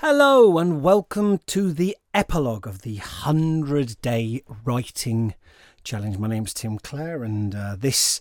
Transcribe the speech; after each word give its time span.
Hello, 0.00 0.58
and 0.58 0.82
welcome 0.82 1.38
to 1.46 1.72
the 1.72 1.96
epilogue 2.12 2.66
of 2.66 2.82
the 2.82 2.96
100 2.96 3.96
Day 4.02 4.42
Writing 4.62 5.34
Challenge. 5.84 6.18
My 6.18 6.28
name's 6.28 6.52
Tim 6.52 6.78
Clare, 6.78 7.24
and 7.24 7.54
uh, 7.54 7.76
this 7.78 8.20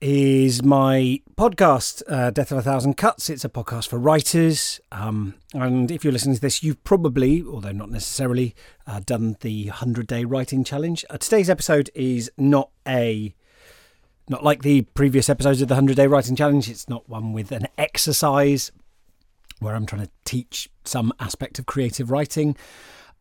is 0.00 0.64
my 0.64 1.22
podcast, 1.36 2.02
uh, 2.08 2.30
Death 2.30 2.50
of 2.50 2.58
a 2.58 2.62
Thousand 2.62 2.96
Cuts. 2.96 3.30
It's 3.30 3.44
a 3.44 3.48
podcast 3.48 3.86
for 3.86 4.00
writers. 4.00 4.80
Um, 4.90 5.34
and 5.54 5.92
if 5.92 6.02
you're 6.02 6.12
listening 6.12 6.34
to 6.34 6.40
this, 6.40 6.64
you've 6.64 6.82
probably, 6.82 7.40
although 7.40 7.70
not 7.70 7.92
necessarily, 7.92 8.56
uh, 8.84 8.98
done 9.06 9.36
the 9.42 9.66
100 9.66 10.08
Day 10.08 10.24
Writing 10.24 10.64
Challenge. 10.64 11.04
Uh, 11.08 11.18
today's 11.18 11.48
episode 11.48 11.88
is 11.94 12.32
not 12.36 12.70
a. 12.86 13.32
Not 14.28 14.42
like 14.44 14.62
the 14.62 14.82
previous 14.82 15.28
episodes 15.28 15.62
of 15.62 15.68
the 15.68 15.74
100 15.74 15.96
Day 15.96 16.08
Writing 16.08 16.34
Challenge, 16.34 16.68
it's 16.68 16.88
not 16.88 17.08
one 17.08 17.32
with 17.32 17.52
an 17.52 17.68
exercise 17.78 18.72
where 19.60 19.74
I'm 19.74 19.86
trying 19.86 20.02
to 20.02 20.10
teach 20.24 20.68
some 20.84 21.12
aspect 21.20 21.58
of 21.58 21.66
creative 21.66 22.10
writing. 22.10 22.56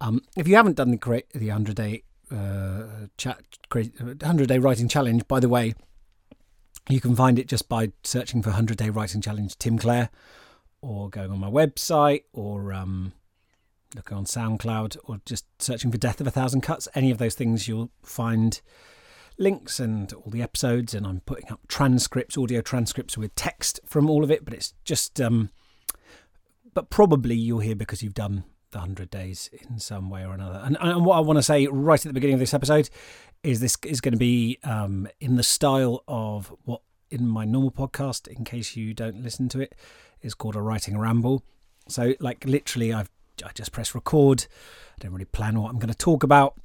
Um, 0.01 0.21
if 0.37 0.47
you 0.47 0.55
haven't 0.55 0.77
done 0.77 0.91
the 0.91 1.23
the 1.33 1.49
hundred 1.49 1.75
day 1.75 2.03
uh, 2.31 3.07
chat, 3.17 3.41
hundred 4.23 4.47
day 4.47 4.59
writing 4.59 4.87
challenge, 4.87 5.27
by 5.27 5.39
the 5.39 5.49
way, 5.49 5.75
you 6.87 7.01
can 7.01 7.15
find 7.15 7.37
it 7.37 7.47
just 7.47 7.69
by 7.69 7.91
searching 8.03 8.41
for 8.41 8.51
hundred 8.51 8.77
day 8.77 8.89
writing 8.89 9.21
challenge 9.21 9.57
Tim 9.57 9.77
Clare, 9.77 10.09
or 10.81 11.09
going 11.09 11.31
on 11.31 11.39
my 11.39 11.49
website, 11.49 12.23
or 12.33 12.73
um, 12.73 13.13
looking 13.95 14.17
on 14.17 14.25
SoundCloud, 14.25 14.97
or 15.03 15.19
just 15.25 15.45
searching 15.59 15.91
for 15.91 15.97
Death 15.97 16.21
of 16.21 16.27
a 16.27 16.31
Thousand 16.31 16.61
Cuts. 16.61 16.87
Any 16.95 17.11
of 17.11 17.17
those 17.17 17.35
things 17.35 17.67
you'll 17.67 17.91
find 18.01 18.61
links 19.37 19.79
and 19.79 20.11
all 20.13 20.29
the 20.29 20.41
episodes, 20.41 20.93
and 20.93 21.05
I'm 21.05 21.21
putting 21.21 21.51
up 21.51 21.67
transcripts, 21.67 22.37
audio 22.37 22.61
transcripts 22.61 23.17
with 23.17 23.35
text 23.35 23.79
from 23.85 24.09
all 24.09 24.23
of 24.23 24.31
it. 24.31 24.45
But 24.45 24.53
it's 24.53 24.73
just 24.83 25.19
um, 25.19 25.49
but 26.73 26.89
probably 26.89 27.35
you're 27.35 27.61
here 27.61 27.75
because 27.75 28.03
you've 28.03 28.13
done 28.13 28.43
the 28.71 28.79
100 28.79 29.09
days 29.09 29.49
in 29.69 29.79
some 29.79 30.09
way 30.09 30.25
or 30.25 30.33
another. 30.33 30.61
And, 30.63 30.77
and 30.79 31.05
what 31.05 31.17
I 31.17 31.19
want 31.21 31.37
to 31.37 31.43
say 31.43 31.67
right 31.67 31.99
at 31.99 32.07
the 32.07 32.13
beginning 32.13 32.35
of 32.35 32.39
this 32.39 32.53
episode 32.53 32.89
is 33.43 33.59
this 33.59 33.77
is 33.83 34.01
going 34.01 34.13
to 34.13 34.17
be 34.17 34.59
um, 34.63 35.07
in 35.19 35.35
the 35.35 35.43
style 35.43 36.03
of 36.07 36.53
what 36.65 36.81
in 37.09 37.27
my 37.27 37.45
normal 37.45 37.71
podcast, 37.71 38.27
in 38.27 38.43
case 38.43 38.75
you 38.75 38.93
don't 38.93 39.23
listen 39.23 39.49
to 39.49 39.59
it, 39.59 39.73
is 40.21 40.33
called 40.33 40.55
a 40.55 40.61
writing 40.61 40.97
ramble. 40.97 41.43
So, 41.87 42.13
like, 42.19 42.45
literally, 42.45 42.93
I've 42.93 43.09
I 43.45 43.51
just 43.53 43.71
press 43.71 43.95
record. 43.95 44.45
I 44.97 45.03
don't 45.03 45.13
really 45.13 45.25
plan 45.25 45.59
what 45.61 45.69
I'm 45.69 45.79
going 45.79 45.91
to 45.91 45.97
talk 45.97 46.23
about. 46.23 46.55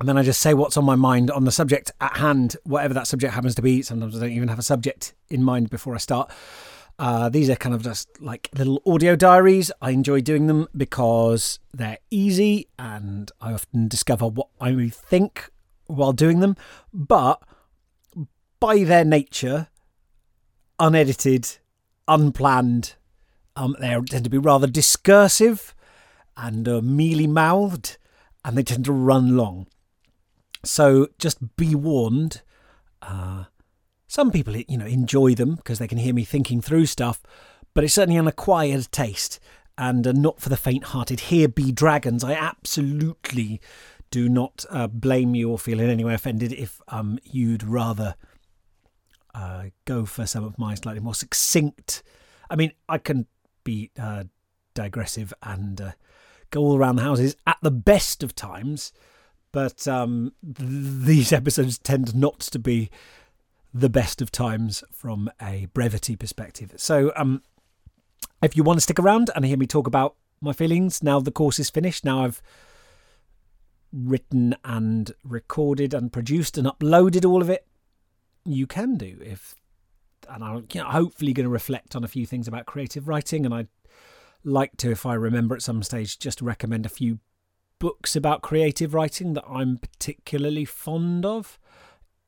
And 0.00 0.08
then 0.08 0.18
I 0.18 0.22
just 0.22 0.40
say 0.40 0.54
what's 0.54 0.76
on 0.76 0.84
my 0.84 0.96
mind 0.96 1.30
on 1.30 1.44
the 1.44 1.52
subject 1.52 1.92
at 2.00 2.16
hand, 2.16 2.56
whatever 2.64 2.94
that 2.94 3.06
subject 3.06 3.32
happens 3.32 3.54
to 3.54 3.62
be. 3.62 3.80
Sometimes 3.82 4.16
I 4.16 4.20
don't 4.20 4.32
even 4.32 4.48
have 4.48 4.58
a 4.58 4.62
subject 4.62 5.14
in 5.28 5.44
mind 5.44 5.70
before 5.70 5.94
I 5.94 5.98
start. 5.98 6.32
Uh, 6.98 7.28
these 7.28 7.50
are 7.50 7.56
kind 7.56 7.74
of 7.74 7.82
just 7.82 8.20
like 8.20 8.48
little 8.56 8.80
audio 8.86 9.16
diaries. 9.16 9.72
I 9.82 9.90
enjoy 9.90 10.20
doing 10.20 10.46
them 10.46 10.68
because 10.76 11.58
they're 11.72 11.98
easy 12.10 12.68
and 12.78 13.30
I 13.40 13.52
often 13.52 13.88
discover 13.88 14.28
what 14.28 14.48
I 14.60 14.88
think 14.88 15.50
while 15.86 16.12
doing 16.12 16.40
them. 16.40 16.56
But 16.92 17.42
by 18.60 18.84
their 18.84 19.04
nature, 19.04 19.68
unedited, 20.78 21.58
unplanned, 22.06 22.94
um, 23.56 23.76
they 23.80 23.98
tend 24.08 24.24
to 24.24 24.30
be 24.30 24.38
rather 24.38 24.66
discursive 24.66 25.74
and 26.36 26.68
uh, 26.68 26.80
mealy 26.80 27.26
mouthed 27.26 27.96
and 28.44 28.56
they 28.56 28.62
tend 28.62 28.84
to 28.84 28.92
run 28.92 29.36
long. 29.36 29.66
So 30.64 31.08
just 31.18 31.56
be 31.56 31.74
warned. 31.74 32.42
Uh, 33.02 33.44
some 34.14 34.30
people, 34.30 34.56
you 34.56 34.78
know, 34.78 34.86
enjoy 34.86 35.34
them 35.34 35.56
because 35.56 35.80
they 35.80 35.88
can 35.88 35.98
hear 35.98 36.14
me 36.14 36.22
thinking 36.22 36.60
through 36.60 36.86
stuff, 36.86 37.20
but 37.74 37.82
it's 37.82 37.94
certainly 37.94 38.16
an 38.16 38.28
acquired 38.28 38.86
taste 38.92 39.40
and 39.76 40.06
uh, 40.06 40.12
not 40.12 40.40
for 40.40 40.50
the 40.50 40.56
faint-hearted. 40.56 41.18
Here 41.18 41.48
be 41.48 41.72
dragons. 41.72 42.22
I 42.22 42.34
absolutely 42.34 43.60
do 44.12 44.28
not 44.28 44.64
uh, 44.70 44.86
blame 44.86 45.34
you 45.34 45.50
or 45.50 45.58
feel 45.58 45.80
in 45.80 45.90
any 45.90 46.04
way 46.04 46.14
offended 46.14 46.52
if 46.52 46.80
um, 46.86 47.18
you'd 47.24 47.64
rather 47.64 48.14
uh, 49.34 49.64
go 49.84 50.06
for 50.06 50.26
some 50.26 50.44
of 50.44 50.60
my 50.60 50.76
slightly 50.76 51.00
more 51.00 51.16
succinct. 51.16 52.04
I 52.48 52.54
mean, 52.54 52.70
I 52.88 52.98
can 52.98 53.26
be 53.64 53.90
uh, 53.98 54.24
digressive 54.74 55.34
and 55.42 55.80
uh, 55.80 55.92
go 56.52 56.60
all 56.60 56.76
around 56.76 56.96
the 56.96 57.02
houses 57.02 57.34
at 57.48 57.58
the 57.62 57.72
best 57.72 58.22
of 58.22 58.36
times, 58.36 58.92
but 59.50 59.88
um, 59.88 60.34
th- 60.44 60.68
these 60.70 61.32
episodes 61.32 61.80
tend 61.80 62.14
not 62.14 62.38
to 62.38 62.60
be 62.60 62.90
the 63.74 63.90
best 63.90 64.22
of 64.22 64.30
times 64.30 64.84
from 64.92 65.28
a 65.42 65.66
brevity 65.74 66.14
perspective. 66.14 66.72
So, 66.76 67.12
um, 67.16 67.42
if 68.40 68.56
you 68.56 68.62
want 68.62 68.76
to 68.76 68.82
stick 68.82 69.00
around 69.00 69.30
and 69.34 69.44
hear 69.44 69.56
me 69.56 69.66
talk 69.66 69.88
about 69.88 70.14
my 70.40 70.52
feelings 70.52 71.02
now 71.02 71.18
the 71.18 71.32
course 71.32 71.58
is 71.58 71.70
finished, 71.70 72.04
now 72.04 72.24
I've 72.24 72.40
written 73.92 74.54
and 74.64 75.12
recorded 75.24 75.92
and 75.92 76.12
produced 76.12 76.56
and 76.56 76.66
uploaded 76.68 77.28
all 77.28 77.42
of 77.42 77.50
it, 77.50 77.66
you 78.44 78.66
can 78.66 78.96
do 78.96 79.18
if. 79.20 79.56
And 80.28 80.42
I'm 80.42 80.66
you 80.72 80.80
know, 80.80 80.88
hopefully 80.88 81.34
going 81.34 81.44
to 81.44 81.50
reflect 81.50 81.94
on 81.94 82.02
a 82.02 82.08
few 82.08 82.24
things 82.24 82.48
about 82.48 82.64
creative 82.64 83.08
writing, 83.08 83.44
and 83.44 83.52
I'd 83.52 83.68
like 84.44 84.76
to, 84.78 84.90
if 84.90 85.04
I 85.04 85.14
remember 85.14 85.54
at 85.54 85.62
some 85.62 85.82
stage, 85.82 86.18
just 86.18 86.40
recommend 86.40 86.86
a 86.86 86.90
few 86.90 87.18
books 87.78 88.16
about 88.16 88.40
creative 88.40 88.94
writing 88.94 89.34
that 89.34 89.44
I'm 89.46 89.78
particularly 89.78 90.64
fond 90.64 91.26
of 91.26 91.58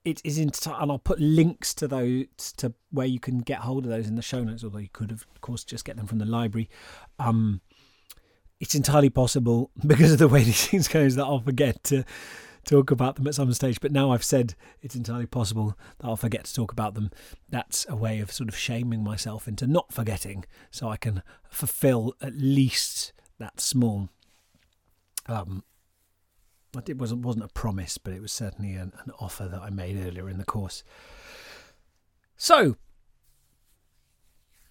it 0.06 0.20
is 0.22 0.38
in 0.38 0.52
and 0.66 0.92
I'll 0.92 1.00
put 1.00 1.18
links 1.18 1.74
to 1.74 1.88
those 1.88 2.26
to 2.58 2.72
where 2.92 3.08
you 3.08 3.18
can 3.18 3.40
get 3.40 3.58
hold 3.58 3.84
of 3.84 3.90
those 3.90 4.06
in 4.06 4.14
the 4.14 4.22
show 4.22 4.44
notes. 4.44 4.62
Although 4.62 4.78
you 4.78 4.88
could, 4.92 5.10
of 5.10 5.26
course, 5.40 5.64
just 5.64 5.84
get 5.84 5.96
them 5.96 6.06
from 6.06 6.18
the 6.18 6.24
library. 6.24 6.70
Um, 7.18 7.60
it's 8.60 8.76
entirely 8.76 9.10
possible 9.10 9.72
because 9.86 10.12
of 10.12 10.18
the 10.18 10.28
way 10.28 10.42
these 10.44 10.68
things 10.68 10.86
go 10.86 11.08
that 11.08 11.24
I'll 11.24 11.40
forget 11.40 11.82
to 11.84 12.04
talk 12.64 12.92
about 12.92 13.16
them 13.16 13.26
at 13.26 13.34
some 13.34 13.52
stage. 13.52 13.80
But 13.80 13.90
now 13.90 14.12
I've 14.12 14.22
said 14.22 14.54
it's 14.80 14.94
entirely 14.94 15.26
possible 15.26 15.76
that 15.98 16.06
I'll 16.06 16.16
forget 16.16 16.44
to 16.44 16.54
talk 16.54 16.70
about 16.70 16.94
them. 16.94 17.10
That's 17.48 17.84
a 17.88 17.96
way 17.96 18.20
of 18.20 18.30
sort 18.30 18.48
of 18.48 18.56
shaming 18.56 19.02
myself 19.02 19.48
into 19.48 19.66
not 19.66 19.92
forgetting, 19.92 20.44
so 20.70 20.88
I 20.88 20.96
can 20.96 21.24
fulfil 21.50 22.14
at 22.20 22.36
least 22.36 23.12
that 23.40 23.60
small 23.60 24.08
um, 25.26 25.64
it 26.88 26.98
wasn't 26.98 27.24
wasn't 27.24 27.44
a 27.44 27.48
promise, 27.48 27.98
but 27.98 28.12
it 28.12 28.20
was 28.20 28.32
certainly 28.32 28.74
an, 28.74 28.92
an 29.04 29.12
offer 29.18 29.46
that 29.48 29.60
I 29.60 29.70
made 29.70 29.96
earlier 29.96 30.28
in 30.28 30.38
the 30.38 30.44
course. 30.44 30.82
So, 32.36 32.76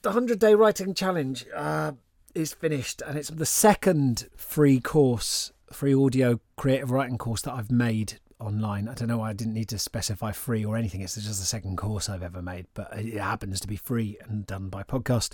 the 0.01 0.11
hundred 0.11 0.39
day 0.39 0.55
writing 0.55 0.93
challenge 0.93 1.45
uh, 1.55 1.93
is 2.33 2.53
finished, 2.53 3.01
and 3.05 3.17
it's 3.17 3.29
the 3.29 3.45
second 3.45 4.29
free 4.35 4.79
course, 4.79 5.51
free 5.71 5.93
audio 5.93 6.39
creative 6.55 6.91
writing 6.91 7.17
course 7.17 7.41
that 7.43 7.53
I've 7.53 7.71
made 7.71 8.19
online. 8.39 8.87
I 8.87 8.93
don't 8.93 9.07
know 9.07 9.19
why 9.19 9.29
I 9.29 9.33
didn't 9.33 9.53
need 9.53 9.69
to 9.69 9.79
specify 9.79 10.31
free 10.31 10.63
or 10.63 10.77
anything. 10.77 11.01
It's 11.01 11.15
just 11.15 11.39
the 11.39 11.45
second 11.45 11.77
course 11.77 12.09
I've 12.09 12.23
ever 12.23 12.41
made, 12.41 12.67
but 12.73 12.89
it 12.97 13.19
happens 13.19 13.59
to 13.61 13.67
be 13.67 13.77
free 13.77 14.17
and 14.21 14.45
done 14.45 14.69
by 14.69 14.83
podcast. 14.83 15.33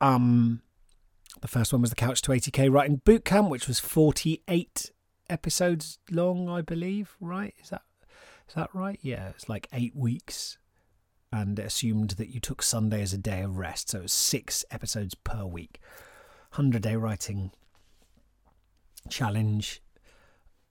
Um, 0.00 0.62
the 1.40 1.48
first 1.48 1.72
one 1.72 1.82
was 1.82 1.90
the 1.90 1.96
Couch 1.96 2.22
to 2.22 2.30
80k 2.30 2.72
Writing 2.72 3.00
Bootcamp, 3.04 3.50
which 3.50 3.68
was 3.68 3.80
48 3.80 4.90
episodes 5.28 5.98
long, 6.10 6.48
I 6.48 6.62
believe. 6.62 7.16
Right? 7.20 7.54
Is 7.62 7.70
that 7.70 7.82
is 8.48 8.54
that 8.54 8.70
right? 8.74 8.98
Yeah, 9.02 9.28
it's 9.30 9.48
like 9.48 9.68
eight 9.72 9.96
weeks, 9.96 10.58
and 11.32 11.58
assumed 11.58 12.10
that 12.10 12.28
you 12.28 12.40
took 12.40 12.62
Sunday 12.62 13.02
as 13.02 13.12
a 13.12 13.18
day 13.18 13.42
of 13.42 13.58
rest, 13.58 13.90
so 13.90 13.98
it 13.98 14.02
was 14.02 14.12
six 14.12 14.64
episodes 14.70 15.14
per 15.14 15.44
week. 15.44 15.80
Hundred 16.52 16.82
day 16.82 16.96
writing 16.96 17.50
challenge. 19.08 19.82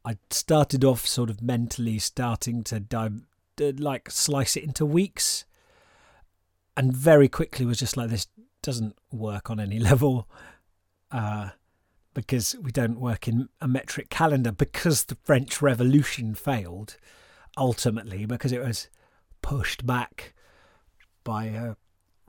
I 0.06 0.18
started 0.30 0.84
off 0.84 1.08
sort 1.08 1.30
of 1.30 1.42
mentally 1.42 2.00
starting 2.00 2.64
to 2.66 2.80
dive, 2.80 3.22
like 3.60 4.12
slice 4.12 4.58
it 4.58 4.64
into 4.64 4.86
weeks, 4.86 5.46
and 6.76 6.96
very 6.96 7.28
quickly 7.28 7.66
was 7.66 7.80
just 7.80 7.98
like 7.98 8.10
this 8.10 8.28
doesn't 8.62 8.96
work 9.12 9.50
on 9.50 9.60
any 9.60 9.80
level. 9.90 10.28
Uh, 11.12 11.50
because 12.14 12.56
we 12.62 12.72
don't 12.72 13.00
work 13.00 13.28
in 13.28 13.50
a 13.62 13.68
metric 13.68 14.10
calendar 14.10 14.52
because 14.52 15.06
the 15.06 15.18
French 15.24 15.62
Revolution 15.62 16.36
failed 16.36 16.98
ultimately 17.58 18.26
because 18.26 18.52
it 18.52 18.62
was 18.62 18.90
pushed 19.42 19.86
back 19.86 20.34
by 21.24 21.50
uh, 21.50 21.74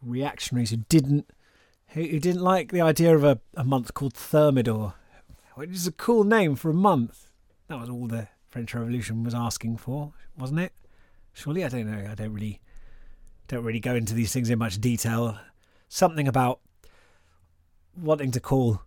reactionaries 0.03 0.71
who 0.71 0.77
didn't 0.77 1.31
who 1.89 2.19
didn't 2.19 2.43
like 2.43 2.73
the 2.73 2.81
idea 2.81 3.15
of 3.15 3.23
a, 3.23 3.41
a 3.55 3.63
month 3.63 3.95
called 3.95 4.15
Thermidor, 4.15 4.95
which 5.55 5.71
is 5.71 5.87
a 5.87 5.93
cool 5.93 6.25
name 6.25 6.57
for 6.57 6.71
a 6.71 6.75
month. 6.75 7.31
That 7.69 7.79
was 7.79 7.89
all 7.89 8.09
the 8.09 8.29
French 8.51 8.75
Revolution 8.75 9.23
was 9.23 9.35
asking 9.35 9.77
for, 9.77 10.13
wasn't 10.37 10.61
it? 10.61 10.73
Surely 11.33 11.65
I 11.65 11.69
don't 11.69 11.91
know. 11.91 12.11
I 12.11 12.15
don't 12.15 12.33
really 12.33 12.61
don't 13.47 13.65
really 13.65 13.81
go 13.81 13.95
into 13.95 14.15
these 14.15 14.33
things 14.33 14.51
in 14.51 14.59
much 14.59 14.81
detail. 14.81 15.39
Something 15.89 16.27
about 16.27 16.61
wanting 17.97 18.33
to 18.33 18.41
call 18.41 18.83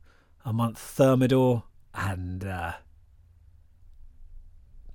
a 0.47 0.53
month 0.53 0.79
Thermidor 0.79 1.63
and 1.93 2.45
uh, 2.45 2.71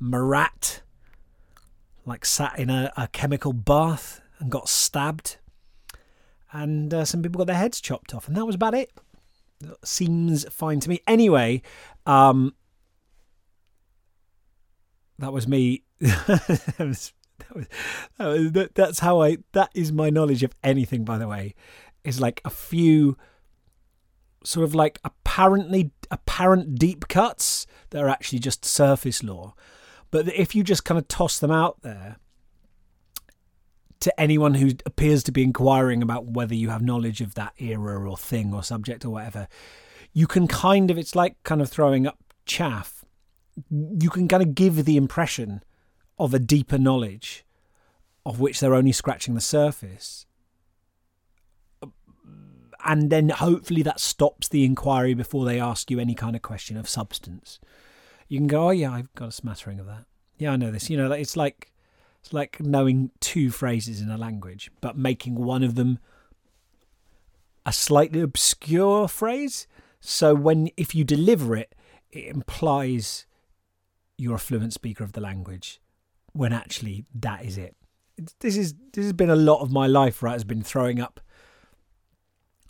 Marat, 0.01 0.81
like 2.07 2.25
sat 2.25 2.59
in 2.59 2.71
a, 2.71 2.91
a, 2.97 3.07
chemical 3.09 3.53
bath 3.53 4.23
and 4.39 4.51
got 4.51 4.67
stabbed. 4.67 5.37
And 6.53 6.93
uh, 6.95 7.05
some 7.05 7.23
people 7.23 7.39
got 7.39 7.49
their 7.49 7.57
heads 7.57 7.83
chopped 7.83 8.15
off, 8.15 8.29
and 8.29 8.37
that 8.37 8.47
was 8.47 8.55
about 8.55 8.75
it. 8.75 8.93
seems 9.85 10.49
fine 10.49 10.81
to 10.81 10.89
me. 10.89 11.01
Anyway, 11.07 11.61
um, 12.07 12.55
that 15.19 15.35
was 15.35 15.47
me. 15.47 15.83
that 16.01 16.75
was, 16.79 17.13
that 18.19 18.27
was, 18.27 18.53
that 18.53 18.75
that's 18.75 19.01
how 19.01 19.21
I. 19.21 19.39
That 19.53 19.71
is 19.75 19.93
my 19.93 20.09
knowledge 20.09 20.43
of 20.43 20.55
anything. 20.63 21.05
By 21.05 21.19
the 21.19 21.29
way, 21.29 21.55
is 22.05 22.21
like 22.21 22.41
a 22.45 22.51
few 22.51 23.17
sort 24.45 24.65
of 24.65 24.75
like 24.75 24.99
apparently 25.05 25.91
apparent 26.11 26.79
deep 26.79 27.09
cuts 27.09 27.67
that 27.91 28.03
are 28.03 28.09
actually 28.09 28.39
just 28.39 28.65
surface 28.65 29.23
law. 29.23 29.55
But 30.11 30.29
if 30.35 30.55
you 30.55 30.63
just 30.63 30.85
kind 30.85 30.99
of 30.99 31.09
toss 31.09 31.39
them 31.39 31.51
out 31.51 31.83
there 31.83 32.17
to 34.01 34.21
anyone 34.21 34.55
who 34.55 34.71
appears 34.85 35.23
to 35.23 35.33
be 35.33 35.43
inquiring 35.43 36.03
about 36.03 36.27
whether 36.27 36.55
you 36.55 36.71
have 36.71 36.83
knowledge 36.83 37.21
of 37.21 37.35
that 37.35 37.55
era 37.59 38.09
or 38.09 38.17
thing 38.17 38.53
or 38.53 38.63
subject 38.63 39.05
or 39.05 39.11
whatever, 39.11 39.49
you 40.13 40.27
can 40.27 40.47
kind 40.47 40.91
of, 40.91 40.99
it's 40.99 41.15
like 41.15 41.43
kind 41.45 41.63
of 41.63 41.71
throwing 41.71 42.07
up 42.07 42.19
chaff. 42.45 43.05
You 43.71 44.11
can 44.11 44.29
kind 44.29 44.43
of 44.43 44.55
give 44.55 44.85
the 44.85 44.97
impression 44.97 45.63
of 46.19 46.35
a 46.35 46.39
deeper 46.39 46.79
knowledge 46.79 47.45
of 48.25 48.41
which 48.41 48.61
they're 48.61 48.75
only 48.75 48.93
scratching 48.93 49.35
the 49.35 49.41
surface. 49.41 50.27
And 52.85 53.11
then 53.11 53.29
hopefully 53.29 53.83
that 53.83 54.01
stops 54.01 54.49
the 54.49 54.65
inquiry 54.65 55.15
before 55.15 55.45
they 55.45 55.61
ask 55.61 55.91
you 55.91 56.01
any 56.01 56.15
kind 56.15 56.35
of 56.35 56.43
question 56.43 56.77
of 56.77 56.89
substance. 56.89 57.61
You 58.29 58.39
can 58.39 58.47
go, 58.47 58.69
oh 58.69 58.71
yeah, 58.71 58.93
I've 58.93 59.13
got 59.15 59.29
a 59.29 59.33
smattering 59.33 59.79
of 59.79 59.87
that. 59.87 60.07
Yeah, 60.39 60.53
I 60.53 60.57
know 60.57 60.71
this. 60.71 60.91
You 60.91 60.97
know, 60.97 61.13
it's 61.13 61.37
like 61.37 61.73
it's 62.21 62.33
like 62.33 62.61
knowing 62.61 63.11
two 63.21 63.51
phrases 63.51 64.01
in 64.01 64.11
a 64.11 64.17
language, 64.17 64.71
but 64.81 64.97
making 64.97 65.35
one 65.37 65.63
of 65.63 65.75
them 65.75 65.99
a 67.65 67.73
slightly 67.73 68.21
obscure 68.21 69.09
phrase. 69.09 69.67
So 70.01 70.35
when 70.35 70.71
if 70.77 70.95
you 70.95 71.05
deliver 71.05 71.55
it, 71.57 71.75
it 72.11 72.27
implies 72.27 73.27
you're 74.19 74.37
a 74.37 74.41
fluent 74.41 74.73
speaker 74.73 75.05
of 75.05 75.13
the 75.13 75.21
language, 75.21 75.81
when 76.33 76.53
actually 76.53 77.05
that 77.15 77.45
is 77.45 77.57
it. 77.59 77.77
This 78.41 78.57
is 78.57 78.75
this 78.93 79.05
has 79.05 79.13
been 79.13 79.31
a 79.31 79.37
lot 79.37 79.61
of 79.61 79.73
my 79.73 79.87
life, 79.87 80.23
right? 80.23 80.33
Has 80.33 80.45
been 80.45 80.63
throwing 80.63 81.01
up, 81.01 81.21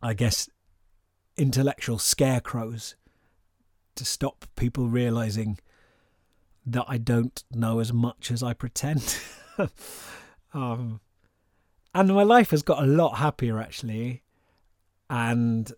I 0.03 0.15
guess, 0.15 0.49
intellectual 1.37 1.99
scarecrows 1.99 2.97
to 3.95 4.05
stop 4.05 4.47
people 4.57 4.89
realizing 4.89 5.59
that 6.67 6.85
I 6.89 6.99
don't 6.99 7.43
know 7.53 7.79
as 7.79 7.93
much 7.93 8.31
as 8.31 8.43
I 8.43 8.55
pretend. 8.55 9.19
um, 10.55 11.01
and 11.95 12.09
my 12.09 12.23
life 12.23 12.51
has 12.51 12.63
got 12.63 12.83
a 12.83 12.87
lot 12.87 13.19
happier 13.19 13.61
actually, 13.61 14.23
and 15.11 15.71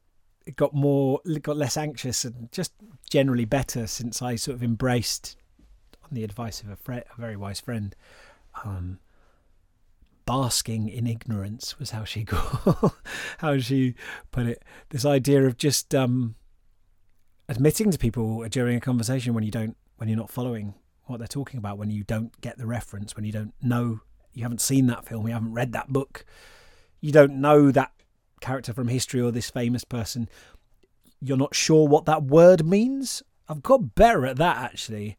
it 0.47 0.56
got 0.56 0.75
more, 0.75 1.20
it 1.25 1.43
got 1.43 1.56
less 1.56 1.77
anxious, 1.77 2.25
and 2.25 2.50
just 2.53 2.73
generally 3.11 3.44
better 3.44 3.87
since 3.87 4.23
I 4.23 4.37
sort 4.37 4.56
of 4.56 4.62
embraced, 4.62 5.37
on 6.03 6.11
the 6.12 6.25
advice 6.25 6.62
of 6.62 6.69
a, 6.69 6.93
a 6.93 7.03
very 7.19 7.37
wise 7.37 7.61
friend, 7.61 7.97
um, 8.65 8.99
basking 10.26 10.88
in 10.88 11.06
ignorance 11.06 11.79
was 11.79 11.91
how 11.91 12.05
she 12.05 12.26
how 13.38 13.59
she 13.59 13.94
put 14.31 14.47
it. 14.47 14.62
This 14.91 15.05
idea 15.05 15.47
of 15.47 15.56
just 15.56 15.94
um, 15.94 16.35
admitting 17.49 17.91
to 17.91 17.99
people 17.99 18.47
during 18.49 18.76
a 18.76 18.81
conversation 18.81 19.35
when 19.35 19.44
you 19.44 19.50
don't 19.50 19.76
when 19.97 20.09
you're 20.09 20.19
not 20.19 20.31
following 20.31 20.75
what 21.06 21.19
they're 21.19 21.29
talking 21.29 21.59
about 21.59 21.79
when 21.79 21.91
you 21.91 22.03
don't 22.03 22.41
get 22.41 22.59
the 22.59 22.67
reference, 22.67 23.15
when 23.15 23.25
you 23.25 23.32
don't 23.32 23.55
know, 23.62 24.00
you 24.32 24.43
haven't 24.43 24.61
seen 24.61 24.87
that 24.87 25.05
film, 25.05 25.26
you 25.26 25.35
haven't 25.35 25.53
read 25.53 25.73
that 25.73 25.93
book, 25.93 26.25
you 27.00 27.12
don't 27.12 27.41
know 27.41 27.70
that 27.70 27.93
character 28.41 28.73
from 28.73 28.88
history 28.88 29.20
or 29.20 29.31
this 29.31 29.50
famous 29.50 29.85
person, 29.85 30.29
you're 31.20 31.37
not 31.37 31.55
sure 31.55 31.87
what 31.87 32.06
that 32.06 32.23
word 32.23 32.65
means. 32.65 33.23
I've 33.49 33.62
got 33.62 33.94
better 33.94 34.27
at 34.27 34.37
that 34.37 34.56
actually, 34.56 35.17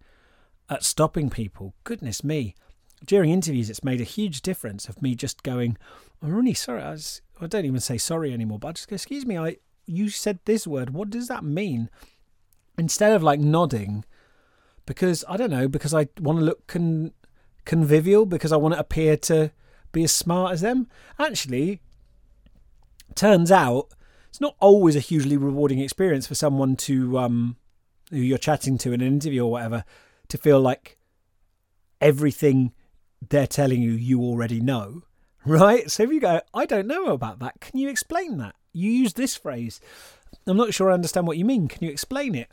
at 0.70 0.84
stopping 0.84 1.30
people. 1.30 1.76
Goodness 1.84 2.24
me. 2.24 2.56
During 3.04 3.32
interviews, 3.32 3.70
it's 3.70 3.84
made 3.84 4.02
a 4.02 4.06
huge 4.06 4.42
difference 4.42 4.88
of 4.88 5.02
me 5.02 5.16
just 5.16 5.44
going, 5.44 5.78
I'm 6.22 6.34
really 6.34 6.54
sorry. 6.54 6.82
I, 6.82 6.92
was, 6.92 7.22
I 7.42 7.48
don't 7.48 7.66
even 7.66 7.80
say 7.80 7.98
sorry 7.98 8.34
anymore, 8.34 8.60
but 8.60 8.70
I 8.70 8.72
just 8.74 8.88
go, 8.88 8.96
excuse 8.96 9.26
me, 9.26 9.38
I 9.38 9.58
you 9.86 10.10
said 10.10 10.40
this 10.46 10.66
word. 10.66 10.92
What 10.92 11.10
does 11.10 11.28
that 11.28 11.44
mean? 11.44 11.90
Instead 12.78 13.14
of 13.14 13.24
like 13.24 13.40
nodding, 13.40 14.04
because 14.86 15.24
I 15.28 15.38
don't 15.38 15.52
know 15.52 15.68
because 15.68 15.94
I 15.94 16.08
want 16.20 16.40
to 16.40 16.46
look 16.46 16.68
con- 16.68 17.14
convivial 17.66 18.26
because 18.26 18.52
I 18.52 18.58
want 18.58 18.74
to 18.74 18.80
appear 18.80 19.18
to 19.18 19.52
be 19.92 20.04
as 20.04 20.12
smart 20.12 20.54
as 20.54 20.62
them. 20.62 20.88
Actually, 21.18 21.82
turns 23.16 23.52
out 23.52 23.88
it's 24.30 24.42
not 24.42 24.56
always 24.60 24.96
a 24.96 25.00
hugely 25.00 25.38
rewarding 25.38 25.80
experience 25.80 26.28
for 26.28 26.36
someone 26.36 26.76
to 26.78 27.18
um, 27.18 27.56
who 28.10 28.18
you're 28.18 28.38
chatting 28.38 28.78
to 28.80 28.92
in 28.92 29.02
an 29.02 29.08
interview 29.08 29.46
or 29.46 29.52
whatever 29.52 29.86
to 30.28 30.38
feel 30.38 30.60
like 30.60 30.98
everything 32.02 32.74
they're 33.30 33.48
telling 33.48 33.82
you 33.82 33.92
you 33.92 34.22
already 34.22 34.60
know. 34.60 35.04
Right? 35.48 35.92
So 35.92 36.02
if 36.02 36.10
you 36.10 36.20
go, 36.20 36.42
I 36.56 36.66
don't 36.66 36.88
know 36.88 37.10
about 37.10 37.38
that, 37.38 37.62
can 37.62 37.78
you 37.78 37.88
explain 37.88 38.40
that? 38.40 38.56
You 38.74 38.90
use 38.90 39.14
this 39.14 39.36
phrase. 39.38 39.80
I'm 40.48 40.58
not 40.58 40.74
sure 40.74 40.90
I 40.90 40.96
understand 40.96 41.28
what 41.28 41.38
you 41.38 41.46
mean. 41.46 41.68
Can 41.68 41.84
you 41.84 41.92
explain 41.92 42.34
it? 42.34 42.50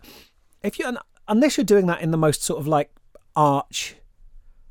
If 0.63 0.79
you 0.79 0.95
unless 1.29 1.57
you're 1.57 1.65
doing 1.65 1.87
that 1.87 2.03
in 2.03 2.11
the 2.11 2.19
most 2.19 2.43
sort 2.43 2.61
of 2.61 2.67
like 2.67 2.91
arch 3.35 3.97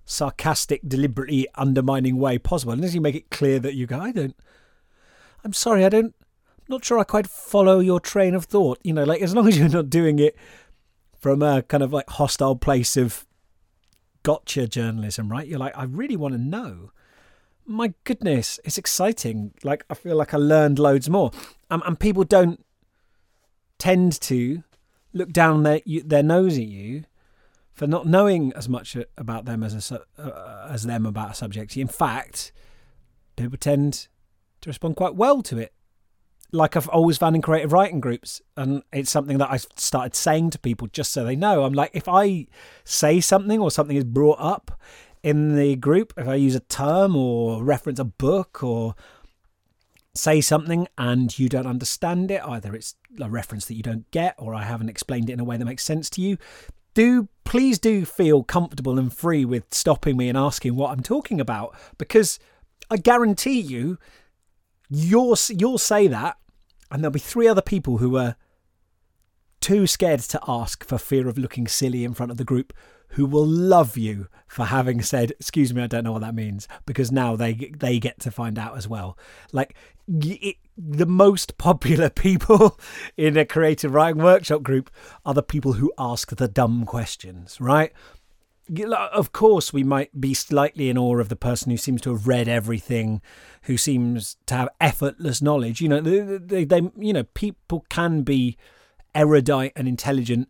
sarcastic 0.05 0.81
deliberately 0.87 1.47
undermining 1.55 2.17
way 2.17 2.37
possible 2.37 2.73
unless 2.73 2.93
you 2.93 3.01
make 3.01 3.15
it 3.15 3.29
clear 3.29 3.59
that 3.59 3.75
you 3.75 3.87
go 3.87 3.99
i 3.99 4.11
don't 4.11 4.35
i'm 5.43 5.53
sorry 5.53 5.85
i 5.85 5.89
don't 5.89 6.13
I'm 6.59 6.75
not 6.75 6.85
sure 6.85 6.99
i 6.99 7.03
quite 7.03 7.27
follow 7.27 7.79
your 7.79 7.99
train 7.99 8.35
of 8.35 8.45
thought 8.45 8.79
you 8.83 8.93
know 8.93 9.03
like 9.03 9.21
as 9.21 9.33
long 9.33 9.47
as 9.47 9.57
you're 9.57 9.69
not 9.69 9.89
doing 9.89 10.19
it 10.19 10.35
from 11.17 11.41
a 11.41 11.61
kind 11.63 11.81
of 11.81 11.93
like 11.93 12.09
hostile 12.09 12.55
place 12.55 12.97
of 12.97 13.25
gotcha 14.23 14.67
journalism 14.67 15.29
right 15.29 15.47
you're 15.47 15.59
like 15.59 15.77
i 15.77 15.83
really 15.83 16.15
want 16.15 16.33
to 16.33 16.39
know 16.39 16.91
my 17.65 17.93
goodness 18.03 18.59
it's 18.63 18.77
exciting 18.77 19.53
like 19.63 19.83
i 19.89 19.93
feel 19.93 20.15
like 20.15 20.33
i 20.33 20.37
learned 20.37 20.79
loads 20.79 21.09
more 21.09 21.31
um, 21.69 21.81
and 21.85 21.99
people 21.99 22.23
don't 22.23 22.63
tend 23.77 24.19
to 24.21 24.63
look 25.13 25.31
down 25.31 25.63
their 25.63 25.81
their 26.05 26.23
nose 26.23 26.57
at 26.57 26.65
you 26.65 27.03
for 27.73 27.87
not 27.87 28.05
knowing 28.05 28.53
as 28.53 28.69
much 28.69 28.95
about 29.17 29.45
them 29.45 29.63
as 29.63 29.91
a, 29.91 30.01
uh, 30.17 30.67
as 30.69 30.83
them 30.83 31.05
about 31.05 31.31
a 31.31 31.33
subject. 31.33 31.75
In 31.77 31.87
fact, 31.87 32.51
people 33.35 33.57
tend 33.57 34.07
to 34.61 34.69
respond 34.69 34.95
quite 34.95 35.15
well 35.15 35.41
to 35.41 35.57
it. 35.57 35.73
Like 36.51 36.75
I've 36.75 36.89
always 36.89 37.17
found 37.17 37.35
in 37.35 37.41
creative 37.41 37.71
writing 37.71 38.01
groups, 38.01 38.41
and 38.57 38.83
it's 38.91 39.11
something 39.11 39.37
that 39.37 39.51
I've 39.51 39.65
started 39.75 40.15
saying 40.15 40.49
to 40.51 40.59
people 40.59 40.87
just 40.87 41.13
so 41.13 41.23
they 41.23 41.35
know. 41.35 41.63
I'm 41.63 41.73
like, 41.73 41.91
if 41.93 42.07
I 42.07 42.47
say 42.83 43.21
something 43.21 43.59
or 43.59 43.71
something 43.71 43.95
is 43.95 44.03
brought 44.03 44.39
up 44.39 44.79
in 45.23 45.55
the 45.55 45.75
group, 45.75 46.13
if 46.17 46.27
I 46.27 46.35
use 46.35 46.55
a 46.55 46.61
term 46.61 47.15
or 47.15 47.63
reference 47.63 47.99
a 47.99 48.03
book 48.05 48.63
or 48.63 48.95
say 50.13 50.41
something 50.41 50.87
and 50.97 51.37
you 51.37 51.47
don't 51.47 51.67
understand 51.67 52.31
it, 52.31 52.41
either 52.43 52.75
it's 52.75 52.95
a 53.19 53.29
reference 53.29 53.65
that 53.65 53.75
you 53.75 53.83
don't 53.83 54.09
get 54.11 54.35
or 54.37 54.53
I 54.53 54.63
haven't 54.63 54.89
explained 54.89 55.29
it 55.29 55.33
in 55.33 55.39
a 55.39 55.45
way 55.45 55.57
that 55.57 55.65
makes 55.65 55.83
sense 55.83 56.09
to 56.11 56.21
you, 56.21 56.37
do 56.93 57.29
please 57.45 57.79
do 57.79 58.05
feel 58.05 58.43
comfortable 58.43 58.99
and 58.99 59.13
free 59.13 59.45
with 59.45 59.73
stopping 59.73 60.17
me 60.17 60.29
and 60.29 60.37
asking 60.37 60.75
what 60.75 60.91
I'm 60.91 61.01
talking 61.01 61.39
about 61.39 61.75
because 61.97 62.39
I 62.89 62.97
guarantee 62.97 63.59
you 63.59 63.97
you'll 64.91 65.37
you'll 65.49 65.77
say 65.77 66.07
that 66.07 66.37
and 66.91 67.01
there'll 67.01 67.11
be 67.11 67.19
three 67.19 67.47
other 67.47 67.61
people 67.61 67.97
who 67.97 68.17
are 68.17 68.35
too 69.61 69.87
scared 69.87 70.19
to 70.19 70.39
ask 70.47 70.83
for 70.83 70.97
fear 70.97 71.27
of 71.29 71.37
looking 71.37 71.67
silly 71.67 72.03
in 72.03 72.13
front 72.13 72.31
of 72.31 72.37
the 72.37 72.43
group 72.43 72.73
who 73.11 73.25
will 73.25 73.45
love 73.45 73.97
you 73.97 74.27
for 74.47 74.65
having 74.65 75.01
said, 75.01 75.31
"Excuse 75.31 75.73
me, 75.73 75.81
I 75.81 75.87
don't 75.87 76.03
know 76.03 76.13
what 76.13 76.21
that 76.21 76.35
means," 76.35 76.67
because 76.85 77.11
now 77.11 77.35
they 77.35 77.53
they 77.77 77.99
get 77.99 78.19
to 78.21 78.31
find 78.31 78.57
out 78.57 78.77
as 78.77 78.87
well. 78.87 79.17
Like 79.51 79.75
it, 80.07 80.57
the 80.77 81.05
most 81.05 81.57
popular 81.57 82.09
people 82.09 82.79
in 83.17 83.37
a 83.37 83.45
creative 83.45 83.93
writing 83.93 84.23
workshop 84.23 84.63
group 84.63 84.89
are 85.25 85.33
the 85.33 85.43
people 85.43 85.73
who 85.73 85.93
ask 85.97 86.35
the 86.35 86.47
dumb 86.47 86.85
questions, 86.85 87.59
right? 87.59 87.91
Of 88.79 89.31
course, 89.33 89.73
we 89.73 89.83
might 89.83 90.19
be 90.19 90.33
slightly 90.33 90.89
in 90.89 90.97
awe 90.97 91.19
of 91.19 91.29
the 91.29 91.35
person 91.35 91.71
who 91.71 91.77
seems 91.77 92.01
to 92.01 92.11
have 92.11 92.27
read 92.27 92.47
everything, 92.47 93.21
who 93.63 93.77
seems 93.77 94.37
to 94.45 94.55
have 94.55 94.69
effortless 94.79 95.41
knowledge. 95.41 95.81
You 95.81 95.89
know, 95.89 95.99
they, 95.99 96.63
they, 96.63 96.81
you 96.97 97.13
know, 97.13 97.23
people 97.23 97.85
can 97.89 98.21
be 98.21 98.57
erudite 99.13 99.73
and 99.75 99.87
intelligent 99.87 100.49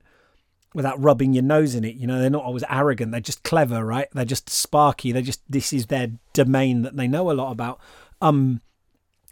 without 0.74 1.02
rubbing 1.02 1.34
your 1.34 1.44
nose 1.44 1.76
in 1.76 1.84
it. 1.84 1.96
You 1.96 2.08
know, 2.08 2.20
they're 2.20 2.30
not 2.30 2.44
always 2.44 2.64
arrogant. 2.70 3.12
They're 3.12 3.22
just 3.22 3.44
clever, 3.44 3.84
right? 3.84 4.08
They're 4.14 4.26
just 4.26 4.50
sparky. 4.50 5.12
They're 5.12 5.22
just 5.22 5.42
this 5.50 5.74
is 5.74 5.88
their 5.88 6.12
domain 6.34 6.84
that 6.84 6.96
they 6.96 7.08
know 7.08 7.32
a 7.32 7.34
lot 7.34 7.52
about. 7.52 7.80
Um, 8.22 8.62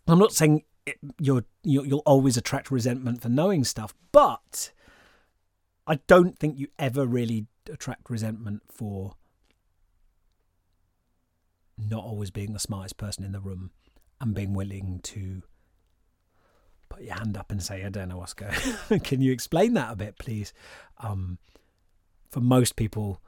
I'm 0.07 0.19
not 0.19 0.33
saying 0.33 0.63
it, 0.85 0.97
you're 1.19 1.45
you'll 1.63 1.99
always 1.99 2.37
attract 2.37 2.71
resentment 2.71 3.21
for 3.21 3.29
knowing 3.29 3.63
stuff, 3.63 3.93
but 4.11 4.71
I 5.85 5.99
don't 6.07 6.37
think 6.37 6.57
you 6.57 6.67
ever 6.77 7.05
really 7.05 7.47
attract 7.71 8.09
resentment 8.09 8.63
for 8.71 9.13
not 11.77 12.03
always 12.03 12.31
being 12.31 12.53
the 12.53 12.59
smartest 12.59 12.97
person 12.97 13.23
in 13.23 13.31
the 13.31 13.39
room 13.39 13.71
and 14.19 14.33
being 14.35 14.53
willing 14.53 14.99
to 15.03 15.43
put 16.89 17.03
your 17.03 17.15
hand 17.15 17.37
up 17.37 17.51
and 17.51 17.63
say, 17.63 17.85
I 17.85 17.89
don't 17.89 18.09
know 18.09 18.17
what's 18.17 18.33
going. 18.33 18.53
Can 19.03 19.21
you 19.21 19.31
explain 19.31 19.73
that 19.75 19.93
a 19.93 19.95
bit, 19.95 20.17
please? 20.17 20.53
Um, 20.97 21.37
for 22.29 22.41
most 22.41 22.75
people, 22.75 23.21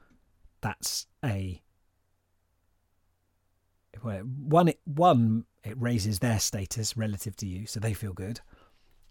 that's 0.60 1.06
a 1.24 1.60
one. 4.00 4.68
It, 4.68 4.80
one, 4.84 5.44
it 5.64 5.80
raises 5.80 6.18
their 6.18 6.38
status 6.40 6.96
relative 6.96 7.36
to 7.36 7.46
you, 7.46 7.66
so 7.66 7.80
they 7.80 7.94
feel 7.94 8.12
good. 8.12 8.40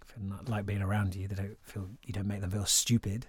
Feel 0.06 0.24
not 0.24 0.50
like 0.50 0.66
being 0.66 0.82
around 0.82 1.16
you. 1.16 1.28
They 1.28 1.36
don't 1.36 1.58
feel 1.62 1.90
you 2.04 2.14
don't 2.14 2.28
make 2.28 2.42
them 2.42 2.52
feel 2.52 2.66
stupid. 2.66 3.28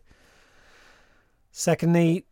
Secondly, 1.52 2.26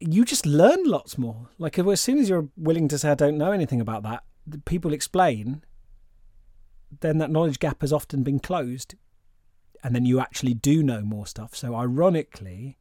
you 0.00 0.24
just 0.24 0.44
learn 0.44 0.84
lots 0.84 1.16
more. 1.16 1.48
Like 1.58 1.78
as 1.78 2.00
soon 2.00 2.18
as 2.18 2.28
you're 2.28 2.48
willing 2.56 2.88
to 2.88 2.98
say, 2.98 3.10
"I 3.10 3.14
don't 3.14 3.38
know 3.38 3.52
anything 3.52 3.80
about 3.80 4.02
that," 4.02 4.24
people 4.64 4.92
explain. 4.92 5.64
Then 7.00 7.18
that 7.18 7.30
knowledge 7.30 7.60
gap 7.60 7.80
has 7.80 7.92
often 7.92 8.22
been 8.24 8.40
closed, 8.40 8.96
and 9.82 9.94
then 9.94 10.04
you 10.04 10.18
actually 10.20 10.54
do 10.54 10.82
know 10.82 11.02
more 11.02 11.26
stuff. 11.26 11.54
So 11.54 11.76
ironically, 11.76 12.76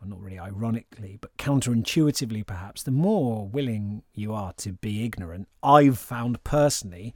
well, 0.00 0.10
not 0.10 0.20
really 0.20 0.38
ironically, 0.38 1.18
but 1.20 1.36
counterintuitively 1.38 2.46
perhaps, 2.46 2.84
the 2.84 2.90
more 2.92 3.48
willing 3.48 4.04
you 4.14 4.32
are 4.32 4.52
to 4.54 4.72
be 4.74 5.04
ignorant, 5.04 5.48
I've 5.62 5.98
found 5.98 6.42
personally, 6.44 7.14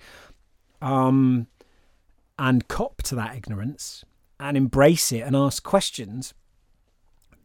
um, 0.82 1.46
and 2.38 2.66
cop 2.68 3.02
to 3.04 3.14
that 3.14 3.36
ignorance 3.36 4.04
and 4.40 4.56
embrace 4.56 5.12
it 5.12 5.20
and 5.20 5.36
ask 5.36 5.62
questions, 5.62 6.34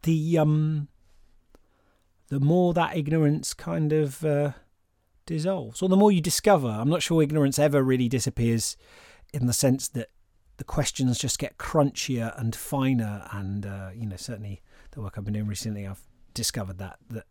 the 0.04 0.38
um, 0.38 0.88
the 2.30 2.40
more 2.40 2.74
that 2.74 2.96
ignorance 2.96 3.54
kind 3.54 3.92
of 3.92 4.24
uh, 4.24 4.52
dissolves, 5.26 5.82
or 5.82 5.90
the 5.90 5.98
more 5.98 6.12
you 6.12 6.22
discover. 6.22 6.68
I'm 6.68 6.90
not 6.90 7.04
sure 7.04 7.22
ignorance 7.22 7.60
ever 7.60 7.84
really 7.84 8.08
disappears, 8.08 8.78
in 9.34 9.48
the 9.48 9.54
sense 9.54 9.88
that 9.90 10.10
the 10.58 10.64
questions 10.64 11.18
just 11.18 11.40
get 11.40 11.58
crunchier 11.58 12.40
and 12.40 12.56
finer, 12.56 13.28
and 13.32 13.66
uh, 13.66 13.90
you 13.96 14.06
know 14.06 14.18
certainly 14.18 14.62
the 14.92 15.02
work 15.02 15.16
I've 15.18 15.26
been 15.26 15.34
doing 15.34 15.48
recently, 15.48 15.88
I've 15.88 16.08
discovered 16.34 16.78
that 16.78 16.98
that 17.10 17.26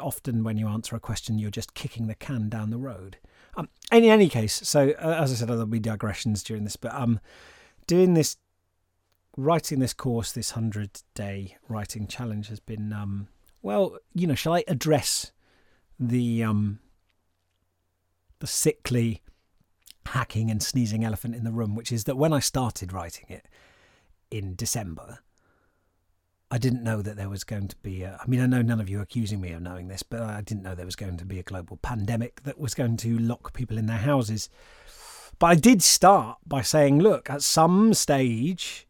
often 0.00 0.42
when 0.42 0.56
you 0.56 0.66
answer 0.68 0.96
a 0.96 1.00
question, 1.00 1.38
you're 1.38 1.50
just 1.50 1.74
kicking 1.74 2.06
the 2.06 2.14
can 2.14 2.48
down 2.48 2.70
the 2.70 2.78
road. 2.78 3.18
Um, 3.56 3.68
in 3.92 4.04
any 4.04 4.28
case, 4.28 4.60
so 4.68 4.90
uh, 5.00 5.18
as 5.20 5.32
I 5.32 5.36
said, 5.36 5.48
there'll 5.48 5.66
be 5.66 5.78
digressions 5.78 6.42
during 6.42 6.64
this, 6.64 6.76
but 6.76 6.92
um, 6.94 7.20
doing 7.86 8.14
this, 8.14 8.36
writing 9.36 9.78
this 9.78 9.92
course, 9.94 10.32
this 10.32 10.52
hundred 10.52 11.02
day 11.14 11.56
writing 11.68 12.06
challenge 12.06 12.48
has 12.48 12.60
been 12.60 12.92
um, 12.92 13.28
well, 13.62 13.98
you 14.14 14.26
know, 14.26 14.34
shall 14.34 14.54
I 14.54 14.64
address 14.68 15.32
the 15.98 16.44
um, 16.44 16.78
the 18.38 18.46
sickly 18.46 19.22
hacking 20.06 20.50
and 20.50 20.62
sneezing 20.62 21.04
elephant 21.04 21.34
in 21.34 21.44
the 21.44 21.52
room, 21.52 21.74
which 21.74 21.90
is 21.90 22.04
that 22.04 22.16
when 22.16 22.32
I 22.32 22.38
started 22.38 22.92
writing 22.92 23.26
it 23.28 23.48
in 24.30 24.54
December, 24.54 25.18
I 26.50 26.58
didn't 26.58 26.84
know 26.84 27.02
that 27.02 27.16
there 27.16 27.28
was 27.28 27.42
going 27.42 27.68
to 27.68 27.76
be. 27.76 28.02
A, 28.02 28.18
I 28.22 28.26
mean, 28.28 28.40
I 28.40 28.46
know 28.46 28.62
none 28.62 28.80
of 28.80 28.88
you 28.88 29.00
are 29.00 29.02
accusing 29.02 29.40
me 29.40 29.50
of 29.50 29.62
knowing 29.62 29.88
this, 29.88 30.02
but 30.02 30.22
I 30.22 30.42
didn't 30.42 30.62
know 30.62 30.74
there 30.74 30.86
was 30.86 30.96
going 30.96 31.16
to 31.16 31.24
be 31.24 31.40
a 31.40 31.42
global 31.44 31.76
pandemic 31.78 32.42
that 32.44 32.58
was 32.58 32.74
going 32.74 32.96
to 32.98 33.18
lock 33.18 33.52
people 33.52 33.78
in 33.78 33.86
their 33.86 33.98
houses. 33.98 34.48
But 35.38 35.46
I 35.48 35.54
did 35.56 35.82
start 35.82 36.38
by 36.46 36.62
saying, 36.62 37.00
look, 37.00 37.28
at 37.28 37.42
some 37.42 37.94
stage, 37.94 38.85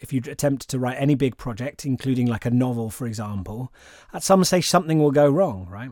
if 0.00 0.12
you 0.12 0.22
attempt 0.26 0.68
to 0.68 0.78
write 0.78 0.96
any 0.98 1.14
big 1.14 1.36
project, 1.36 1.84
including 1.84 2.26
like 2.26 2.46
a 2.46 2.50
novel, 2.50 2.90
for 2.90 3.06
example, 3.06 3.72
at 4.12 4.22
some 4.22 4.42
stage 4.44 4.68
something 4.68 4.98
will 4.98 5.10
go 5.10 5.30
wrong, 5.30 5.66
right? 5.68 5.90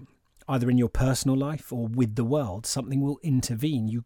Either 0.49 0.71
in 0.71 0.79
your 0.79 0.89
personal 0.89 1.37
life 1.37 1.73
or 1.73 1.87
with 1.87 2.15
the 2.15 2.25
world, 2.25 2.65
something 2.65 3.03
will 3.03 3.19
intervene. 3.23 3.87
You, 3.87 4.05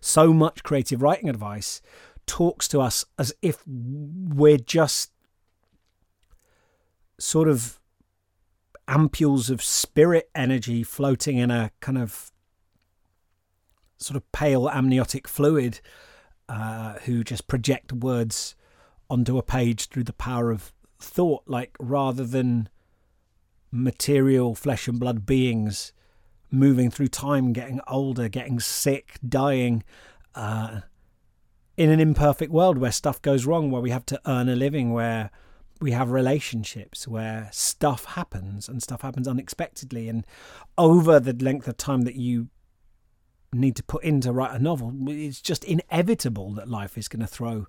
so 0.00 0.32
much 0.32 0.64
creative 0.64 1.00
writing 1.00 1.28
advice 1.28 1.80
talks 2.26 2.66
to 2.68 2.80
us 2.80 3.04
as 3.18 3.32
if 3.40 3.62
we're 3.66 4.58
just 4.58 5.12
sort 7.18 7.48
of 7.48 7.78
ampules 8.88 9.48
of 9.50 9.62
spirit 9.62 10.28
energy 10.34 10.82
floating 10.82 11.36
in 11.36 11.50
a 11.50 11.70
kind 11.80 11.98
of 11.98 12.32
sort 13.98 14.16
of 14.16 14.32
pale 14.32 14.68
amniotic 14.68 15.28
fluid 15.28 15.80
uh, 16.48 16.94
who 17.04 17.22
just 17.22 17.46
project 17.46 17.92
words 17.92 18.56
onto 19.10 19.38
a 19.38 19.42
page 19.42 19.88
through 19.88 20.04
the 20.04 20.12
power 20.12 20.50
of 20.50 20.72
thought, 20.98 21.42
like 21.46 21.76
rather 21.78 22.24
than 22.24 22.68
material 23.72 24.54
flesh 24.54 24.88
and 24.88 24.98
blood 24.98 25.26
beings 25.26 25.92
moving 26.50 26.90
through 26.90 27.08
time, 27.08 27.52
getting 27.52 27.80
older, 27.86 28.28
getting 28.28 28.60
sick, 28.60 29.18
dying. 29.26 29.82
Uh, 30.34 30.80
in 31.76 31.90
an 31.90 32.00
imperfect 32.00 32.52
world 32.52 32.76
where 32.78 32.92
stuff 32.92 33.22
goes 33.22 33.46
wrong, 33.46 33.70
where 33.70 33.80
we 33.80 33.90
have 33.90 34.04
to 34.04 34.20
earn 34.26 34.48
a 34.48 34.56
living, 34.56 34.92
where 34.92 35.30
we 35.80 35.92
have 35.92 36.10
relationships 36.10 37.08
where 37.08 37.48
stuff 37.52 38.04
happens 38.04 38.68
and 38.68 38.82
stuff 38.82 39.00
happens 39.00 39.26
unexpectedly 39.26 40.08
and 40.08 40.26
over 40.76 41.18
the 41.18 41.32
length 41.32 41.66
of 41.66 41.76
time 41.76 42.02
that 42.02 42.16
you 42.16 42.48
need 43.52 43.74
to 43.74 43.82
put 43.82 44.04
in 44.04 44.20
to 44.20 44.30
write 44.30 44.54
a 44.54 44.62
novel 44.62 44.92
it's 45.08 45.40
just 45.40 45.64
inevitable 45.64 46.52
that 46.52 46.68
life 46.68 46.96
is 46.96 47.08
going 47.08 47.20
to 47.20 47.26
throw 47.26 47.66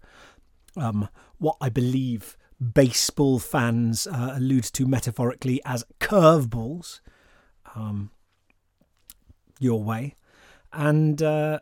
um, 0.77 1.07
what 1.37 1.57
i 1.61 1.69
believe 1.69 2.37
baseball 2.61 3.39
fans 3.39 4.05
uh, 4.05 4.33
allude 4.35 4.63
to 4.63 4.85
metaphorically 4.85 5.59
as 5.65 5.83
curveballs 5.99 6.99
um, 7.75 8.11
your 9.59 9.83
way. 9.83 10.15
And 10.73 11.21
uh, 11.21 11.59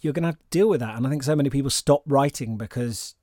you're 0.00 0.12
going 0.12 0.22
to 0.22 0.28
have 0.28 0.38
to 0.38 0.44
deal 0.50 0.68
with 0.68 0.80
that. 0.80 0.96
And 0.96 1.06
i 1.06 1.10
think 1.10 1.22
so 1.22 1.36
many 1.36 1.50
people 1.50 1.70
stop 1.70 2.02
writing 2.06 2.56
because 2.56 3.14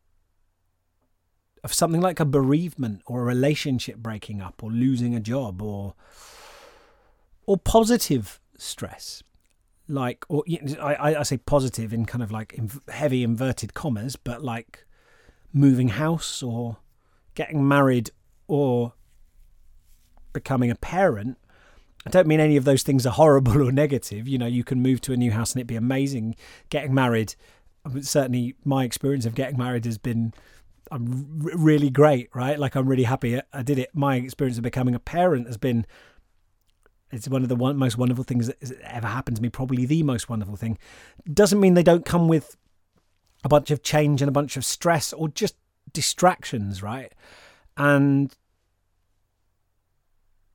of 1.63 1.74
something 1.74 2.01
like 2.01 2.20
a 2.20 2.25
bereavement 2.25 3.01
or 3.08 3.22
a 3.22 3.25
relationship 3.25 3.98
breaking 3.98 4.41
up 4.41 4.63
or 4.63 4.72
losing 4.72 5.15
a 5.15 5.20
job 5.20 5.62
or 5.62 5.96
or 7.46 7.58
positive 7.58 8.39
stress 8.58 9.24
like 9.88 10.25
or 10.29 10.44
I, 10.82 11.15
I 11.15 11.24
say 11.24 11.38
positive 11.38 11.94
in 11.94 12.06
kind 12.06 12.24
of 12.24 12.32
like 12.32 12.60
heavy 12.89 13.24
inverted 13.24 13.74
commas 13.74 14.15
but 14.15 14.44
like 14.44 14.86
moving 15.53 15.89
house 15.89 16.44
or 16.44 16.77
getting 17.36 17.67
married 17.67 18.12
or 18.48 18.94
becoming 20.34 20.70
a 20.70 20.75
parent 20.75 21.38
I 22.08 22.10
don't 22.10 22.27
mean 22.27 22.39
any 22.39 22.56
of 22.56 22.63
those 22.63 22.84
things 22.84 23.06
are 23.06 23.12
horrible 23.12 23.62
or 23.67 23.72
negative. 23.72 24.29
You 24.29 24.38
know, 24.38 24.46
you 24.46 24.63
can 24.63 24.82
move 24.82 25.01
to 25.01 25.13
a 25.13 25.17
new 25.17 25.32
house 25.32 25.51
and 25.51 25.60
it'd 25.60 25.67
be 25.67 25.75
amazing. 25.75 26.38
Getting 26.70 26.94
married, 26.94 27.36
certainly 28.00 28.56
my 28.63 28.86
experience 28.86 29.25
of 29.25 29.36
getting 29.36 29.58
married 29.58 29.84
has 29.84 29.98
been 29.98 30.34
I'm 30.89 31.39
really 31.39 31.89
great, 31.89 32.29
right? 32.34 32.58
Like 32.58 32.75
I'm 32.75 32.88
really 32.88 33.03
happy 33.03 33.41
I 33.51 33.62
did 33.62 33.77
it. 33.77 33.89
My 33.94 34.15
experience 34.15 34.58
of 34.58 34.63
becoming 34.63 34.96
a 34.96 35.00
parent 35.00 35.48
has 35.48 35.58
been 35.58 35.86
it's 37.11 37.27
one 37.27 37.43
of 37.43 37.49
the 37.49 37.55
one, 37.55 37.77
most 37.77 37.97
wonderful 37.97 38.23
things 38.23 38.47
that 38.47 38.81
ever 38.81 39.07
happened 39.07 39.37
to 39.37 39.43
me. 39.43 39.49
Probably 39.49 39.85
the 39.85 40.03
most 40.03 40.29
wonderful 40.29 40.55
thing. 40.55 40.77
Doesn't 41.31 41.59
mean 41.59 41.73
they 41.73 41.83
don't 41.83 42.05
come 42.05 42.27
with 42.27 42.57
a 43.43 43.49
bunch 43.49 43.71
of 43.71 43.83
change 43.83 44.21
and 44.21 44.29
a 44.29 44.33
bunch 44.33 44.57
of 44.57 44.65
stress 44.65 45.13
or 45.13 45.29
just 45.29 45.55
distractions, 45.93 46.83
right? 46.83 47.13
And 47.77 48.35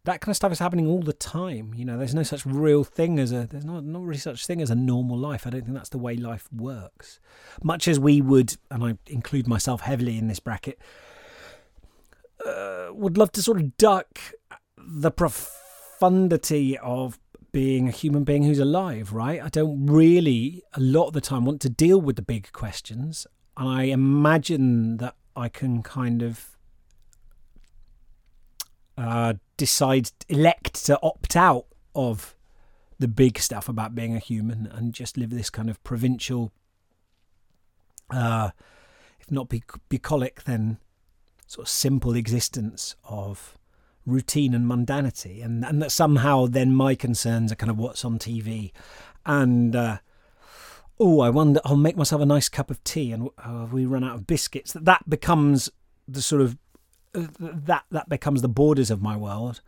that 0.04 0.20
kind 0.20 0.32
of 0.32 0.36
stuff 0.36 0.52
is 0.52 0.58
happening 0.58 0.86
all 0.86 1.00
the 1.00 1.12
time. 1.12 1.72
You 1.74 1.84
know, 1.84 1.96
there's 1.96 2.14
no 2.14 2.24
such 2.24 2.44
real 2.44 2.84
thing 2.84 3.18
as 3.18 3.32
a 3.32 3.46
there's 3.46 3.64
not 3.64 3.84
not 3.84 4.02
really 4.02 4.18
such 4.18 4.46
thing 4.46 4.60
as 4.60 4.70
a 4.70 4.74
normal 4.74 5.16
life. 5.16 5.46
I 5.46 5.50
don't 5.50 5.62
think 5.62 5.76
that's 5.76 5.90
the 5.90 5.98
way 5.98 6.16
life 6.16 6.48
works. 6.52 7.20
Much 7.62 7.86
as 7.86 8.00
we 8.00 8.20
would, 8.20 8.56
and 8.70 8.84
I 8.84 8.98
include 9.06 9.46
myself 9.46 9.82
heavily 9.82 10.18
in 10.18 10.26
this 10.26 10.40
bracket, 10.40 10.78
uh, 12.44 12.88
would 12.90 13.16
love 13.16 13.32
to 13.32 13.42
sort 13.42 13.60
of 13.60 13.76
duck 13.76 14.18
the 14.76 15.12
profundity 16.02 16.76
of 16.78 17.20
being 17.52 17.86
a 17.86 17.92
human 17.92 18.24
being 18.24 18.42
who's 18.42 18.58
alive. 18.58 19.12
Right? 19.12 19.40
I 19.40 19.48
don't 19.48 19.86
really 19.86 20.64
a 20.74 20.80
lot 20.80 21.06
of 21.06 21.12
the 21.12 21.20
time 21.20 21.44
want 21.44 21.60
to 21.60 21.68
deal 21.68 22.00
with 22.00 22.16
the 22.16 22.22
big 22.22 22.50
questions, 22.50 23.24
and 23.56 23.68
I 23.68 23.84
imagine 23.84 24.96
that 24.96 25.14
I 25.36 25.48
can 25.48 25.80
kind 25.80 26.22
of 26.22 26.56
uh, 28.98 29.34
decide, 29.56 30.10
elect 30.28 30.84
to 30.86 30.98
opt 31.04 31.36
out 31.36 31.66
of 31.94 32.34
the 32.98 33.06
big 33.06 33.38
stuff 33.38 33.68
about 33.68 33.94
being 33.94 34.16
a 34.16 34.18
human 34.18 34.66
and 34.66 34.92
just 34.92 35.16
live 35.16 35.30
this 35.30 35.50
kind 35.50 35.70
of 35.70 35.82
provincial, 35.84 36.50
uh, 38.10 38.50
if 39.20 39.30
not 39.30 39.48
bucolic, 39.88 40.42
then 40.44 40.78
sort 41.46 41.68
of 41.68 41.70
simple 41.70 42.16
existence 42.16 42.96
of 43.04 43.56
routine 44.06 44.54
and 44.54 44.66
mundanity, 44.66 45.44
and 45.44 45.64
and 45.64 45.80
that 45.82 45.92
somehow 45.92 46.46
then 46.46 46.74
my 46.74 46.94
concerns 46.94 47.52
are 47.52 47.56
kind 47.56 47.70
of 47.70 47.78
what's 47.78 48.04
on 48.04 48.18
TV, 48.18 48.72
and 49.26 49.74
uh, 49.76 49.98
oh, 50.98 51.20
I 51.20 51.30
wonder 51.30 51.60
I'll 51.64 51.76
make 51.76 51.96
myself 51.96 52.22
a 52.22 52.26
nice 52.26 52.48
cup 52.48 52.70
of 52.70 52.82
tea, 52.84 53.12
and 53.12 53.28
uh, 53.38 53.66
we 53.70 53.86
run 53.86 54.04
out 54.04 54.16
of 54.16 54.26
biscuits. 54.26 54.72
That 54.72 54.84
that 54.84 55.08
becomes 55.08 55.70
the 56.08 56.22
sort 56.22 56.42
of 56.42 56.58
that 57.14 57.84
that 57.90 58.08
becomes 58.08 58.42
the 58.42 58.48
borders 58.48 58.90
of 58.90 59.02
my 59.02 59.16
world, 59.16 59.60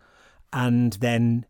and 0.53 0.95
then 0.95 1.47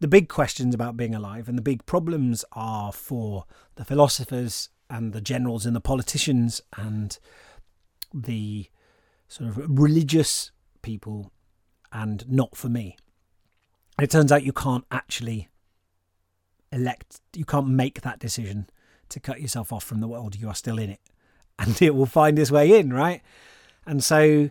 the 0.00 0.08
big 0.08 0.28
questions 0.28 0.74
about 0.74 0.98
being 0.98 1.14
alive 1.14 1.48
and 1.48 1.56
the 1.56 1.62
big 1.62 1.86
problems 1.86 2.44
are 2.52 2.92
for 2.92 3.46
the 3.76 3.84
philosophers 3.86 4.68
and 4.90 5.14
the 5.14 5.20
generals 5.20 5.64
and 5.64 5.74
the 5.74 5.80
politicians 5.80 6.60
and 6.76 7.18
the 8.12 8.68
sort 9.28 9.48
of 9.48 9.78
religious 9.78 10.50
people 10.82 11.32
and 11.94 12.28
not 12.28 12.56
for 12.56 12.68
me. 12.68 12.96
It 14.00 14.10
turns 14.10 14.32
out 14.32 14.42
you 14.42 14.52
can't 14.52 14.84
actually 14.90 15.48
elect, 16.72 17.20
you 17.34 17.44
can't 17.44 17.68
make 17.68 18.02
that 18.02 18.18
decision 18.18 18.68
to 19.08 19.20
cut 19.20 19.40
yourself 19.40 19.72
off 19.72 19.84
from 19.84 20.00
the 20.00 20.08
world. 20.08 20.34
You 20.34 20.48
are 20.48 20.54
still 20.54 20.78
in 20.78 20.90
it 20.90 21.00
and 21.58 21.80
it 21.80 21.94
will 21.94 22.04
find 22.04 22.38
its 22.38 22.50
way 22.50 22.78
in, 22.78 22.92
right? 22.92 23.22
And 23.86 24.02
so 24.02 24.50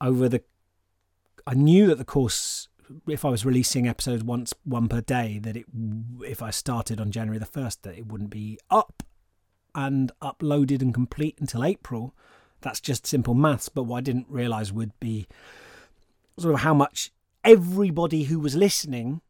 over 0.00 0.28
the, 0.28 0.42
I 1.46 1.54
knew 1.54 1.86
that 1.88 1.98
the 1.98 2.04
course, 2.04 2.68
if 3.06 3.24
I 3.24 3.28
was 3.28 3.44
releasing 3.44 3.86
episodes 3.86 4.24
once, 4.24 4.54
one 4.64 4.88
per 4.88 5.02
day, 5.02 5.38
that 5.42 5.56
it, 5.56 5.66
if 6.22 6.42
I 6.42 6.50
started 6.50 6.98
on 6.98 7.10
January 7.10 7.38
the 7.38 7.46
1st, 7.46 7.82
that 7.82 7.98
it 7.98 8.06
wouldn't 8.06 8.30
be 8.30 8.58
up 8.70 9.02
and 9.74 10.10
uploaded 10.22 10.80
and 10.80 10.94
complete 10.94 11.36
until 11.38 11.62
April. 11.62 12.14
That's 12.62 12.80
just 12.80 13.06
simple 13.06 13.34
maths. 13.34 13.68
But 13.68 13.82
what 13.82 13.98
I 13.98 14.00
didn't 14.00 14.26
realize 14.30 14.72
would 14.72 14.98
be 14.98 15.26
sort 16.38 16.54
of 16.54 16.60
how 16.60 16.74
much 16.74 17.10
everybody 17.44 18.24
who 18.24 18.38
was 18.40 18.56
listening 18.56 19.20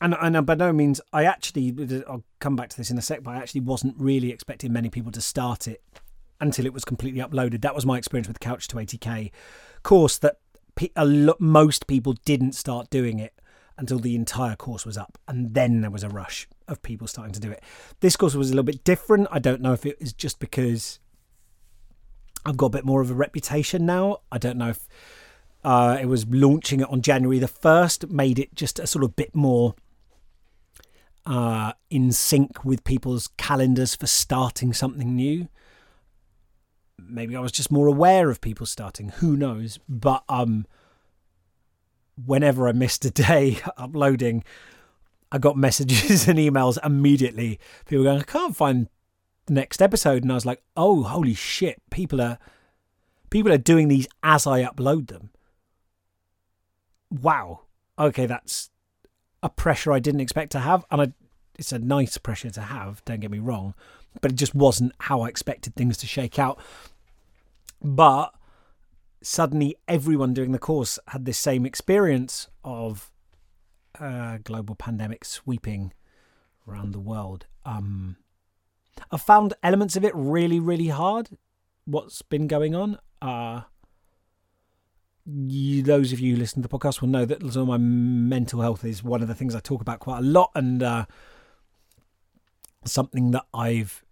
and 0.00 0.14
and 0.20 0.46
by 0.46 0.54
no 0.54 0.72
means 0.72 1.00
I 1.12 1.24
actually 1.24 1.74
I'll 2.08 2.24
come 2.40 2.56
back 2.56 2.68
to 2.70 2.76
this 2.76 2.90
in 2.90 2.98
a 2.98 3.02
sec, 3.02 3.22
but 3.22 3.32
I 3.32 3.36
actually 3.38 3.62
wasn't 3.62 3.94
really 3.98 4.30
expecting 4.30 4.72
many 4.72 4.90
people 4.90 5.12
to 5.12 5.20
start 5.20 5.68
it 5.68 5.82
until 6.40 6.66
it 6.66 6.72
was 6.72 6.84
completely 6.84 7.20
uploaded. 7.20 7.62
That 7.62 7.74
was 7.74 7.86
my 7.86 7.96
experience 7.96 8.28
with 8.28 8.40
Couch 8.40 8.68
to 8.68 8.76
80k 8.76 9.30
course. 9.82 10.18
That 10.18 10.38
lot, 10.96 11.40
most 11.40 11.86
people 11.86 12.14
didn't 12.24 12.52
start 12.52 12.90
doing 12.90 13.18
it 13.18 13.40
until 13.78 13.98
the 13.98 14.14
entire 14.14 14.56
course 14.56 14.84
was 14.84 14.98
up, 14.98 15.18
and 15.26 15.54
then 15.54 15.80
there 15.80 15.90
was 15.90 16.04
a 16.04 16.08
rush 16.08 16.48
of 16.68 16.82
people 16.82 17.06
starting 17.06 17.32
to 17.32 17.40
do 17.40 17.50
it. 17.50 17.62
This 18.00 18.16
course 18.16 18.34
was 18.34 18.50
a 18.50 18.52
little 18.52 18.64
bit 18.64 18.84
different. 18.84 19.28
I 19.30 19.38
don't 19.38 19.60
know 19.60 19.72
if 19.72 19.86
it 19.86 19.96
is 20.00 20.12
just 20.12 20.38
because 20.38 20.98
I've 22.44 22.56
got 22.56 22.66
a 22.66 22.70
bit 22.70 22.84
more 22.84 23.00
of 23.00 23.10
a 23.10 23.14
reputation 23.14 23.86
now. 23.86 24.18
I 24.30 24.38
don't 24.38 24.58
know 24.58 24.70
if 24.70 24.88
uh, 25.64 25.98
it 26.00 26.06
was 26.06 26.26
launching 26.26 26.80
it 26.80 26.90
on 26.90 27.00
January 27.00 27.38
the 27.38 27.48
1st, 27.48 28.10
made 28.10 28.38
it 28.38 28.54
just 28.54 28.78
a 28.78 28.86
sort 28.86 29.02
of 29.02 29.16
bit 29.16 29.34
more 29.34 29.74
uh, 31.24 31.72
in 31.88 32.12
sync 32.12 32.64
with 32.64 32.84
people's 32.84 33.28
calendars 33.38 33.94
for 33.94 34.06
starting 34.06 34.74
something 34.74 35.16
new. 35.16 35.48
Maybe 36.98 37.34
I 37.34 37.40
was 37.40 37.52
just 37.52 37.72
more 37.72 37.86
aware 37.86 38.28
of 38.28 38.42
people 38.42 38.66
starting, 38.66 39.08
who 39.08 39.36
knows? 39.36 39.78
But 39.88 40.22
um, 40.28 40.66
whenever 42.22 42.68
I 42.68 42.72
missed 42.72 43.04
a 43.06 43.10
day 43.10 43.58
uploading, 43.78 44.44
I 45.32 45.38
got 45.38 45.56
messages 45.56 46.28
and 46.28 46.38
emails 46.38 46.78
immediately. 46.84 47.58
People 47.86 48.04
going, 48.04 48.20
I 48.20 48.24
can't 48.24 48.54
find 48.54 48.88
the 49.46 49.54
next 49.54 49.80
episode. 49.80 50.22
And 50.22 50.30
I 50.30 50.34
was 50.34 50.46
like, 50.46 50.62
oh, 50.76 51.04
holy 51.04 51.34
shit, 51.34 51.82
people 51.90 52.20
are 52.20 52.38
people 53.30 53.50
are 53.50 53.58
doing 53.58 53.88
these 53.88 54.06
as 54.22 54.46
I 54.46 54.62
upload 54.62 55.08
them 55.08 55.30
wow, 57.10 57.62
okay, 57.98 58.26
that's 58.26 58.70
a 59.42 59.48
pressure 59.48 59.92
I 59.92 59.98
didn't 59.98 60.20
expect 60.20 60.52
to 60.52 60.60
have, 60.60 60.84
and 60.90 61.00
I, 61.00 61.12
it's 61.58 61.72
a 61.72 61.78
nice 61.78 62.18
pressure 62.18 62.50
to 62.50 62.62
have. 62.62 63.04
Don't 63.04 63.20
get 63.20 63.30
me 63.30 63.38
wrong, 63.38 63.74
but 64.20 64.32
it 64.32 64.36
just 64.36 64.54
wasn't 64.54 64.92
how 64.98 65.22
I 65.22 65.28
expected 65.28 65.74
things 65.74 65.96
to 65.98 66.06
shake 66.06 66.38
out. 66.38 66.58
But 67.82 68.34
suddenly, 69.22 69.76
everyone 69.86 70.34
doing 70.34 70.52
the 70.52 70.58
course 70.58 70.98
had 71.08 71.24
this 71.24 71.38
same 71.38 71.66
experience 71.66 72.48
of 72.64 73.10
a 74.00 74.40
global 74.42 74.74
pandemic 74.74 75.24
sweeping 75.24 75.92
around 76.66 76.92
the 76.92 77.00
world. 77.00 77.46
Um, 77.64 78.16
I 79.10 79.16
found 79.16 79.54
elements 79.62 79.96
of 79.96 80.04
it 80.04 80.12
really, 80.14 80.60
really 80.60 80.88
hard. 80.88 81.30
What's 81.84 82.22
been 82.22 82.46
going 82.46 82.74
on? 82.74 82.98
Uh, 83.20 83.62
you, 85.26 85.82
those 85.82 86.12
of 86.12 86.20
you 86.20 86.34
who 86.34 86.40
listen 86.40 86.62
to 86.62 86.68
the 86.68 86.78
podcast 86.78 87.00
will 87.00 87.08
know 87.08 87.24
that 87.24 87.40
sort 87.40 87.56
of 87.56 87.68
my 87.68 87.78
mental 87.78 88.60
health 88.60 88.84
is 88.84 89.02
one 89.02 89.22
of 89.22 89.28
the 89.28 89.34
things 89.34 89.54
I 89.54 89.60
talk 89.60 89.80
about 89.80 90.00
quite 90.00 90.18
a 90.18 90.22
lot, 90.22 90.50
and 90.54 90.82
uh, 90.82 91.06
something 92.84 93.30
that 93.30 93.46
I've 93.54 94.04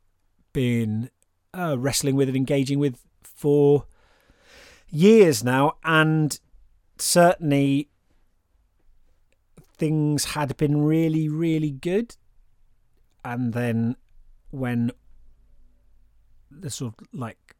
been 0.53 1.11
uh, 1.55 1.77
wrestling 1.79 2.17
with 2.17 2.29
and 2.29 2.37
engaging 2.37 2.79
with 2.79 2.99
for 3.23 3.85
years 4.91 5.45
now, 5.45 5.75
and 5.85 6.39
certainly 6.99 7.89
things 9.77 10.27
had 10.27 10.57
been 10.57 10.83
really, 10.83 11.29
really 11.29 11.71
good, 11.71 12.17
and 13.25 13.53
then 13.53 13.97
when 14.51 14.93
the 16.51 16.71
sort 16.71 16.95
of 16.99 17.09
like 17.13 17.55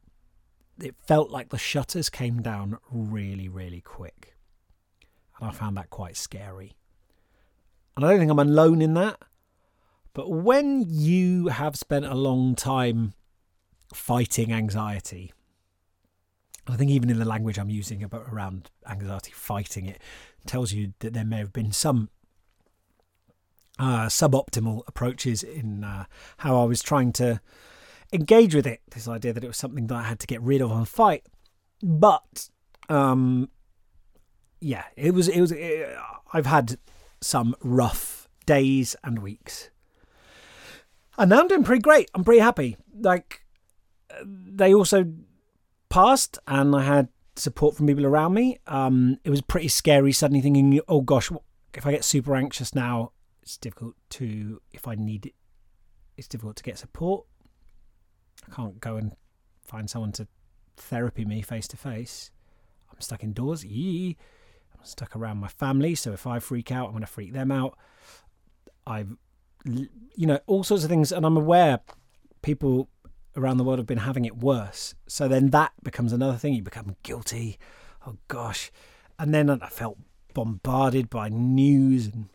it 0.81 0.95
felt 1.07 1.29
like 1.29 1.49
the 1.49 1.57
shutters 1.57 2.09
came 2.09 2.41
down 2.41 2.77
really, 2.91 3.47
really 3.47 3.81
quick. 3.81 4.35
And 5.39 5.49
I 5.49 5.51
found 5.51 5.77
that 5.77 5.89
quite 5.89 6.17
scary. 6.17 6.73
And 7.95 8.05
I 8.05 8.09
don't 8.09 8.19
think 8.19 8.31
I'm 8.31 8.39
alone 8.39 8.81
in 8.81 8.93
that. 8.95 9.19
But 10.13 10.29
when 10.29 10.85
you 10.87 11.47
have 11.47 11.75
spent 11.75 12.05
a 12.05 12.15
long 12.15 12.55
time 12.55 13.13
fighting 13.93 14.51
anxiety, 14.51 15.33
I 16.67 16.75
think 16.75 16.91
even 16.91 17.09
in 17.09 17.19
the 17.19 17.25
language 17.25 17.57
I'm 17.57 17.69
using 17.69 18.03
about 18.03 18.27
around 18.31 18.69
anxiety, 18.87 19.31
fighting 19.31 19.85
it 19.85 20.01
tells 20.45 20.71
you 20.71 20.93
that 20.99 21.13
there 21.13 21.25
may 21.25 21.37
have 21.37 21.53
been 21.53 21.71
some 21.71 22.09
uh, 23.79 24.05
suboptimal 24.05 24.83
approaches 24.87 25.43
in 25.43 25.83
uh, 25.83 26.05
how 26.37 26.61
I 26.61 26.65
was 26.65 26.81
trying 26.81 27.11
to 27.13 27.41
engage 28.13 28.55
with 28.55 28.67
it. 28.67 28.81
This 28.91 29.07
idea 29.07 29.33
that 29.33 29.43
it 29.43 29.47
was 29.47 29.57
something 29.57 29.87
that 29.87 29.95
I 29.95 30.03
had 30.03 30.19
to 30.19 30.27
get 30.27 30.41
rid 30.41 30.61
of 30.61 30.71
and 30.71 30.87
fight. 30.87 31.25
But 31.81 32.49
um, 32.87 33.49
yeah, 34.61 34.85
it 34.95 35.13
was. 35.13 35.27
It 35.27 35.41
was. 35.41 35.51
It, 35.51 35.95
I've 36.31 36.45
had 36.45 36.77
some 37.21 37.55
rough 37.61 38.29
days 38.45 38.95
and 39.03 39.19
weeks, 39.19 39.69
and 41.17 41.29
now 41.29 41.41
I'm 41.41 41.47
doing 41.47 41.63
pretty 41.63 41.81
great. 41.81 42.09
I'm 42.13 42.23
pretty 42.23 42.41
happy. 42.41 42.77
Like 42.97 43.43
they 44.25 44.73
also 44.73 45.11
passed, 45.89 46.39
and 46.47 46.75
I 46.75 46.83
had 46.83 47.09
support 47.35 47.75
from 47.75 47.87
people 47.87 48.05
around 48.05 48.33
me. 48.33 48.59
Um, 48.67 49.17
it 49.23 49.29
was 49.29 49.41
pretty 49.41 49.67
scary 49.67 50.11
suddenly 50.11 50.41
thinking, 50.41 50.79
oh 50.87 51.01
gosh, 51.01 51.31
if 51.73 51.85
I 51.85 51.91
get 51.91 52.03
super 52.03 52.35
anxious 52.35 52.73
now, 52.75 53.11
it's 53.41 53.57
difficult 53.57 53.95
to 54.11 54.61
if 54.71 54.87
I 54.87 54.95
need 54.95 55.25
it. 55.25 55.33
It's 56.15 56.27
difficult 56.27 56.55
to 56.57 56.63
get 56.63 56.77
support. 56.77 57.25
I 58.47 58.55
can't 58.55 58.79
go 58.79 58.97
and 58.97 59.13
find 59.63 59.89
someone 59.89 60.11
to 60.13 60.27
therapy 60.77 61.25
me 61.25 61.41
face 61.41 61.67
to 61.69 61.77
face. 61.77 62.31
I'm 62.91 63.01
stuck 63.01 63.23
indoors. 63.23 63.63
Yee. 63.63 64.17
I'm 64.77 64.85
stuck 64.85 65.15
around 65.15 65.37
my 65.37 65.47
family. 65.47 65.95
So 65.95 66.13
if 66.13 66.27
I 66.27 66.39
freak 66.39 66.71
out, 66.71 66.87
I'm 66.87 66.91
going 66.91 67.01
to 67.01 67.07
freak 67.07 67.33
them 67.33 67.51
out. 67.51 67.77
I've, 68.85 69.15
you 69.65 70.27
know, 70.27 70.39
all 70.45 70.63
sorts 70.63 70.83
of 70.83 70.89
things. 70.89 71.11
And 71.11 71.25
I'm 71.25 71.37
aware 71.37 71.79
people 72.41 72.89
around 73.35 73.57
the 73.57 73.63
world 73.63 73.79
have 73.79 73.87
been 73.87 73.99
having 73.99 74.25
it 74.25 74.37
worse. 74.37 74.93
So 75.07 75.27
then 75.27 75.49
that 75.51 75.71
becomes 75.83 76.13
another 76.13 76.37
thing. 76.37 76.53
You 76.53 76.61
become 76.61 76.95
guilty. 77.03 77.57
Oh 78.05 78.17
gosh. 78.27 78.71
And 79.17 79.33
then 79.33 79.49
I 79.49 79.69
felt 79.69 79.97
bombarded 80.33 81.09
by 81.09 81.29
news 81.29 82.07
and 82.07 82.29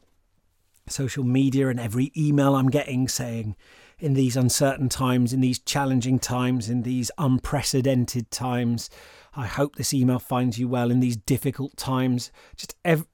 social 0.88 1.24
media 1.24 1.68
and 1.68 1.78
every 1.78 2.12
email 2.16 2.54
I'm 2.54 2.70
getting 2.70 3.08
saying, 3.08 3.56
in 3.98 4.14
these 4.14 4.36
uncertain 4.36 4.88
times, 4.88 5.32
in 5.32 5.40
these 5.40 5.58
challenging 5.58 6.18
times, 6.18 6.68
in 6.68 6.82
these 6.82 7.10
unprecedented 7.18 8.30
times. 8.30 8.88
I 9.34 9.46
hope 9.46 9.76
this 9.76 9.94
email 9.94 10.18
finds 10.18 10.58
you 10.58 10.68
well 10.68 10.90
in 10.90 11.00
these 11.00 11.16
difficult 11.16 11.76
times. 11.76 12.30
Just 12.56 12.76
ev- 12.84 13.06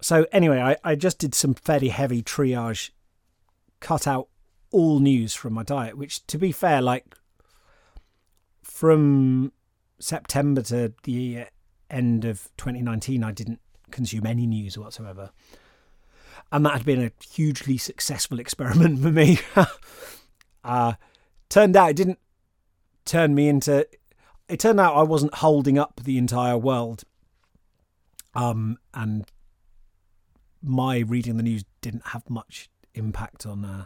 so 0.00 0.26
anyway, 0.32 0.60
I, 0.60 0.76
I 0.84 0.94
just 0.94 1.18
did 1.18 1.34
some 1.34 1.54
fairly 1.54 1.88
heavy 1.88 2.22
triage, 2.22 2.90
cut 3.80 4.06
out 4.06 4.28
all 4.70 4.98
news 4.98 5.34
from 5.34 5.54
my 5.54 5.62
diet, 5.62 5.96
which 5.96 6.26
to 6.26 6.38
be 6.38 6.52
fair, 6.52 6.82
like 6.82 7.14
from 8.62 9.52
September 9.98 10.62
to 10.62 10.92
the 11.04 11.44
end 11.88 12.24
of 12.24 12.50
2019, 12.56 13.22
I 13.22 13.32
didn't 13.32 13.60
consume 13.90 14.26
any 14.26 14.46
news 14.46 14.76
whatsoever 14.76 15.30
and 16.52 16.64
that 16.64 16.74
had 16.74 16.84
been 16.84 17.02
a 17.02 17.12
hugely 17.32 17.76
successful 17.78 18.38
experiment 18.38 19.00
for 19.02 19.10
me. 19.10 19.38
uh, 20.64 20.94
turned 21.48 21.76
out 21.76 21.90
it 21.90 21.96
didn't 21.96 22.18
turn 23.04 23.34
me 23.34 23.48
into. 23.48 23.86
It 24.48 24.60
turned 24.60 24.80
out 24.80 24.94
I 24.94 25.02
wasn't 25.02 25.34
holding 25.34 25.78
up 25.78 26.00
the 26.04 26.18
entire 26.18 26.56
world, 26.56 27.04
um, 28.34 28.78
and 28.94 29.24
my 30.62 30.98
reading 30.98 31.36
the 31.36 31.42
news 31.42 31.64
didn't 31.80 32.08
have 32.08 32.28
much 32.28 32.68
impact 32.94 33.44
on 33.44 33.64
uh, 33.64 33.84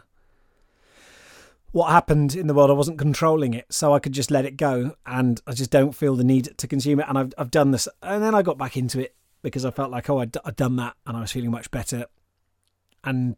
what 1.71 1.89
happened 1.89 2.35
in 2.35 2.47
the 2.47 2.53
world. 2.53 2.69
I 2.69 2.73
wasn't 2.73 2.99
controlling 2.99 3.53
it, 3.53 3.65
so 3.69 3.93
I 3.93 3.99
could 3.99 4.13
just 4.13 4.29
let 4.29 4.45
it 4.45 4.57
go, 4.57 4.95
and 5.05 5.41
I 5.47 5.53
just 5.53 5.71
don't 5.71 5.93
feel 5.95 6.15
the 6.15 6.23
need 6.23 6.57
to 6.57 6.67
consume 6.67 6.99
it. 6.99 7.07
And 7.09 7.17
I've 7.17 7.33
I've 7.37 7.51
done 7.51 7.71
this, 7.71 7.87
and 8.03 8.23
then 8.23 8.35
I 8.35 8.43
got 8.43 8.57
back 8.57 8.77
into 8.77 8.99
it 8.99 9.15
because 9.41 9.65
I 9.65 9.71
felt 9.71 9.89
like 9.89 10.07
oh 10.07 10.19
i 10.19 10.27
had 10.45 10.55
done 10.55 10.75
that, 10.75 10.95
and 11.07 11.17
I 11.17 11.21
was 11.21 11.31
feeling 11.31 11.51
much 11.51 11.71
better, 11.71 12.05
and 13.03 13.35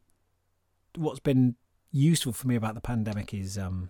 what's 0.95 1.19
been 1.19 1.55
useful 1.91 2.33
for 2.33 2.47
me 2.47 2.55
about 2.55 2.75
the 2.75 2.81
pandemic 2.81 3.33
is 3.33 3.57
um, 3.57 3.89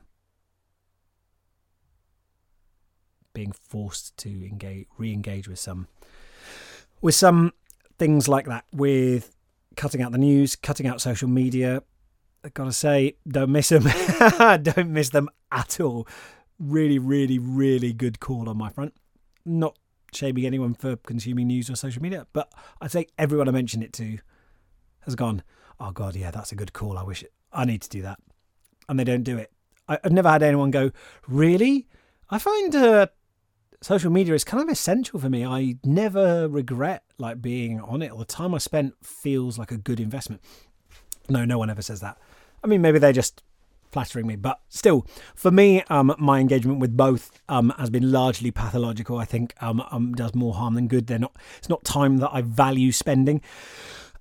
being 3.33 3.51
forced 3.51 4.15
to 4.17 4.29
engage, 4.29 4.87
re-engage 4.97 5.47
with 5.47 5.59
some, 5.59 5.87
with 7.01 7.15
some 7.15 7.53
things 7.97 8.27
like 8.27 8.45
that, 8.45 8.65
with 8.71 9.35
cutting 9.75 10.01
out 10.01 10.11
the 10.11 10.17
news, 10.17 10.55
cutting 10.55 10.87
out 10.87 11.01
social 11.01 11.27
media. 11.27 11.81
I 12.43 12.49
gotta 12.49 12.73
say, 12.73 13.15
don't 13.27 13.51
miss 13.51 13.69
them. 13.69 13.83
don't 14.63 14.89
miss 14.89 15.09
them 15.09 15.29
at 15.51 15.79
all. 15.79 16.07
Really, 16.59 16.99
really, 16.99 17.39
really 17.39 17.93
good 17.93 18.19
call 18.19 18.49
on 18.49 18.57
my 18.57 18.69
front. 18.69 18.93
Not 19.45 19.77
shaming 20.13 20.45
anyone 20.45 20.73
for 20.73 20.95
consuming 20.97 21.47
news 21.47 21.69
or 21.69 21.75
social 21.75 22.01
media, 22.01 22.27
but 22.33 22.51
I'd 22.81 22.91
say 22.91 23.07
everyone 23.17 23.47
I 23.47 23.51
mentioned 23.51 23.83
it 23.83 23.93
to 23.93 24.19
has 25.01 25.15
gone, 25.15 25.43
oh 25.83 25.91
God, 25.91 26.15
yeah, 26.15 26.31
that's 26.31 26.51
a 26.51 26.55
good 26.55 26.73
call. 26.73 26.97
I 26.97 27.03
wish 27.03 27.23
it, 27.23 27.33
I 27.51 27.65
need 27.65 27.81
to 27.81 27.89
do 27.89 28.01
that. 28.03 28.19
And 28.87 28.99
they 28.99 29.03
don't 29.03 29.23
do 29.23 29.37
it. 29.37 29.51
I, 29.87 29.99
have 30.03 30.13
never 30.13 30.29
had 30.29 30.43
anyone 30.43 30.71
go, 30.71 30.91
really? 31.27 31.87
I 32.29 32.39
find 32.39 32.73
uh, 32.75 33.07
social 33.81 34.11
media 34.11 34.33
is 34.33 34.43
kind 34.43 34.63
of 34.63 34.69
essential 34.69 35.19
for 35.19 35.29
me. 35.29 35.45
I 35.45 35.75
never 35.83 36.47
regret 36.47 37.03
like 37.17 37.41
being 37.41 37.81
on 37.81 38.01
it. 38.01 38.17
The 38.17 38.25
time 38.25 38.55
I 38.55 38.59
spent 38.59 38.93
feels 39.03 39.59
like 39.59 39.71
a 39.71 39.77
good 39.77 39.99
investment. 39.99 40.41
No, 41.29 41.45
no 41.45 41.57
one 41.57 41.69
ever 41.69 41.81
says 41.81 41.99
that. 41.99 42.17
I 42.63 42.67
mean, 42.67 42.81
maybe 42.81 42.97
they're 42.97 43.11
just 43.11 43.43
flattering 43.91 44.25
me, 44.25 44.35
but 44.35 44.61
still, 44.69 45.05
for 45.35 45.51
me, 45.51 45.83
um, 45.83 46.15
my 46.17 46.39
engagement 46.39 46.79
with 46.79 46.97
both 46.97 47.41
um, 47.47 47.73
has 47.77 47.89
been 47.89 48.11
largely 48.11 48.51
pathological. 48.51 49.17
I 49.19 49.25
think 49.25 49.53
um, 49.61 49.83
um, 49.91 50.13
does 50.13 50.33
more 50.33 50.53
harm 50.53 50.75
than 50.75 50.87
good. 50.87 51.07
They're 51.07 51.19
not. 51.19 51.35
It's 51.57 51.69
not 51.69 51.83
time 51.83 52.17
that 52.17 52.31
I 52.33 52.41
value 52.41 52.91
spending. 52.91 53.41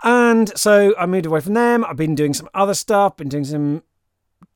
And 0.02 0.56
so 0.58 0.94
I 0.98 1.06
moved 1.06 1.26
away 1.26 1.40
from 1.40 1.54
them. 1.54 1.84
I've 1.84 1.96
been 1.96 2.14
doing 2.14 2.34
some 2.34 2.48
other 2.54 2.74
stuff, 2.74 3.16
been 3.16 3.28
doing 3.28 3.44
some 3.44 3.82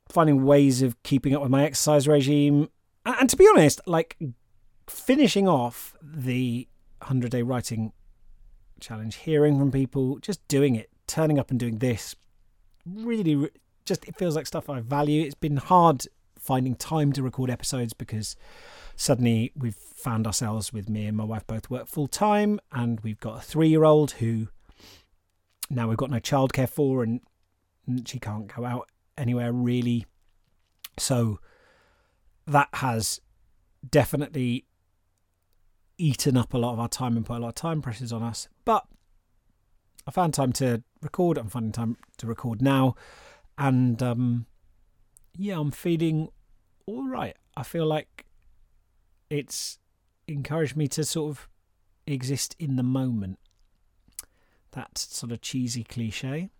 finding 0.08 0.44
ways 0.44 0.82
of 0.82 1.00
keeping 1.02 1.34
up 1.34 1.42
with 1.42 1.50
my 1.50 1.64
exercise 1.64 2.08
regime. 2.08 2.68
And 3.04 3.30
to 3.30 3.36
be 3.36 3.48
honest, 3.48 3.80
like 3.86 4.16
finishing 4.88 5.48
off 5.48 5.94
the 6.02 6.68
100 6.98 7.30
day 7.30 7.42
writing 7.42 7.92
challenge, 8.80 9.16
hearing 9.16 9.58
from 9.58 9.70
people, 9.70 10.18
just 10.18 10.46
doing 10.48 10.74
it, 10.74 10.90
turning 11.06 11.38
up 11.38 11.50
and 11.50 11.60
doing 11.60 11.78
this, 11.78 12.16
really, 12.84 13.50
just 13.84 14.04
it 14.06 14.16
feels 14.16 14.34
like 14.34 14.46
stuff 14.46 14.68
I 14.68 14.80
value. 14.80 15.22
It's 15.22 15.34
been 15.34 15.58
hard 15.58 16.06
finding 16.38 16.74
time 16.74 17.12
to 17.12 17.22
record 17.22 17.50
episodes 17.50 17.92
because 17.92 18.36
suddenly 18.94 19.52
we've 19.56 19.74
found 19.74 20.26
ourselves 20.26 20.72
with 20.72 20.88
me 20.88 21.06
and 21.06 21.16
my 21.16 21.24
wife 21.24 21.46
both 21.46 21.70
work 21.70 21.86
full 21.86 22.08
time, 22.08 22.58
and 22.72 23.00
we've 23.00 23.20
got 23.20 23.38
a 23.38 23.40
three 23.40 23.68
year 23.68 23.84
old 23.84 24.12
who 24.12 24.48
now 25.70 25.88
we've 25.88 25.96
got 25.96 26.10
no 26.10 26.18
childcare 26.18 26.68
for, 26.68 27.02
and 27.02 27.20
she 28.06 28.18
can't 28.18 28.52
go 28.54 28.64
out 28.64 28.88
anywhere 29.16 29.52
really. 29.52 30.06
So 30.98 31.40
that 32.46 32.68
has 32.74 33.20
definitely 33.88 34.64
eaten 35.98 36.36
up 36.36 36.52
a 36.54 36.58
lot 36.58 36.72
of 36.72 36.78
our 36.78 36.88
time 36.88 37.16
and 37.16 37.24
put 37.24 37.38
a 37.38 37.40
lot 37.40 37.48
of 37.48 37.54
time 37.54 37.82
pressures 37.82 38.12
on 38.12 38.22
us. 38.22 38.48
But 38.64 38.86
I 40.06 40.10
found 40.10 40.34
time 40.34 40.52
to 40.54 40.82
record. 41.02 41.38
I'm 41.38 41.48
finding 41.48 41.72
time 41.72 41.96
to 42.18 42.26
record 42.26 42.62
now, 42.62 42.94
and 43.58 44.02
um, 44.02 44.46
yeah, 45.36 45.58
I'm 45.58 45.70
feeling 45.70 46.28
all 46.86 47.08
right. 47.08 47.36
I 47.56 47.62
feel 47.62 47.86
like 47.86 48.26
it's 49.30 49.78
encouraged 50.28 50.76
me 50.76 50.88
to 50.88 51.04
sort 51.04 51.30
of 51.30 51.48
exist 52.06 52.54
in 52.58 52.76
the 52.76 52.82
moment 52.82 53.38
that 54.76 54.96
sort 54.98 55.32
of 55.32 55.40
cheesy 55.40 55.82
cliche 55.82 56.50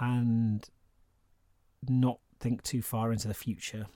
and 0.00 0.68
not 1.88 2.18
think 2.38 2.62
too 2.62 2.82
far 2.82 3.12
into 3.12 3.28
the 3.28 3.34
future 3.34 3.86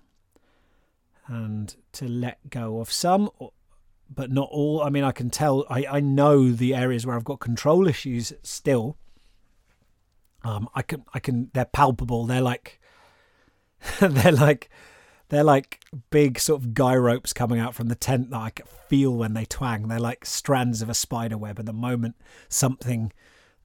and 1.27 1.75
to 1.93 2.09
let 2.09 2.39
go 2.49 2.79
of 2.81 2.91
some 2.91 3.29
but 4.09 4.31
not 4.31 4.49
all. 4.53 4.81
I 4.83 4.91
mean 4.91 5.03
i 5.03 5.11
can 5.11 5.29
tell 5.29 5.67
i, 5.69 5.85
I 5.91 6.01
know 6.01 6.53
the 6.53 6.75
areas 6.75 7.05
where 7.05 7.17
i've 7.17 7.25
got 7.25 7.41
control 7.41 7.89
issues 7.89 8.33
still. 8.43 8.97
Um 10.45 10.69
i 10.75 10.83
can 10.83 11.05
i 11.13 11.19
can 11.19 11.51
they're 11.53 11.65
palpable. 11.65 12.25
They're 12.27 12.41
like 12.41 12.81
they're 14.01 14.33
like 14.33 14.71
they're 15.29 15.45
like 15.45 15.81
big 16.11 16.39
sort 16.39 16.63
of 16.63 16.75
guy 16.75 16.95
ropes 16.95 17.33
coming 17.33 17.59
out 17.59 17.75
from 17.75 17.89
the 17.89 17.95
tent 17.95 18.31
that 18.31 18.37
I 18.37 18.53
feel 18.89 19.15
when 19.15 19.35
they 19.35 19.45
twang. 19.45 19.89
They're 19.89 19.99
like 19.99 20.25
strands 20.25 20.83
of 20.83 20.89
a 20.89 20.95
spider 20.95 21.37
web. 21.37 21.59
At 21.59 21.67
the 21.67 21.73
moment, 21.73 22.17
something 22.49 23.13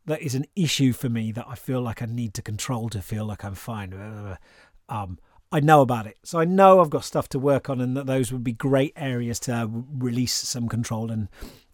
that 0.05 0.21
is 0.21 0.35
an 0.35 0.45
issue 0.55 0.93
for 0.93 1.09
me 1.09 1.31
that 1.31 1.45
I 1.47 1.55
feel 1.55 1.81
like 1.81 2.01
I 2.01 2.05
need 2.05 2.33
to 2.35 2.41
control 2.41 2.89
to 2.89 3.01
feel 3.01 3.25
like 3.25 3.43
I'm 3.43 3.55
fine. 3.55 4.37
Um, 4.89 5.19
I 5.51 5.59
know 5.59 5.81
about 5.81 6.07
it, 6.07 6.17
so 6.23 6.39
I 6.39 6.45
know 6.45 6.79
I've 6.79 6.89
got 6.89 7.03
stuff 7.03 7.27
to 7.29 7.39
work 7.39 7.69
on, 7.69 7.81
and 7.81 7.95
that 7.97 8.05
those 8.05 8.31
would 8.31 8.43
be 8.43 8.53
great 8.53 8.93
areas 8.95 9.39
to 9.41 9.69
release 9.93 10.33
some 10.33 10.67
control 10.69 11.11
and 11.11 11.27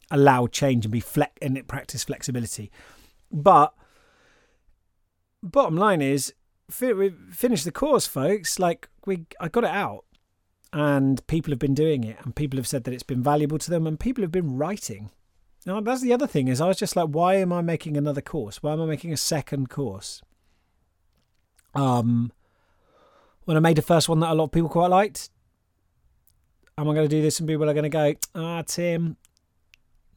allow 0.09 0.47
change 0.47 0.85
and 0.85 0.91
be 0.91 0.99
flex 0.99 1.33
and 1.41 1.67
practice 1.67 2.03
flexibility. 2.03 2.71
But 3.31 3.73
bottom 5.43 5.77
line 5.77 6.01
is, 6.01 6.33
we 6.79 7.13
finished 7.31 7.65
the 7.65 7.71
course, 7.71 8.07
folks. 8.07 8.59
Like 8.59 8.89
we, 9.05 9.25
I 9.39 9.47
got 9.47 9.63
it 9.63 9.69
out, 9.69 10.05
and 10.73 11.25
people 11.27 11.51
have 11.51 11.59
been 11.59 11.73
doing 11.73 12.03
it, 12.03 12.17
and 12.23 12.35
people 12.35 12.57
have 12.57 12.67
said 12.67 12.83
that 12.83 12.93
it's 12.93 13.03
been 13.03 13.23
valuable 13.23 13.57
to 13.57 13.69
them, 13.69 13.87
and 13.87 13.99
people 13.99 14.23
have 14.23 14.31
been 14.31 14.57
writing. 14.57 15.11
Now 15.65 15.81
that's 15.81 16.01
the 16.01 16.13
other 16.13 16.27
thing 16.27 16.47
is 16.47 16.61
I 16.61 16.67
was 16.67 16.77
just 16.77 16.95
like, 16.95 17.09
why 17.09 17.35
am 17.35 17.51
I 17.51 17.61
making 17.61 17.97
another 17.97 18.21
course? 18.21 18.63
Why 18.63 18.73
am 18.73 18.81
I 18.81 18.85
making 18.85 19.11
a 19.11 19.17
second 19.17 19.69
course? 19.69 20.21
Um, 21.75 22.31
when 23.43 23.57
I 23.57 23.59
made 23.59 23.75
the 23.75 23.81
first 23.81 24.07
one 24.07 24.21
that 24.21 24.31
a 24.31 24.33
lot 24.33 24.45
of 24.45 24.51
people 24.51 24.69
quite 24.69 24.87
liked, 24.87 25.29
am 26.77 26.89
I 26.89 26.93
going 26.93 27.07
to 27.07 27.15
do 27.15 27.21
this 27.21 27.39
and 27.39 27.49
people 27.49 27.69
are 27.69 27.73
going 27.73 27.83
to 27.83 27.89
go, 27.89 28.13
ah, 28.33 28.61
Tim, 28.65 29.17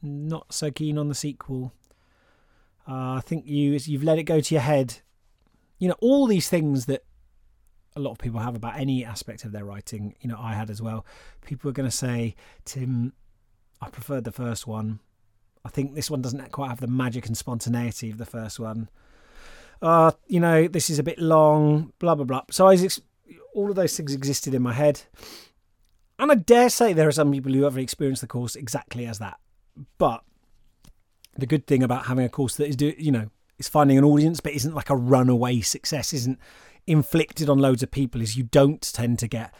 not 0.01 0.53
so 0.53 0.71
keen 0.71 0.97
on 0.97 1.09
the 1.09 1.15
sequel. 1.15 1.73
Uh, 2.87 3.15
I 3.15 3.21
think 3.25 3.45
you 3.45 3.73
you've 3.73 4.03
let 4.03 4.19
it 4.19 4.23
go 4.23 4.39
to 4.39 4.55
your 4.55 4.61
head 4.61 5.01
you 5.81 5.87
know, 5.87 5.95
all 5.99 6.27
these 6.27 6.47
things 6.47 6.85
that 6.85 7.03
a 7.95 7.99
lot 7.99 8.11
of 8.11 8.19
people 8.19 8.39
have 8.39 8.55
about 8.55 8.77
any 8.77 9.03
aspect 9.03 9.43
of 9.43 9.51
their 9.51 9.65
writing, 9.65 10.15
you 10.21 10.29
know, 10.29 10.37
I 10.39 10.53
had 10.53 10.69
as 10.69 10.79
well. 10.79 11.07
People 11.43 11.71
are 11.71 11.73
going 11.73 11.89
to 11.89 11.95
say, 11.95 12.35
Tim, 12.65 13.13
I 13.81 13.89
preferred 13.89 14.23
the 14.23 14.31
first 14.31 14.67
one. 14.67 14.99
I 15.65 15.69
think 15.69 15.95
this 15.95 16.11
one 16.11 16.21
doesn't 16.21 16.51
quite 16.51 16.69
have 16.69 16.81
the 16.81 16.87
magic 16.87 17.25
and 17.25 17.35
spontaneity 17.35 18.11
of 18.11 18.19
the 18.19 18.27
first 18.27 18.59
one. 18.59 18.89
Uh, 19.81 20.11
you 20.27 20.39
know, 20.39 20.67
this 20.67 20.91
is 20.91 20.99
a 20.99 21.03
bit 21.03 21.17
long, 21.17 21.91
blah, 21.97 22.13
blah, 22.13 22.25
blah. 22.25 22.43
So 22.51 22.67
I 22.67 22.73
was, 22.73 23.01
all 23.55 23.71
of 23.71 23.75
those 23.75 23.97
things 23.97 24.13
existed 24.13 24.53
in 24.53 24.61
my 24.61 24.73
head. 24.73 25.01
And 26.19 26.31
I 26.31 26.35
dare 26.35 26.69
say 26.69 26.93
there 26.93 27.07
are 27.07 27.11
some 27.11 27.31
people 27.31 27.53
who 27.53 27.63
have 27.63 27.75
experienced 27.75 28.21
the 28.21 28.27
course 28.27 28.55
exactly 28.55 29.07
as 29.07 29.17
that. 29.17 29.39
But 29.97 30.23
the 31.35 31.47
good 31.47 31.65
thing 31.65 31.81
about 31.81 32.05
having 32.05 32.23
a 32.23 32.29
course 32.29 32.55
that 32.57 32.67
is, 32.67 32.75
do, 32.75 32.93
you 32.99 33.11
know, 33.11 33.31
is 33.61 33.69
finding 33.69 33.97
an 33.97 34.03
audience, 34.03 34.39
but 34.39 34.53
isn't 34.53 34.75
like 34.75 34.89
a 34.89 34.95
runaway 34.95 35.61
success, 35.61 36.13
isn't 36.13 36.39
inflicted 36.87 37.49
on 37.49 37.59
loads 37.59 37.83
of 37.83 37.91
people, 37.91 38.21
is 38.21 38.35
you 38.35 38.43
don't 38.43 38.81
tend 38.81 39.19
to 39.19 39.27
get. 39.27 39.53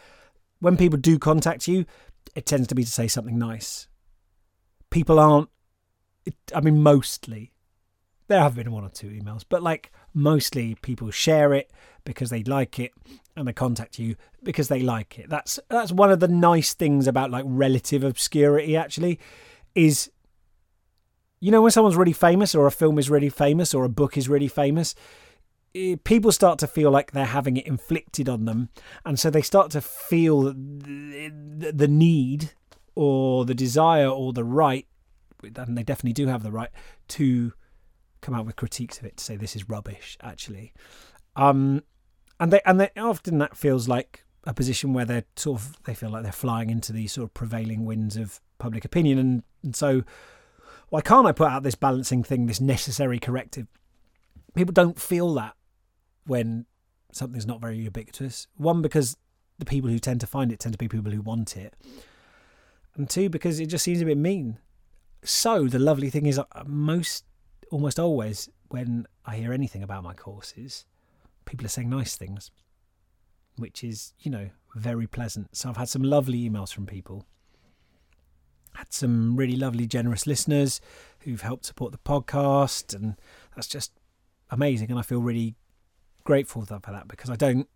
When 0.60 0.76
people 0.76 0.98
do 0.98 1.18
contact 1.18 1.66
you, 1.66 1.86
it 2.34 2.46
tends 2.46 2.68
to 2.68 2.74
be 2.74 2.84
to 2.84 2.90
say 2.90 3.08
something 3.08 3.38
nice. 3.38 3.88
People 4.90 5.18
aren't, 5.18 5.48
I 6.54 6.60
mean, 6.60 6.82
mostly, 6.82 7.52
there 8.28 8.40
have 8.40 8.54
been 8.54 8.70
one 8.70 8.84
or 8.84 8.90
two 8.90 9.08
emails, 9.08 9.44
but 9.48 9.62
like 9.62 9.92
mostly 10.14 10.74
people 10.82 11.10
share 11.10 11.52
it 11.52 11.70
because 12.04 12.30
they 12.30 12.42
like 12.42 12.78
it 12.78 12.92
and 13.36 13.46
they 13.46 13.52
contact 13.52 13.98
you 13.98 14.16
because 14.42 14.68
they 14.68 14.80
like 14.80 15.18
it. 15.18 15.28
That's 15.28 15.58
that's 15.68 15.92
one 15.92 16.10
of 16.10 16.20
the 16.20 16.28
nice 16.28 16.74
things 16.74 17.06
about 17.06 17.30
like 17.30 17.44
relative 17.46 18.04
obscurity 18.04 18.76
actually 18.76 19.18
is 19.74 20.10
you 21.42 21.50
know, 21.50 21.60
when 21.60 21.72
someone's 21.72 21.96
really 21.96 22.12
famous, 22.12 22.54
or 22.54 22.68
a 22.68 22.70
film 22.70 23.00
is 23.00 23.10
really 23.10 23.28
famous, 23.28 23.74
or 23.74 23.82
a 23.82 23.88
book 23.88 24.16
is 24.16 24.28
really 24.28 24.46
famous, 24.46 24.94
eh, 25.74 25.96
people 26.04 26.30
start 26.30 26.60
to 26.60 26.68
feel 26.68 26.92
like 26.92 27.10
they're 27.10 27.24
having 27.24 27.56
it 27.56 27.66
inflicted 27.66 28.28
on 28.28 28.44
them. 28.44 28.68
And 29.04 29.18
so 29.18 29.28
they 29.28 29.42
start 29.42 29.72
to 29.72 29.80
feel 29.80 30.42
the 30.52 31.88
need, 31.90 32.52
or 32.94 33.44
the 33.44 33.56
desire, 33.56 34.06
or 34.06 34.32
the 34.32 34.44
right, 34.44 34.86
and 35.42 35.76
they 35.76 35.82
definitely 35.82 36.12
do 36.12 36.28
have 36.28 36.44
the 36.44 36.52
right, 36.52 36.70
to 37.08 37.52
come 38.20 38.34
out 38.34 38.46
with 38.46 38.54
critiques 38.54 39.00
of 39.00 39.04
it, 39.04 39.16
to 39.16 39.24
say 39.24 39.34
this 39.34 39.56
is 39.56 39.68
rubbish, 39.68 40.16
actually. 40.22 40.72
Um, 41.34 41.82
and 42.38 42.52
they 42.52 42.60
and 42.64 42.78
they 42.78 42.90
often 42.96 43.38
that 43.38 43.56
feels 43.56 43.88
like 43.88 44.24
a 44.44 44.54
position 44.54 44.92
where 44.92 45.04
they're 45.04 45.24
sort 45.34 45.60
of 45.60 45.82
they 45.86 45.94
feel 45.94 46.10
like 46.10 46.22
they're 46.22 46.30
flying 46.30 46.70
into 46.70 46.92
these 46.92 47.12
sort 47.12 47.24
of 47.24 47.34
prevailing 47.34 47.84
winds 47.84 48.16
of 48.16 48.40
public 48.58 48.84
opinion 48.84 49.18
and, 49.18 49.42
and 49.62 49.74
so 49.74 50.02
why 50.92 51.00
can't 51.00 51.26
I 51.26 51.32
put 51.32 51.48
out 51.48 51.62
this 51.62 51.74
balancing 51.74 52.22
thing, 52.22 52.44
this 52.44 52.60
necessary 52.60 53.18
corrective? 53.18 53.66
People 54.54 54.74
don't 54.74 55.00
feel 55.00 55.32
that 55.32 55.54
when 56.26 56.66
something's 57.12 57.46
not 57.46 57.62
very 57.62 57.78
ubiquitous. 57.78 58.46
One, 58.58 58.82
because 58.82 59.16
the 59.58 59.64
people 59.64 59.88
who 59.88 59.98
tend 59.98 60.20
to 60.20 60.26
find 60.26 60.52
it 60.52 60.60
tend 60.60 60.74
to 60.74 60.78
be 60.78 60.88
people 60.88 61.10
who 61.10 61.22
want 61.22 61.56
it. 61.56 61.72
And 62.94 63.08
two, 63.08 63.30
because 63.30 63.58
it 63.58 63.68
just 63.68 63.84
seems 63.84 64.02
a 64.02 64.04
bit 64.04 64.18
mean. 64.18 64.58
So 65.24 65.66
the 65.66 65.78
lovely 65.78 66.10
thing 66.10 66.26
is, 66.26 66.38
uh, 66.38 66.44
most, 66.66 67.24
almost 67.70 67.98
always, 67.98 68.50
when 68.68 69.06
I 69.24 69.36
hear 69.36 69.54
anything 69.54 69.82
about 69.82 70.04
my 70.04 70.12
courses, 70.12 70.84
people 71.46 71.64
are 71.64 71.70
saying 71.70 71.88
nice 71.88 72.16
things, 72.16 72.50
which 73.56 73.82
is, 73.82 74.12
you 74.18 74.30
know, 74.30 74.50
very 74.74 75.06
pleasant. 75.06 75.56
So 75.56 75.70
I've 75.70 75.78
had 75.78 75.88
some 75.88 76.02
lovely 76.02 76.46
emails 76.46 76.70
from 76.70 76.84
people. 76.84 77.24
Had 78.74 78.92
some 78.92 79.36
really 79.36 79.56
lovely, 79.56 79.86
generous 79.86 80.26
listeners 80.26 80.80
who've 81.20 81.42
helped 81.42 81.66
support 81.66 81.92
the 81.92 81.98
podcast, 81.98 82.94
and 82.94 83.16
that's 83.54 83.68
just 83.68 83.92
amazing. 84.50 84.90
And 84.90 84.98
I 84.98 85.02
feel 85.02 85.20
really 85.20 85.54
grateful 86.24 86.64
for 86.64 86.80
that 86.80 87.08
because 87.08 87.30
I 87.30 87.36
don't 87.36 87.68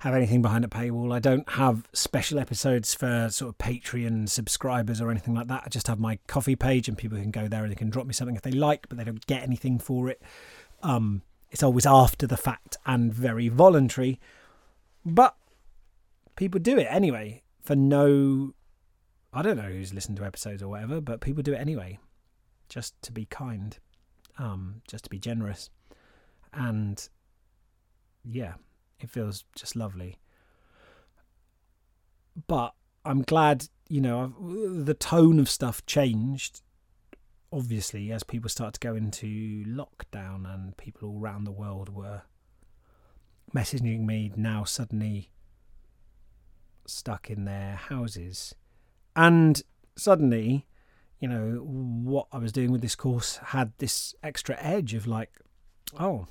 have 0.00 0.14
anything 0.14 0.42
behind 0.42 0.64
a 0.64 0.68
paywall. 0.68 1.14
I 1.14 1.18
don't 1.18 1.48
have 1.50 1.88
special 1.92 2.38
episodes 2.38 2.92
for 2.94 3.28
sort 3.30 3.50
of 3.50 3.58
Patreon 3.58 4.28
subscribers 4.28 5.00
or 5.00 5.10
anything 5.10 5.34
like 5.34 5.46
that. 5.46 5.62
I 5.64 5.68
just 5.68 5.86
have 5.86 6.00
my 6.00 6.18
Ko-fi 6.26 6.56
page 6.56 6.88
and 6.88 6.98
people 6.98 7.18
can 7.18 7.30
go 7.30 7.48
there 7.48 7.62
and 7.62 7.70
they 7.70 7.76
can 7.76 7.90
drop 7.90 8.06
me 8.06 8.12
something 8.12 8.34
if 8.34 8.42
they 8.42 8.50
like, 8.50 8.88
but 8.88 8.98
they 8.98 9.04
don't 9.04 9.24
get 9.26 9.42
anything 9.42 9.78
for 9.78 10.08
it. 10.08 10.20
Um, 10.82 11.22
it's 11.50 11.62
always 11.62 11.86
after 11.86 12.26
the 12.26 12.36
fact 12.36 12.76
and 12.84 13.14
very 13.14 13.48
voluntary, 13.48 14.18
but 15.04 15.36
people 16.34 16.58
do 16.58 16.78
it 16.78 16.88
anyway 16.90 17.42
for 17.62 17.76
no. 17.76 18.54
I 19.32 19.42
don't 19.42 19.56
know 19.56 19.62
who's 19.62 19.94
listened 19.94 20.18
to 20.18 20.24
episodes 20.24 20.62
or 20.62 20.68
whatever, 20.68 21.00
but 21.00 21.20
people 21.20 21.42
do 21.42 21.54
it 21.54 21.60
anyway, 21.60 21.98
just 22.68 23.00
to 23.02 23.12
be 23.12 23.24
kind, 23.26 23.78
um, 24.38 24.82
just 24.86 25.04
to 25.04 25.10
be 25.10 25.18
generous, 25.18 25.70
and 26.52 27.08
yeah, 28.24 28.54
it 29.00 29.10
feels 29.10 29.44
just 29.56 29.74
lovely. 29.74 30.18
But 32.46 32.74
I'm 33.04 33.22
glad, 33.22 33.66
you 33.88 34.00
know, 34.00 34.22
I've, 34.22 34.86
the 34.86 34.94
tone 34.94 35.38
of 35.38 35.48
stuff 35.50 35.84
changed. 35.86 36.62
Obviously, 37.52 38.10
as 38.12 38.22
people 38.22 38.48
start 38.48 38.74
to 38.74 38.80
go 38.80 38.94
into 38.94 39.64
lockdown 39.66 40.52
and 40.52 40.76
people 40.76 41.08
all 41.08 41.20
around 41.20 41.44
the 41.44 41.52
world 41.52 41.90
were 41.90 42.22
messaging 43.54 44.06
me 44.06 44.32
now 44.36 44.64
suddenly 44.64 45.30
stuck 46.86 47.28
in 47.28 47.44
their 47.44 47.74
houses. 47.76 48.54
And 49.14 49.62
suddenly, 49.96 50.66
you 51.20 51.28
know, 51.28 51.60
what 51.62 52.26
I 52.32 52.38
was 52.38 52.52
doing 52.52 52.72
with 52.72 52.80
this 52.80 52.96
course 52.96 53.36
had 53.36 53.72
this 53.78 54.14
extra 54.22 54.56
edge 54.60 54.94
of 54.94 55.06
like, 55.06 55.30
oh, 55.98 56.26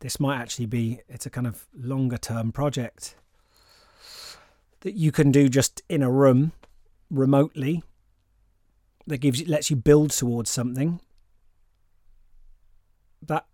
this 0.00 0.20
might 0.20 0.38
actually 0.38 0.66
be 0.66 1.00
it's 1.08 1.24
a 1.24 1.30
kind 1.30 1.46
of 1.46 1.66
longer 1.74 2.18
term 2.18 2.52
project 2.52 3.16
that 4.80 4.94
you 4.94 5.10
can 5.10 5.30
do 5.30 5.48
just 5.48 5.82
in 5.88 6.02
a 6.02 6.10
room 6.10 6.52
remotely 7.10 7.82
that 9.06 9.18
gives 9.18 9.40
you 9.40 9.46
lets 9.46 9.70
you 9.70 9.76
build 9.76 10.10
towards 10.10 10.50
something. 10.50 11.00
That 13.22 13.46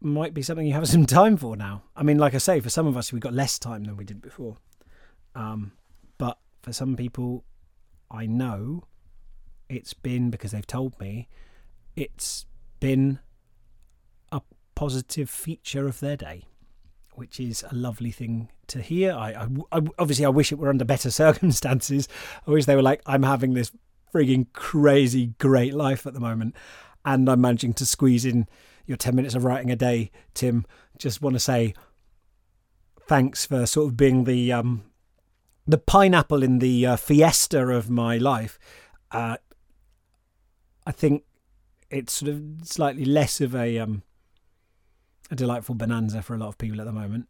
might 0.00 0.34
be 0.34 0.42
something 0.42 0.66
you 0.66 0.72
have 0.72 0.88
some 0.96 1.06
time 1.06 1.36
for 1.36 1.56
now. 1.56 1.82
I 1.94 2.02
mean 2.02 2.18
like 2.18 2.34
i 2.34 2.38
say 2.38 2.60
for 2.60 2.70
some 2.70 2.86
of 2.86 2.96
us 2.96 3.12
we've 3.12 3.22
got 3.22 3.32
less 3.32 3.58
time 3.58 3.84
than 3.84 3.96
we 3.96 4.04
did 4.04 4.20
before. 4.20 4.56
Um, 5.34 5.72
but 6.18 6.38
for 6.62 6.72
some 6.72 6.96
people 6.96 7.44
i 8.10 8.26
know 8.26 8.84
it's 9.68 9.94
been 9.94 10.30
because 10.30 10.52
they've 10.52 10.66
told 10.66 10.98
me 11.00 11.28
it's 11.96 12.46
been 12.80 13.18
a 14.30 14.40
positive 14.74 15.30
feature 15.30 15.86
of 15.86 16.00
their 16.00 16.16
day, 16.16 16.44
which 17.14 17.40
is 17.40 17.64
a 17.70 17.74
lovely 17.74 18.10
thing 18.10 18.48
to 18.68 18.80
hear. 18.80 19.12
I, 19.12 19.32
I, 19.32 19.78
I 19.78 19.80
obviously 19.98 20.24
I 20.24 20.30
wish 20.30 20.52
it 20.52 20.58
were 20.58 20.68
under 20.68 20.84
better 20.84 21.10
circumstances. 21.24 22.08
I 22.46 22.50
wish 22.50 22.66
they 22.66 22.76
were 22.76 22.82
like 22.82 23.02
I'm 23.06 23.22
having 23.22 23.54
this 23.54 23.72
frigging 24.12 24.46
crazy 24.52 25.28
great 25.38 25.74
life 25.74 26.06
at 26.06 26.14
the 26.14 26.20
moment, 26.20 26.54
and 27.04 27.28
I'm 27.28 27.40
managing 27.40 27.72
to 27.74 27.86
squeeze 27.86 28.24
in 28.24 28.46
your 28.86 28.96
ten 28.96 29.14
minutes 29.14 29.34
of 29.34 29.44
writing 29.44 29.70
a 29.70 29.76
day. 29.76 30.10
Tim, 30.34 30.66
just 30.98 31.22
want 31.22 31.34
to 31.34 31.40
say 31.40 31.74
thanks 33.06 33.46
for 33.46 33.66
sort 33.66 33.88
of 33.88 33.96
being 33.96 34.24
the 34.24 34.52
um, 34.52 34.84
the 35.72 35.78
pineapple 35.78 36.42
in 36.42 36.58
the 36.58 36.84
uh, 36.84 36.96
fiesta 36.96 37.66
of 37.66 37.88
my 37.88 38.18
life. 38.18 38.58
Uh, 39.10 39.38
I 40.86 40.92
think 40.92 41.24
it's 41.90 42.12
sort 42.12 42.30
of 42.30 42.42
slightly 42.64 43.06
less 43.06 43.40
of 43.40 43.54
a 43.54 43.78
um, 43.78 44.02
a 45.30 45.34
delightful 45.34 45.74
bonanza 45.74 46.20
for 46.20 46.34
a 46.34 46.38
lot 46.38 46.48
of 46.48 46.58
people 46.58 46.78
at 46.78 46.84
the 46.84 46.92
moment. 46.92 47.26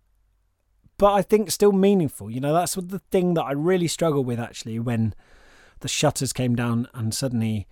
But 0.99 1.13
I 1.13 1.23
think 1.23 1.53
still 1.53 1.71
meaningful. 1.71 2.33
You 2.33 2.41
know, 2.41 2.53
that's 2.53 2.75
the 2.75 3.01
thing 3.13 3.35
that 3.35 3.45
I 3.45 3.53
really 3.53 3.87
struggle 3.87 4.25
with 4.25 4.41
actually 4.41 4.81
when 4.81 5.15
the 5.79 5.89
shutters 5.89 6.33
came 6.33 6.57
down 6.57 6.89
and 6.95 7.15
suddenly 7.15 7.69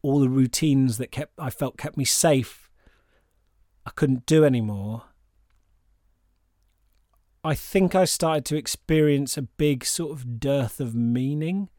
all 0.00 0.20
the 0.20 0.30
routines 0.30 0.96
that 0.96 1.12
kept 1.12 1.34
I 1.38 1.50
felt 1.50 1.76
kept 1.76 1.98
me 1.98 2.06
safe 2.06 2.70
I 3.84 3.90
couldn't 3.90 4.24
do 4.24 4.42
anymore. 4.42 5.02
I 7.42 7.54
think 7.54 7.94
I 7.94 8.04
started 8.04 8.44
to 8.46 8.56
experience 8.56 9.36
a 9.36 9.42
big 9.42 9.84
sort 9.84 10.12
of 10.12 10.40
dearth 10.40 10.80
of 10.80 10.94
meaning. 10.94 11.70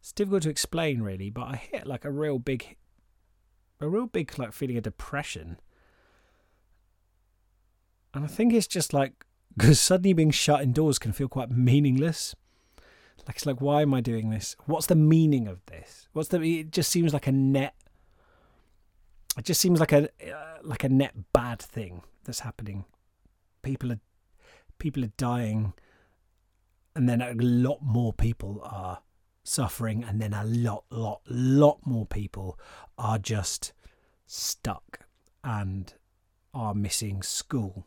It's 0.00 0.12
difficult 0.12 0.42
to 0.42 0.50
explain 0.50 1.02
really, 1.02 1.30
but 1.30 1.42
I 1.44 1.56
hit 1.56 1.86
like 1.86 2.04
a 2.04 2.10
real 2.10 2.38
big 2.38 2.76
a 3.80 3.88
real 3.88 4.06
big 4.06 4.38
like 4.38 4.52
feeling 4.52 4.78
of 4.78 4.84
depression 4.84 5.58
and 8.16 8.24
I 8.24 8.28
think 8.28 8.54
it's 8.54 8.66
just 8.66 8.94
like, 8.94 9.26
because 9.54 9.78
suddenly 9.78 10.14
being 10.14 10.30
shut 10.30 10.62
indoors 10.62 10.98
can 10.98 11.12
feel 11.12 11.28
quite 11.28 11.50
meaningless. 11.50 12.34
Like, 13.26 13.36
it's 13.36 13.44
like, 13.44 13.60
why 13.60 13.82
am 13.82 13.92
I 13.92 14.00
doing 14.00 14.30
this? 14.30 14.56
What's 14.64 14.86
the 14.86 14.94
meaning 14.94 15.46
of 15.46 15.60
this? 15.66 16.08
What's 16.14 16.30
the, 16.30 16.40
it 16.40 16.70
just 16.72 16.90
seems 16.90 17.12
like 17.12 17.26
a 17.26 17.32
net, 17.32 17.74
it 19.36 19.44
just 19.44 19.60
seems 19.60 19.80
like 19.80 19.92
a, 19.92 20.04
uh, 20.04 20.58
like 20.62 20.82
a 20.82 20.88
net 20.88 21.12
bad 21.34 21.60
thing 21.60 22.04
that's 22.24 22.40
happening. 22.40 22.86
People 23.60 23.92
are, 23.92 24.00
people 24.78 25.04
are 25.04 25.12
dying 25.16 25.72
and 26.94 27.08
then 27.08 27.20
a 27.20 27.34
lot 27.34 27.78
more 27.82 28.12
people 28.12 28.60
are 28.64 29.02
suffering 29.44 30.02
and 30.02 30.20
then 30.20 30.32
a 30.32 30.44
lot 30.44 30.84
lot 30.90 31.20
lot 31.28 31.78
more 31.84 32.06
people 32.06 32.58
are 32.98 33.18
just 33.18 33.72
stuck 34.26 35.00
and 35.44 35.94
are 36.52 36.74
missing 36.74 37.22
school 37.22 37.86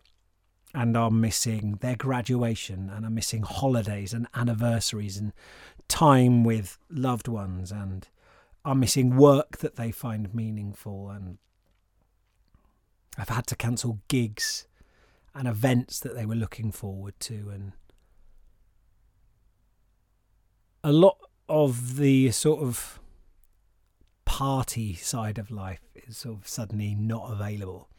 and 0.73 0.95
are 0.95 1.11
missing 1.11 1.77
their 1.81 1.95
graduation 1.95 2.89
and 2.89 3.05
are 3.05 3.09
missing 3.09 3.41
holidays 3.41 4.13
and 4.13 4.27
anniversaries 4.35 5.17
and 5.17 5.33
time 5.87 6.43
with 6.43 6.77
loved 6.89 7.27
ones 7.27 7.71
and 7.71 8.07
are 8.63 8.75
missing 8.75 9.15
work 9.15 9.57
that 9.57 9.75
they 9.75 9.91
find 9.91 10.33
meaningful. 10.33 11.09
And 11.09 11.39
I've 13.17 13.29
had 13.29 13.47
to 13.47 13.55
cancel 13.55 13.99
gigs 14.07 14.67
and 15.35 15.47
events 15.47 15.99
that 15.99 16.15
they 16.15 16.25
were 16.25 16.35
looking 16.35 16.71
forward 16.71 17.13
to 17.19 17.49
and 17.53 17.73
a 20.83 20.91
lot 20.91 21.17
of 21.47 21.97
the 21.97 22.31
sort 22.31 22.61
of 22.61 22.99
party 24.25 24.93
side 24.93 25.37
of 25.37 25.51
life 25.51 25.81
is 26.07 26.17
sort 26.17 26.37
of 26.37 26.47
suddenly 26.47 26.95
not 26.95 27.31
available 27.31 27.89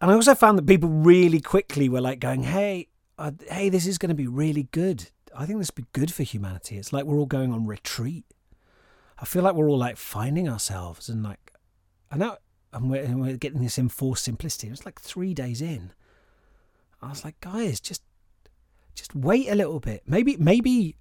and 0.00 0.10
I 0.10 0.14
also 0.14 0.34
found 0.34 0.58
that 0.58 0.66
people 0.66 0.88
really 0.88 1.40
quickly 1.40 1.88
were 1.88 2.00
like 2.00 2.18
going, 2.18 2.42
"Hey, 2.42 2.88
uh, 3.18 3.30
hey, 3.48 3.68
this 3.68 3.86
is 3.86 3.98
going 3.98 4.08
to 4.08 4.16
be 4.16 4.26
really 4.26 4.64
good. 4.72 5.10
I 5.34 5.46
think 5.46 5.60
this 5.60 5.70
would 5.70 5.84
be 5.84 5.90
good 5.92 6.12
for 6.12 6.24
humanity. 6.24 6.76
It's 6.76 6.92
like 6.92 7.04
we're 7.04 7.18
all 7.18 7.26
going 7.26 7.52
on 7.52 7.66
retreat. 7.66 8.24
I 9.16 9.24
feel 9.24 9.42
like 9.44 9.54
we're 9.54 9.70
all 9.70 9.78
like 9.78 9.96
finding 9.96 10.48
ourselves 10.48 11.08
and 11.08 11.22
like, 11.22 11.52
and 12.10 12.18
now 12.18 12.38
and 12.72 12.90
we're, 12.90 13.02
and 13.02 13.20
we're 13.20 13.36
getting 13.36 13.62
this 13.62 13.78
enforced 13.78 14.24
simplicity. 14.24 14.68
It 14.68 14.70
was 14.70 14.84
like 14.84 15.00
three 15.00 15.34
days 15.34 15.60
in. 15.60 15.92
I 17.00 17.08
was 17.08 17.24
like, 17.24 17.40
guys, 17.40 17.80
just 17.80 18.02
just 18.94 19.14
wait 19.14 19.48
a 19.48 19.54
little 19.54 19.80
bit. 19.80 20.02
Maybe 20.06 20.36
maybe 20.36 20.96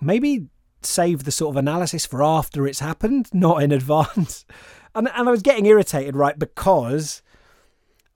maybe 0.00 0.46
save 0.82 1.24
the 1.24 1.32
sort 1.32 1.54
of 1.54 1.56
analysis 1.56 2.06
for 2.06 2.22
after 2.22 2.66
it's 2.66 2.80
happened, 2.80 3.28
not 3.32 3.62
in 3.62 3.72
advance. 3.72 4.44
And 4.94 5.06
and 5.14 5.28
I 5.28 5.30
was 5.30 5.42
getting 5.42 5.66
irritated, 5.66 6.16
right, 6.16 6.36
because 6.36 7.22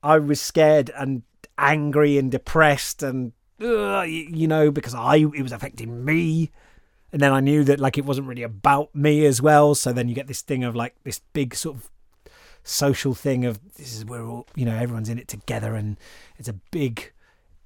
I 0.02 0.18
was 0.18 0.40
scared 0.40 0.90
and 0.96 1.22
angry 1.58 2.18
and 2.18 2.30
depressed 2.30 3.02
and 3.02 3.32
you 3.58 4.48
know 4.48 4.70
because 4.70 4.94
I 4.94 5.16
it 5.16 5.42
was 5.42 5.52
affecting 5.52 6.04
me 6.04 6.50
and 7.12 7.20
then 7.20 7.32
I 7.32 7.40
knew 7.40 7.62
that 7.64 7.78
like 7.78 7.96
it 7.98 8.04
wasn't 8.04 8.26
really 8.26 8.42
about 8.42 8.92
me 8.94 9.24
as 9.24 9.40
well 9.40 9.74
so 9.74 9.92
then 9.92 10.08
you 10.08 10.14
get 10.14 10.26
this 10.26 10.40
thing 10.40 10.64
of 10.64 10.74
like 10.74 10.96
this 11.04 11.20
big 11.32 11.54
sort 11.54 11.76
of 11.76 11.90
social 12.64 13.14
thing 13.14 13.44
of 13.44 13.58
this 13.74 13.96
is 13.96 14.04
where 14.04 14.24
all 14.24 14.46
you 14.54 14.64
know 14.64 14.76
everyone's 14.76 15.08
in 15.08 15.18
it 15.18 15.28
together 15.28 15.74
and 15.74 15.98
it's 16.38 16.48
a 16.48 16.52
big 16.70 17.12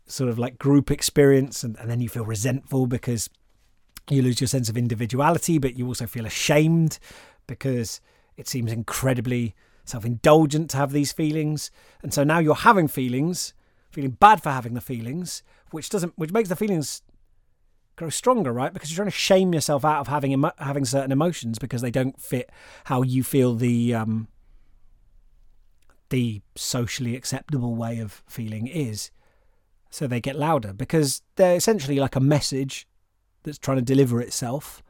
sort 0.06 0.30
of 0.30 0.38
like 0.38 0.58
group 0.58 0.90
experience 0.90 1.62
and, 1.62 1.76
and 1.78 1.90
then 1.90 2.00
you 2.00 2.08
feel 2.08 2.24
resentful 2.24 2.86
because 2.86 3.28
you 4.08 4.22
lose 4.22 4.40
your 4.40 4.48
sense 4.48 4.68
of 4.68 4.76
individuality 4.76 5.58
but 5.58 5.76
you 5.76 5.86
also 5.86 6.06
feel 6.06 6.24
ashamed 6.24 6.98
because 7.46 8.00
it 8.36 8.48
seems 8.48 8.72
incredibly 8.72 9.54
self 9.84 10.04
indulgent 10.04 10.70
to 10.70 10.76
have 10.76 10.92
these 10.92 11.12
feelings. 11.12 11.70
And 12.02 12.12
so 12.12 12.24
now 12.24 12.38
you're 12.38 12.54
having 12.54 12.88
feelings, 12.88 13.54
feeling 13.90 14.10
bad 14.12 14.42
for 14.42 14.50
having 14.50 14.74
the 14.74 14.80
feelings, 14.80 15.42
which 15.70 15.88
doesn't, 15.88 16.12
which 16.16 16.32
makes 16.32 16.48
the 16.48 16.56
feelings 16.56 17.02
grow 17.96 18.10
stronger, 18.10 18.52
right? 18.52 18.72
Because 18.72 18.90
you're 18.90 18.96
trying 18.96 19.10
to 19.10 19.16
shame 19.16 19.54
yourself 19.54 19.84
out 19.84 20.00
of 20.00 20.08
having 20.08 20.44
having 20.58 20.84
certain 20.84 21.12
emotions 21.12 21.58
because 21.58 21.80
they 21.80 21.90
don't 21.90 22.20
fit 22.20 22.50
how 22.84 23.02
you 23.02 23.24
feel 23.24 23.54
the 23.54 23.94
um, 23.94 24.28
the 26.10 26.42
socially 26.54 27.16
acceptable 27.16 27.74
way 27.74 27.98
of 27.98 28.22
feeling 28.28 28.66
is. 28.66 29.10
So 29.90 30.06
they 30.06 30.20
get 30.20 30.36
louder 30.36 30.72
because 30.72 31.22
they're 31.36 31.56
essentially 31.56 31.98
like 31.98 32.16
a 32.16 32.20
message 32.20 32.86
that's 33.42 33.58
trying 33.58 33.78
to 33.78 33.82
deliver 33.82 34.20
itself 34.20 34.82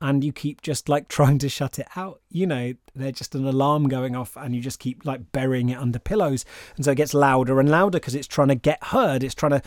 and 0.00 0.24
you 0.24 0.32
keep 0.32 0.62
just 0.62 0.88
like 0.88 1.08
trying 1.08 1.38
to 1.38 1.48
shut 1.48 1.78
it 1.78 1.86
out. 1.94 2.20
You 2.28 2.46
know, 2.46 2.74
they're 2.94 3.12
just 3.12 3.34
an 3.34 3.46
alarm 3.46 3.88
going 3.88 4.16
off 4.16 4.36
and 4.36 4.54
you 4.54 4.60
just 4.60 4.78
keep 4.78 5.04
like 5.04 5.32
burying 5.32 5.68
it 5.68 5.78
under 5.78 5.98
pillows. 5.98 6.44
And 6.76 6.84
so 6.84 6.92
it 6.92 6.96
gets 6.96 7.14
louder 7.14 7.60
and 7.60 7.70
louder 7.70 7.98
because 7.98 8.14
it's 8.14 8.26
trying 8.26 8.48
to 8.48 8.54
get 8.54 8.82
heard. 8.84 9.22
It's 9.22 9.34
trying 9.34 9.52
to 9.52 9.62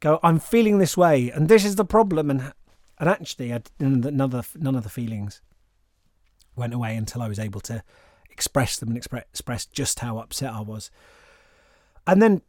go, 0.00 0.20
I'm 0.22 0.38
feeling 0.38 0.78
this 0.78 0.96
way 0.96 1.30
and 1.30 1.48
this 1.48 1.64
is 1.64 1.76
the 1.76 1.84
problem. 1.84 2.30
And 2.30 2.52
and 2.98 3.08
actually, 3.08 3.52
I, 3.52 3.60
none, 3.80 4.20
of 4.20 4.30
the, 4.30 4.46
none 4.56 4.76
of 4.76 4.84
the 4.84 4.88
feelings 4.88 5.42
went 6.56 6.72
away 6.72 6.96
until 6.96 7.22
I 7.22 7.28
was 7.28 7.38
able 7.38 7.60
to 7.62 7.82
express 8.34 8.78
them 8.78 8.90
and 8.90 9.00
expre- 9.00 9.24
express 9.30 9.64
just 9.64 10.00
how 10.00 10.18
upset 10.18 10.52
I 10.52 10.60
was. 10.60 10.90
And 12.06 12.20
then, 12.20 12.42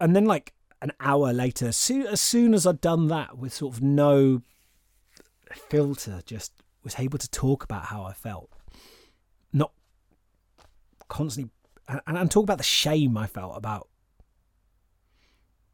and 0.00 0.14
then 0.14 0.26
like 0.26 0.52
an 0.82 0.92
hour 1.00 1.32
later, 1.32 1.68
as 1.68 1.76
soon, 1.76 2.06
as 2.06 2.20
soon 2.20 2.52
as 2.52 2.66
I'd 2.66 2.80
done 2.80 3.08
that 3.08 3.38
with 3.38 3.54
sort 3.54 3.74
of 3.74 3.82
no 3.82 4.42
filter, 5.54 6.20
just 6.26 6.52
was 6.82 6.98
able 6.98 7.18
to 7.18 7.30
talk 7.30 7.62
about 7.62 7.86
how 7.86 8.02
I 8.02 8.12
felt, 8.12 8.50
not 9.52 9.72
constantly, 11.08 11.52
and, 11.88 12.18
and 12.18 12.30
talk 12.30 12.44
about 12.44 12.58
the 12.58 12.64
shame 12.64 13.16
I 13.16 13.26
felt 13.26 13.56
about 13.56 13.88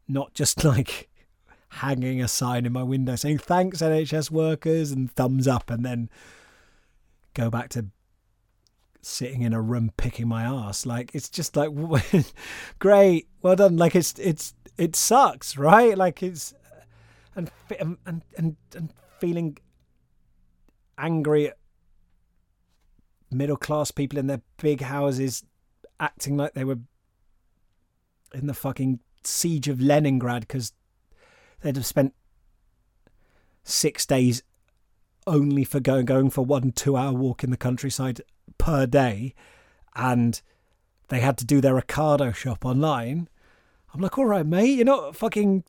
not 0.07 0.33
just 0.33 0.63
like 0.63 1.09
hanging 1.69 2.21
a 2.21 2.27
sign 2.27 2.65
in 2.65 2.71
my 2.73 2.83
window 2.83 3.15
saying 3.15 3.39
thanks 3.39 3.81
NHS 3.81 4.31
workers 4.31 4.91
and 4.91 5.11
thumbs 5.11 5.47
up, 5.47 5.69
and 5.69 5.83
then 5.83 6.09
go 7.33 7.49
back 7.49 7.69
to 7.69 7.87
sitting 9.07 9.41
in 9.41 9.53
a 9.53 9.61
room 9.61 9.91
picking 9.97 10.27
my 10.27 10.43
ass. 10.43 10.85
Like 10.85 11.11
it's 11.13 11.29
just 11.29 11.55
like 11.55 11.69
great, 12.79 13.27
well 13.41 13.55
done. 13.55 13.77
Like 13.77 13.95
it's 13.95 14.13
it's 14.19 14.53
it 14.77 14.95
sucks, 14.95 15.57
right? 15.57 15.97
Like 15.97 16.21
it's 16.21 16.53
and 17.35 17.49
and 17.79 17.97
and 18.37 18.55
and 18.75 18.93
feeling 19.19 19.57
angry 20.97 21.49
at 21.49 21.57
middle 23.31 23.57
class 23.57 23.91
people 23.91 24.17
in 24.19 24.27
their 24.27 24.41
big 24.61 24.81
houses 24.81 25.43
acting 25.99 26.37
like 26.37 26.53
they 26.53 26.63
were 26.63 26.79
in 28.33 28.47
the 28.47 28.53
fucking 28.53 28.99
siege 29.23 29.67
of 29.67 29.81
Leningrad 29.81 30.41
because 30.41 30.73
they'd 31.61 31.75
have 31.75 31.85
spent 31.85 32.13
six 33.63 34.05
days 34.05 34.43
only 35.25 35.63
for 35.63 35.79
going 35.79 36.05
going 36.05 36.29
for 36.29 36.45
one 36.45 36.71
two 36.71 36.95
hour 36.95 37.13
walk 37.13 37.43
in 37.43 37.51
the 37.51 37.57
countryside 37.57 38.21
per 38.67 38.85
day 38.85 39.33
and 39.95 40.41
they 41.07 41.21
had 41.21 41.37
to 41.37 41.45
do 41.45 41.61
their 41.61 41.79
Ocado 41.79 42.35
shop 42.35 42.65
online. 42.65 43.29
I'm 43.93 44.01
like, 44.01 44.17
all 44.17 44.25
right, 44.25 44.45
mate, 44.45 44.75
you're 44.75 44.85
not 44.85 45.15
fucking 45.15 45.63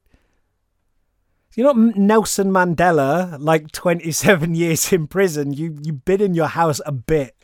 you're 1.54 1.72
not 1.72 1.96
Nelson 1.96 2.50
Mandela, 2.50 3.36
like 3.38 3.70
27 3.70 4.54
years 4.62 4.92
in 4.92 5.06
prison. 5.06 5.52
You 5.52 5.78
you've 5.80 6.04
been 6.04 6.20
in 6.20 6.34
your 6.34 6.48
house 6.48 6.80
a 6.84 6.92
bit, 6.92 7.36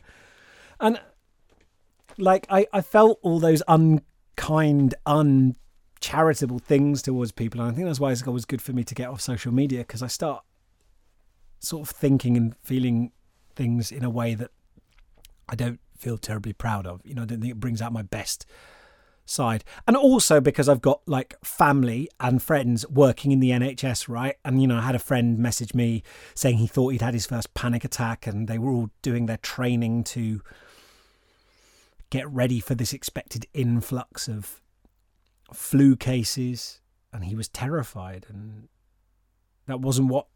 and 0.80 1.00
like 2.18 2.46
I 2.50 2.66
I 2.72 2.80
felt 2.80 3.20
all 3.22 3.38
those 3.38 3.62
unkind, 3.68 4.96
uncharitable 5.06 6.58
things 6.58 7.00
towards 7.00 7.30
people, 7.30 7.60
and 7.60 7.70
I 7.70 7.74
think 7.74 7.86
that's 7.86 8.00
why 8.00 8.10
it's 8.10 8.26
always 8.26 8.44
good 8.44 8.60
for 8.60 8.72
me 8.72 8.82
to 8.82 8.94
get 8.94 9.08
off 9.08 9.20
social 9.20 9.52
media 9.52 9.80
because 9.80 10.02
I 10.02 10.08
start 10.08 10.44
sort 11.60 11.88
of 11.88 11.94
thinking 11.94 12.36
and 12.36 12.56
feeling 12.56 13.12
things 13.54 13.92
in 13.92 14.04
a 14.04 14.10
way 14.10 14.34
that 14.34 14.50
I 15.48 15.54
don't 15.54 15.80
feel 15.96 16.18
terribly 16.18 16.52
proud 16.52 16.86
of. 16.86 17.00
You 17.04 17.14
know, 17.14 17.22
I 17.22 17.26
don't 17.26 17.40
think 17.40 17.52
it 17.52 17.60
brings 17.60 17.82
out 17.82 17.92
my 17.92 18.02
best 18.02 18.46
side. 19.26 19.64
And 19.86 19.96
also 19.96 20.40
because 20.40 20.68
I've 20.68 20.80
got 20.80 21.00
like 21.06 21.34
family 21.44 22.08
and 22.20 22.42
friends 22.42 22.88
working 22.88 23.32
in 23.32 23.40
the 23.40 23.50
NHS, 23.50 24.08
right? 24.08 24.36
And, 24.44 24.60
you 24.60 24.68
know, 24.68 24.78
I 24.78 24.82
had 24.82 24.94
a 24.94 25.00
friend 25.00 25.38
message 25.38 25.74
me 25.74 26.02
saying 26.34 26.58
he 26.58 26.66
thought 26.66 26.90
he'd 26.90 27.02
had 27.02 27.14
his 27.14 27.26
first 27.26 27.54
panic 27.54 27.84
attack 27.84 28.26
and 28.26 28.48
they 28.48 28.58
were 28.58 28.70
all 28.70 28.90
doing 29.02 29.26
their 29.26 29.38
training 29.38 30.04
to 30.04 30.42
get 32.10 32.28
ready 32.30 32.60
for 32.60 32.74
this 32.74 32.92
expected 32.92 33.46
influx 33.54 34.28
of 34.28 34.60
flu 35.52 35.96
cases. 35.96 36.80
And 37.12 37.24
he 37.24 37.34
was 37.34 37.48
terrified. 37.48 38.26
And 38.28 38.68
that 39.66 39.80
wasn't 39.80 40.08
what 40.08 40.26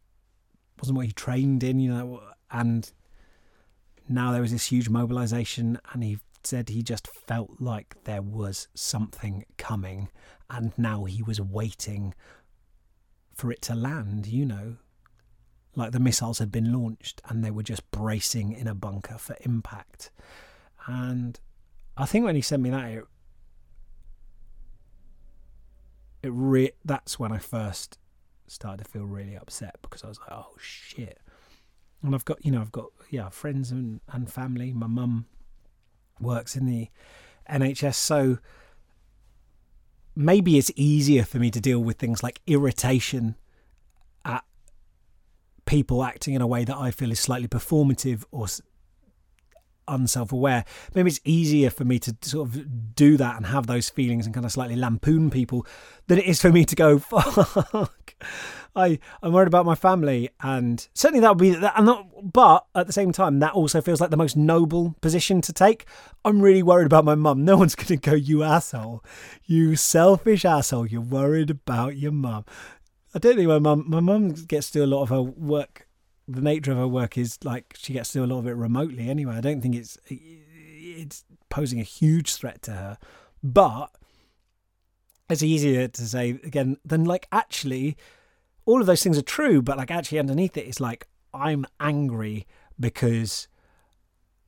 wasn't 0.79 0.97
what 0.97 1.07
he 1.07 1.12
trained 1.12 1.64
in, 1.64 1.81
you 1.81 1.92
know, 1.92 2.23
and 2.51 2.92
now 4.09 4.33
there 4.33 4.40
was 4.40 4.53
this 4.53 4.66
huge 4.66 4.88
mobilization 4.88 5.79
and 5.92 6.03
he 6.03 6.18
said 6.42 6.68
he 6.68 6.83
just 6.83 7.07
felt 7.07 7.61
like 7.61 7.97
there 8.05 8.23
was 8.23 8.68
something 8.75 9.44
coming 9.57 10.09
and 10.51 10.73
now 10.79 11.05
he 11.05 11.23
was 11.23 11.40
waiting 11.40 12.14
for 13.35 13.53
it 13.53 13.62
to 13.62 13.75
land, 13.75 14.27
you 14.27 14.47
know. 14.47 14.77
Like 15.77 15.92
the 15.92 16.01
missiles 16.01 16.38
had 16.38 16.51
been 16.51 16.73
launched 16.73 17.21
and 17.29 17.44
they 17.44 17.51
were 17.51 17.62
just 17.62 17.88
bracing 17.90 18.53
in 18.53 18.66
a 18.66 18.75
bunker 18.75 19.18
for 19.18 19.37
impact. 19.40 20.11
And 20.87 21.38
I 21.97 22.07
think 22.07 22.25
when 22.25 22.35
he 22.35 22.40
sent 22.40 22.62
me 22.62 22.71
that, 22.71 22.90
it, 22.90 23.05
it 26.23 26.33
re- 26.33 26.73
that's 26.85 27.18
when 27.18 27.31
I 27.31 27.38
first 27.38 27.99
started 28.47 28.85
to 28.85 28.90
feel 28.90 29.05
really 29.05 29.37
upset 29.37 29.77
because 29.83 30.03
I 30.03 30.09
was 30.09 30.18
like, 30.18 30.33
oh 30.33 30.55
shit. 30.59 31.21
And 32.03 32.15
I've 32.15 32.25
got, 32.25 32.45
you 32.45 32.53
know, 32.53 32.61
I've 32.61 32.73
got, 32.73 32.87
yeah, 33.11 33.29
friends 33.29 33.71
and, 33.71 34.01
and 34.13 34.31
family. 34.31 34.73
My 34.73 34.87
mum 34.87 35.27
works 36.21 36.57
in 36.57 36.67
the 36.67 36.89
NHS. 37.51 37.95
So 37.95 38.39
maybe 40.15 40.59
it's 40.59 40.71
easier 40.77 41.25
for 41.25 41.39
me 41.39 41.51
to 41.51 41.61
deal 41.61 41.81
with 41.81 41.97
things 41.99 42.23
like 42.23 42.41
irritation 42.47 43.37
at 44.25 44.45
people 45.65 46.05
acting 46.05 46.35
in 46.35 46.43
a 46.43 46.47
way 46.47 46.65
that 46.65 46.77
I 46.77 46.91
feel 46.91 47.11
is 47.11 47.21
slightly 47.21 47.49
performative 47.49 48.25
or 48.31 48.47
unself 49.88 50.33
aware. 50.33 50.64
Maybe 50.94 51.11
it's 51.11 51.20
easier 51.24 51.70
for 51.70 51.85
me 51.85 51.98
to 52.01 52.16
sort 52.22 52.48
of 52.48 52.94
do 52.94 53.16
that 53.16 53.37
and 53.37 53.46
have 53.46 53.66
those 53.66 53.88
feelings 53.88 54.27
and 54.27 54.35
kind 54.35 54.46
of 54.46 54.53
slightly 54.53 54.77
lampoon 54.77 55.31
people 55.31 55.66
than 56.07 56.18
it 56.18 56.27
is 56.27 56.40
for 56.40 56.51
me 56.51 56.64
to 56.64 56.77
go, 56.77 56.98
fuck. 56.98 58.14
I 58.77 58.98
I'm 59.22 59.33
worried 59.33 59.48
about 59.48 59.66
my 59.66 59.74
family, 59.74 60.31
and 60.40 60.87
certainly 60.94 61.20
that 61.20 61.31
would 61.31 61.38
be 61.38 61.51
that. 61.51 61.83
Not, 61.83 62.33
but 62.33 62.64
at 62.74 62.87
the 62.87 62.92
same 62.92 63.12
time, 63.12 63.40
that 63.40 63.55
also 63.55 63.81
feels 63.81 64.01
like 64.01 64.11
the 64.11 64.16
most 64.16 64.37
noble 64.37 64.94
position 65.01 65.40
to 65.42 65.53
take. 65.53 65.87
I'm 66.24 66.40
really 66.40 66.62
worried 66.62 66.87
about 66.87 67.05
my 67.05 67.14
mum. 67.14 67.44
No 67.44 67.57
one's 67.57 67.74
going 67.77 67.87
to 67.87 67.96
go, 67.96 68.14
you 68.14 68.42
asshole, 68.42 69.05
you 69.44 69.74
selfish 69.77 70.44
asshole. 70.44 70.87
You're 70.87 71.01
worried 71.01 71.51
about 71.51 71.96
your 71.96 72.12
mum. 72.12 72.44
I 73.14 73.18
don't 73.18 73.37
think 73.37 73.48
my 73.48 73.59
mum. 73.59 73.85
My 73.88 74.01
mum 74.01 74.31
gets 74.31 74.70
to 74.70 74.79
do 74.79 74.85
a 74.85 74.87
lot 74.87 75.03
of 75.03 75.09
her 75.09 75.22
work. 75.22 75.88
The 76.31 76.43
nature 76.43 76.73
of 76.73 76.79
her 76.79 76.88
work 76.88 77.17
is 77.17 77.38
like 77.43 77.75
she 77.77 77.95
gets 77.95 78.12
to 78.12 78.19
do 78.19 78.25
a 78.25 78.27
lot 78.27 78.41
of 78.41 78.47
it 78.47 78.53
remotely. 78.53 79.09
Anyway, 79.09 79.35
I 79.35 79.41
don't 79.41 79.62
think 79.62 79.75
it's 79.75 79.99
it's 80.07 81.25
posing 81.49 81.81
a 81.81 81.85
huge 81.85 82.35
threat 82.35 82.61
to 82.62 82.73
her, 82.73 82.99
but 83.43 83.91
it's 85.31 85.43
easier 85.43 85.88
to 85.88 86.03
say 86.03 86.31
again 86.45 86.77
than 86.85 87.05
like 87.05 87.27
actually 87.33 87.97
all 88.67 88.81
of 88.81 88.87
those 88.87 89.03
things 89.03 89.17
are 89.17 89.23
true, 89.23 89.62
but 89.62 89.79
like 89.79 89.91
actually 89.91 90.19
underneath 90.19 90.57
it, 90.59 90.67
it's 90.67 90.81
like 90.81 91.07
I'm 91.33 91.64
angry 91.81 92.47
because 92.79 93.49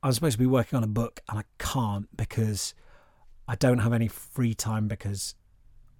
I'm 0.03 0.11
supposed 0.13 0.33
to 0.33 0.39
be 0.39 0.45
working 0.45 0.77
on 0.77 0.83
a 0.83 0.87
book 0.87 1.21
and 1.27 1.39
I 1.39 1.43
can't 1.57 2.07
because 2.15 2.75
I 3.47 3.55
don't 3.55 3.79
have 3.79 3.93
any 3.93 4.07
free 4.07 4.53
time 4.53 4.87
because 4.87 5.35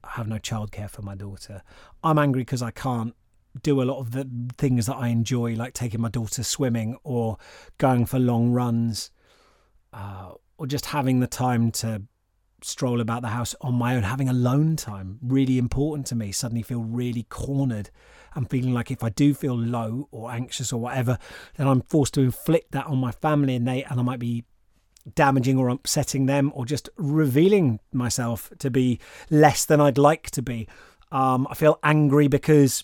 I 0.04 0.12
have 0.12 0.28
no 0.28 0.38
childcare 0.38 0.89
for 0.89 1.02
my 1.02 1.15
daughter. 1.15 1.63
I'm 2.04 2.17
angry 2.17 2.41
because 2.41 2.62
I 2.62 2.72
can't 2.72 3.15
do 3.62 3.82
a 3.82 3.84
lot 3.84 4.00
of 4.00 4.12
the 4.12 4.28
things 4.58 4.86
that 4.86 4.96
I 4.96 5.10
enjoy, 5.10 5.56
like 5.56 5.74
taking 5.74 6.02
my 6.02 6.10
daughter 6.10 6.44
swimming 6.44 6.98
or 7.04 7.38
going 7.78 8.06
for 8.06 8.20
long 8.20 8.52
runs, 8.52 9.12
uh, 9.94 10.32
or 10.58 10.68
just 10.68 10.88
having 10.88 11.20
the 11.20 11.28
time 11.28 11.72
to 11.72 12.04
stroll 12.63 13.02
about 13.02 13.21
the 13.21 13.30
house 13.30 13.56
on 13.62 13.73
my 13.73 13.96
own, 13.96 14.04
having 14.04 14.30
alone 14.30 14.75
time, 14.75 15.19
really 15.21 15.58
important 15.58 16.08
to 16.08 16.15
me. 16.15 16.32
Suddenly 16.32 16.62
feel 16.62 16.84
really 16.84 17.23
cornered 17.23 17.90
and 18.36 18.50
feeling 18.50 18.73
like 18.73 18.92
if 18.92 19.04
I 19.04 19.10
do 19.10 19.34
feel 19.34 19.58
low 19.58 20.08
or 20.12 20.32
anxious 20.32 20.71
or 20.71 20.80
whatever, 20.80 21.17
then 21.58 21.67
I'm 21.67 21.82
forced 21.82 22.13
to 22.15 22.21
inflict 22.21 22.71
that 22.71 22.86
on 22.86 22.98
my 22.98 23.12
family 23.12 23.56
and 23.56 23.67
they 23.67 23.84
and 23.84 24.00
I 24.00 24.04
might 24.04 24.19
be 24.19 24.46
damaging 25.15 25.58
or 25.58 25.69
upsetting 25.69 26.28
them 26.28 26.52
or 26.54 26.65
just 26.65 26.90
revealing 26.96 27.80
myself 27.92 28.52
to 28.60 28.69
be 28.69 29.00
less 29.30 29.65
than 29.65 29.82
I'd 29.82 29.98
like 29.98 30.30
to 30.32 30.42
be. 30.42 30.67
Um, 31.12 31.48
I 31.50 31.56
feel 31.56 31.80
angry 31.84 32.28
because 32.28 32.84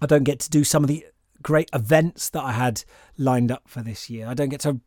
I 0.00 0.06
don't 0.06 0.24
get 0.24 0.40
to 0.40 0.50
do 0.50 0.64
some 0.64 0.84
of 0.84 0.88
the 0.88 1.06
great 1.42 1.70
events 1.72 2.28
that 2.30 2.42
I 2.42 2.52
had 2.52 2.84
lined 3.16 3.50
up 3.50 3.68
for 3.68 3.82
this 3.82 4.10
year. 4.10 4.26
I 4.26 4.34
don't 4.34 4.48
get 4.48 4.60
to 4.60 4.80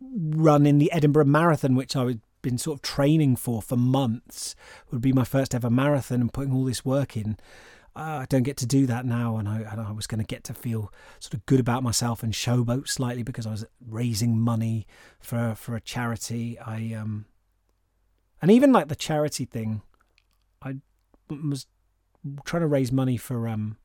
run 0.00 0.66
in 0.66 0.78
the 0.78 0.90
Edinburgh 0.92 1.26
Marathon, 1.26 1.74
which 1.74 1.94
I 1.94 2.04
would 2.04 2.20
been 2.42 2.58
sort 2.58 2.78
of 2.78 2.82
training 2.82 3.36
for 3.36 3.60
for 3.60 3.76
months 3.76 4.54
It 4.86 4.92
would 4.92 5.02
be 5.02 5.12
my 5.12 5.24
first 5.24 5.54
ever 5.54 5.70
marathon 5.70 6.20
and 6.20 6.32
putting 6.32 6.52
all 6.52 6.64
this 6.64 6.84
work 6.84 7.16
in. 7.16 7.36
Uh, 7.96 8.22
I 8.22 8.26
don't 8.28 8.44
get 8.44 8.56
to 8.58 8.66
do 8.66 8.86
that 8.86 9.04
now, 9.04 9.36
and 9.36 9.48
I, 9.48 9.62
and 9.62 9.80
I 9.80 9.90
was 9.90 10.06
going 10.06 10.20
to 10.20 10.26
get 10.26 10.44
to 10.44 10.54
feel 10.54 10.92
sort 11.18 11.34
of 11.34 11.44
good 11.46 11.58
about 11.58 11.82
myself 11.82 12.22
and 12.22 12.32
showboat 12.32 12.88
slightly 12.88 13.24
because 13.24 13.46
I 13.46 13.50
was 13.50 13.66
raising 13.84 14.38
money 14.38 14.86
for 15.18 15.54
for 15.56 15.74
a 15.74 15.80
charity. 15.80 16.58
I 16.58 16.94
um 16.94 17.26
and 18.40 18.50
even 18.50 18.72
like 18.72 18.88
the 18.88 18.96
charity 18.96 19.44
thing, 19.44 19.82
I 20.62 20.76
was 21.28 21.66
trying 22.44 22.62
to 22.62 22.68
raise 22.68 22.92
money 22.92 23.16
for 23.16 23.48
um 23.48 23.76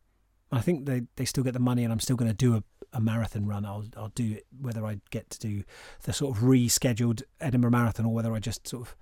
I 0.58 0.62
think 0.62 0.86
they, 0.86 1.04
they 1.16 1.26
still 1.26 1.44
get 1.44 1.54
the 1.54 1.60
money, 1.60 1.84
and 1.84 1.92
I'm 1.92 2.00
still 2.00 2.16
going 2.16 2.30
to 2.32 2.36
do 2.36 2.56
a, 2.56 2.64
a 2.94 3.02
marathon 3.02 3.46
run. 3.46 3.66
I'll 3.66 3.86
I'll 3.98 4.10
do 4.10 4.34
it 4.34 4.46
whether 4.60 4.86
I 4.86 5.00
get 5.10 5.30
to 5.32 5.40
do 5.40 5.64
the 6.04 6.14
sort 6.14 6.36
of 6.36 6.44
rescheduled 6.44 7.24
Edinburgh 7.40 7.72
Marathon 7.72 8.06
or 8.06 8.14
whether 8.14 8.34
I 8.34 8.40
just 8.40 8.68
sort 8.68 8.88
of 8.88 8.96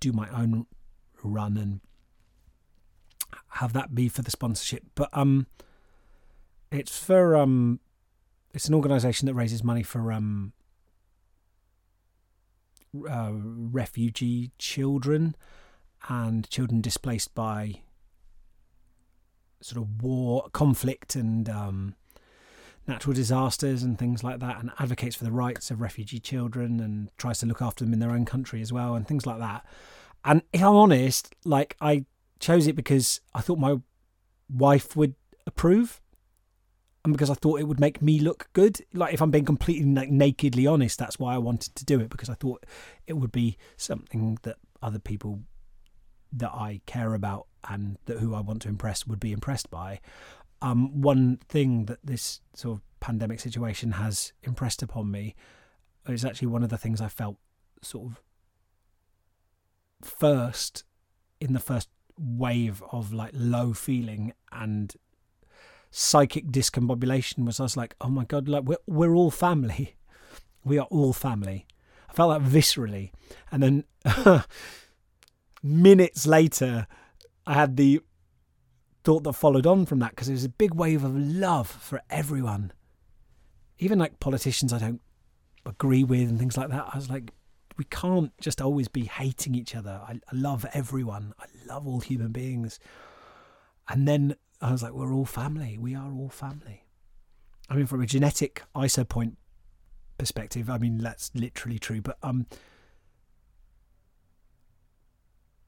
do 0.00 0.12
my 0.12 0.28
own 0.30 0.66
run 1.22 1.56
and 1.56 1.80
have 3.52 3.72
that 3.72 3.94
be 3.94 4.08
for 4.08 4.22
the 4.22 4.30
sponsorship. 4.30 4.84
But 4.94 5.10
um, 5.12 5.46
it's 6.70 6.98
for 6.98 7.36
um, 7.36 7.80
it's 8.54 8.68
an 8.68 8.74
organisation 8.74 9.26
that 9.26 9.34
raises 9.34 9.62
money 9.64 9.82
for 9.82 10.12
um, 10.12 10.52
uh, 13.08 13.32
refugee 13.32 14.50
children 14.58 15.36
and 16.08 16.48
children 16.48 16.80
displaced 16.80 17.34
by 17.34 17.82
sort 19.60 19.82
of 19.82 20.02
war, 20.02 20.48
conflict, 20.52 21.14
and 21.14 21.48
um, 21.48 21.94
natural 22.86 23.14
disasters 23.14 23.82
and 23.82 23.98
things 23.98 24.22
like 24.22 24.40
that, 24.40 24.60
and 24.60 24.70
advocates 24.78 25.16
for 25.16 25.24
the 25.24 25.32
rights 25.32 25.70
of 25.70 25.80
refugee 25.80 26.20
children 26.20 26.80
and 26.80 27.10
tries 27.18 27.40
to 27.40 27.46
look 27.46 27.62
after 27.62 27.84
them 27.84 27.92
in 27.92 27.98
their 27.98 28.10
own 28.10 28.24
country 28.24 28.60
as 28.60 28.72
well, 28.72 28.94
and 28.94 29.06
things 29.06 29.26
like 29.26 29.38
that. 29.38 29.64
And 30.24 30.42
if 30.52 30.62
I'm 30.62 30.74
honest, 30.74 31.34
like 31.44 31.76
I 31.80 32.04
chose 32.40 32.66
it 32.66 32.76
because 32.76 33.20
I 33.34 33.40
thought 33.40 33.58
my 33.58 33.76
wife 34.48 34.96
would 34.96 35.14
approve, 35.46 36.00
and 37.04 37.12
because 37.12 37.30
I 37.30 37.34
thought 37.34 37.60
it 37.60 37.64
would 37.68 37.80
make 37.80 38.02
me 38.02 38.20
look 38.20 38.48
good. 38.52 38.80
Like 38.92 39.14
if 39.14 39.20
I'm 39.20 39.30
being 39.30 39.44
completely 39.44 39.90
like, 39.92 40.10
nakedly 40.10 40.66
honest, 40.66 40.98
that's 40.98 41.18
why 41.18 41.34
I 41.34 41.38
wanted 41.38 41.74
to 41.76 41.84
do 41.84 42.00
it 42.00 42.10
because 42.10 42.28
I 42.28 42.34
thought 42.34 42.64
it 43.06 43.14
would 43.14 43.32
be 43.32 43.56
something 43.76 44.38
that 44.42 44.56
other 44.82 44.98
people 44.98 45.40
that 46.32 46.50
I 46.52 46.80
care 46.86 47.14
about 47.14 47.47
and 47.68 47.98
that 48.06 48.18
who 48.18 48.34
I 48.34 48.40
want 48.40 48.62
to 48.62 48.68
impress 48.68 49.06
would 49.06 49.20
be 49.20 49.32
impressed 49.32 49.70
by. 49.70 50.00
Um, 50.60 51.00
one 51.00 51.38
thing 51.48 51.84
that 51.86 51.98
this 52.04 52.40
sort 52.54 52.78
of 52.78 52.82
pandemic 53.00 53.40
situation 53.40 53.92
has 53.92 54.32
impressed 54.42 54.82
upon 54.82 55.10
me 55.10 55.34
is 56.08 56.24
actually 56.24 56.48
one 56.48 56.62
of 56.62 56.68
the 56.68 56.78
things 56.78 57.00
I 57.00 57.08
felt 57.08 57.36
sort 57.82 58.06
of 58.06 58.22
first 60.02 60.84
in 61.40 61.52
the 61.52 61.60
first 61.60 61.88
wave 62.18 62.82
of 62.90 63.12
like 63.12 63.30
low 63.32 63.72
feeling 63.72 64.32
and 64.50 64.94
psychic 65.90 66.46
discombobulation 66.46 67.44
was 67.44 67.60
I 67.60 67.64
was 67.64 67.76
like, 67.76 67.94
oh 68.00 68.08
my 68.08 68.24
god, 68.24 68.48
like 68.48 68.64
we're 68.64 68.78
we're 68.86 69.14
all 69.14 69.30
family, 69.30 69.96
we 70.64 70.78
are 70.78 70.86
all 70.90 71.12
family. 71.12 71.66
I 72.08 72.12
felt 72.12 72.42
that 72.42 72.50
viscerally, 72.50 73.12
and 73.52 73.62
then 73.62 73.84
minutes 75.62 76.26
later, 76.26 76.86
I 77.48 77.54
had 77.54 77.78
the 77.78 78.00
thought 79.04 79.24
that 79.24 79.32
followed 79.32 79.66
on 79.66 79.86
from 79.86 80.00
that 80.00 80.10
because 80.10 80.28
it 80.28 80.32
was 80.32 80.44
a 80.44 80.50
big 80.50 80.74
wave 80.74 81.02
of 81.02 81.16
love 81.16 81.66
for 81.66 82.02
everyone. 82.10 82.72
Even 83.78 83.98
like 83.98 84.20
politicians 84.20 84.70
I 84.70 84.78
don't 84.78 85.00
agree 85.64 86.04
with 86.04 86.28
and 86.28 86.38
things 86.38 86.58
like 86.58 86.68
that. 86.68 86.90
I 86.92 86.96
was 86.96 87.08
like, 87.08 87.32
we 87.78 87.84
can't 87.84 88.38
just 88.38 88.60
always 88.60 88.86
be 88.86 89.04
hating 89.04 89.54
each 89.54 89.74
other. 89.74 89.98
I, 90.06 90.20
I 90.30 90.36
love 90.36 90.66
everyone. 90.74 91.32
I 91.38 91.46
love 91.66 91.86
all 91.86 92.00
human 92.00 92.32
beings. 92.32 92.78
And 93.88 94.06
then 94.06 94.36
I 94.60 94.70
was 94.70 94.82
like, 94.82 94.92
we're 94.92 95.14
all 95.14 95.24
family. 95.24 95.78
We 95.78 95.94
are 95.94 96.12
all 96.12 96.28
family. 96.28 96.84
I 97.70 97.76
mean, 97.76 97.86
from 97.86 98.02
a 98.02 98.06
genetic 98.06 98.62
isopoint 98.76 99.36
perspective, 100.18 100.68
I 100.68 100.76
mean 100.76 100.98
that's 100.98 101.30
literally 101.34 101.78
true. 101.78 102.02
But 102.02 102.18
um, 102.22 102.46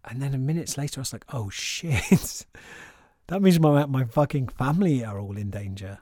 and 0.05 0.21
then 0.23 0.35
a 0.35 0.39
minutes 0.39 0.79
later, 0.79 1.01
I 1.01 1.03
was 1.03 1.13
like, 1.13 1.25
oh 1.33 1.51
shit. 1.51 2.47
that 3.27 3.43
means 3.43 3.61
my, 3.61 3.87
my 3.87 4.05
fucking 4.05 4.49
family 4.49 5.05
are 5.05 5.19
all 5.19 5.37
in 5.37 5.51
danger. 5.51 5.99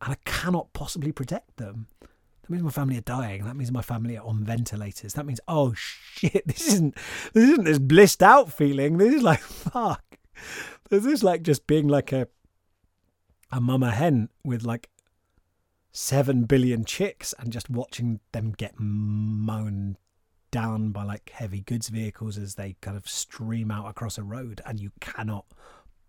And 0.00 0.12
I 0.12 0.16
cannot 0.24 0.72
possibly 0.72 1.12
protect 1.12 1.56
them. 1.56 1.88
That 2.00 2.50
means 2.50 2.62
my 2.62 2.70
family 2.70 2.98
are 2.98 3.02
dying. 3.02 3.44
That 3.44 3.56
means 3.56 3.72
my 3.72 3.82
family 3.82 4.16
are 4.16 4.24
on 4.24 4.44
ventilators. 4.44 5.14
That 5.14 5.26
means, 5.26 5.40
oh 5.48 5.74
shit, 5.74 6.46
this 6.46 6.68
isn't 6.68 6.94
this 7.32 7.48
isn't 7.48 7.64
this 7.64 7.78
blissed 7.78 8.22
out 8.22 8.52
feeling. 8.52 8.98
This 8.98 9.14
is 9.14 9.22
like 9.22 9.40
fuck. 9.40 10.04
This 10.90 11.04
is 11.04 11.24
like 11.24 11.42
just 11.42 11.66
being 11.66 11.88
like 11.88 12.12
a 12.12 12.28
a 13.50 13.60
mama 13.60 13.90
hen 13.90 14.28
with 14.44 14.64
like 14.64 14.88
seven 15.92 16.44
billion 16.44 16.84
chicks 16.84 17.34
and 17.38 17.52
just 17.52 17.70
watching 17.70 18.20
them 18.32 18.52
get 18.52 18.74
mown 18.78 19.96
down 20.50 20.90
by 20.90 21.04
like 21.04 21.30
heavy 21.30 21.60
goods 21.60 21.88
vehicles 21.88 22.38
as 22.38 22.54
they 22.54 22.76
kind 22.80 22.96
of 22.96 23.08
stream 23.08 23.70
out 23.70 23.88
across 23.88 24.18
a 24.18 24.22
road 24.22 24.60
and 24.64 24.80
you 24.80 24.90
cannot 25.00 25.44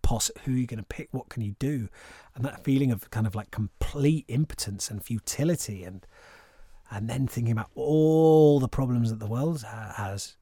poss 0.02 0.30
who 0.44 0.54
are 0.54 0.56
you 0.56 0.66
going 0.66 0.78
to 0.78 0.84
pick 0.84 1.08
what 1.12 1.28
can 1.28 1.42
you 1.42 1.54
do? 1.58 1.88
And 2.34 2.44
that 2.44 2.64
feeling 2.64 2.90
of 2.90 3.10
kind 3.10 3.26
of 3.26 3.34
like 3.34 3.50
complete 3.50 4.24
impotence 4.28 4.90
and 4.90 5.04
futility 5.04 5.84
and 5.84 6.06
and 6.90 7.10
then 7.10 7.26
thinking 7.26 7.52
about 7.52 7.70
all 7.74 8.58
the 8.60 8.68
problems 8.68 9.10
that 9.10 9.18
the 9.18 9.26
world 9.26 9.62
has. 9.62 10.36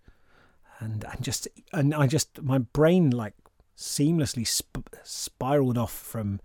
And 0.79 1.05
and 1.05 1.23
just 1.23 1.49
and 1.73 1.95
I 1.95 2.07
just 2.07 2.41
my 2.43 2.59
brain 2.59 3.11
like 3.11 3.35
seamlessly 3.77 4.47
sp- 4.47 4.95
spiraled 5.03 5.79
off 5.79 5.93
from 5.93 6.41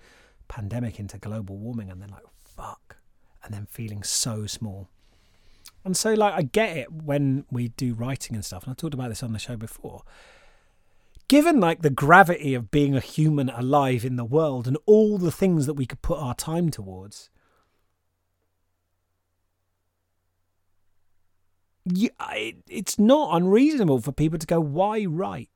pandemic 0.47 0.99
into 0.99 1.17
global 1.17 1.57
warming 1.57 1.89
and 1.89 2.01
then 2.01 2.09
like 2.09 2.23
fuck 2.43 2.97
and 3.43 3.53
then 3.53 3.67
feeling 3.69 4.03
so 4.03 4.45
small 4.45 4.89
and 5.83 5.97
so, 5.97 6.13
like, 6.13 6.33
I 6.33 6.43
get 6.43 6.77
it 6.77 6.91
when 6.91 7.45
we 7.49 7.69
do 7.69 7.93
writing 7.93 8.35
and 8.35 8.45
stuff. 8.45 8.63
And 8.63 8.71
I 8.71 8.75
talked 8.75 8.93
about 8.93 9.09
this 9.09 9.23
on 9.23 9.33
the 9.33 9.39
show 9.39 9.55
before. 9.55 10.03
Given, 11.27 11.59
like, 11.59 11.81
the 11.81 11.89
gravity 11.89 12.53
of 12.53 12.69
being 12.69 12.95
a 12.95 12.99
human 12.99 13.49
alive 13.49 14.05
in 14.05 14.15
the 14.15 14.25
world 14.25 14.67
and 14.67 14.77
all 14.85 15.17
the 15.17 15.31
things 15.31 15.65
that 15.65 15.73
we 15.73 15.85
could 15.85 16.01
put 16.01 16.19
our 16.19 16.35
time 16.35 16.69
towards, 16.69 17.29
it, 21.85 22.57
it's 22.69 22.99
not 22.99 23.35
unreasonable 23.35 24.01
for 24.01 24.11
people 24.11 24.37
to 24.37 24.45
go, 24.45 24.59
why 24.59 25.05
write? 25.05 25.49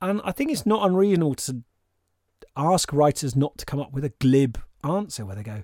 And 0.00 0.20
I 0.24 0.32
think 0.32 0.50
it's 0.50 0.66
not 0.66 0.88
unreasonable 0.88 1.34
to 1.36 1.62
ask 2.56 2.92
writers 2.92 3.36
not 3.36 3.58
to 3.58 3.66
come 3.66 3.78
up 3.78 3.92
with 3.92 4.04
a 4.04 4.12
glib 4.20 4.58
answer 4.82 5.24
where 5.24 5.36
they 5.36 5.42
go, 5.42 5.62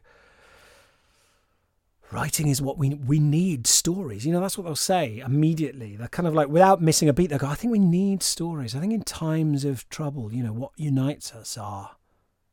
writing 2.11 2.49
is 2.49 2.63
what 2.63 2.79
we 2.79 2.91
we 2.91 3.19
need 3.19 3.67
stories. 3.67 4.25
You 4.27 4.33
know, 4.33 4.41
that's 4.41 4.57
what 4.57 4.65
they'll 4.65 4.77
say 4.77 5.23
immediately. 5.25 5.97
They're 5.97 6.09
kind 6.09 6.29
of 6.29 6.35
like 6.35 6.49
without 6.49 6.83
missing 6.83 7.09
a 7.09 7.13
beat. 7.13 7.31
They 7.31 7.39
go, 7.39 7.49
I 7.49 7.55
think 7.55 7.73
we 7.73 7.79
need 7.79 8.23
stories. 8.23 8.75
I 8.75 8.81
think 8.81 8.93
in 8.93 9.03
times 9.03 9.65
of 9.65 9.89
trouble, 9.89 10.33
you 10.33 10.43
know, 10.43 10.53
what 10.53 10.73
unites 10.77 11.33
us 11.35 11.59
are 11.59 11.97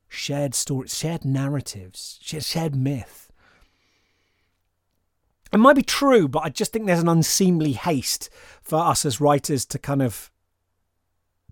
shared 0.09 0.53
stories, 0.53 0.97
shared 0.97 1.23
narratives, 1.23 2.19
shared 2.21 2.75
myth. 2.75 3.31
It 5.53 5.57
might 5.59 5.75
be 5.75 5.83
true, 5.83 6.27
but 6.27 6.43
I 6.43 6.49
just 6.49 6.71
think 6.71 6.85
there's 6.85 7.01
an 7.01 7.09
unseemly 7.09 7.73
haste 7.73 8.29
for 8.61 8.79
us 8.79 9.05
as 9.05 9.19
writers 9.19 9.65
to 9.65 9.79
kind 9.79 10.01
of 10.01 10.31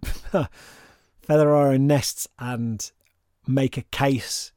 feather 1.22 1.54
our 1.54 1.72
own 1.72 1.86
nests 1.88 2.28
and 2.40 2.90
make 3.46 3.78
a 3.78 3.82
case 3.82 4.54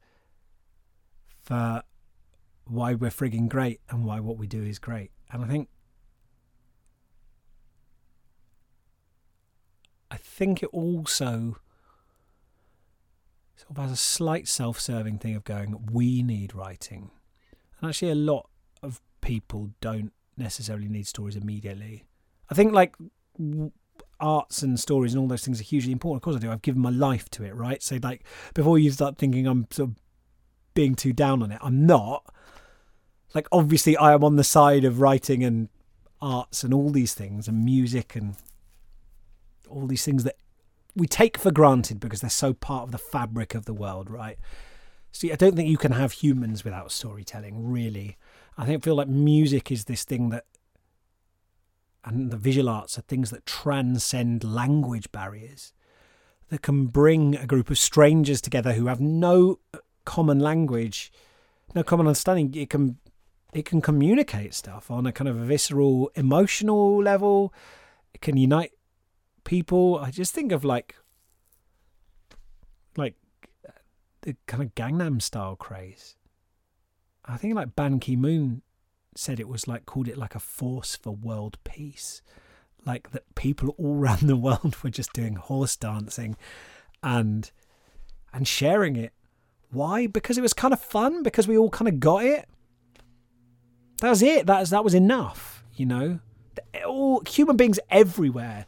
for 1.41 1.83
why 2.65 2.93
we're 2.93 3.09
frigging 3.09 3.49
great 3.49 3.81
and 3.89 4.05
why 4.05 4.19
what 4.19 4.37
we 4.37 4.47
do 4.47 4.63
is 4.63 4.79
great. 4.79 5.11
And 5.31 5.43
I 5.43 5.47
think 5.47 5.69
I 10.09 10.17
think 10.17 10.61
it 10.61 10.69
also 10.71 11.57
sort 13.55 13.71
of 13.71 13.77
has 13.77 13.91
a 13.91 13.97
slight 13.97 14.47
self-serving 14.47 15.17
thing 15.17 15.35
of 15.35 15.43
going, 15.43 15.87
we 15.91 16.21
need 16.21 16.53
writing. 16.53 17.09
And 17.79 17.89
actually 17.89 18.11
a 18.11 18.15
lot 18.15 18.47
of 18.83 19.01
people 19.21 19.71
don't 19.81 20.13
necessarily 20.37 20.87
need 20.87 21.07
stories 21.07 21.35
immediately. 21.35 22.05
I 22.49 22.53
think 22.53 22.73
like 22.73 22.95
arts 24.19 24.61
and 24.61 24.79
stories 24.79 25.13
and 25.13 25.21
all 25.21 25.27
those 25.27 25.43
things 25.43 25.59
are 25.59 25.63
hugely 25.63 25.91
important. 25.91 26.17
Of 26.17 26.23
course 26.23 26.35
I 26.35 26.39
do. 26.39 26.51
I've 26.51 26.61
given 26.61 26.81
my 26.81 26.91
life 26.91 27.29
to 27.31 27.43
it, 27.43 27.55
right? 27.55 27.81
So 27.81 27.97
like 28.03 28.23
before 28.53 28.77
you 28.77 28.91
start 28.91 29.17
thinking 29.17 29.47
I'm 29.47 29.67
sort 29.71 29.89
of 29.89 29.95
being 30.75 30.93
too 30.93 31.13
down 31.13 31.41
on 31.41 31.51
it, 31.51 31.59
I'm 31.61 31.87
not 31.87 32.23
like 33.33 33.47
obviously 33.51 33.97
I 33.97 34.13
am 34.13 34.23
on 34.23 34.35
the 34.35 34.43
side 34.43 34.83
of 34.83 35.01
writing 35.01 35.43
and 35.43 35.69
arts 36.21 36.63
and 36.63 36.73
all 36.73 36.89
these 36.89 37.13
things 37.13 37.47
and 37.47 37.65
music 37.65 38.15
and 38.15 38.35
all 39.69 39.87
these 39.87 40.05
things 40.05 40.23
that 40.23 40.37
we 40.95 41.07
take 41.07 41.37
for 41.37 41.51
granted 41.51 41.99
because 41.99 42.21
they're 42.21 42.29
so 42.29 42.53
part 42.53 42.83
of 42.83 42.91
the 42.91 42.97
fabric 42.97 43.55
of 43.55 43.65
the 43.65 43.73
world, 43.73 44.09
right? 44.09 44.37
See, 45.11 45.31
I 45.31 45.35
don't 45.35 45.55
think 45.55 45.69
you 45.69 45.77
can 45.77 45.91
have 45.91 46.11
humans 46.11 46.63
without 46.63 46.91
storytelling, 46.91 47.69
really. 47.69 48.17
I 48.57 48.65
think 48.65 48.81
I 48.81 48.85
feel 48.85 48.95
like 48.95 49.07
music 49.07 49.71
is 49.71 49.85
this 49.85 50.03
thing 50.03 50.29
that 50.29 50.45
and 52.05 52.31
the 52.31 52.37
visual 52.37 52.69
arts 52.69 52.97
are 52.97 53.01
things 53.01 53.29
that 53.29 53.45
transcend 53.45 54.43
language 54.43 55.11
barriers 55.11 55.73
that 56.49 56.61
can 56.61 56.87
bring 56.87 57.35
a 57.35 57.45
group 57.45 57.69
of 57.69 57.77
strangers 57.77 58.41
together 58.41 58.73
who 58.73 58.87
have 58.87 58.99
no 58.99 59.59
common 60.03 60.39
language, 60.39 61.11
no 61.73 61.81
common 61.81 62.07
understanding. 62.07 62.53
It 62.53 62.69
can 62.69 62.97
it 63.53 63.65
can 63.65 63.81
communicate 63.81 64.53
stuff 64.53 64.89
on 64.89 65.05
a 65.05 65.11
kind 65.11 65.27
of 65.27 65.35
visceral, 65.35 66.11
emotional 66.15 67.01
level. 67.01 67.53
it 68.13 68.21
can 68.21 68.37
unite 68.37 68.71
people. 69.43 69.97
I 69.97 70.11
just 70.11 70.33
think 70.33 70.51
of 70.51 70.63
like 70.63 70.95
like 72.95 73.15
the 74.21 74.35
kind 74.47 74.63
of 74.63 74.75
Gangnam 74.75 75.21
style 75.21 75.55
craze. 75.55 76.15
I 77.25 77.37
think 77.37 77.55
like 77.55 77.75
Ban 77.75 77.99
Ki 77.99 78.15
Moon 78.15 78.61
said 79.15 79.39
it 79.39 79.47
was 79.47 79.67
like 79.67 79.85
called 79.85 80.07
it 80.07 80.17
like 80.17 80.35
a 80.35 80.39
force 80.39 80.95
for 80.95 81.11
world 81.11 81.57
peace. 81.63 82.21
Like 82.85 83.11
that 83.11 83.35
people 83.35 83.75
all 83.77 83.95
around 83.99 84.21
the 84.21 84.35
world 84.35 84.75
were 84.83 84.89
just 84.89 85.13
doing 85.13 85.35
horse 85.35 85.75
dancing 85.75 86.35
and 87.01 87.51
and 88.33 88.47
sharing 88.47 88.95
it. 88.95 89.13
Why? 89.69 90.07
Because 90.07 90.37
it 90.37 90.41
was 90.41 90.53
kind 90.53 90.73
of 90.73 90.81
fun, 90.81 91.23
because 91.23 91.47
we 91.47 91.57
all 91.57 91.69
kind 91.69 91.87
of 91.87 91.99
got 91.99 92.23
it. 92.23 92.47
That 94.03 94.09
was 94.09 94.21
it. 94.21 94.47
That 94.47 94.59
was 94.59 94.69
that 94.71 94.83
was 94.83 94.93
enough, 94.93 95.63
you 95.75 95.85
know. 95.85 96.19
All 96.85 97.23
human 97.25 97.55
beings 97.55 97.79
everywhere 97.89 98.65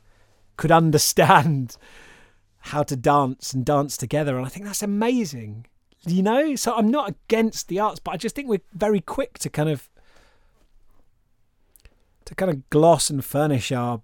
could 0.56 0.72
understand 0.72 1.76
how 2.72 2.84
to 2.84 2.96
dance 2.96 3.52
and 3.52 3.66
dance 3.66 3.98
together. 3.98 4.38
And 4.38 4.46
I 4.46 4.50
think 4.50 4.66
that's 4.66 4.82
amazing. 4.82 5.66
You 6.06 6.24
know? 6.24 6.56
So 6.56 6.74
I'm 6.74 6.90
not 6.90 7.10
against 7.10 7.68
the 7.68 7.82
arts, 7.82 8.00
but 8.00 8.12
I 8.12 8.18
just 8.18 8.34
think 8.34 8.48
we're 8.48 8.62
very 8.72 9.02
quick 9.02 9.38
to 9.40 9.50
kind 9.50 9.68
of 9.68 9.90
to 12.24 12.34
kind 12.34 12.50
of 12.50 12.70
gloss 12.70 13.10
and 13.10 13.24
furnish 13.24 13.74
our 13.74 14.02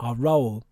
our 0.00 0.16
role. 0.16 0.64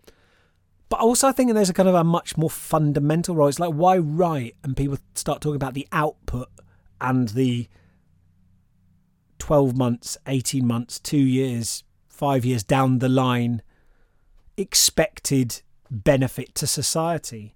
But 0.88 0.98
also 0.98 1.28
I 1.28 1.32
think 1.32 1.54
there's 1.54 1.70
a 1.70 1.72
kind 1.72 1.88
of 1.88 1.94
a 1.94 2.02
much 2.02 2.36
more 2.36 2.50
fundamental 2.50 3.36
role. 3.36 3.46
It's 3.46 3.60
like 3.60 3.74
why 3.74 3.96
write 3.96 4.56
and 4.64 4.76
people 4.76 4.98
start 5.14 5.40
talking 5.40 5.54
about 5.54 5.74
the 5.74 5.86
output 5.92 6.48
and 7.00 7.28
the 7.28 7.68
12 9.44 9.76
months, 9.76 10.16
18 10.26 10.66
months, 10.66 10.98
2 11.00 11.18
years, 11.18 11.84
5 12.08 12.46
years 12.46 12.64
down 12.64 13.00
the 13.00 13.10
line 13.10 13.60
expected 14.56 15.60
benefit 15.90 16.54
to 16.54 16.66
society. 16.66 17.54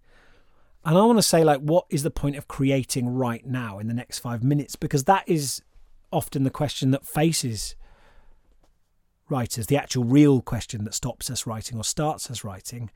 And 0.84 0.99
I 0.99 1.01
want 1.07 1.16
to 1.16 1.22
say, 1.22 1.43
like, 1.45 1.61
what 1.61 1.86
is 1.89 2.03
the 2.03 2.11
point 2.11 2.36
of 2.36 2.47
creating 2.47 3.09
right 3.09 3.47
now 3.47 3.78
in 3.78 3.89
the 3.89 3.95
next 3.95 4.18
five 4.18 4.45
minutes? 4.45 4.76
Because 4.76 5.05
that 5.05 5.24
is 5.26 5.62
often 6.12 6.45
the 6.45 6.51
question 6.51 6.91
that 6.91 7.07
faces 7.07 7.74
writers. 9.30 9.68
The 9.68 9.78
actual 9.78 10.05
real 10.05 10.43
question 10.43 10.84
that 10.84 10.93
stops 10.93 11.30
us 11.30 11.47
writing 11.47 11.78
or 11.78 11.84
starts 11.84 12.30
us 12.30 12.45
writing 12.45 12.91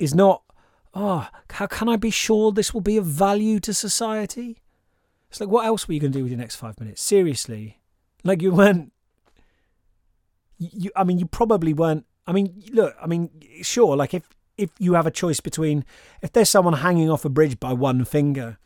is 0.00 0.12
not, 0.12 0.42
oh, 0.92 1.28
how 1.50 1.68
can 1.68 1.88
I 1.88 1.94
be 1.94 2.10
sure 2.10 2.50
this 2.50 2.74
will 2.74 2.80
be 2.80 2.96
of 2.96 3.06
value 3.06 3.60
to 3.60 3.72
society? 3.72 4.60
It's 5.30 5.38
like, 5.38 5.50
what 5.50 5.66
else 5.66 5.86
were 5.86 5.94
you 5.94 6.00
going 6.00 6.10
to 6.10 6.18
do 6.18 6.24
with 6.24 6.32
your 6.32 6.40
next 6.40 6.56
five 6.56 6.80
minutes? 6.80 7.00
Seriously. 7.00 7.78
Like, 8.24 8.42
you 8.42 8.52
weren't. 8.52 8.92
You, 10.58 10.90
I 10.94 11.04
mean, 11.04 11.18
you 11.18 11.26
probably 11.26 11.72
weren't. 11.72 12.06
I 12.26 12.32
mean, 12.32 12.62
look, 12.72 12.94
I 13.02 13.06
mean, 13.06 13.30
sure, 13.62 13.96
like 13.96 14.14
if 14.14 14.28
if 14.58 14.70
you 14.78 14.94
have 14.94 15.06
a 15.06 15.10
choice 15.10 15.40
between 15.40 15.84
if 16.20 16.32
there's 16.32 16.48
someone 16.48 16.74
hanging 16.74 17.10
off 17.10 17.24
a 17.24 17.28
bridge 17.28 17.58
by 17.58 17.72
one 17.72 18.04
finger 18.04 18.58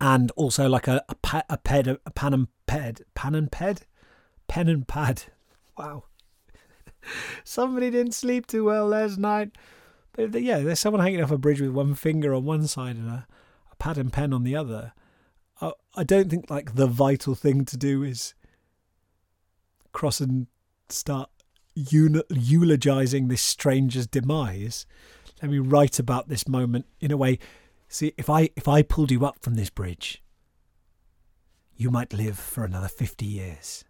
and 0.00 0.30
also 0.32 0.68
like 0.68 0.88
a 0.88 1.04
a, 1.08 1.14
pa, 1.16 1.42
a 1.48 1.56
ped 1.56 1.86
a 1.86 1.98
pan 2.14 2.34
and 2.34 2.48
ped 2.66 3.02
pan 3.14 3.34
and 3.34 3.50
ped 3.52 3.86
pen 4.48 4.68
and 4.68 4.88
pad 4.88 5.24
wow 5.78 6.04
somebody 7.44 7.90
didn't 7.90 8.14
sleep 8.14 8.46
too 8.46 8.64
well 8.64 8.86
last 8.86 9.18
night 9.18 9.50
but 10.12 10.34
yeah 10.42 10.58
there's 10.58 10.80
someone 10.80 11.02
hanging 11.02 11.22
off 11.22 11.30
a 11.30 11.38
bridge 11.38 11.60
with 11.60 11.70
one 11.70 11.94
finger 11.94 12.34
on 12.34 12.44
one 12.44 12.66
side 12.66 12.96
and 12.96 13.08
a, 13.08 13.26
a 13.70 13.76
pad 13.76 13.98
and 13.98 14.12
pen 14.12 14.32
on 14.32 14.44
the 14.44 14.56
other 14.56 14.92
I, 15.60 16.04
don't 16.04 16.28
think 16.28 16.50
like 16.50 16.74
the 16.74 16.86
vital 16.86 17.34
thing 17.34 17.64
to 17.66 17.76
do 17.76 18.02
is 18.02 18.34
cross 19.92 20.20
and 20.20 20.48
start 20.88 21.30
eulogizing 21.74 23.28
this 23.28 23.42
stranger's 23.42 24.06
demise. 24.06 24.86
Let 25.40 25.50
me 25.50 25.58
write 25.58 25.98
about 25.98 26.28
this 26.28 26.48
moment 26.48 26.86
in 27.00 27.10
a 27.10 27.16
way. 27.16 27.38
See, 27.88 28.12
if 28.16 28.28
I 28.28 28.50
if 28.56 28.66
I 28.66 28.82
pulled 28.82 29.10
you 29.10 29.24
up 29.24 29.38
from 29.40 29.54
this 29.54 29.70
bridge, 29.70 30.22
you 31.76 31.90
might 31.90 32.12
live 32.12 32.38
for 32.38 32.64
another 32.64 32.88
fifty 32.88 33.26
years. 33.26 33.84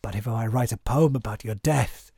But 0.00 0.14
if 0.14 0.28
I 0.28 0.46
write 0.46 0.72
a 0.72 0.78
poem 0.78 1.16
about 1.16 1.44
your 1.44 1.56
death, 1.56 2.12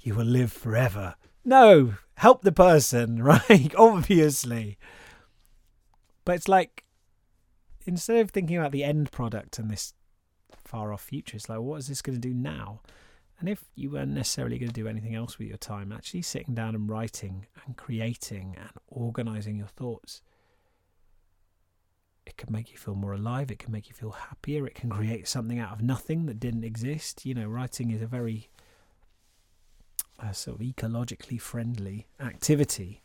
you 0.00 0.14
will 0.14 0.24
live 0.24 0.52
forever. 0.52 1.16
No, 1.44 1.94
help 2.14 2.42
the 2.42 2.52
person, 2.52 3.22
right? 3.22 3.74
Obviously. 3.76 4.78
But 6.24 6.36
it's 6.36 6.48
like 6.48 6.85
instead 7.86 8.18
of 8.18 8.30
thinking 8.30 8.56
about 8.56 8.72
the 8.72 8.84
end 8.84 9.10
product 9.10 9.58
and 9.58 9.70
this 9.70 9.94
far 10.64 10.92
off 10.92 11.02
future, 11.02 11.36
it's 11.36 11.48
like, 11.48 11.60
what 11.60 11.78
is 11.78 11.88
this 11.88 12.02
going 12.02 12.20
to 12.20 12.28
do 12.28 12.34
now? 12.34 12.80
And 13.38 13.48
if 13.48 13.64
you 13.74 13.90
weren't 13.90 14.12
necessarily 14.12 14.58
going 14.58 14.72
to 14.72 14.80
do 14.80 14.88
anything 14.88 15.14
else 15.14 15.38
with 15.38 15.48
your 15.48 15.58
time, 15.58 15.92
actually 15.92 16.22
sitting 16.22 16.54
down 16.54 16.74
and 16.74 16.88
writing 16.88 17.46
and 17.64 17.76
creating 17.76 18.56
and 18.58 18.70
organizing 18.88 19.56
your 19.56 19.66
thoughts, 19.66 20.22
it 22.24 22.36
can 22.36 22.50
make 22.50 22.72
you 22.72 22.78
feel 22.78 22.94
more 22.94 23.12
alive. 23.12 23.50
It 23.50 23.58
can 23.58 23.72
make 23.72 23.88
you 23.88 23.94
feel 23.94 24.10
happier. 24.10 24.66
It 24.66 24.74
can 24.74 24.90
create 24.90 25.28
something 25.28 25.58
out 25.58 25.72
of 25.72 25.82
nothing 25.82 26.26
that 26.26 26.40
didn't 26.40 26.64
exist. 26.64 27.24
You 27.26 27.34
know, 27.34 27.46
writing 27.46 27.90
is 27.90 28.02
a 28.02 28.06
very 28.06 28.48
uh, 30.18 30.32
sort 30.32 30.60
of 30.60 30.66
ecologically 30.66 31.40
friendly 31.40 32.06
activity. 32.20 33.02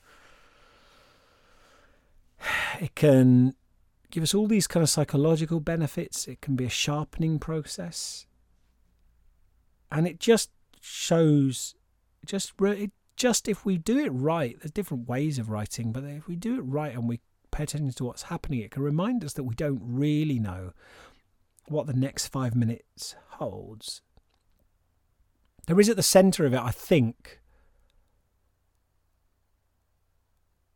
It 2.79 2.95
can 2.95 3.53
give 4.12 4.24
us 4.24 4.34
all 4.34 4.47
these 4.47 4.68
kind 4.68 4.84
of 4.84 4.89
psychological 4.89 5.59
benefits. 5.59 6.28
It 6.28 6.41
can 6.41 6.55
be 6.55 6.66
a 6.66 6.70
sharpening 6.70 7.39
process. 7.39 8.28
And 9.91 10.07
it 10.07 10.20
just 10.20 10.51
shows 10.82 11.76
just 12.26 12.53
it 12.59 12.91
just 13.16 13.47
if 13.47 13.66
we 13.66 13.78
do 13.78 13.99
it 13.99 14.09
right 14.09 14.57
there's 14.59 14.72
different 14.72 15.07
ways 15.07 15.38
of 15.38 15.49
writing 15.49 15.91
but 15.91 16.03
if 16.03 16.28
we 16.28 16.36
do 16.36 16.57
it 16.57 16.62
right 16.62 16.93
and 16.93 17.07
we 17.07 17.20
pay 17.51 17.64
attention 17.64 17.91
to 17.91 18.05
what's 18.05 18.24
happening 18.24 18.59
it 18.59 18.72
can 18.72 18.82
remind 18.82 19.24
us 19.24 19.34
that 19.34 19.43
we 19.43 19.53
don't 19.53 19.82
really 19.84 20.39
know 20.39 20.72
what 21.68 21.86
the 21.86 21.93
next 21.93 22.28
five 22.28 22.55
minutes 22.55 23.16
holds. 23.30 24.01
There 25.68 25.80
is 25.80 25.89
at 25.89 25.95
the 25.95 26.03
center 26.03 26.45
of 26.45 26.53
it 26.53 26.59
i 26.59 26.72
think 26.72 27.39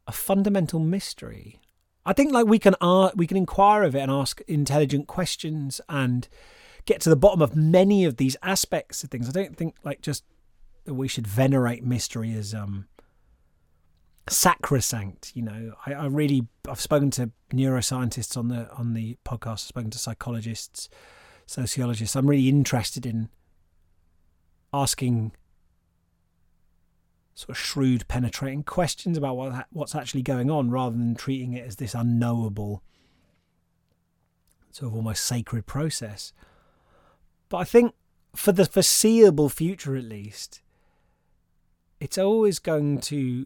a 0.07 0.11
fundamental 0.11 0.79
mystery 0.79 1.59
i 2.05 2.13
think 2.13 2.31
like 2.31 2.45
we 2.45 2.59
can 2.59 2.75
uh, 2.81 3.11
we 3.15 3.27
can 3.27 3.37
inquire 3.37 3.83
of 3.83 3.95
it 3.95 3.99
and 3.99 4.11
ask 4.11 4.41
intelligent 4.47 5.07
questions 5.07 5.81
and 5.89 6.27
get 6.85 7.01
to 7.01 7.09
the 7.09 7.15
bottom 7.15 7.41
of 7.41 7.55
many 7.55 8.05
of 8.05 8.17
these 8.17 8.37
aspects 8.41 9.03
of 9.03 9.09
things. 9.09 9.27
I 9.27 9.31
don't 9.31 9.57
think 9.57 9.75
like 9.83 10.01
just 10.01 10.23
that 10.85 10.93
we 10.93 11.07
should 11.07 11.27
venerate 11.27 11.83
mystery 11.83 12.33
as 12.33 12.53
um 12.53 12.87
sacrosanct. 14.27 15.35
You 15.35 15.43
know, 15.43 15.73
I, 15.85 15.93
I 15.93 16.05
really 16.05 16.47
I've 16.69 16.81
spoken 16.81 17.11
to 17.11 17.31
neuroscientists 17.51 18.37
on 18.37 18.47
the 18.47 18.71
on 18.73 18.93
the 18.93 19.17
podcast. 19.25 19.51
I've 19.51 19.59
spoken 19.59 19.91
to 19.91 19.99
psychologists, 19.99 20.89
sociologists. 21.47 22.15
I'm 22.15 22.29
really 22.29 22.49
interested 22.49 23.05
in 23.05 23.29
asking 24.73 25.31
sort 27.35 27.49
of 27.49 27.57
shrewd, 27.57 28.07
penetrating 28.07 28.63
questions 28.63 29.17
about 29.17 29.35
what 29.35 29.67
what's 29.71 29.93
actually 29.93 30.23
going 30.23 30.49
on, 30.49 30.71
rather 30.71 30.95
than 30.95 31.15
treating 31.15 31.53
it 31.53 31.67
as 31.67 31.75
this 31.75 31.93
unknowable, 31.93 32.81
sort 34.71 34.91
of 34.91 34.95
almost 34.95 35.25
sacred 35.25 35.65
process. 35.67 36.33
But 37.49 37.57
I 37.57 37.63
think 37.65 37.93
for 38.35 38.51
the 38.51 38.65
foreseeable 38.65 39.49
future, 39.49 39.95
at 39.95 40.05
least, 40.05 40.61
it's 41.99 42.17
always 42.17 42.57
going 42.59 42.99
to 43.01 43.45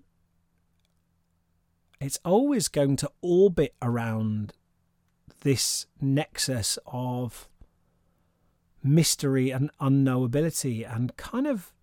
it's 1.99 2.19
always 2.23 2.67
going 2.69 2.95
to 2.95 3.11
orbit 3.21 3.75
around 3.81 4.53
this 5.41 5.87
nexus 5.99 6.77
of 6.85 7.49
mystery 8.81 9.49
and 9.49 9.69
unknowability 9.81 10.89
and 10.89 11.15
kind 11.17 11.45
of 11.45 11.73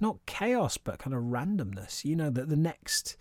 not 0.00 0.16
chaos 0.26 0.78
but 0.78 0.98
kind 0.98 1.14
of 1.14 1.22
randomness 1.24 2.04
you 2.04 2.16
know 2.16 2.30
that 2.30 2.48
the 2.48 2.56
next 2.56 3.16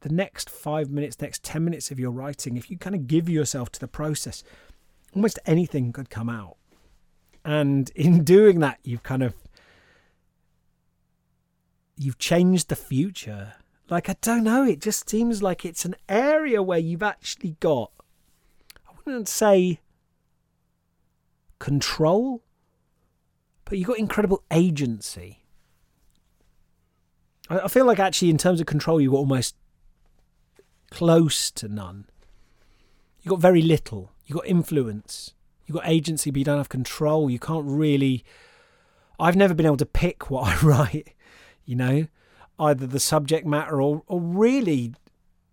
the 0.00 0.08
next 0.08 0.48
five 0.48 0.90
minutes, 0.90 1.20
next 1.20 1.42
10 1.42 1.64
minutes 1.64 1.90
of 1.90 1.98
your 1.98 2.10
writing, 2.10 2.56
if 2.56 2.70
you 2.70 2.78
kind 2.78 2.94
of 2.94 3.06
give 3.06 3.28
yourself 3.28 3.70
to 3.72 3.80
the 3.80 3.88
process, 3.88 4.44
almost 5.14 5.38
anything 5.46 5.92
could 5.92 6.10
come 6.10 6.28
out. 6.28 6.56
And 7.44 7.90
in 7.90 8.24
doing 8.24 8.60
that, 8.60 8.78
you've 8.82 9.02
kind 9.02 9.22
of 9.22 9.34
you've 11.96 12.18
changed 12.18 12.68
the 12.68 12.76
future. 12.76 13.54
Like 13.90 14.08
I 14.08 14.16
don't 14.20 14.44
know, 14.44 14.64
it 14.64 14.80
just 14.80 15.08
seems 15.08 15.42
like 15.42 15.64
it's 15.64 15.84
an 15.84 15.96
area 16.08 16.62
where 16.62 16.78
you've 16.78 17.02
actually 17.02 17.56
got 17.58 17.90
I 18.86 18.92
wouldn't 19.04 19.28
say 19.28 19.80
control, 21.58 22.42
but 23.68 23.76
you've 23.76 23.86
got 23.88 23.98
incredible 23.98 24.42
agency. 24.50 25.44
I 27.50 27.68
feel 27.68 27.86
like 27.86 27.98
actually, 27.98 28.30
in 28.30 28.38
terms 28.38 28.60
of 28.60 28.66
control, 28.66 29.00
you've 29.00 29.12
got 29.12 29.18
almost 29.18 29.56
close 30.90 31.50
to 31.52 31.68
none. 31.68 32.06
You've 33.22 33.30
got 33.30 33.40
very 33.40 33.62
little. 33.62 34.12
You've 34.26 34.36
got 34.36 34.46
influence. 34.46 35.34
You've 35.66 35.76
got 35.76 35.88
agency, 35.88 36.30
but 36.30 36.38
you 36.38 36.44
don't 36.44 36.58
have 36.58 36.68
control. 36.68 37.30
You 37.30 37.38
can't 37.38 37.64
really. 37.66 38.24
I've 39.20 39.36
never 39.36 39.54
been 39.54 39.66
able 39.66 39.76
to 39.78 39.86
pick 39.86 40.30
what 40.30 40.46
I 40.48 40.66
write, 40.66 41.14
you 41.64 41.76
know, 41.76 42.06
either 42.58 42.86
the 42.86 43.00
subject 43.00 43.46
matter 43.46 43.80
or, 43.82 44.02
or 44.06 44.20
really 44.20 44.94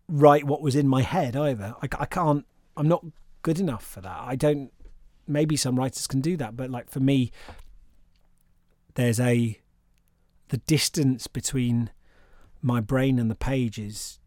write 0.08 0.46
what 0.46 0.62
was 0.62 0.76
in 0.76 0.88
my 0.88 1.02
head 1.02 1.36
either. 1.36 1.76
I, 1.82 1.88
I 2.00 2.06
can't, 2.06 2.46
I'm 2.78 2.88
not 2.88 3.06
good 3.42 3.60
enough 3.60 3.86
for 3.86 4.02
that. 4.02 4.18
I 4.22 4.36
don't, 4.36 4.72
maybe 5.28 5.56
some 5.56 5.78
writers 5.78 6.08
can 6.08 6.22
do 6.22 6.38
that, 6.38 6.56
but 6.56 6.70
like 6.70 6.90
for 6.90 7.00
me, 7.00 7.32
there's 8.96 9.20
a, 9.20 9.60
the 10.50 10.58
distance 10.58 11.28
between 11.28 11.92
my 12.62 12.80
brain 12.80 13.20
and 13.20 13.30
the 13.30 13.36
page 13.36 13.78
is, 13.78 14.20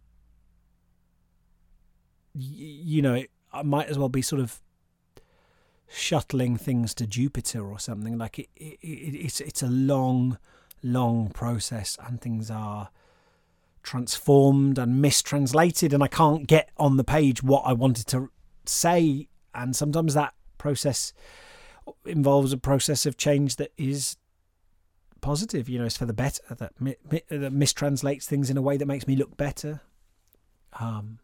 you 2.34 3.02
know, 3.02 3.24
I 3.52 3.62
might 3.62 3.88
as 3.88 3.98
well 3.98 4.08
be 4.08 4.22
sort 4.22 4.40
of 4.40 4.60
shuttling 5.88 6.56
things 6.56 6.94
to 6.94 7.06
Jupiter 7.06 7.66
or 7.66 7.78
something. 7.78 8.16
Like 8.18 8.38
it, 8.38 8.48
it, 8.56 8.78
it, 8.82 9.14
it's 9.14 9.40
it's 9.40 9.62
a 9.62 9.68
long, 9.68 10.38
long 10.82 11.30
process, 11.30 11.98
and 12.06 12.20
things 12.20 12.50
are 12.50 12.90
transformed 13.82 14.78
and 14.78 15.00
mistranslated, 15.00 15.92
and 15.92 16.02
I 16.02 16.08
can't 16.08 16.46
get 16.46 16.70
on 16.76 16.96
the 16.96 17.04
page 17.04 17.42
what 17.42 17.62
I 17.64 17.72
wanted 17.72 18.06
to 18.08 18.30
say. 18.66 19.28
And 19.54 19.74
sometimes 19.74 20.14
that 20.14 20.34
process 20.58 21.12
involves 22.04 22.52
a 22.52 22.58
process 22.58 23.06
of 23.06 23.16
change 23.16 23.56
that 23.56 23.72
is 23.76 24.16
positive. 25.20 25.68
You 25.68 25.78
know, 25.78 25.84
it's 25.84 25.96
for 25.96 26.06
the 26.06 26.12
better. 26.12 26.42
That, 26.54 26.72
mi- 26.80 26.96
mi- 27.10 27.22
that 27.28 27.52
mistranslates 27.52 28.24
things 28.24 28.50
in 28.50 28.56
a 28.56 28.62
way 28.62 28.76
that 28.76 28.86
makes 28.86 29.06
me 29.06 29.16
look 29.16 29.36
better. 29.36 29.80
Um, 30.78 31.18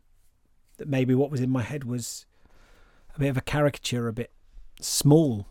that 0.79 0.89
maybe 0.89 1.15
what 1.15 1.31
was 1.31 1.41
in 1.41 1.51
my 1.51 1.63
head 1.63 1.85
was 1.85 2.27
a 3.15 3.21
bit 3.21 3.29
of 3.29 3.37
a 3.37 3.43
caricature, 3.43 4.09
a 4.09 4.13
bit 4.13 4.33
small. 4.81 5.47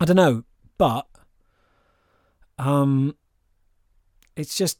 I 0.00 0.04
don't 0.04 0.16
know, 0.16 0.44
but 0.76 1.06
um, 2.58 3.16
it's 4.36 4.56
just 4.56 4.78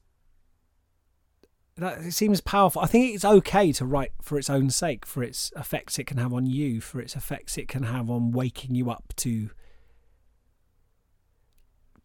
that 1.77 1.99
it 1.99 2.12
seems 2.12 2.41
powerful. 2.41 2.83
I 2.83 2.87
think 2.87 3.14
it's 3.14 3.25
okay 3.25 3.73
to 3.73 3.85
write 3.85 4.12
for 4.21 4.39
its 4.39 4.51
own 4.51 4.71
sake, 4.71 5.07
for 5.07 5.23
its 5.23 5.53
effects 5.57 5.99
it 5.99 6.07
can 6.07 6.19
have 6.19 6.35
on 6.35 6.47
you, 6.47 6.81
for 6.81 7.01
its 7.01 7.14
effects 7.16 7.57
it 7.57 7.69
can 7.69 7.85
have 7.85 8.11
on 8.11 8.33
waking 8.33 8.75
you 8.75 8.91
up 8.91 9.12
to 9.16 9.51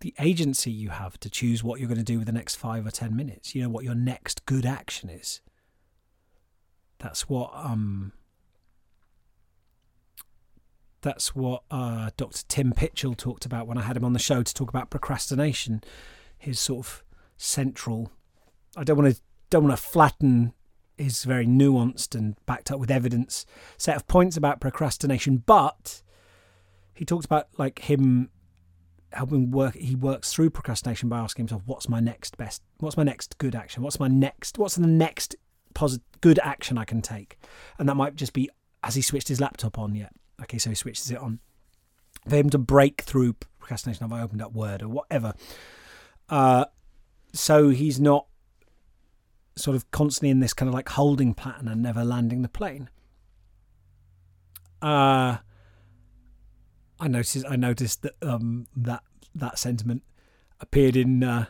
the 0.03 0.13
agency 0.19 0.69
you 0.69 0.89
have 0.89 1.17
to 1.17 1.29
choose 1.29 1.63
what 1.63 1.79
you're 1.79 1.87
going 1.87 1.97
to 1.97 2.03
do 2.03 2.17
with 2.17 2.25
the 2.25 2.33
next 2.33 2.55
five 2.55 2.85
or 2.85 2.91
ten 2.91 3.15
minutes. 3.15 3.55
You 3.55 3.63
know 3.63 3.69
what 3.69 3.85
your 3.85 3.95
next 3.95 4.45
good 4.45 4.65
action 4.65 5.09
is. 5.09 5.39
That's 6.99 7.29
what 7.29 7.51
um 7.55 8.11
that's 11.01 11.33
what 11.33 11.63
uh, 11.71 12.09
Dr. 12.15 12.43
Tim 12.47 12.71
Pychyl 12.71 13.15
talked 13.15 13.45
about 13.45 13.65
when 13.67 13.77
I 13.77 13.81
had 13.81 13.97
him 13.97 14.05
on 14.05 14.13
the 14.13 14.19
show 14.19 14.41
to 14.43 14.53
talk 14.53 14.69
about 14.69 14.89
procrastination. 14.89 15.81
His 16.37 16.59
sort 16.59 16.85
of 16.85 17.03
central. 17.37 18.11
I 18.75 18.83
don't 18.83 18.97
want 18.97 19.15
to 19.15 19.21
don't 19.49 19.63
want 19.63 19.77
to 19.77 19.81
flatten 19.81 20.53
his 20.97 21.23
very 21.23 21.47
nuanced 21.47 22.13
and 22.13 22.35
backed 22.45 22.71
up 22.71 22.79
with 22.79 22.91
evidence 22.91 23.45
set 23.77 23.95
of 23.95 24.05
points 24.07 24.35
about 24.35 24.59
procrastination, 24.59 25.37
but 25.45 26.03
he 26.93 27.05
talked 27.05 27.23
about 27.23 27.47
like 27.57 27.79
him 27.79 28.29
helping 29.13 29.51
work. 29.51 29.75
He 29.75 29.95
works 29.95 30.33
through 30.33 30.49
procrastination 30.49 31.09
by 31.09 31.19
asking 31.19 31.43
himself, 31.43 31.63
"What's 31.65 31.87
my 31.87 31.99
next 31.99 32.37
best? 32.37 32.61
What's 32.79 32.97
my 32.97 33.03
next 33.03 33.37
good 33.37 33.55
action? 33.55 33.83
What's 33.83 33.99
my 33.99 34.07
next? 34.07 34.57
What's 34.57 34.75
the 34.75 34.87
next 34.87 35.35
positive 35.73 36.05
good 36.21 36.39
action 36.39 36.77
I 36.77 36.85
can 36.85 37.01
take?" 37.01 37.37
And 37.79 37.87
that 37.89 37.95
might 37.95 38.15
just 38.15 38.33
be 38.33 38.49
has 38.83 38.95
he 38.95 39.01
switched 39.01 39.29
his 39.29 39.39
laptop 39.39 39.79
on 39.79 39.95
yet? 39.95 40.13
Okay, 40.41 40.57
so 40.57 40.69
he 40.69 40.75
switches 40.75 41.09
it 41.09 41.17
on. 41.17 41.39
For 42.27 42.35
him 42.35 42.49
to 42.49 42.57
break 42.57 43.01
through 43.01 43.33
procrastination, 43.59 44.03
have 44.03 44.13
I 44.13 44.21
opened 44.21 44.41
up 44.41 44.53
Word 44.53 44.81
or 44.81 44.89
whatever? 44.89 45.33
Uh, 46.29 46.65
so 47.33 47.69
he's 47.69 47.99
not 47.99 48.27
sort 49.55 49.75
of 49.75 49.89
constantly 49.91 50.29
in 50.29 50.39
this 50.39 50.53
kind 50.53 50.67
of 50.67 50.73
like 50.73 50.89
holding 50.89 51.33
pattern 51.33 51.67
and 51.67 51.81
never 51.81 52.03
landing 52.03 52.41
the 52.41 52.49
plane. 52.49 52.89
Uh, 54.81 55.37
I 57.03 57.09
noticed. 57.09 57.45
I 57.49 57.57
noticed 57.57 58.01
that 58.03 58.13
um, 58.21 58.67
that 58.77 59.03
that 59.35 59.59
sentiment 59.59 60.03
appeared 60.61 60.95
in 60.95 61.21
uh, 61.21 61.47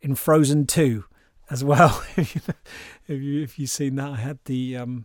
in 0.00 0.14
Frozen 0.14 0.66
Two 0.66 1.04
as 1.50 1.62
well. 1.62 2.02
if 2.16 2.34
you 3.06 3.42
if 3.42 3.58
you've 3.58 3.68
seen 3.68 3.96
that, 3.96 4.12
I 4.12 4.16
had 4.16 4.38
the 4.46 4.78
um, 4.78 5.04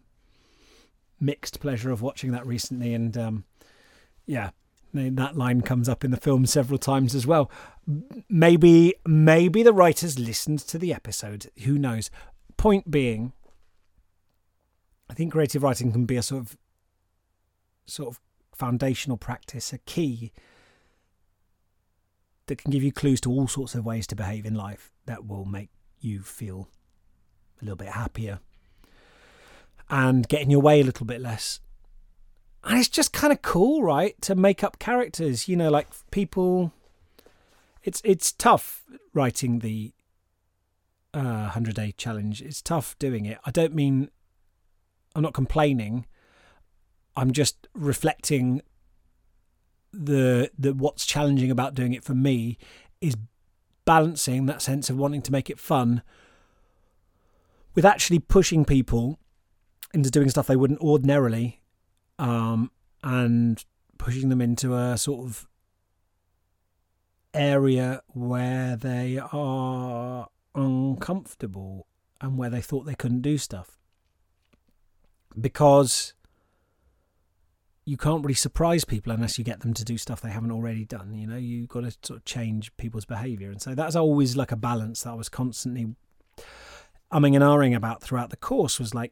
mixed 1.20 1.60
pleasure 1.60 1.92
of 1.92 2.02
watching 2.02 2.32
that 2.32 2.48
recently, 2.48 2.94
and 2.94 3.18
um, 3.18 3.44
yeah, 4.26 4.52
that 4.94 5.36
line 5.36 5.60
comes 5.60 5.90
up 5.90 6.06
in 6.06 6.12
the 6.12 6.18
film 6.18 6.46
several 6.46 6.80
times 6.80 7.14
as 7.14 7.28
well. 7.28 7.52
Maybe 8.30 8.96
maybe 9.06 9.64
the 9.64 9.74
writers 9.74 10.18
listened 10.18 10.60
to 10.60 10.78
the 10.78 10.94
episode. 10.94 11.52
Who 11.66 11.78
knows? 11.78 12.10
Point 12.56 12.90
being, 12.90 13.34
I 15.10 15.14
think 15.14 15.34
creative 15.34 15.62
writing 15.62 15.92
can 15.92 16.06
be 16.06 16.16
a 16.16 16.24
sort 16.24 16.44
of 16.44 16.58
sort 17.86 18.16
of 18.16 18.22
foundational 18.56 19.18
practice, 19.18 19.74
a 19.74 19.78
key 19.80 20.32
that 22.48 22.58
can 22.58 22.72
give 22.72 22.84
you 22.84 22.92
clues 22.92 23.22
to 23.22 23.32
all 23.32 23.48
sorts 23.48 23.76
of 23.76 23.86
ways 23.86 24.06
to 24.08 24.16
behave 24.16 24.46
in 24.46 24.56
life 24.56 24.92
that 25.06 25.26
will 25.26 25.46
make 25.46 25.70
you 26.00 26.22
feel 26.22 26.70
a 27.62 27.66
little 27.66 27.78
bit 27.78 27.90
happier 27.90 28.40
and 29.90 30.28
get 30.28 30.42
in 30.42 30.50
your 30.50 30.62
way 30.62 30.82
a 30.82 30.84
little 30.84 31.06
bit 31.06 31.22
less. 31.22 31.60
And 32.64 32.80
it's 32.80 32.90
just 32.90 33.14
kind 33.14 33.34
of 33.34 33.42
cool, 33.42 33.84
right? 33.84 34.20
To 34.22 34.36
make 34.36 34.64
up 34.64 34.80
characters, 34.80 35.48
you 35.48 35.56
know, 35.56 35.70
like 35.70 35.88
people. 36.12 36.72
It's 37.84 38.02
it's 38.06 38.32
tough 38.32 38.84
writing 39.14 39.60
the 39.60 39.92
uh, 41.14 41.50
hundred 41.50 41.76
day 41.76 41.94
challenge. 41.98 42.42
It's 42.42 42.62
tough 42.62 42.98
doing 43.00 43.26
it. 43.26 43.38
I 43.46 43.52
don't 43.52 43.76
mean 43.76 44.10
I'm 45.16 45.22
not 45.22 45.34
complaining. 45.34 46.06
I'm 47.16 47.32
just 47.32 47.68
reflecting 47.74 48.62
the 49.92 50.50
the 50.58 50.74
what's 50.74 51.06
challenging 51.06 51.52
about 51.52 51.76
doing 51.76 51.94
it 51.94 52.04
for 52.04 52.16
me 52.16 52.58
is 53.00 53.16
balancing 53.86 54.46
that 54.48 54.62
sense 54.62 54.90
of 54.90 54.98
wanting 54.98 55.22
to 55.22 55.32
make 55.32 55.50
it 55.50 55.60
fun 55.60 56.02
with 57.76 57.86
actually 57.86 58.20
pushing 58.20 58.66
people 58.66 59.20
into 59.94 60.10
doing 60.10 60.30
stuff 60.30 60.48
they 60.48 60.56
wouldn't 60.56 60.80
ordinarily, 60.80 61.62
um, 62.18 62.72
and 63.04 63.64
pushing 63.98 64.30
them 64.30 64.42
into 64.42 64.76
a 64.76 64.98
sort 64.98 65.26
of 65.26 65.48
area 67.34 68.02
where 68.08 68.76
they 68.76 69.20
are 69.32 70.28
uncomfortable 70.56 71.88
and 72.22 72.38
where 72.38 72.50
they 72.50 72.62
thought 72.62 72.86
they 72.86 72.96
couldn't 72.96 73.22
do 73.22 73.38
stuff. 73.38 73.78
Because 75.40 76.14
you 77.86 77.98
can't 77.98 78.24
really 78.24 78.34
surprise 78.34 78.86
people 78.86 79.12
unless 79.12 79.38
you 79.38 79.44
get 79.44 79.60
them 79.60 79.74
to 79.74 79.84
do 79.84 79.98
stuff 79.98 80.22
they 80.22 80.30
haven't 80.30 80.52
already 80.52 80.86
done. 80.86 81.14
You 81.14 81.28
know, 81.28 81.36
you've 81.36 81.68
got 81.68 81.82
to 81.82 81.92
sort 82.04 82.20
of 82.20 82.26
change 82.26 82.76
people's 82.78 83.06
behaviour. 83.06 83.52
And 83.52 83.62
so 83.62 83.76
that's 83.76 83.96
always 83.96 84.38
like 84.38 84.52
a 84.52 84.56
balance 84.56 85.04
that 85.04 85.12
I 85.12 85.16
was 85.16 85.28
constantly 85.30 85.96
umming 87.12 87.36
and 87.36 87.44
ahhing 87.44 87.76
about 87.76 88.02
throughout 88.02 88.30
the 88.30 88.38
course 88.38 88.80
was 88.80 88.96
like, 88.96 89.12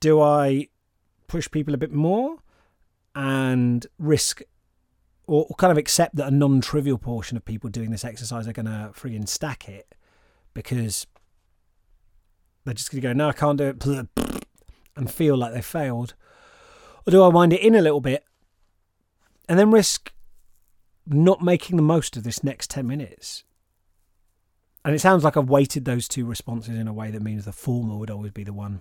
do 0.00 0.20
I 0.20 0.68
push 1.26 1.50
people 1.50 1.74
a 1.74 1.78
bit 1.78 1.92
more 1.92 2.38
and 3.14 3.86
risk 3.98 4.42
or, 5.26 5.46
kind 5.58 5.70
of 5.70 5.76
accept 5.76 6.16
that 6.16 6.28
a 6.28 6.30
non 6.30 6.60
trivial 6.60 6.96
portion 6.96 7.36
of 7.36 7.44
people 7.44 7.68
doing 7.68 7.90
this 7.90 8.04
exercise 8.04 8.48
are 8.48 8.52
going 8.52 8.66
to 8.66 8.92
frigging 8.94 9.28
stack 9.28 9.68
it 9.68 9.94
because 10.54 11.06
they're 12.64 12.72
just 12.74 12.90
going 12.90 13.02
to 13.02 13.08
go, 13.08 13.12
no, 13.12 13.28
I 13.28 13.32
can't 13.32 13.58
do 13.58 13.64
it, 13.64 14.08
and 14.96 15.10
feel 15.10 15.36
like 15.36 15.52
they 15.52 15.60
failed? 15.60 16.14
Or 17.06 17.10
do 17.10 17.22
I 17.22 17.28
wind 17.28 17.52
it 17.52 17.60
in 17.60 17.74
a 17.74 17.82
little 17.82 18.00
bit 18.00 18.24
and 19.48 19.58
then 19.58 19.70
risk 19.70 20.12
not 21.06 21.42
making 21.42 21.76
the 21.76 21.82
most 21.82 22.16
of 22.16 22.24
this 22.24 22.44
next 22.44 22.70
10 22.70 22.86
minutes? 22.86 23.44
And 24.84 24.94
it 24.94 25.00
sounds 25.00 25.24
like 25.24 25.36
I've 25.36 25.50
weighted 25.50 25.84
those 25.84 26.08
two 26.08 26.24
responses 26.24 26.78
in 26.78 26.88
a 26.88 26.92
way 26.92 27.10
that 27.10 27.22
means 27.22 27.44
the 27.44 27.52
former 27.52 27.96
would 27.96 28.10
always 28.10 28.32
be 28.32 28.44
the 28.44 28.52
one 28.52 28.80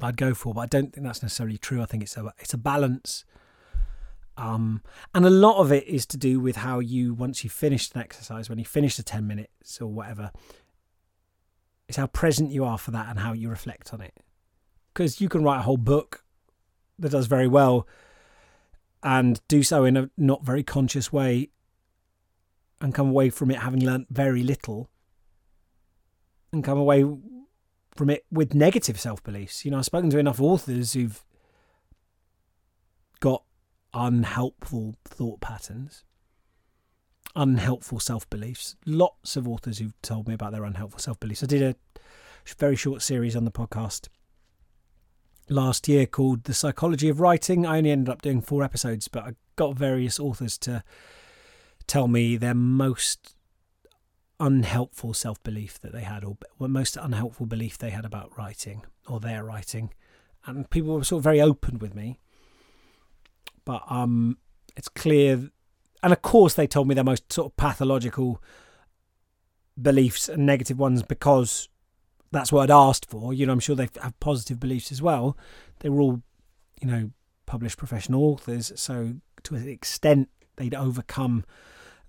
I'd 0.00 0.16
go 0.16 0.34
for, 0.34 0.54
but 0.54 0.60
I 0.60 0.66
don't 0.66 0.92
think 0.92 1.06
that's 1.06 1.22
necessarily 1.22 1.58
true. 1.58 1.82
I 1.82 1.86
think 1.86 2.02
it's 2.02 2.16
a 2.16 2.32
it's 2.38 2.54
a 2.54 2.58
balance. 2.58 3.24
Um, 4.38 4.82
and 5.14 5.24
a 5.24 5.30
lot 5.30 5.58
of 5.58 5.72
it 5.72 5.86
is 5.86 6.04
to 6.06 6.18
do 6.18 6.40
with 6.40 6.56
how 6.56 6.78
you 6.78 7.14
once 7.14 7.42
you 7.42 7.50
finished 7.50 7.94
an 7.94 8.02
exercise, 8.02 8.50
when 8.50 8.58
you 8.58 8.64
finish 8.64 8.96
the 8.96 9.02
ten 9.02 9.26
minutes 9.26 9.80
or 9.80 9.88
whatever, 9.88 10.30
it's 11.88 11.96
how 11.96 12.06
present 12.06 12.50
you 12.50 12.64
are 12.64 12.78
for 12.78 12.90
that 12.90 13.08
and 13.08 13.20
how 13.20 13.32
you 13.32 13.48
reflect 13.48 13.94
on 13.94 14.00
it. 14.00 14.14
Because 14.92 15.20
you 15.20 15.28
can 15.28 15.42
write 15.42 15.60
a 15.60 15.62
whole 15.62 15.78
book 15.78 16.24
that 16.98 17.10
does 17.10 17.26
very 17.26 17.48
well 17.48 17.86
and 19.02 19.40
do 19.48 19.62
so 19.62 19.84
in 19.84 19.96
a 19.96 20.10
not 20.16 20.44
very 20.44 20.62
conscious 20.62 21.12
way 21.12 21.50
and 22.80 22.94
come 22.94 23.08
away 23.08 23.30
from 23.30 23.50
it 23.50 23.58
having 23.58 23.84
learnt 23.84 24.06
very 24.10 24.42
little 24.42 24.90
and 26.52 26.64
come 26.64 26.78
away 26.78 27.04
from 27.94 28.10
it 28.10 28.24
with 28.30 28.54
negative 28.54 29.00
self 29.00 29.22
beliefs. 29.22 29.64
You 29.64 29.70
know, 29.70 29.78
I've 29.78 29.84
spoken 29.84 30.10
to 30.10 30.18
enough 30.18 30.40
authors 30.40 30.92
who've 30.92 31.24
got 33.20 33.42
unhelpful 33.94 34.96
thought 35.04 35.40
patterns, 35.40 36.04
unhelpful 37.34 38.00
self 38.00 38.28
beliefs. 38.28 38.76
Lots 38.84 39.36
of 39.36 39.48
authors 39.48 39.78
who've 39.78 40.00
told 40.02 40.28
me 40.28 40.34
about 40.34 40.52
their 40.52 40.64
unhelpful 40.64 41.00
self 41.00 41.18
beliefs. 41.20 41.42
I 41.42 41.46
did 41.46 41.62
a 41.62 41.76
very 42.58 42.76
short 42.76 43.02
series 43.02 43.34
on 43.34 43.44
the 43.44 43.50
podcast 43.50 44.08
last 45.48 45.88
year 45.88 46.06
called 46.06 46.44
The 46.44 46.54
Psychology 46.54 47.08
of 47.08 47.20
Writing. 47.20 47.66
I 47.66 47.78
only 47.78 47.90
ended 47.90 48.08
up 48.08 48.22
doing 48.22 48.40
four 48.40 48.62
episodes, 48.62 49.08
but 49.08 49.24
I 49.24 49.32
got 49.56 49.76
various 49.76 50.18
authors 50.18 50.58
to 50.58 50.82
tell 51.86 52.08
me 52.08 52.36
their 52.36 52.54
most 52.54 53.34
unhelpful 54.38 55.14
self 55.14 55.42
belief 55.42 55.80
that 55.80 55.92
they 55.92 56.02
had, 56.02 56.24
or 56.24 56.36
most 56.58 56.96
unhelpful 56.96 57.46
belief 57.46 57.78
they 57.78 57.90
had 57.90 58.04
about 58.04 58.36
writing 58.36 58.84
or 59.06 59.20
their 59.20 59.44
writing. 59.44 59.92
And 60.44 60.68
people 60.70 60.94
were 60.94 61.04
sort 61.04 61.20
of 61.20 61.24
very 61.24 61.40
open 61.40 61.78
with 61.78 61.94
me. 61.94 62.18
But 63.64 63.82
um, 63.88 64.38
it's 64.76 64.88
clear, 64.88 65.50
and 66.02 66.12
of 66.12 66.22
course, 66.22 66.54
they 66.54 66.66
told 66.66 66.86
me 66.86 66.94
their 66.94 67.04
most 67.04 67.32
sort 67.32 67.52
of 67.52 67.56
pathological 67.56 68.42
beliefs 69.80 70.28
and 70.28 70.46
negative 70.46 70.78
ones 70.78 71.02
because 71.02 71.68
that's 72.32 72.52
what 72.52 72.62
I'd 72.62 72.74
asked 72.74 73.08
for. 73.08 73.32
You 73.32 73.46
know, 73.46 73.52
I'm 73.52 73.60
sure 73.60 73.76
they 73.76 73.88
have 74.02 74.18
positive 74.20 74.60
beliefs 74.60 74.90
as 74.92 75.00
well. 75.00 75.36
They 75.80 75.88
were 75.88 76.00
all, 76.00 76.22
you 76.80 76.88
know, 76.88 77.10
published 77.46 77.78
professional 77.78 78.24
authors, 78.24 78.72
so 78.76 79.14
to 79.44 79.54
an 79.54 79.68
extent 79.68 80.28
they'd 80.56 80.74
overcome 80.74 81.44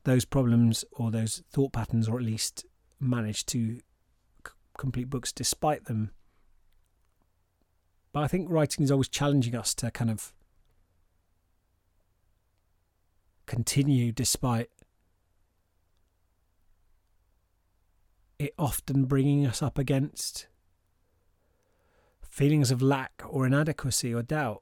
those 0.03 0.26
problems 0.26 0.86
or 0.93 1.11
those 1.11 1.43
thought 1.51 1.74
patterns, 1.74 2.07
or 2.07 2.18
at 2.18 2.26
least 2.26 2.65
managed 2.99 3.47
to 3.49 3.76
c- 3.76 4.53
complete 4.78 5.09
books 5.09 5.32
despite 5.32 5.86
them. 5.86 6.11
But 8.13 8.24
I 8.24 8.28
think 8.28 8.49
writing 8.49 8.84
is 8.84 8.91
always 8.91 9.09
challenging 9.09 9.55
us 9.55 9.76
to 9.76 9.91
kind 9.91 10.09
of 10.09 10.34
continue 13.45 14.11
despite 14.11 14.70
it 18.39 18.53
often 18.57 19.05
bringing 19.05 19.45
us 19.45 19.61
up 19.61 19.77
against 19.77 20.47
feelings 22.21 22.69
of 22.69 22.81
lack 22.81 23.23
or 23.27 23.45
inadequacy 23.45 24.13
or 24.13 24.21
doubt. 24.21 24.61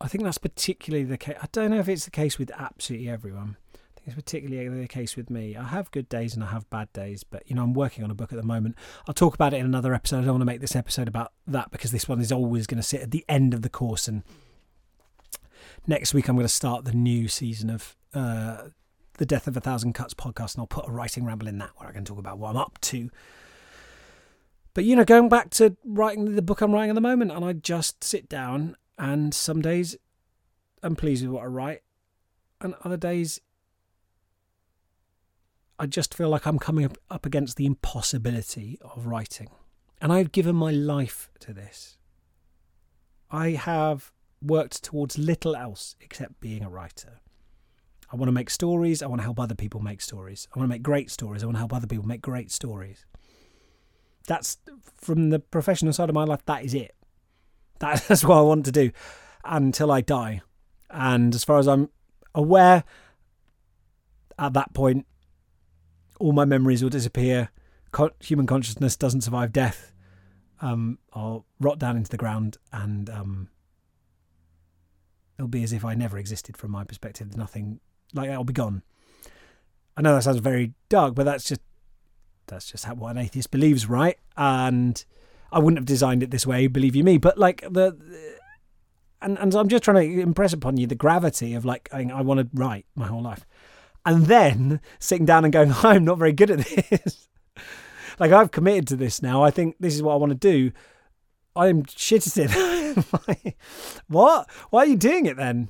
I 0.00 0.08
think 0.08 0.24
that's 0.24 0.38
particularly 0.38 1.04
the 1.04 1.18
case. 1.18 1.36
I 1.42 1.46
don't 1.52 1.70
know 1.70 1.80
if 1.80 1.88
it's 1.88 2.04
the 2.04 2.10
case 2.10 2.38
with 2.38 2.50
absolutely 2.56 3.10
everyone. 3.10 3.56
I 3.74 3.78
think 3.96 4.06
it's 4.06 4.14
particularly 4.14 4.80
the 4.80 4.88
case 4.88 5.16
with 5.16 5.28
me. 5.28 5.56
I 5.56 5.64
have 5.64 5.90
good 5.90 6.08
days 6.08 6.34
and 6.34 6.42
I 6.42 6.46
have 6.46 6.70
bad 6.70 6.90
days, 6.92 7.22
but 7.24 7.42
you 7.46 7.54
know, 7.54 7.64
I'm 7.64 7.74
working 7.74 8.04
on 8.04 8.10
a 8.10 8.14
book 8.14 8.32
at 8.32 8.36
the 8.36 8.46
moment. 8.46 8.76
I'll 9.06 9.14
talk 9.14 9.34
about 9.34 9.52
it 9.52 9.58
in 9.58 9.66
another 9.66 9.92
episode. 9.92 10.18
I 10.18 10.20
don't 10.22 10.34
want 10.34 10.42
to 10.42 10.46
make 10.46 10.60
this 10.60 10.76
episode 10.76 11.08
about 11.08 11.32
that 11.46 11.70
because 11.70 11.90
this 11.90 12.08
one 12.08 12.20
is 12.20 12.32
always 12.32 12.66
going 12.66 12.80
to 12.80 12.86
sit 12.86 13.02
at 13.02 13.10
the 13.10 13.24
end 13.28 13.52
of 13.52 13.62
the 13.62 13.68
course. 13.68 14.08
And 14.08 14.22
next 15.86 16.14
week, 16.14 16.28
I'm 16.28 16.36
going 16.36 16.46
to 16.46 16.52
start 16.52 16.84
the 16.84 16.92
new 16.92 17.28
season 17.28 17.68
of 17.68 17.96
uh, 18.14 18.68
the 19.20 19.26
Death 19.26 19.46
of 19.46 19.54
a 19.54 19.60
Thousand 19.60 19.92
Cuts 19.92 20.14
podcast, 20.14 20.54
and 20.54 20.62
I'll 20.62 20.66
put 20.66 20.88
a 20.88 20.90
writing 20.90 21.26
ramble 21.26 21.46
in 21.46 21.58
that 21.58 21.72
where 21.76 21.86
I 21.86 21.92
can 21.92 22.06
talk 22.06 22.18
about 22.18 22.38
what 22.38 22.48
I'm 22.50 22.56
up 22.56 22.78
to. 22.80 23.10
But 24.72 24.84
you 24.84 24.96
know, 24.96 25.04
going 25.04 25.28
back 25.28 25.50
to 25.50 25.76
writing 25.84 26.36
the 26.36 26.42
book 26.42 26.62
I'm 26.62 26.72
writing 26.72 26.88
at 26.88 26.94
the 26.94 27.02
moment, 27.02 27.30
and 27.30 27.44
I 27.44 27.52
just 27.52 28.02
sit 28.02 28.30
down, 28.30 28.76
and 28.98 29.34
some 29.34 29.60
days 29.60 29.94
I'm 30.82 30.96
pleased 30.96 31.22
with 31.22 31.32
what 31.32 31.42
I 31.42 31.48
write, 31.48 31.82
and 32.62 32.74
other 32.82 32.96
days 32.96 33.42
I 35.78 35.84
just 35.84 36.14
feel 36.14 36.30
like 36.30 36.46
I'm 36.46 36.58
coming 36.58 36.90
up, 37.10 37.26
against 37.26 37.58
the 37.58 37.66
impossibility 37.66 38.78
of 38.80 39.04
writing. 39.04 39.48
And 40.00 40.14
I've 40.14 40.32
given 40.32 40.56
my 40.56 40.70
life 40.70 41.30
to 41.40 41.52
this. 41.52 41.98
I 43.30 43.50
have 43.50 44.12
worked 44.40 44.82
towards 44.82 45.18
little 45.18 45.54
else 45.54 45.94
except 46.00 46.40
being 46.40 46.64
a 46.64 46.70
writer. 46.70 47.20
I 48.12 48.16
want 48.16 48.28
to 48.28 48.32
make 48.32 48.50
stories. 48.50 49.02
I 49.02 49.06
want 49.06 49.20
to 49.20 49.24
help 49.24 49.38
other 49.38 49.54
people 49.54 49.80
make 49.80 50.00
stories. 50.00 50.48
I 50.54 50.58
want 50.58 50.68
to 50.68 50.74
make 50.74 50.82
great 50.82 51.10
stories. 51.10 51.42
I 51.42 51.46
want 51.46 51.56
to 51.56 51.60
help 51.60 51.72
other 51.72 51.86
people 51.86 52.06
make 52.06 52.22
great 52.22 52.50
stories. 52.50 53.04
That's 54.26 54.58
from 54.96 55.30
the 55.30 55.38
professional 55.38 55.92
side 55.92 56.08
of 56.08 56.14
my 56.14 56.24
life. 56.24 56.44
That 56.46 56.64
is 56.64 56.74
it. 56.74 56.94
That's 57.78 58.24
what 58.24 58.38
I 58.38 58.42
want 58.42 58.64
to 58.66 58.72
do 58.72 58.90
until 59.44 59.90
I 59.92 60.00
die. 60.00 60.42
And 60.90 61.34
as 61.34 61.44
far 61.44 61.58
as 61.58 61.68
I'm 61.68 61.88
aware, 62.34 62.84
at 64.38 64.54
that 64.54 64.74
point, 64.74 65.06
all 66.18 66.32
my 66.32 66.44
memories 66.44 66.82
will 66.82 66.90
disappear. 66.90 67.50
human 68.20 68.46
consciousness 68.46 68.96
doesn't 68.96 69.22
survive 69.22 69.52
death. 69.52 69.92
Um, 70.60 70.98
I'll 71.12 71.46
rot 71.58 71.78
down 71.78 71.96
into 71.96 72.10
the 72.10 72.18
ground, 72.18 72.58
and 72.70 73.08
um, 73.08 73.48
it'll 75.38 75.48
be 75.48 75.62
as 75.62 75.72
if 75.72 75.84
I 75.84 75.94
never 75.94 76.18
existed 76.18 76.56
from 76.56 76.70
my 76.70 76.84
perspective. 76.84 77.34
Nothing 77.34 77.80
like 78.14 78.28
that'll 78.28 78.44
be 78.44 78.52
gone. 78.52 78.82
I 79.96 80.02
know 80.02 80.14
that 80.14 80.22
sounds 80.22 80.38
very 80.38 80.72
dark, 80.88 81.14
but 81.14 81.24
that's 81.24 81.44
just 81.44 81.60
that's 82.46 82.70
just 82.70 82.84
how 82.84 82.94
what 82.94 83.10
an 83.10 83.18
atheist 83.18 83.50
believes, 83.50 83.88
right? 83.88 84.18
And 84.36 85.02
I 85.52 85.58
wouldn't 85.58 85.78
have 85.78 85.86
designed 85.86 86.22
it 86.22 86.30
this 86.30 86.46
way, 86.46 86.66
believe 86.66 86.94
you 86.94 87.04
me. 87.04 87.18
But 87.18 87.38
like 87.38 87.60
the, 87.62 87.96
and 89.22 89.38
and 89.38 89.52
so 89.52 89.60
I'm 89.60 89.68
just 89.68 89.84
trying 89.84 90.08
to 90.08 90.20
impress 90.20 90.52
upon 90.52 90.76
you 90.76 90.86
the 90.86 90.94
gravity 90.94 91.54
of 91.54 91.64
like 91.64 91.88
I, 91.92 92.08
I 92.12 92.22
want 92.22 92.40
to 92.40 92.48
write 92.52 92.86
my 92.94 93.06
whole 93.06 93.22
life, 93.22 93.46
and 94.04 94.26
then 94.26 94.80
sitting 94.98 95.26
down 95.26 95.44
and 95.44 95.52
going, 95.52 95.72
I'm 95.82 96.04
not 96.04 96.18
very 96.18 96.32
good 96.32 96.50
at 96.50 96.58
this. 96.58 97.28
like 98.18 98.32
I've 98.32 98.50
committed 98.50 98.86
to 98.88 98.96
this 98.96 99.22
now. 99.22 99.42
I 99.42 99.50
think 99.50 99.76
this 99.80 99.94
is 99.94 100.02
what 100.02 100.14
I 100.14 100.16
want 100.16 100.30
to 100.30 100.38
do. 100.38 100.72
I'm 101.56 101.84
shit 101.84 102.26
at 102.38 102.50
it. 102.54 103.56
what? 104.08 104.48
Why 104.70 104.80
are 104.80 104.86
you 104.86 104.96
doing 104.96 105.26
it 105.26 105.36
then? 105.36 105.68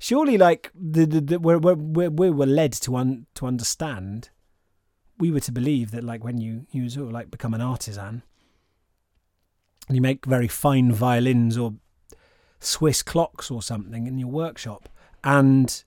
Surely 0.00 0.36
like 0.36 0.72
the, 0.74 1.06
the, 1.06 1.20
the 1.20 1.38
we 1.38 1.56
we 1.56 2.08
we 2.08 2.30
were 2.30 2.46
led 2.46 2.72
to 2.72 2.96
un, 2.96 3.26
to 3.34 3.46
understand 3.46 4.30
we 5.18 5.30
were 5.30 5.40
to 5.40 5.52
believe 5.52 5.92
that 5.92 6.02
like 6.02 6.24
when 6.24 6.38
you 6.38 6.66
you 6.72 6.88
sort 6.88 7.06
of 7.06 7.12
like 7.12 7.30
become 7.30 7.54
an 7.54 7.60
artisan 7.60 8.22
and 9.86 9.94
you 9.96 10.00
make 10.00 10.26
very 10.26 10.48
fine 10.48 10.90
violins 10.90 11.56
or 11.56 11.74
swiss 12.58 13.02
clocks 13.02 13.50
or 13.50 13.62
something 13.62 14.06
in 14.06 14.18
your 14.18 14.30
workshop 14.30 14.88
and 15.22 15.84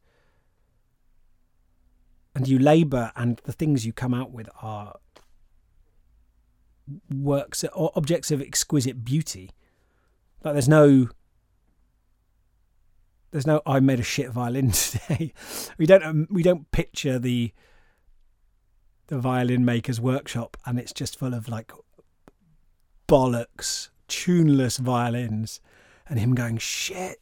and 2.35 2.47
you 2.47 2.57
labor 2.59 3.11
and 3.15 3.41
the 3.43 3.51
things 3.51 3.85
you 3.85 3.91
come 3.91 4.13
out 4.13 4.31
with 4.31 4.47
are 4.61 4.95
works 7.13 7.63
or 7.73 7.91
objects 7.95 8.31
of 8.31 8.41
exquisite 8.41 9.03
beauty. 9.05 9.51
Like 10.43 10.53
there's 10.53 10.69
no 10.69 11.09
there's 13.33 13.47
no 13.47 13.61
I 13.65 13.79
made 13.79 13.99
a 13.99 14.03
shit 14.03 14.29
violin 14.29 14.71
today. 14.71 15.33
we 15.77 15.85
don't 15.85 16.03
um, 16.03 16.27
we 16.29 16.43
don't 16.43 16.71
picture 16.71 17.19
the 17.19 17.51
the 19.07 19.19
violin 19.19 19.65
maker's 19.65 19.99
workshop 19.99 20.55
and 20.65 20.79
it's 20.79 20.93
just 20.93 21.17
full 21.17 21.33
of 21.33 21.49
like 21.49 21.71
bollocks, 23.07 23.89
tuneless 24.07 24.77
violins, 24.77 25.59
and 26.07 26.19
him 26.19 26.35
going 26.35 26.57
shit, 26.59 27.19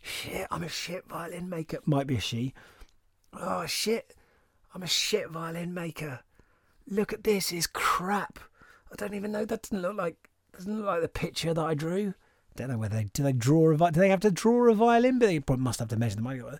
shit. 0.00 0.48
I'm 0.50 0.64
a 0.64 0.68
shit 0.68 1.06
violin 1.06 1.48
maker. 1.48 1.78
Might 1.84 2.06
be 2.06 2.16
a 2.16 2.20
she. 2.20 2.54
Oh 3.34 3.66
shit, 3.66 4.14
I'm 4.74 4.82
a 4.82 4.88
shit 4.88 5.30
violin 5.30 5.74
maker. 5.74 6.20
Look 6.88 7.12
at 7.12 7.24
this, 7.24 7.52
is 7.52 7.66
crap. 7.66 8.38
I 8.90 8.96
don't 8.96 9.14
even 9.14 9.32
know. 9.32 9.44
That 9.44 9.62
doesn't 9.62 9.82
look 9.82 9.96
like 9.96 10.30
doesn't 10.54 10.78
look 10.78 10.86
like 10.86 11.02
the 11.02 11.08
picture 11.08 11.52
that 11.52 11.64
I 11.64 11.74
drew 11.74 12.14
don't 12.56 12.68
know 12.68 12.78
whether 12.78 12.96
they 12.96 13.04
do 13.04 13.22
they 13.22 13.32
draw 13.32 13.72
a 13.72 13.76
do 13.76 14.00
they 14.00 14.08
have 14.08 14.20
to 14.20 14.30
draw 14.30 14.70
a 14.70 14.74
violin, 14.74 15.18
but 15.18 15.26
they 15.26 15.42
must 15.56 15.78
have 15.80 15.88
to 15.88 15.96
measure 15.96 16.16
the 16.16 16.22
manual. 16.22 16.58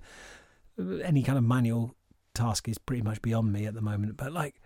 Uh, 0.79 0.97
any 1.05 1.23
kind 1.23 1.39
of 1.39 1.45
manual 1.45 1.95
task 2.35 2.69
is 2.69 2.79
pretty 2.79 3.03
much 3.03 3.23
beyond 3.23 3.53
me 3.53 3.67
at 3.67 3.75
the 3.75 3.83
moment. 3.83 4.17
But 4.17 4.33
like 4.33 4.61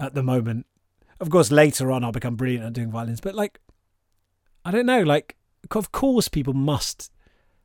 at 0.00 0.14
the 0.14 0.22
moment, 0.22 0.66
of 1.20 1.30
course, 1.30 1.50
later 1.50 1.90
on 1.90 2.04
I'll 2.04 2.12
become 2.12 2.36
brilliant 2.36 2.64
at 2.64 2.72
doing 2.72 2.90
violins. 2.90 3.20
But 3.20 3.34
like, 3.34 3.60
I 4.64 4.70
don't 4.70 4.86
know. 4.86 5.02
Like, 5.02 5.36
of 5.70 5.92
course, 5.92 6.28
people 6.28 6.54
must 6.54 7.10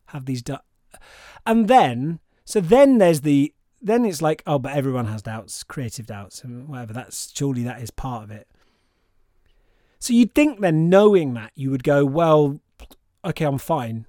have 0.07 0.25
these. 0.25 0.41
Du- 0.41 0.61
and 1.45 1.67
then, 1.67 2.19
so 2.45 2.61
then 2.61 2.97
there's 2.97 3.21
the 3.21 3.53
then 3.81 4.05
it's 4.05 4.21
like, 4.21 4.43
oh, 4.45 4.59
but 4.59 4.73
everyone 4.73 5.07
has 5.07 5.23
doubts, 5.23 5.63
creative 5.63 6.05
doubts, 6.05 6.43
and 6.43 6.67
whatever. 6.67 6.93
That's 6.93 7.33
surely 7.35 7.63
that 7.63 7.81
is 7.81 7.89
part 7.89 8.23
of 8.23 8.31
it. 8.31 8.47
So 10.01 10.13
you'd 10.13 10.33
think 10.33 10.61
then, 10.61 10.89
knowing 10.89 11.35
that, 11.35 11.51
you 11.53 11.69
would 11.69 11.83
go, 11.83 12.03
well, 12.03 12.59
okay, 13.23 13.45
I'm 13.45 13.59
fine 13.59 14.07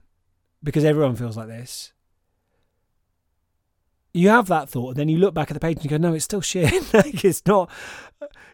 because 0.64 0.86
everyone 0.86 1.16
feels 1.16 1.36
like 1.36 1.48
this. 1.48 1.92
You 4.14 4.30
have 4.30 4.46
that 4.48 4.70
thought, 4.70 4.88
and 4.88 4.96
then 4.96 5.10
you 5.10 5.18
look 5.18 5.34
back 5.34 5.50
at 5.50 5.54
the 5.54 5.60
page 5.60 5.76
and 5.76 5.84
you 5.84 5.90
go, 5.90 5.98
no, 5.98 6.14
it's 6.14 6.24
still 6.24 6.40
shit. 6.40 6.94
like, 6.94 7.22
it's 7.22 7.42
not. 7.46 7.68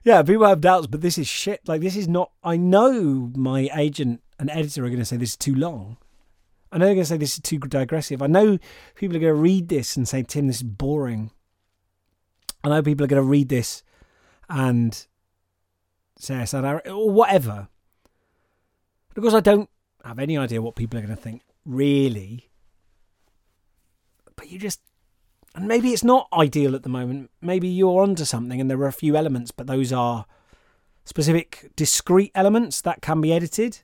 Yeah, 0.03 0.21
people 0.25 0.47
have 0.47 0.61
doubts, 0.61 0.89
but 0.89 1.01
this 1.01 1.17
is 1.17 1.29
shit. 1.29 1.61
Like, 1.69 1.81
this 1.81 1.95
is 1.95 2.09
not. 2.09 2.33
I 2.43 2.57
know 2.57 3.31
my 3.37 3.71
agent 3.73 4.21
and 4.41 4.51
editor 4.51 4.85
are 4.85 4.89
going 4.89 4.99
to 4.99 5.05
say 5.05 5.17
this 5.17 5.31
is 5.31 5.37
too 5.37 5.55
long. 5.55 5.97
I 6.73 6.79
know 6.79 6.87
they're 6.87 6.97
going 6.97 7.05
to 7.05 7.09
say 7.09 7.19
this 7.19 7.35
is 7.35 7.41
too 7.41 7.61
digressive. 7.61 8.21
I 8.21 8.27
know 8.27 8.59
people 8.97 9.17
are 9.17 9.21
going 9.21 9.35
to 9.35 9.41
read 9.41 9.69
this 9.69 9.97
and 9.97 10.09
say, 10.09 10.25
Tim, 10.25 10.49
this 10.49 10.57
is 10.57 10.65
boring. 10.65 11.31
I 12.65 12.69
know 12.69 12.83
people 12.83 13.05
are 13.05 13.09
going 13.09 13.23
to 13.23 13.29
read 13.29 13.49
this 13.49 13.85
and 14.49 15.07
CSR 16.21 16.87
or 16.89 17.11
whatever. 17.11 17.69
Because 19.15 19.35
I 19.35 19.41
don't 19.41 19.69
have 20.05 20.19
any 20.19 20.39
idea 20.39 20.63
what 20.63 20.77
people 20.77 20.99
are 20.99 21.03
going 21.03 21.15
to 21.15 21.21
think, 21.21 21.43
really. 21.65 22.51
but 24.37 24.51
you 24.51 24.59
just 24.59 24.81
and 25.55 25.67
maybe 25.67 25.91
it's 25.91 26.05
not 26.05 26.29
ideal 26.33 26.77
at 26.77 26.85
the 26.85 26.89
moment. 26.89 27.31
Maybe 27.41 27.69
you're 27.69 28.03
onto 28.03 28.25
something 28.25 28.61
and 28.61 28.71
there 28.71 28.79
are 28.79 28.87
a 28.87 28.93
few 28.93 29.17
elements, 29.17 29.51
but 29.51 29.67
those 29.67 29.93
are 29.93 30.25
specific 31.05 31.73
discrete 31.75 32.31
elements 32.35 32.81
that 32.83 33.03
can 33.03 33.21
be 33.21 33.33
edited. 33.33 33.81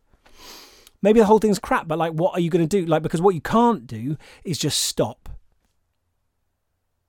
Maybe 1.03 1.19
the 1.19 1.27
whole 1.27 1.41
thing's 1.41 1.59
crap, 1.59 1.89
but 1.89 1.99
like 1.99 2.13
what 2.13 2.35
are 2.35 2.41
you 2.41 2.51
going 2.51 2.67
to 2.67 2.81
do? 2.81 2.87
Like 2.87 3.03
because 3.03 3.21
what 3.21 3.35
you 3.35 3.41
can't 3.41 3.87
do 3.87 4.17
is 4.45 4.59
just 4.59 4.81
stop. 4.81 5.29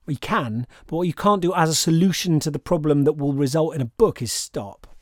You 0.08 0.16
can, 0.16 0.66
but 0.86 0.96
what 0.96 1.06
you 1.06 1.14
can't 1.14 1.42
do 1.42 1.54
as 1.54 1.68
a 1.68 1.74
solution 1.74 2.38
to 2.40 2.50
the 2.50 2.58
problem 2.58 3.02
that 3.04 3.14
will 3.14 3.32
result 3.32 3.74
in 3.74 3.80
a 3.80 3.86
book 3.86 4.22
is 4.22 4.32
stop. 4.32 4.95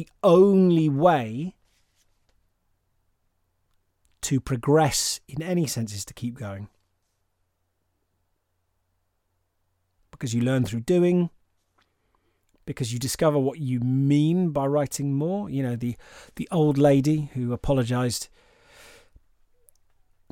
The 0.00 0.08
only 0.22 0.88
way 0.88 1.56
to 4.22 4.40
progress 4.40 5.20
in 5.28 5.42
any 5.42 5.66
sense 5.66 5.92
is 5.92 6.06
to 6.06 6.14
keep 6.14 6.38
going. 6.38 6.70
Because 10.10 10.32
you 10.32 10.40
learn 10.40 10.64
through 10.64 10.80
doing, 10.80 11.28
because 12.64 12.94
you 12.94 12.98
discover 12.98 13.38
what 13.38 13.58
you 13.58 13.78
mean 13.80 14.52
by 14.52 14.64
writing 14.64 15.12
more. 15.12 15.50
You 15.50 15.64
know, 15.64 15.76
the 15.76 15.96
the 16.36 16.48
old 16.50 16.78
lady 16.78 17.28
who 17.34 17.52
apologized 17.52 18.30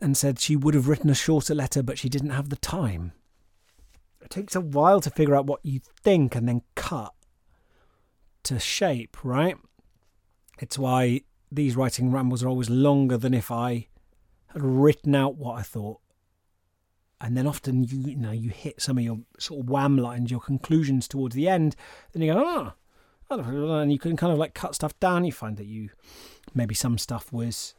and 0.01 0.17
said 0.17 0.39
she 0.39 0.57
would 0.57 0.73
have 0.73 0.89
written 0.89 1.11
a 1.11 1.15
shorter 1.15 1.55
letter 1.55 1.83
but 1.83 1.99
she 1.99 2.09
didn't 2.09 2.31
have 2.31 2.49
the 2.49 2.57
time. 2.57 3.13
It 4.23 4.31
takes 4.31 4.57
a 4.57 4.63
while 4.63 5.03
to 5.03 5.11
figure 5.11 5.37
out 5.37 5.45
what 5.45 5.61
you 5.63 5.81
think 6.03 6.35
and 6.35 6.49
then 6.49 6.63
cut 6.75 7.13
to 8.49 8.59
shape, 8.59 9.17
right? 9.25 9.57
It's 10.59 10.79
why 10.79 11.23
these 11.51 11.77
writing 11.77 12.11
rambles 12.11 12.43
are 12.43 12.49
always 12.49 12.71
longer 12.71 13.17
than 13.17 13.35
if 13.35 13.51
I 13.51 13.89
had 14.49 14.63
written 14.63 15.15
out 15.15 15.37
what 15.37 15.59
I 15.59 15.63
thought. 15.63 16.01
And 17.21 17.37
then 17.37 17.47
often 17.47 17.85
you, 17.85 17.99
you 17.99 18.17
know 18.17 18.31
you 18.31 18.51
hit 18.51 18.81
some 18.81 18.99
of 18.99 19.05
your 19.05 19.19
sort 19.39 19.61
of 19.61 19.71
wham 19.71 19.97
lines, 19.97 20.31
your 20.31 20.41
conclusions 20.41 21.09
towards 21.09 21.35
the 21.35 21.49
end. 21.49 21.75
Then 22.13 22.23
you 22.23 22.33
go, 22.33 22.43
oh, 22.45 22.73
and 23.31 23.93
you 23.93 23.99
can 23.99 24.17
kind 24.17 24.33
of 24.33 24.39
like 24.39 24.55
cut 24.55 24.75
stuff 24.75 24.99
down. 25.01 25.25
You 25.25 25.33
find 25.33 25.57
that 25.57 25.67
you 25.67 25.91
maybe 26.55 26.75
some 26.75 26.97
stuff 26.97 27.33
was 27.33 27.75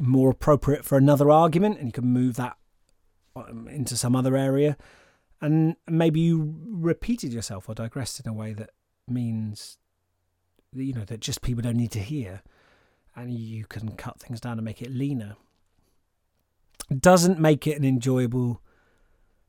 more 0.00 0.30
appropriate 0.30 0.84
for 0.84 0.96
another 0.96 1.30
argument, 1.30 1.78
and 1.78 1.88
you 1.88 1.92
can 1.92 2.06
move 2.06 2.36
that 2.36 2.56
um, 3.36 3.68
into 3.68 3.96
some 3.96 4.16
other 4.16 4.36
area. 4.36 4.76
And 5.42 5.76
maybe 5.88 6.20
you 6.20 6.56
repeated 6.66 7.32
yourself 7.32 7.68
or 7.68 7.74
digressed 7.74 8.20
in 8.20 8.28
a 8.28 8.32
way 8.32 8.52
that 8.54 8.70
means 9.10 9.78
you 10.72 10.92
know 10.92 11.04
that 11.04 11.20
just 11.20 11.42
people 11.42 11.62
don't 11.62 11.76
need 11.76 11.90
to 11.92 12.00
hear. 12.00 12.42
And 13.16 13.32
you 13.32 13.64
can 13.64 13.92
cut 13.92 14.20
things 14.20 14.40
down 14.40 14.58
and 14.58 14.64
make 14.64 14.80
it 14.80 14.90
leaner. 14.90 15.36
Doesn't 16.96 17.38
make 17.38 17.66
it 17.66 17.76
an 17.76 17.84
enjoyable 17.84 18.62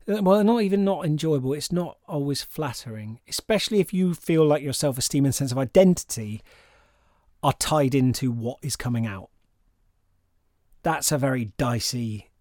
well 0.06 0.42
not 0.42 0.62
even 0.62 0.84
not 0.84 1.06
enjoyable. 1.06 1.52
It's 1.52 1.70
not 1.70 1.96
always 2.08 2.42
flattering 2.42 3.20
especially 3.28 3.78
if 3.78 3.94
you 3.94 4.14
feel 4.14 4.44
like 4.44 4.62
your 4.62 4.72
self-esteem 4.72 5.24
and 5.24 5.34
sense 5.34 5.52
of 5.52 5.58
identity 5.58 6.42
are 7.42 7.52
tied 7.52 7.94
into 7.94 8.30
what 8.30 8.58
is 8.62 8.76
coming 8.76 9.06
out. 9.06 9.30
That's 10.82 11.12
a 11.12 11.18
very 11.18 11.52
dicey 11.56 12.32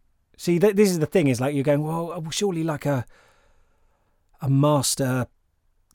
see 0.41 0.57
th- 0.57 0.75
this 0.75 0.89
is 0.89 0.97
the 0.97 1.05
thing 1.05 1.27
is 1.27 1.39
like 1.39 1.53
you're 1.53 1.63
going 1.63 1.83
well 1.83 2.23
surely 2.31 2.63
like 2.63 2.85
a 2.87 3.05
a 4.41 4.49
master 4.49 5.27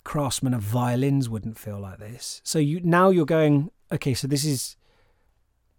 craftsman 0.06 0.54
of 0.54 0.62
violins 0.62 1.28
wouldn't 1.28 1.58
feel 1.58 1.80
like 1.80 1.98
this. 1.98 2.40
So 2.44 2.60
you 2.60 2.80
now 2.80 3.10
you're 3.10 3.26
going, 3.26 3.72
okay, 3.90 4.14
so 4.14 4.28
this 4.28 4.44
is 4.44 4.76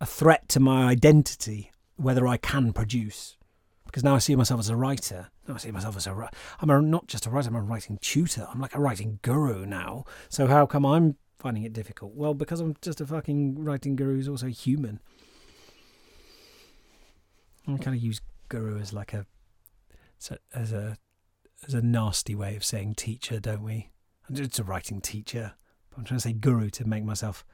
a 0.02 0.06
threat 0.06 0.50
to 0.50 0.60
my 0.60 0.84
identity, 0.84 1.72
whether 1.96 2.28
I 2.28 2.36
can 2.36 2.74
produce. 2.74 3.38
Because 3.86 4.04
now 4.04 4.16
I 4.16 4.18
see 4.18 4.36
myself 4.36 4.60
as 4.60 4.70
a 4.70 4.76
writer. 4.76 5.30
Now 5.48 5.56
I 5.56 5.58
see 5.58 5.72
myself 5.72 5.96
as 5.96 6.08
a 6.08 6.30
I'm 6.60 6.70
a, 6.70 6.82
not 6.82 7.08
just 7.08 7.26
a 7.26 7.30
writer, 7.30 7.48
I'm 7.48 7.56
a 7.56 7.62
writing 7.62 8.00
tutor. 8.02 8.46
I'm 8.52 8.60
like 8.60 8.76
a 8.76 8.82
writing 8.82 9.20
guru 9.22 9.66
now. 9.66 10.04
So 10.28 10.46
how 10.46 10.66
come 10.66 10.86
I'm 10.86 11.16
finding 11.40 11.64
it 11.64 11.72
difficult? 11.72 12.14
Well, 12.14 12.34
because 12.34 12.60
I'm 12.60 12.76
just 12.82 13.00
a 13.00 13.06
fucking 13.06 13.64
writing 13.64 13.96
guru 13.96 14.16
who's 14.16 14.28
also 14.28 14.48
human. 14.48 15.00
I 17.66 17.78
kind 17.78 17.96
of 17.96 18.04
use 18.04 18.20
guru 18.50 18.78
as 18.78 18.92
like 18.92 19.14
a 19.14 19.26
as 20.54 20.74
a 20.74 20.98
as 21.66 21.74
a 21.74 21.82
nasty 21.82 22.36
way 22.36 22.58
of 22.58 22.66
saying 22.66 22.96
teacher, 22.96 23.40
don't 23.40 23.64
we? 23.64 23.92
It's 24.30 24.60
a 24.60 24.64
writing 24.64 25.02
teacher. 25.02 25.54
I'm 25.98 26.04
trying 26.04 26.20
to 26.20 26.24
say 26.24 26.34
guru 26.34 26.70
to 26.72 26.88
make 26.88 27.04
myself 27.04 27.46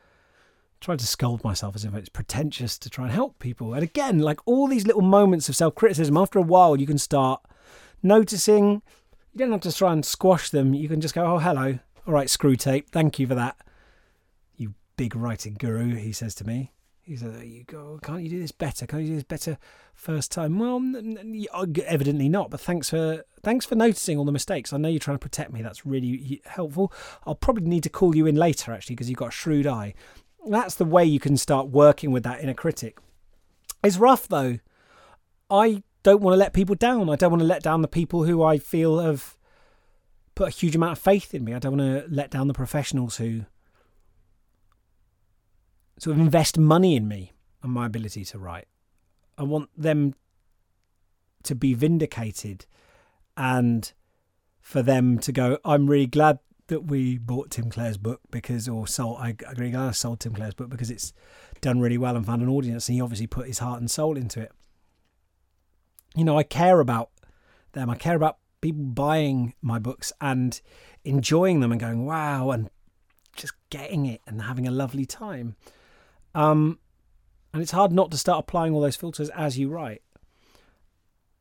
trying 0.83 0.97
to 0.97 1.07
scold 1.07 1.43
myself 1.43 1.75
as 1.75 1.85
if 1.85 1.95
it's 1.95 2.09
pretentious 2.09 2.77
to 2.77 2.89
try 2.89 3.05
and 3.05 3.13
help 3.13 3.39
people. 3.39 3.73
And 3.73 3.83
again, 3.83 4.19
like 4.19 4.39
all 4.45 4.67
these 4.67 4.85
little 4.85 5.01
moments 5.01 5.47
of 5.47 5.55
self 5.55 5.75
criticism, 5.75 6.17
after 6.17 6.39
a 6.39 6.43
while, 6.43 6.75
you 6.75 6.85
can 6.85 6.97
start 6.97 7.41
noticing. 8.01 8.81
You 9.31 9.39
don't 9.39 9.51
have 9.53 9.61
to 9.61 9.71
try 9.71 9.93
and 9.93 10.05
squash 10.05 10.49
them. 10.49 10.73
You 10.73 10.89
can 10.89 11.01
just 11.01 11.15
go, 11.15 11.25
oh, 11.25 11.39
hello. 11.39 11.79
All 12.05 12.13
right, 12.13 12.27
Screwtape. 12.27 12.89
Thank 12.89 13.17
you 13.17 13.27
for 13.27 13.35
that. 13.35 13.55
You 14.57 14.75
big 14.97 15.15
writing 15.15 15.55
guru, 15.57 15.95
he 15.95 16.11
says 16.11 16.35
to 16.35 16.43
me. 16.45 16.72
He 17.03 17.17
said, 17.17 17.35
There 17.35 17.43
"You 17.43 17.65
go, 17.65 17.99
can't 18.01 18.23
you 18.23 18.29
do 18.29 18.39
this 18.39 18.53
better? 18.53 18.87
Can't 18.87 19.03
you 19.03 19.09
do 19.09 19.15
this 19.15 19.25
better 19.25 19.57
first 19.93 20.31
time?" 20.31 20.57
Well, 20.57 20.81
uh, 21.53 21.65
evidently 21.85 22.29
not. 22.29 22.49
But 22.49 22.61
thanks 22.61 22.89
for 22.89 23.25
thanks 23.41 23.65
for 23.65 23.75
noticing 23.75 24.17
all 24.17 24.23
the 24.23 24.31
mistakes. 24.31 24.71
I 24.71 24.77
know 24.77 24.87
you're 24.87 24.99
trying 24.99 25.17
to 25.17 25.21
protect 25.23 25.51
me. 25.51 25.61
That's 25.61 25.85
really 25.85 26.41
helpful. 26.45 26.93
I'll 27.25 27.35
probably 27.35 27.65
need 27.65 27.83
to 27.83 27.89
call 27.89 28.15
you 28.15 28.25
in 28.25 28.35
later 28.35 28.71
actually 28.71 28.95
because 28.95 29.09
you've 29.09 29.19
got 29.19 29.29
a 29.29 29.31
shrewd 29.31 29.67
eye. 29.67 29.93
That's 30.47 30.75
the 30.75 30.85
way 30.85 31.03
you 31.03 31.19
can 31.19 31.35
start 31.35 31.67
working 31.67 32.11
with 32.11 32.23
that 32.23 32.41
inner 32.41 32.53
critic. 32.53 32.97
It's 33.83 33.97
rough 33.97 34.29
though. 34.29 34.59
I 35.49 35.83
don't 36.03 36.21
want 36.21 36.33
to 36.33 36.39
let 36.39 36.53
people 36.53 36.75
down. 36.75 37.09
I 37.09 37.17
don't 37.17 37.31
want 37.31 37.41
to 37.41 37.47
let 37.47 37.63
down 37.63 37.81
the 37.81 37.87
people 37.89 38.23
who 38.23 38.41
I 38.43 38.57
feel 38.57 38.99
have 38.99 39.35
put 40.35 40.47
a 40.47 40.51
huge 40.51 40.75
amount 40.75 40.93
of 40.93 40.99
faith 40.99 41.33
in 41.33 41.43
me. 41.43 41.53
I 41.53 41.59
don't 41.59 41.77
want 41.77 42.05
to 42.05 42.09
let 42.09 42.31
down 42.31 42.47
the 42.47 42.53
professionals 42.53 43.17
who 43.17 43.45
sort 46.03 46.17
of 46.17 46.21
invest 46.21 46.57
money 46.57 46.97
in 46.97 47.07
me 47.07 47.31
and 47.61 47.71
my 47.71 47.85
ability 47.85 48.25
to 48.25 48.37
write. 48.37 48.67
I 49.37 49.43
want 49.43 49.69
them 49.77 50.15
to 51.43 51.55
be 51.55 51.73
vindicated 51.73 52.65
and 53.37 53.93
for 54.59 54.81
them 54.81 55.17
to 55.19 55.31
go, 55.31 55.57
I'm 55.63 55.89
really 55.89 56.07
glad 56.07 56.39
that 56.67 56.81
we 56.81 57.17
bought 57.17 57.51
Tim 57.51 57.69
Clare's 57.69 57.97
book 57.97 58.19
because, 58.31 58.67
or 58.67 58.85
sold, 58.85 59.17
I 59.21 59.29
agree, 59.29 59.73
I 59.73 59.91
sold 59.91 60.19
Tim 60.19 60.33
Clare's 60.33 60.53
book 60.53 60.69
because 60.69 60.91
it's 60.91 61.13
done 61.61 61.79
really 61.79 61.97
well 61.97 62.17
and 62.17 62.25
found 62.25 62.41
an 62.41 62.49
audience 62.49 62.89
and 62.89 62.95
he 62.95 63.01
obviously 63.01 63.27
put 63.27 63.47
his 63.47 63.59
heart 63.59 63.79
and 63.79 63.89
soul 63.89 64.17
into 64.17 64.41
it. 64.41 64.51
You 66.17 66.25
know, 66.25 66.37
I 66.37 66.43
care 66.43 66.81
about 66.81 67.11
them. 67.71 67.89
I 67.89 67.95
care 67.95 68.17
about 68.17 68.39
people 68.59 68.83
buying 68.83 69.53
my 69.61 69.79
books 69.79 70.11
and 70.19 70.59
enjoying 71.05 71.61
them 71.61 71.71
and 71.71 71.79
going, 71.79 72.05
wow, 72.05 72.49
and 72.49 72.69
just 73.37 73.53
getting 73.69 74.05
it 74.05 74.19
and 74.27 74.41
having 74.41 74.67
a 74.67 74.71
lovely 74.71 75.05
time. 75.05 75.55
Um, 76.35 76.79
and 77.53 77.61
it's 77.61 77.71
hard 77.71 77.91
not 77.91 78.11
to 78.11 78.17
start 78.17 78.39
applying 78.39 78.73
all 78.73 78.81
those 78.81 78.95
filters 78.95 79.29
as 79.29 79.57
you 79.57 79.69
write. 79.69 80.01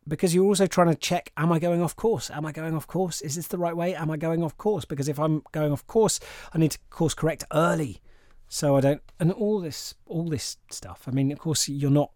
Because 0.07 0.34
you're 0.34 0.45
also 0.45 0.66
trying 0.66 0.88
to 0.88 0.97
check, 0.97 1.32
am 1.36 1.53
I 1.53 1.59
going 1.59 1.80
off 1.80 1.95
course? 1.95 2.30
Am 2.30 2.45
I 2.45 2.53
going 2.53 2.74
off 2.74 2.86
course? 2.86 3.20
Is 3.20 3.36
this 3.36 3.47
the 3.47 3.59
right 3.59 3.76
way? 3.76 3.95
Am 3.95 4.11
I 4.11 4.16
going 4.16 4.43
off 4.43 4.57
course? 4.59 4.84
Because 4.84 5.09
if 5.09 5.18
I'm 5.18 5.43
going 5.53 5.72
off 5.72 5.86
course, 5.86 6.18
I 6.53 6.59
need 6.59 6.72
to 6.72 6.78
course 6.90 7.14
correct 7.14 7.45
early. 7.53 8.01
So 8.49 8.76
I 8.76 8.80
don't, 8.80 9.01
and 9.20 9.32
all 9.32 9.61
this, 9.61 9.95
all 10.07 10.28
this 10.28 10.57
stuff. 10.70 11.05
I 11.07 11.12
mean, 11.12 11.30
of 11.30 11.38
course, 11.38 11.68
you're 11.68 11.90
not, 11.90 12.11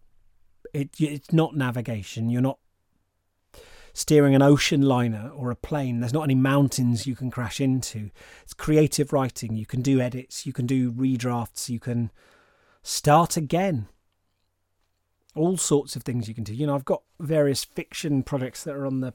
it, 0.73 0.89
it's 0.99 1.31
not 1.31 1.55
navigation. 1.55 2.29
You're 2.29 2.41
not 2.41 2.59
steering 3.93 4.35
an 4.35 4.43
ocean 4.43 4.81
liner 4.81 5.31
or 5.33 5.49
a 5.49 5.55
plane. 5.55 6.01
There's 6.01 6.13
not 6.13 6.23
any 6.23 6.35
mountains 6.35 7.07
you 7.07 7.15
can 7.15 7.31
crash 7.31 7.59
into. 7.59 8.11
It's 8.43 8.53
creative 8.53 9.11
writing. 9.11 9.55
You 9.55 9.65
can 9.65 9.81
do 9.81 9.99
edits. 9.99 10.45
You 10.45 10.53
can 10.53 10.67
do 10.67 10.91
redrafts. 10.91 11.69
You 11.69 11.79
can 11.79 12.11
start 12.87 13.35
again. 13.35 13.87
All 15.35 15.57
sorts 15.57 15.95
of 15.95 16.03
things 16.03 16.27
you 16.27 16.33
can 16.33 16.45
do. 16.45 16.55
You 16.55 16.67
know, 16.67 16.75
I've 16.75 16.85
got 16.85 17.03
various 17.19 17.65
fiction 17.65 18.23
projects 18.23 18.63
that 18.63 18.75
are 18.75 18.85
on 18.85 19.01
the 19.01 19.13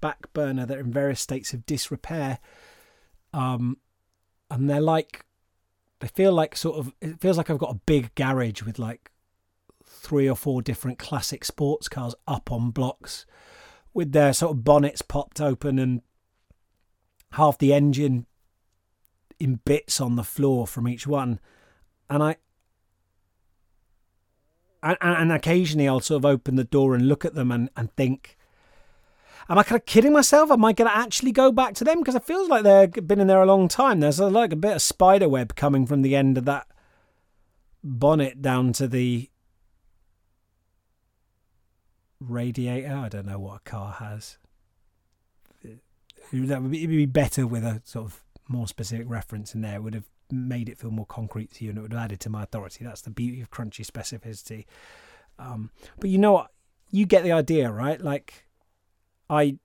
back 0.00 0.32
burner 0.32 0.64
that 0.64 0.78
are 0.78 0.80
in 0.80 0.92
various 0.92 1.20
states 1.20 1.52
of 1.52 1.66
disrepair. 1.66 2.38
Um, 3.34 3.76
and 4.50 4.70
they're 4.70 4.80
like, 4.80 5.26
they 6.00 6.08
feel 6.08 6.32
like 6.32 6.56
sort 6.56 6.78
of, 6.78 6.94
it 7.02 7.20
feels 7.20 7.36
like 7.36 7.50
I've 7.50 7.58
got 7.58 7.74
a 7.74 7.80
big 7.86 8.14
garage 8.14 8.62
with 8.62 8.78
like 8.78 9.10
three 9.84 10.28
or 10.28 10.34
four 10.34 10.62
different 10.62 10.98
classic 10.98 11.44
sports 11.44 11.88
cars 11.88 12.14
up 12.26 12.50
on 12.50 12.70
blocks 12.70 13.26
with 13.92 14.12
their 14.12 14.32
sort 14.32 14.52
of 14.52 14.64
bonnets 14.64 15.02
popped 15.02 15.40
open 15.40 15.78
and 15.78 16.00
half 17.32 17.58
the 17.58 17.74
engine 17.74 18.26
in 19.38 19.60
bits 19.64 20.00
on 20.00 20.16
the 20.16 20.24
floor 20.24 20.66
from 20.66 20.88
each 20.88 21.06
one. 21.06 21.38
And 22.08 22.22
I, 22.22 22.36
and, 24.84 24.98
and 25.00 25.32
occasionally 25.32 25.88
I'll 25.88 26.00
sort 26.00 26.20
of 26.20 26.26
open 26.26 26.56
the 26.56 26.64
door 26.64 26.94
and 26.94 27.08
look 27.08 27.24
at 27.24 27.34
them 27.34 27.50
and, 27.50 27.70
and 27.76 27.90
think, 27.96 28.36
am 29.48 29.58
I 29.58 29.62
kind 29.62 29.80
of 29.80 29.86
kidding 29.86 30.12
myself? 30.12 30.50
Am 30.50 30.64
I 30.64 30.72
going 30.72 30.90
to 30.90 30.96
actually 30.96 31.32
go 31.32 31.50
back 31.50 31.74
to 31.74 31.84
them? 31.84 32.00
Because 32.00 32.14
it 32.14 32.24
feels 32.24 32.48
like 32.48 32.62
they've 32.62 33.06
been 33.06 33.20
in 33.20 33.26
there 33.26 33.42
a 33.42 33.46
long 33.46 33.68
time. 33.68 34.00
There's 34.00 34.20
a, 34.20 34.26
like 34.26 34.52
a 34.52 34.56
bit 34.56 34.76
of 34.76 34.82
spider 34.82 35.28
web 35.28 35.56
coming 35.56 35.86
from 35.86 36.02
the 36.02 36.14
end 36.14 36.38
of 36.38 36.44
that 36.44 36.66
bonnet 37.82 38.42
down 38.42 38.72
to 38.74 38.86
the 38.86 39.30
radiator. 42.20 42.94
I 42.94 43.08
don't 43.08 43.26
know 43.26 43.38
what 43.38 43.56
a 43.56 43.70
car 43.70 43.92
has. 43.92 44.38
That 46.32 46.62
would 46.62 46.70
be, 46.70 46.78
it'd 46.78 46.90
be 46.90 47.06
better 47.06 47.46
with 47.46 47.64
a 47.64 47.82
sort 47.84 48.06
of 48.06 48.22
more 48.48 48.66
specific 48.66 49.08
reference 49.08 49.54
in 49.54 49.60
there. 49.60 49.76
It 49.76 49.82
would 49.82 49.94
have 49.94 50.08
made 50.34 50.68
it 50.68 50.78
feel 50.78 50.90
more 50.90 51.06
concrete 51.06 51.52
to 51.52 51.64
you 51.64 51.70
and 51.70 51.78
it 51.78 51.82
would 51.82 51.92
have 51.92 52.02
added 52.02 52.20
to 52.20 52.30
my 52.30 52.42
authority. 52.42 52.84
That's 52.84 53.02
the 53.02 53.10
beauty 53.10 53.40
of 53.40 53.50
crunchy 53.50 53.86
specificity. 53.86 54.66
Um, 55.38 55.70
but 55.98 56.10
you 56.10 56.18
know 56.18 56.32
what? 56.32 56.50
You 56.90 57.06
get 57.06 57.24
the 57.24 57.32
idea, 57.32 57.70
right? 57.70 58.00
Like, 58.00 58.46
I, 59.28 59.58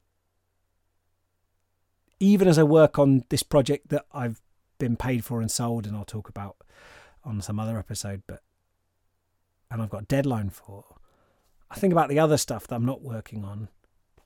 even 2.19 2.47
as 2.47 2.57
I 2.57 2.63
work 2.63 2.97
on 2.97 3.23
this 3.29 3.43
project 3.43 3.89
that 3.89 4.05
I've 4.11 4.41
been 4.77 4.95
paid 4.95 5.23
for 5.23 5.41
and 5.41 5.51
sold, 5.51 5.85
and 5.85 5.95
I'll 5.95 6.05
talk 6.05 6.29
about 6.29 6.57
on 7.23 7.41
some 7.41 7.59
other 7.59 7.77
episode, 7.77 8.23
but, 8.25 8.41
and 9.69 9.81
I've 9.81 9.89
got 9.89 10.03
a 10.03 10.05
deadline 10.05 10.49
for, 10.49 10.85
I 11.69 11.75
think 11.75 11.93
about 11.93 12.09
the 12.09 12.19
other 12.19 12.37
stuff 12.37 12.65
that 12.67 12.75
I'm 12.75 12.85
not 12.85 13.01
working 13.01 13.43
on 13.43 13.69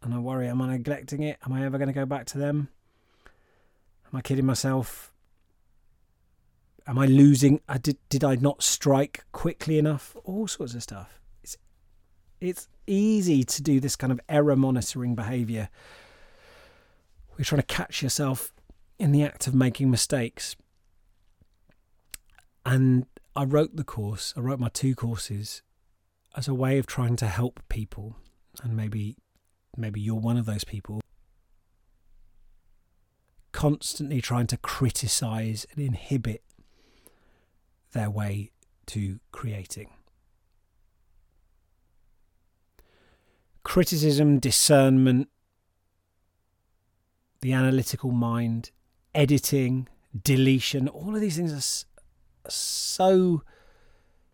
and 0.04 0.14
I 0.14 0.20
worry, 0.20 0.48
am 0.48 0.62
I 0.62 0.68
neglecting 0.68 1.24
it? 1.24 1.38
Am 1.46 1.54
I 1.54 1.66
ever 1.66 1.78
going 1.78 1.88
to 1.88 1.94
go 1.94 2.06
back 2.06 2.26
to 2.28 2.38
them? 2.38 2.70
Am 4.12 4.18
I 4.18 4.22
kidding 4.22 4.46
myself? 4.46 5.13
Am 6.86 7.00
I 7.00 7.06
losing? 7.06 7.62
I 7.68 7.78
did 7.78 7.98
did 8.10 8.24
I 8.24 8.36
not 8.36 8.62
strike 8.62 9.24
quickly 9.32 9.78
enough? 9.78 10.16
All 10.24 10.48
sorts 10.48 10.74
of 10.74 10.84
stuff. 10.84 11.20
It's 11.42 11.58
it's 12.42 12.68
easy 12.88 13.44
to 13.44 13.62
do 13.62 13.80
this 13.80 13.96
kind 13.96 14.12
of 14.12 14.20
error 14.28 14.56
monitoring 14.56 15.16
behavior. 15.16 15.70
We're 17.38 17.46
trying 17.46 17.62
to 17.62 17.68
catch 17.68 18.04
yourself 18.04 18.54
in 19.00 19.12
the 19.12 19.24
act 19.24 19.48
of 19.48 19.56
making 19.56 19.90
mistakes. 19.90 20.56
And 22.66 23.06
I 23.36 23.46
wrote 23.46 23.76
the 23.76 23.84
course, 23.84 24.34
I 24.38 24.42
wrote 24.42 24.60
my 24.60 24.70
two 24.70 24.94
courses 24.94 25.62
as 26.36 26.48
a 26.48 26.54
way 26.54 26.78
of 26.78 26.86
trying 26.86 27.16
to 27.18 27.28
help 27.28 27.62
people 27.70 28.16
and 28.62 28.76
maybe 28.76 29.18
maybe 29.76 30.00
you're 30.00 30.16
one 30.16 30.38
of 30.38 30.46
those 30.46 30.64
people 30.64 31.02
constantly 33.52 34.20
trying 34.22 34.48
to 34.48 34.58
criticize 34.58 35.66
and 35.72 35.84
inhibit 35.84 36.44
their 37.94 38.10
way 38.10 38.52
to 38.88 39.20
creating. 39.32 39.90
Criticism, 43.64 44.40
discernment, 44.40 45.30
the 47.42 47.54
analytical 47.54 48.12
mind, 48.12 48.72
editing, 49.16 49.88
deletion, 50.22 50.88
all 50.88 51.16
of 51.16 51.22
these 51.22 51.38
things 51.38 51.54
are 51.54 52.50
so 52.50 53.44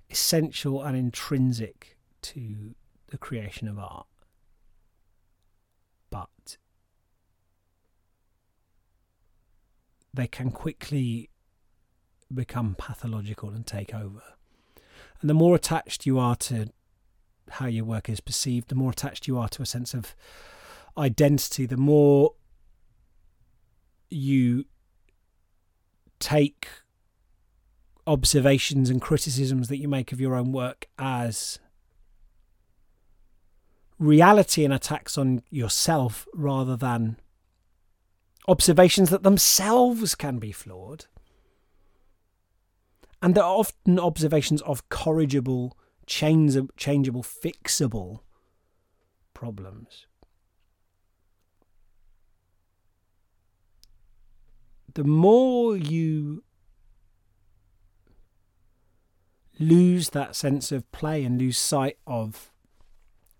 essential 0.09 0.81
and 0.81 0.97
intrinsic 0.97 1.97
to 2.21 2.75
the 3.07 3.17
creation 3.17 3.67
of 3.67 3.77
art. 3.77 4.07
But 6.09 6.57
they 10.13 10.27
can 10.27 10.49
quickly 10.49 11.29
become 12.33 12.75
pathological 12.77 13.49
and 13.49 13.65
take 13.65 13.93
over. 13.93 14.21
And 15.21 15.29
the 15.29 15.33
more 15.33 15.55
attached 15.55 16.05
you 16.05 16.19
are 16.19 16.35
to 16.37 16.69
how 17.49 17.65
your 17.65 17.85
work 17.85 18.09
is 18.09 18.19
perceived, 18.19 18.69
the 18.69 18.75
more 18.75 18.91
attached 18.91 19.27
you 19.27 19.37
are 19.37 19.49
to 19.49 19.61
a 19.61 19.65
sense 19.65 19.93
of 19.93 20.15
identity, 20.97 21.65
the 21.65 21.77
more 21.77 22.33
you 24.09 24.65
take 26.19 26.67
observations 28.05 28.89
and 28.89 29.01
criticisms 29.01 29.67
that 29.67 29.77
you 29.77 29.87
make 29.87 30.11
of 30.11 30.19
your 30.19 30.35
own 30.35 30.51
work 30.51 30.87
as 30.97 31.59
reality 33.99 34.63
and 34.63 34.73
attacks 34.73 35.17
on 35.17 35.43
yourself 35.49 36.27
rather 36.33 36.75
than 36.75 37.17
observations 38.47 39.09
that 39.09 39.23
themselves 39.23 40.15
can 40.15 40.39
be 40.39 40.51
flawed. 40.51 41.05
And 43.21 43.35
there 43.35 43.43
are 43.43 43.57
often 43.57 43.99
observations 43.99 44.61
of 44.61 44.87
corrigible, 44.89 45.77
changeable, 46.05 47.23
fixable 47.23 48.19
problems. 49.33 50.05
The 54.93 55.03
more 55.03 55.75
you 55.77 56.43
lose 59.59 60.09
that 60.09 60.35
sense 60.35 60.71
of 60.71 60.89
play 60.91 61.23
and 61.23 61.37
lose 61.39 61.57
sight 61.57 61.97
of 62.07 62.51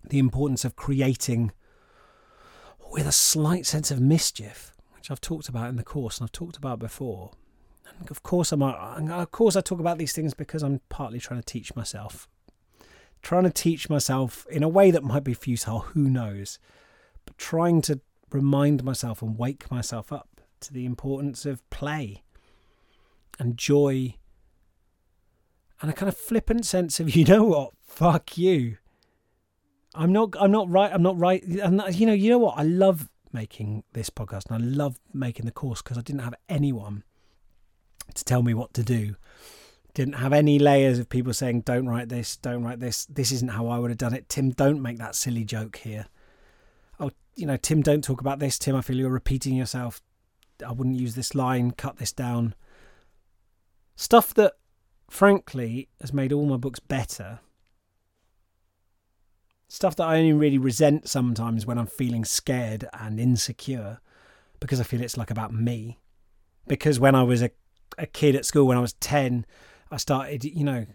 the 0.04 0.20
importance 0.20 0.66
of 0.66 0.76
creating 0.76 1.52
with 2.92 3.08
a 3.08 3.12
slight 3.12 3.66
sense 3.66 3.92
of 3.92 4.02
mischief, 4.02 4.74
which 4.96 5.10
I've 5.10 5.22
talked 5.22 5.48
about 5.48 5.70
in 5.70 5.76
the 5.78 5.84
course 5.84 6.18
and 6.18 6.26
I've 6.26 6.32
talked 6.32 6.58
about 6.58 6.80
before. 6.80 7.32
Of 8.10 8.24
course, 8.24 8.52
I'm 8.52 8.62
of 8.62 9.32
course 9.32 9.56
I 9.56 9.62
talk 9.62 9.80
about 9.80 9.98
these 9.98 10.14
things 10.14 10.34
because 10.34 10.64
I'm 10.64 10.82
partly 10.90 11.20
trying 11.20 11.42
to 11.42 11.46
teach 11.46 11.76
myself, 11.76 12.28
trying 13.22 13.44
to 13.44 13.50
teach 13.50 13.90
myself 13.90 14.48
in 14.50 14.64
a 14.64 14.70
way 14.70 14.92
that 14.92 15.04
might 15.04 15.24
be 15.24 15.34
futile. 15.34 15.80
Who 15.80 16.10
knows? 16.10 16.60
But 17.26 17.38
trying 17.38 17.82
to 17.84 18.00
remind 18.32 18.84
myself 18.84 19.22
and 19.22 19.38
wake 19.38 19.70
myself 19.70 20.12
up 20.12 20.42
to 20.62 20.74
the 20.74 20.86
importance 20.86 21.46
of 21.46 21.68
play 21.70 22.24
and 23.40 23.58
joy 23.58 24.16
and 25.82 25.90
a 25.90 25.94
kind 25.94 26.10
of 26.10 26.18
flippant 26.18 26.66
sense 26.66 27.00
of 27.00 27.16
you 27.16 27.26
know 27.26 27.44
what 27.44 27.72
fuck 27.82 28.38
you 28.38 28.78
i'm 29.96 30.12
not 30.12 30.36
i'm 30.40 30.52
not 30.52 30.70
right 30.70 30.92
i'm 30.94 31.02
not 31.02 31.18
right 31.18 31.44
and 31.44 31.82
you 31.96 32.06
know 32.06 32.14
you 32.14 32.30
know 32.30 32.38
what 32.38 32.58
i 32.58 32.64
love 32.64 33.10
making 33.32 33.84
this 33.94 34.10
podcast 34.10 34.50
and 34.50 34.64
i 34.64 34.66
love 34.66 35.00
making 35.14 35.46
the 35.46 35.52
course 35.52 35.82
because 35.82 35.98
i 35.98 36.02
didn't 36.02 36.22
have 36.22 36.36
anyone 36.48 37.04
to 38.16 38.24
tell 38.24 38.44
me 38.44 38.54
what 38.54 38.74
to 38.76 38.84
do. 38.84 39.16
Didn't 39.94 40.16
have 40.16 40.34
any 40.34 40.60
layers 40.60 41.00
of 41.00 41.10
people 41.10 41.34
saying 41.34 41.62
don't 41.62 41.88
write 41.88 42.10
this 42.10 42.38
don't 42.38 42.64
write 42.64 42.80
this. 42.80 43.06
This 43.06 43.32
isn't 43.32 43.52
how 43.52 43.68
i 43.68 43.80
would 43.80 43.92
have 43.92 43.98
done 43.98 44.14
it. 44.14 44.30
Tim 44.30 44.52
don't 44.52 44.82
make 44.82 44.98
that 45.00 45.16
silly 45.16 45.44
joke 45.44 45.78
here. 45.78 46.08
Oh 47.00 47.12
you 47.36 47.46
know 47.46 47.58
tim 47.58 47.82
don't 47.82 48.04
talk 48.04 48.22
about 48.22 48.40
this. 48.40 48.60
Tim 48.60 48.76
i 48.76 48.82
feel 48.82 48.98
you're 48.98 49.10
repeating 49.10 49.56
yourself. 49.56 50.02
I 50.66 50.72
wouldn't 50.72 51.00
use 51.00 51.16
this 51.16 51.34
line. 51.36 51.72
Cut 51.72 51.98
this 51.98 52.12
down. 52.12 52.54
Stuff 53.96 54.34
that 54.36 54.54
frankly, 55.10 55.90
has 56.00 56.14
made 56.14 56.32
all 56.32 56.46
my 56.46 56.58
books 56.58 56.80
better. 56.80 57.40
Stuff 59.68 59.96
that 59.98 60.08
I 60.08 60.18
only 60.18 60.34
really 60.34 60.58
resent 60.58 61.08
sometimes 61.08 61.66
when 61.66 61.78
I'm 61.78 61.88
feeling 61.88 62.26
scared 62.26 62.88
and 62.94 63.20
insecure 63.20 64.00
because 64.60 64.80
I 64.80 64.84
feel 64.84 65.02
it's 65.02 65.18
like 65.18 65.32
about 65.32 65.54
me. 65.54 66.00
Because 66.68 67.00
when 67.00 67.16
I 67.16 67.24
was 67.24 67.42
a, 67.42 67.52
a 67.98 68.06
kid 68.06 68.36
at 68.36 68.46
school, 68.46 68.68
when 68.68 68.78
I 68.78 68.82
was 68.82 68.94
10, 68.94 69.46
I 69.92 69.98
started, 69.98 70.44
you 70.44 70.64
know, 70.64 70.86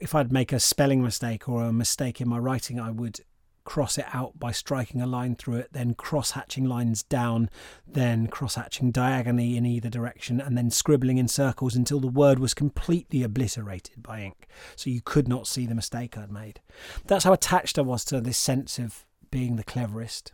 if 0.00 0.14
I'd 0.14 0.32
make 0.32 0.52
a 0.52 0.60
spelling 0.60 1.02
mistake 1.02 1.48
or 1.48 1.62
a 1.64 1.72
mistake 1.72 2.20
in 2.20 2.28
my 2.28 2.38
writing, 2.38 2.80
I 2.80 2.90
would 2.90 3.20
cross 3.64 3.98
it 3.98 4.06
out 4.12 4.38
by 4.38 4.52
striking 4.52 5.02
a 5.02 5.06
line 5.06 5.34
through 5.34 5.56
it, 5.56 5.72
then 5.72 5.92
cross 5.92 6.30
hatching 6.32 6.64
lines 6.64 7.02
down, 7.02 7.50
then 7.86 8.28
cross 8.28 8.54
hatching 8.54 8.92
diagonally 8.92 9.56
in 9.56 9.66
either 9.66 9.90
direction, 9.90 10.40
and 10.40 10.56
then 10.56 10.70
scribbling 10.70 11.18
in 11.18 11.26
circles 11.28 11.74
until 11.74 11.98
the 11.98 12.06
word 12.06 12.38
was 12.38 12.54
completely 12.54 13.24
obliterated 13.24 14.02
by 14.02 14.20
ink, 14.20 14.46
so 14.76 14.88
you 14.88 15.00
could 15.02 15.26
not 15.26 15.48
see 15.48 15.66
the 15.66 15.74
mistake 15.74 16.16
I'd 16.16 16.30
made. 16.30 16.60
That's 17.06 17.24
how 17.24 17.32
attached 17.32 17.78
I 17.78 17.82
was 17.82 18.04
to 18.06 18.20
this 18.20 18.38
sense 18.38 18.78
of 18.78 19.04
being 19.30 19.56
the 19.56 19.64
cleverest, 19.64 20.32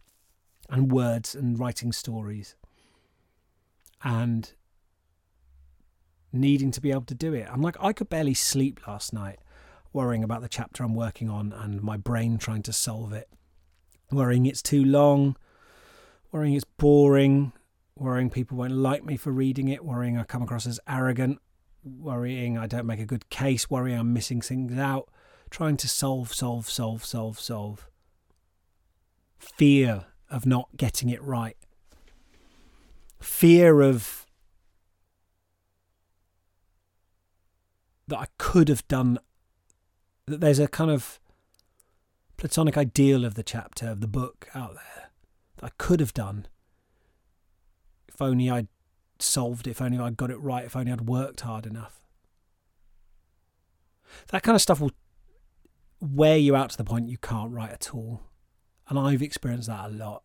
and 0.68 0.93
words 0.93 1.34
and 1.34 1.59
writing 1.59 1.93
stories, 1.93 2.55
and 4.05 4.53
needing 6.33 6.70
to 6.72 6.80
be 6.80 6.91
able 6.91 7.03
to 7.03 7.14
do 7.14 7.35
it. 7.35 7.49
I'm 7.51 7.62
like, 7.62 7.76
I 7.80 7.93
could 7.93 8.09
barely 8.09 8.35
sleep 8.35 8.87
last 8.87 9.12
night 9.12 9.39
worrying 9.93 10.24
about 10.24 10.41
the 10.41 10.49
chapter 10.49 10.83
I'm 10.83 10.95
working 10.95 11.28
on 11.28 11.53
and 11.53 11.83
my 11.83 11.97
brain 11.97 12.39
trying 12.39 12.62
to 12.62 12.72
solve 12.72 13.12
it, 13.12 13.28
worrying 14.11 14.47
it's 14.47 14.62
too 14.62 14.85
long, 14.85 15.37
worrying 16.30 16.55
it's 16.55 16.64
boring, 16.64 17.53
worrying 17.97 18.30
people 18.30 18.57
won't 18.57 18.72
like 18.72 19.05
me 19.05 19.16
for 19.16 19.30
reading 19.30 19.68
it, 19.68 19.85
worrying 19.85 20.16
I 20.16 20.24
come 20.24 20.43
across 20.43 20.66
as 20.66 20.80
arrogant, 20.89 21.41
worrying 21.85 22.57
I 22.57 22.66
don't 22.66 22.87
make 22.87 23.01
a 23.01 23.07
good 23.07 23.28
case, 23.28 23.68
worrying 23.68 23.99
I'm 23.99 24.12
missing 24.12 24.41
things 24.41 24.78
out, 24.78 25.11
trying 25.51 25.76
to 25.78 25.89
solve, 25.89 26.33
solve, 26.33 26.70
solve, 26.70 27.05
solve, 27.05 27.39
solve. 27.39 27.89
Fear 29.39 30.07
of 30.30 30.47
not 30.47 30.68
getting 30.76 31.11
it 31.11 31.22
right. 31.22 31.57
Fear 33.20 33.83
of 33.83 34.22
that 38.09 38.18
I 38.18 38.26
could 38.38 38.68
have 38.68 38.86
done 38.88 39.18
that 40.26 40.40
there's 40.40 40.59
a 40.59 40.68
kind 40.68 40.90
of 40.90 41.20
platonic 42.36 42.76
ideal 42.76 43.24
of 43.24 43.34
the 43.34 43.42
chapter 43.42 43.88
of 43.88 44.00
the 44.00 44.09
book 44.09 44.48
out 44.55 44.74
there 44.74 45.11
that 45.57 45.66
I 45.66 45.70
could 45.78 46.00
have 46.00 46.14
done 46.14 46.46
if 48.09 48.20
only 48.20 48.50
I'd 48.50 48.68
solved 49.18 49.66
it, 49.66 49.70
if 49.70 49.82
only 49.82 49.98
I'd 49.98 50.16
got 50.16 50.30
it 50.30 50.40
right, 50.40 50.64
if 50.64 50.76
only 50.76 50.92
I'd 50.92 51.03
worked 51.03 51.42
hard 51.42 51.66
enough. 51.66 52.05
That 54.28 54.42
kind 54.42 54.55
of 54.55 54.62
stuff 54.62 54.80
will 54.80 54.92
wear 56.00 56.36
you 56.36 56.55
out 56.55 56.70
to 56.70 56.76
the 56.76 56.84
point 56.84 57.09
you 57.09 57.18
can't 57.18 57.53
write 57.53 57.70
at 57.70 57.94
all. 57.94 58.22
And 58.88 58.98
I've 58.98 59.22
experienced 59.22 59.68
that 59.68 59.86
a 59.86 59.88
lot. 59.88 60.22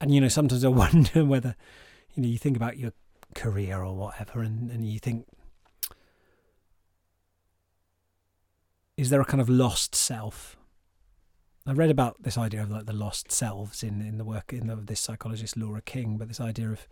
And, 0.00 0.12
you 0.12 0.20
know, 0.20 0.28
sometimes 0.28 0.64
I 0.64 0.68
wonder 0.68 1.24
whether, 1.24 1.54
you 2.14 2.22
know, 2.22 2.28
you 2.28 2.38
think 2.38 2.56
about 2.56 2.78
your 2.78 2.92
career 3.34 3.82
or 3.82 3.94
whatever 3.94 4.40
and, 4.40 4.70
and 4.70 4.86
you 4.86 4.98
think, 4.98 5.26
is 8.98 9.10
there 9.10 9.20
a 9.20 9.24
kind 9.24 9.40
of 9.40 9.48
lost 9.48 9.94
self? 9.94 10.56
I 11.64 11.72
read 11.72 11.88
about 11.88 12.20
this 12.20 12.36
idea 12.36 12.62
of 12.62 12.70
like 12.70 12.86
the 12.86 12.92
lost 12.92 13.30
selves 13.30 13.84
in, 13.84 14.02
in 14.02 14.18
the 14.18 14.24
work 14.24 14.52
in 14.52 14.66
the, 14.66 14.74
this 14.74 14.98
psychologist 14.98 15.56
Laura 15.56 15.80
King, 15.80 16.18
but 16.18 16.26
this 16.26 16.40
idea 16.40 16.68
of 16.70 16.88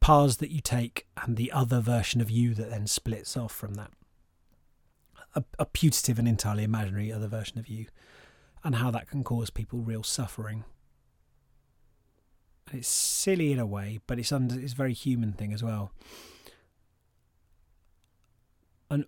paths 0.00 0.38
that 0.38 0.50
you 0.50 0.60
take 0.60 1.06
and 1.22 1.36
the 1.36 1.52
other 1.52 1.80
version 1.80 2.22
of 2.22 2.30
you 2.30 2.54
that 2.54 2.70
then 2.70 2.86
splits 2.86 3.36
off 3.36 3.52
from 3.52 3.74
that. 3.74 3.90
A, 5.34 5.44
a 5.58 5.66
putative 5.66 6.18
and 6.18 6.26
entirely 6.26 6.64
imaginary 6.64 7.12
other 7.12 7.28
version 7.28 7.58
of 7.58 7.68
you, 7.68 7.86
and 8.62 8.76
how 8.76 8.90
that 8.90 9.10
can 9.10 9.22
cause 9.22 9.50
people 9.50 9.80
real 9.80 10.02
suffering. 10.02 10.64
And 12.70 12.78
it's 12.78 12.88
silly 12.88 13.52
in 13.52 13.58
a 13.58 13.66
way, 13.66 14.00
but 14.06 14.18
it's 14.18 14.32
under 14.32 14.58
it's 14.58 14.72
a 14.72 14.76
very 14.76 14.94
human 14.94 15.32
thing 15.32 15.52
as 15.52 15.62
well. 15.62 15.92
And 18.88 19.04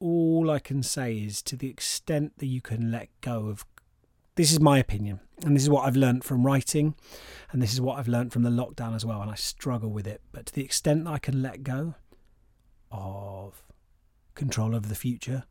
all 0.00 0.50
I 0.50 0.58
can 0.58 0.82
say 0.82 1.16
is 1.16 1.42
to 1.42 1.56
the 1.56 1.68
extent 1.68 2.38
that 2.38 2.46
you 2.46 2.60
can 2.60 2.90
let 2.90 3.08
go 3.20 3.48
of 3.48 3.64
this 4.36 4.52
is 4.52 4.60
my 4.60 4.78
opinion 4.78 5.18
and 5.44 5.56
this 5.56 5.64
is 5.64 5.70
what 5.70 5.84
I've 5.84 5.96
learned 5.96 6.22
from 6.22 6.46
writing 6.46 6.94
and 7.50 7.60
this 7.60 7.72
is 7.72 7.80
what 7.80 7.98
I've 7.98 8.06
learned 8.06 8.32
from 8.32 8.44
the 8.44 8.50
lockdown 8.50 8.94
as 8.94 9.04
well 9.04 9.20
and 9.20 9.30
I 9.30 9.34
struggle 9.34 9.90
with 9.90 10.06
it. 10.06 10.20
But 10.30 10.46
to 10.46 10.54
the 10.54 10.64
extent 10.64 11.04
that 11.04 11.10
I 11.10 11.18
can 11.18 11.42
let 11.42 11.64
go 11.64 11.96
of 12.92 13.64
control 14.36 14.76
over 14.76 14.86
the 14.86 14.94
future 14.94 15.42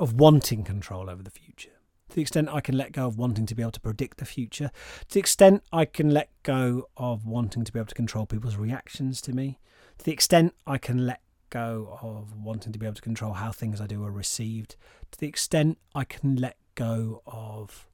of 0.00 0.14
wanting 0.14 0.64
control 0.64 1.08
over 1.08 1.22
the 1.22 1.30
future 1.30 1.70
to 2.08 2.16
the 2.16 2.22
extent 2.22 2.48
I 2.50 2.60
can 2.60 2.76
let 2.76 2.90
go 2.90 3.06
of 3.06 3.16
wanting 3.16 3.46
to 3.46 3.54
be 3.54 3.62
able 3.62 3.70
to 3.72 3.80
predict 3.80 4.18
the 4.18 4.24
future 4.24 4.70
to 5.08 5.14
the 5.14 5.20
extent 5.20 5.62
I 5.72 5.84
can 5.84 6.10
let 6.10 6.30
go 6.42 6.88
of 6.96 7.24
wanting 7.24 7.64
to 7.64 7.72
be 7.72 7.78
able 7.78 7.86
to 7.86 7.94
control 7.94 8.26
people's 8.26 8.56
reactions 8.56 9.20
to 9.22 9.32
me 9.32 9.60
to 10.00 10.06
the 10.06 10.12
extent 10.12 10.54
I 10.66 10.78
can 10.78 11.04
let 11.04 11.20
go 11.50 11.98
of 12.00 12.34
wanting 12.34 12.72
to 12.72 12.78
be 12.78 12.86
able 12.86 12.94
to 12.94 13.02
control 13.02 13.34
how 13.34 13.52
things 13.52 13.82
I 13.82 13.86
do 13.86 14.02
are 14.02 14.10
received, 14.10 14.76
to 15.10 15.18
the 15.18 15.28
extent 15.28 15.76
I 15.94 16.04
can 16.04 16.36
let 16.36 16.56
go 16.74 17.22
of 17.26 17.86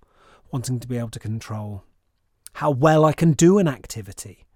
wanting 0.52 0.78
to 0.78 0.86
be 0.86 0.98
able 0.98 1.08
to 1.10 1.18
control 1.18 1.82
how 2.54 2.70
well 2.70 3.04
I 3.04 3.12
can 3.12 3.32
do 3.32 3.58
an 3.58 3.66
activity, 3.66 4.46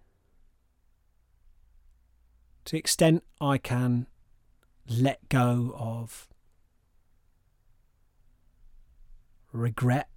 to 2.67 2.73
the 2.73 2.79
extent 2.79 3.25
I 3.41 3.59
can 3.59 4.07
let 4.89 5.29
go 5.29 5.75
of 5.77 6.29
regret 9.53 10.09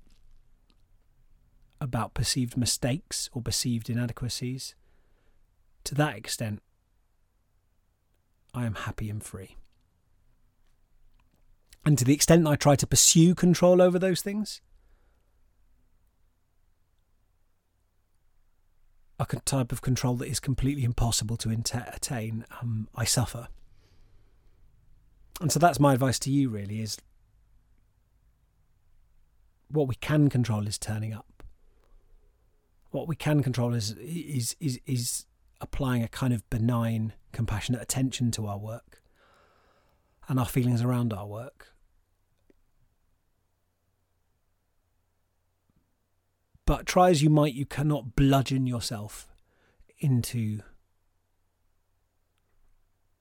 about 1.81 2.13
perceived 2.13 2.55
mistakes 2.55 3.27
or 3.33 3.41
perceived 3.41 3.89
inadequacies, 3.89 4.75
to 5.83 5.95
that 5.95 6.15
extent, 6.15 6.61
I 8.53 8.65
am 8.65 8.75
happy 8.75 9.09
and 9.09 9.23
free. 9.23 9.57
And 11.85 11.97
to 11.97 12.05
the 12.05 12.13
extent 12.13 12.43
that 12.43 12.49
I 12.49 12.55
try 12.55 12.75
to 12.75 12.87
pursue 12.87 13.35
control 13.35 13.81
over 13.81 13.99
those 13.99 14.21
things, 14.21 14.61
a 19.19 19.39
type 19.39 19.71
of 19.71 19.81
control 19.81 20.15
that 20.15 20.27
is 20.27 20.39
completely 20.39 20.83
impossible 20.83 21.37
to 21.37 21.49
attain, 21.49 22.45
um, 22.61 22.87
I 22.95 23.05
suffer. 23.05 23.47
And 25.41 25.51
so 25.51 25.59
that's 25.59 25.79
my 25.79 25.93
advice 25.93 26.19
to 26.19 26.31
you, 26.31 26.49
really, 26.49 26.81
is 26.81 26.97
what 29.69 29.87
we 29.87 29.95
can 29.95 30.29
control 30.29 30.67
is 30.67 30.77
turning 30.77 31.13
up. 31.13 31.43
What 32.91 33.07
we 33.07 33.15
can 33.15 33.41
control 33.41 33.73
is 33.73 33.91
is 33.91 34.55
is 34.59 34.79
is 34.85 35.25
applying 35.63 36.03
a 36.03 36.07
kind 36.07 36.33
of 36.33 36.47
benign, 36.49 37.13
compassionate 37.31 37.81
attention 37.81 38.29
to 38.31 38.45
our 38.45 38.59
work 38.59 39.01
and 40.27 40.39
our 40.39 40.45
feelings 40.45 40.81
around 40.81 41.13
our 41.13 41.25
work. 41.25 41.69
But 46.65 46.85
try 46.85 47.09
as 47.09 47.21
you 47.23 47.29
might, 47.29 47.53
you 47.53 47.65
cannot 47.65 48.15
bludgeon 48.15 48.67
yourself 48.67 49.27
into 49.99 50.61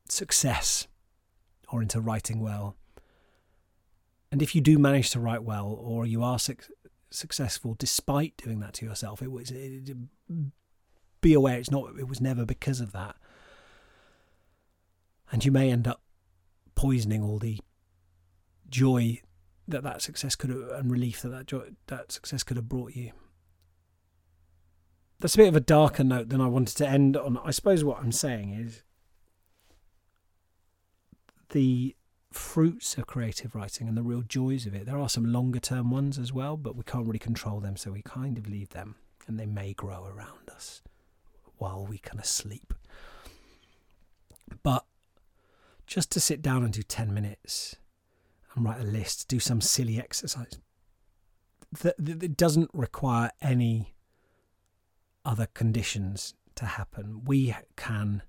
success 0.08 0.86
or 1.72 1.82
into 1.82 2.00
writing 2.00 2.40
well. 2.40 2.76
And 4.30 4.42
if 4.42 4.54
you 4.54 4.60
do 4.60 4.78
manage 4.78 5.10
to 5.10 5.20
write 5.20 5.42
well, 5.42 5.66
or 5.66 6.06
you 6.06 6.22
are 6.22 6.38
su- 6.38 6.56
successful 7.10 7.74
despite 7.78 8.36
doing 8.36 8.60
that 8.60 8.74
to 8.74 8.86
yourself, 8.86 9.22
it 9.22 9.30
was 9.30 9.50
it, 9.50 9.96
be 11.22 11.32
aware 11.32 11.58
it's 11.58 11.70
not 11.70 11.98
it 11.98 12.08
was 12.08 12.20
never 12.20 12.44
because 12.44 12.80
of 12.80 12.92
that. 12.92 13.16
And 15.30 15.42
you 15.42 15.50
may 15.50 15.70
end 15.70 15.88
up 15.88 16.02
poisoning 16.74 17.22
all 17.22 17.38
the 17.38 17.58
joy 18.68 19.22
that 19.66 19.82
that 19.84 20.02
success 20.02 20.36
could 20.36 20.50
have 20.50 20.68
and 20.72 20.90
relief 20.90 21.22
that 21.22 21.30
that 21.30 21.46
joy 21.46 21.70
that 21.86 22.12
success 22.12 22.42
could 22.42 22.58
have 22.58 22.68
brought 22.68 22.94
you. 22.94 23.12
That's 25.20 25.34
a 25.34 25.38
bit 25.38 25.48
of 25.48 25.56
a 25.56 25.60
darker 25.60 26.04
note 26.04 26.28
than 26.28 26.40
I 26.40 26.48
wanted 26.48 26.76
to 26.78 26.88
end 26.88 27.16
on. 27.16 27.38
I 27.42 27.52
suppose 27.52 27.84
what 27.84 28.00
I'm 28.00 28.12
saying 28.12 28.52
is 28.52 28.82
the 31.50 31.94
fruits 32.32 32.96
of 32.96 33.06
creative 33.06 33.54
writing 33.54 33.86
and 33.86 33.96
the 33.96 34.02
real 34.02 34.22
joys 34.22 34.64
of 34.64 34.74
it 34.74 34.86
there 34.86 34.98
are 34.98 35.08
some 35.08 35.30
longer 35.30 35.60
term 35.60 35.90
ones 35.90 36.18
as 36.18 36.32
well 36.32 36.56
but 36.56 36.74
we 36.74 36.82
can't 36.82 37.06
really 37.06 37.18
control 37.18 37.60
them 37.60 37.76
so 37.76 37.92
we 37.92 38.00
kind 38.00 38.38
of 38.38 38.48
leave 38.48 38.70
them 38.70 38.94
and 39.26 39.38
they 39.38 39.44
may 39.44 39.74
grow 39.74 40.06
around 40.06 40.48
us 40.50 40.80
while 41.58 41.86
we 41.86 41.98
kind 41.98 42.18
of 42.18 42.26
sleep. 42.26 42.74
But 44.62 44.84
just 45.86 46.10
to 46.12 46.20
sit 46.20 46.42
down 46.42 46.64
and 46.64 46.72
do 46.72 46.82
10 46.82 47.12
minutes 47.12 47.76
and 48.54 48.64
write 48.64 48.80
a 48.80 48.84
list, 48.84 49.28
do 49.28 49.40
some 49.40 49.60
silly 49.60 49.98
exercise 49.98 50.58
that, 51.80 51.94
that 51.98 52.36
doesn't 52.36 52.70
require 52.72 53.30
any 53.40 53.94
other 55.24 55.46
conditions 55.54 56.34
to 56.56 56.66
happen. 56.66 57.24
We 57.24 57.54
can 57.76 58.22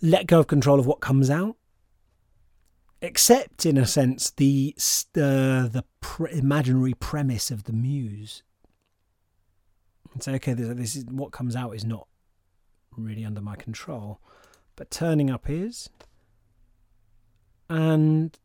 let 0.00 0.26
go 0.26 0.40
of 0.40 0.46
control 0.46 0.78
of 0.78 0.86
what 0.86 1.00
comes 1.00 1.30
out, 1.30 1.56
except 3.00 3.66
in 3.66 3.76
a 3.76 3.86
sense 3.86 4.30
the 4.30 4.74
uh, 5.16 5.66
the 5.68 5.84
pre- 6.00 6.32
imaginary 6.32 6.94
premise 6.94 7.50
of 7.50 7.64
the 7.64 7.72
muse 7.72 8.42
and 10.12 10.22
say, 10.22 10.34
okay, 10.34 10.52
this, 10.52 10.68
this 10.76 10.96
is 10.96 11.04
what 11.06 11.32
comes 11.32 11.56
out 11.56 11.74
is 11.74 11.84
not 11.84 12.06
really 12.96 13.24
under 13.24 13.40
my 13.40 13.56
control, 13.56 14.20
but 14.76 14.90
turning 14.90 15.30
up 15.30 15.48
is, 15.48 15.88
and 17.68 18.38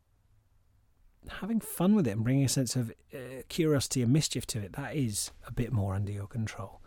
having 1.29 1.59
fun 1.59 1.95
with 1.95 2.07
it 2.07 2.11
and 2.11 2.23
bringing 2.23 2.45
a 2.45 2.49
sense 2.49 2.75
of 2.75 2.91
uh, 3.13 3.41
curiosity 3.49 4.01
and 4.01 4.13
mischief 4.13 4.45
to 4.47 4.59
it, 4.59 4.73
that 4.73 4.95
is 4.95 5.31
a 5.45 5.51
bit 5.51 5.73
more 5.73 5.93
under 5.93 6.11
your 6.11 6.27
control, 6.27 6.81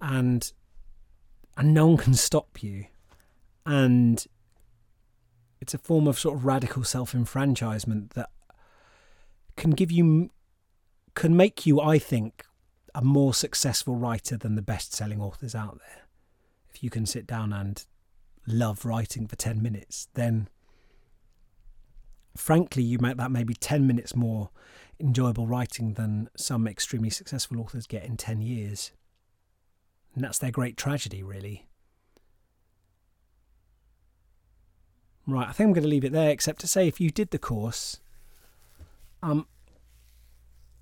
and 0.00 0.52
and 1.56 1.74
no 1.74 1.88
one 1.88 1.96
can 1.96 2.14
stop 2.14 2.62
you, 2.62 2.86
and 3.66 4.26
it's 5.60 5.74
a 5.74 5.78
form 5.78 6.06
of 6.06 6.18
sort 6.18 6.36
of 6.36 6.44
radical 6.44 6.84
self-enfranchisement 6.84 8.10
that 8.10 8.30
can 9.56 9.72
give 9.72 9.90
you 9.90 10.30
can 11.14 11.36
make 11.36 11.66
you, 11.66 11.80
I 11.80 11.98
think, 11.98 12.44
a 12.98 13.00
more 13.00 13.32
successful 13.32 13.94
writer 13.94 14.36
than 14.36 14.56
the 14.56 14.60
best 14.60 14.92
selling 14.92 15.20
authors 15.20 15.54
out 15.54 15.78
there. 15.78 16.02
If 16.74 16.82
you 16.82 16.90
can 16.90 17.06
sit 17.06 17.28
down 17.28 17.52
and 17.52 17.86
love 18.44 18.84
writing 18.84 19.28
for 19.28 19.36
10 19.36 19.62
minutes, 19.62 20.08
then 20.14 20.48
frankly, 22.36 22.82
you 22.82 22.98
make 22.98 23.16
that 23.16 23.30
maybe 23.30 23.54
10 23.54 23.86
minutes 23.86 24.16
more 24.16 24.50
enjoyable 24.98 25.46
writing 25.46 25.94
than 25.94 26.28
some 26.36 26.66
extremely 26.66 27.08
successful 27.08 27.60
authors 27.60 27.86
get 27.86 28.02
in 28.02 28.16
10 28.16 28.40
years. 28.40 28.90
And 30.16 30.24
that's 30.24 30.38
their 30.40 30.50
great 30.50 30.76
tragedy, 30.76 31.22
really. 31.22 31.68
Right, 35.24 35.46
I 35.46 35.52
think 35.52 35.68
I'm 35.68 35.72
going 35.72 35.84
to 35.84 35.88
leave 35.88 36.04
it 36.04 36.10
there, 36.10 36.30
except 36.30 36.58
to 36.62 36.66
say 36.66 36.88
if 36.88 37.00
you 37.00 37.10
did 37.10 37.30
the 37.30 37.38
course, 37.38 38.00
um, 39.22 39.46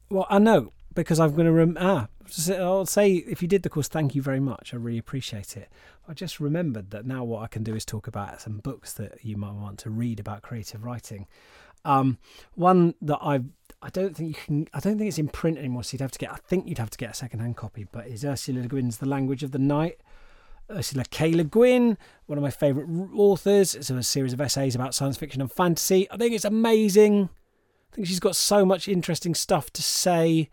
well, 0.09 0.27
I 0.31 0.39
know 0.39 0.73
because 0.97 1.21
I'm 1.21 1.31
going 1.33 1.47
to 1.47 1.53
rem- 1.53 1.77
ah 1.79 2.09
I'll 2.51 2.87
say 2.87 3.13
if 3.13 3.41
you 3.41 3.49
did 3.49 3.63
the 3.63 3.69
course, 3.69 3.89
thank 3.89 4.15
you 4.15 4.23
very 4.23 4.41
much. 4.41 4.75
I 4.75 4.77
really 4.79 4.99
appreciate 4.99 5.57
it. 5.57 5.69
I 6.09 6.15
just 6.15 6.41
remembered 6.41 6.91
that 6.91 7.07
now 7.07 7.23
what 7.23 7.43
I 7.43 7.47
can 7.47 7.63
do 7.63 7.75
is 7.75 7.85
talk 7.85 8.07
about 8.07 8.41
some 8.41 8.59
books 8.59 8.93
that 8.95 9.25
you 9.25 9.37
might 9.37 9.55
want 9.55 9.79
to 9.81 9.91
read 9.91 10.19
about 10.19 10.43
creative 10.43 10.85
writing. 10.85 11.27
Um, 11.85 12.19
one 12.55 12.95
that 13.01 13.19
I 13.23 13.43
I 13.81 13.91
don't 13.91 14.17
think 14.17 14.29
you 14.29 14.35
can 14.35 14.69
I 14.75 14.81
don't 14.81 14.99
think 14.99 15.09
it's 15.09 15.19
in 15.19 15.29
print 15.29 15.59
anymore, 15.59 15.85
so 15.85 15.95
you'd 15.95 16.01
have 16.01 16.11
to 16.13 16.19
get 16.19 16.33
I 16.33 16.37
think 16.37 16.67
you'd 16.67 16.79
have 16.79 16.91
to 16.91 16.99
get 16.99 17.11
a 17.11 17.15
second 17.15 17.41
hand 17.41 17.57
copy. 17.57 17.87
But 17.91 18.09
is 18.09 18.25
Ursula 18.25 18.63
Le 18.63 18.69
Guin's 18.69 18.99
The 18.99 19.07
Language 19.07 19.43
of 19.43 19.53
the 19.53 19.59
Night. 19.59 20.01
Ursula 20.69 21.05
K. 21.11 21.33
Le 21.33 21.45
Guin, 21.45 21.97
one 22.27 22.39
of 22.39 22.43
my 22.43 22.51
favourite 22.51 22.89
authors. 23.15 23.77
It's 23.77 23.89
a 23.89 24.03
series 24.03 24.33
of 24.33 24.41
essays 24.41 24.75
about 24.75 24.97
science 24.97 25.17
fiction 25.17 25.41
and 25.41 25.53
fantasy. 25.53 26.11
I 26.11 26.17
think 26.17 26.35
it's 26.35 26.45
amazing. 26.45 27.29
I 27.93 27.95
think 27.95 28.09
she's 28.09 28.19
got 28.19 28.35
so 28.35 28.67
much 28.67 28.89
interesting 28.89 29.37
stuff 29.37 29.71
to 29.75 29.83
say 29.83 30.51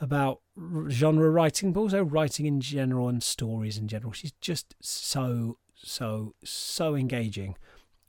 about 0.00 0.40
genre 0.88 1.30
writing, 1.30 1.72
but 1.72 1.80
also 1.80 2.02
writing 2.02 2.46
in 2.46 2.60
general 2.60 3.08
and 3.08 3.22
stories 3.22 3.78
in 3.78 3.88
general. 3.88 4.12
She's 4.12 4.32
just 4.40 4.74
so, 4.80 5.58
so, 5.74 6.34
so 6.44 6.94
engaging. 6.94 7.56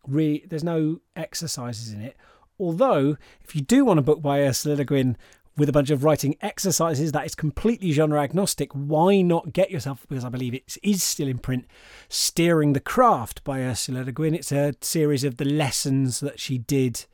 Really, 0.07 0.45
there's 0.47 0.63
no 0.63 1.01
exercises 1.15 1.91
in 1.91 2.01
it. 2.01 2.15
Although, 2.59 3.17
if 3.43 3.55
you 3.55 3.61
do 3.61 3.85
want 3.85 3.99
a 3.99 4.03
book 4.03 4.21
by 4.21 4.41
Ursula 4.41 4.75
Le 4.75 4.85
Guin 4.85 5.17
with 5.57 5.69
a 5.69 5.73
bunch 5.73 5.89
of 5.89 6.03
writing 6.03 6.35
exercises 6.41 7.11
that 7.11 7.25
is 7.25 7.35
completely 7.35 7.91
genre 7.91 8.21
agnostic, 8.21 8.71
why 8.73 9.21
not 9.21 9.53
get 9.53 9.71
yourself, 9.71 10.05
because 10.07 10.25
I 10.25 10.29
believe 10.29 10.53
it 10.53 10.77
is 10.83 11.03
still 11.03 11.27
in 11.27 11.37
print, 11.37 11.65
Steering 12.09 12.73
the 12.73 12.79
Craft 12.79 13.43
by 13.43 13.61
Ursula 13.61 14.03
Le 14.03 14.11
Guin. 14.11 14.35
It's 14.35 14.51
a 14.51 14.73
series 14.81 15.23
of 15.23 15.37
the 15.37 15.45
lessons 15.45 16.19
that 16.19 16.39
she 16.39 16.57
did 16.57 17.05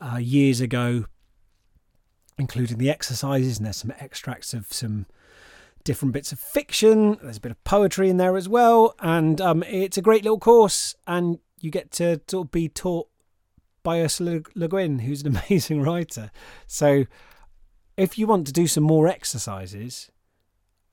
uh, 0.00 0.18
years 0.18 0.60
ago, 0.60 1.06
including 2.38 2.78
the 2.78 2.90
exercises, 2.90 3.58
and 3.58 3.66
there's 3.66 3.76
some 3.76 3.92
extracts 3.98 4.54
of 4.54 4.72
some 4.72 5.06
different 5.84 6.14
bits 6.14 6.32
of 6.32 6.38
fiction. 6.40 7.18
There's 7.22 7.36
a 7.36 7.40
bit 7.40 7.52
of 7.52 7.62
poetry 7.64 8.08
in 8.10 8.16
there 8.16 8.36
as 8.36 8.48
well, 8.48 8.94
and 9.00 9.40
um, 9.40 9.62
it's 9.64 9.98
a 9.98 10.02
great 10.02 10.24
little 10.24 10.38
course, 10.38 10.94
and 11.06 11.38
you 11.60 11.70
get 11.70 11.90
to 11.92 12.20
sort 12.28 12.46
of 12.46 12.50
be 12.50 12.68
taught 12.68 13.08
by 13.82 14.00
Ursula 14.00 14.40
Le 14.54 14.68
Guin, 14.68 15.00
who's 15.00 15.22
an 15.22 15.40
amazing 15.48 15.82
writer. 15.82 16.30
So 16.66 17.04
if 17.96 18.18
you 18.18 18.26
want 18.26 18.46
to 18.48 18.52
do 18.52 18.66
some 18.66 18.82
more 18.82 19.06
exercises, 19.06 20.10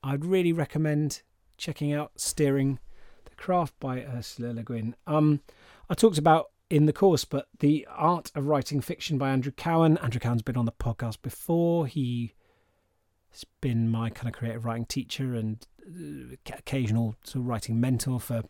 I'd 0.04 0.24
really 0.24 0.52
recommend 0.52 1.22
checking 1.56 1.92
out 1.92 2.12
Steering 2.16 2.78
the 3.24 3.34
Craft 3.34 3.74
by 3.80 4.02
Ursula 4.02 4.52
Le 4.52 4.62
Guin. 4.62 4.94
Um, 5.06 5.40
I 5.88 5.94
talked 5.94 6.18
about 6.18 6.51
in 6.72 6.86
the 6.86 6.92
course, 6.92 7.26
but 7.26 7.48
The 7.58 7.86
Art 7.90 8.32
of 8.34 8.46
Writing 8.46 8.80
Fiction 8.80 9.18
by 9.18 9.28
Andrew 9.28 9.52
Cowan. 9.52 9.98
Andrew 9.98 10.18
Cowan's 10.18 10.40
been 10.40 10.56
on 10.56 10.64
the 10.64 10.72
podcast 10.72 11.20
before. 11.20 11.86
He 11.86 12.32
has 13.30 13.44
been 13.60 13.90
my 13.90 14.08
kind 14.08 14.26
of 14.26 14.32
creative 14.32 14.64
writing 14.64 14.86
teacher 14.86 15.34
and 15.34 15.66
uh, 15.86 16.34
occasional 16.48 17.14
sort 17.24 17.42
of 17.42 17.46
writing 17.46 17.78
mentor 17.78 18.18
for, 18.18 18.44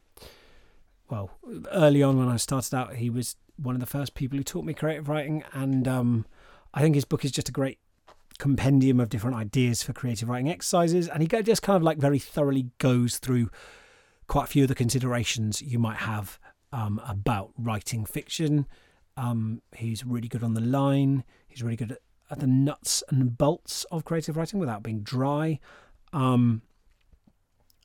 well, 1.11 1.33
early 1.73 2.01
on 2.01 2.17
when 2.17 2.29
I 2.29 2.37
started 2.37 2.73
out, 2.73 2.95
he 2.95 3.11
was 3.11 3.35
one 3.57 3.75
of 3.75 3.81
the 3.81 3.87
first 3.87 4.15
people 4.15 4.39
who 4.39 4.45
taught 4.45 4.65
me 4.65 4.73
creative 4.73 5.09
writing. 5.09 5.43
And 5.53 5.89
um, 5.89 6.25
I 6.73 6.81
think 6.81 6.95
his 6.95 7.05
book 7.05 7.25
is 7.25 7.33
just 7.33 7.49
a 7.49 7.53
great 7.53 7.81
compendium 8.39 9.01
of 9.01 9.09
different 9.09 9.37
ideas 9.37 9.83
for 9.83 9.93
creative 9.93 10.29
writing 10.29 10.49
exercises, 10.49 11.09
and 11.09 11.23
he 11.23 11.43
just 11.43 11.63
kind 11.63 11.77
of 11.77 11.83
like 11.83 11.99
very 11.99 12.21
thoroughly 12.21 12.71
goes 12.79 13.19
through 13.19 13.51
quite 14.29 14.45
a 14.45 14.47
few 14.47 14.63
of 14.63 14.69
the 14.69 14.77
considerations 14.77 15.61
you 15.61 15.81
might 15.81 15.99
have 15.99 16.39
um, 16.73 17.01
about 17.07 17.51
writing 17.59 18.05
fiction. 18.05 18.67
Um, 19.17 19.63
he's 19.77 20.05
really 20.05 20.29
good 20.29 20.43
on 20.43 20.55
the 20.55 20.61
line. 20.61 21.25
He's 21.47 21.63
really 21.63 21.77
good 21.77 21.93
at, 21.93 21.99
the 22.41 22.47
nuts 22.47 23.03
and 23.11 23.37
bolts 23.37 23.85
of 23.91 24.07
creative 24.07 24.39
writing 24.39 24.59
without 24.59 24.83
being 24.83 25.03
dry. 25.03 25.59
Um, 26.15 26.63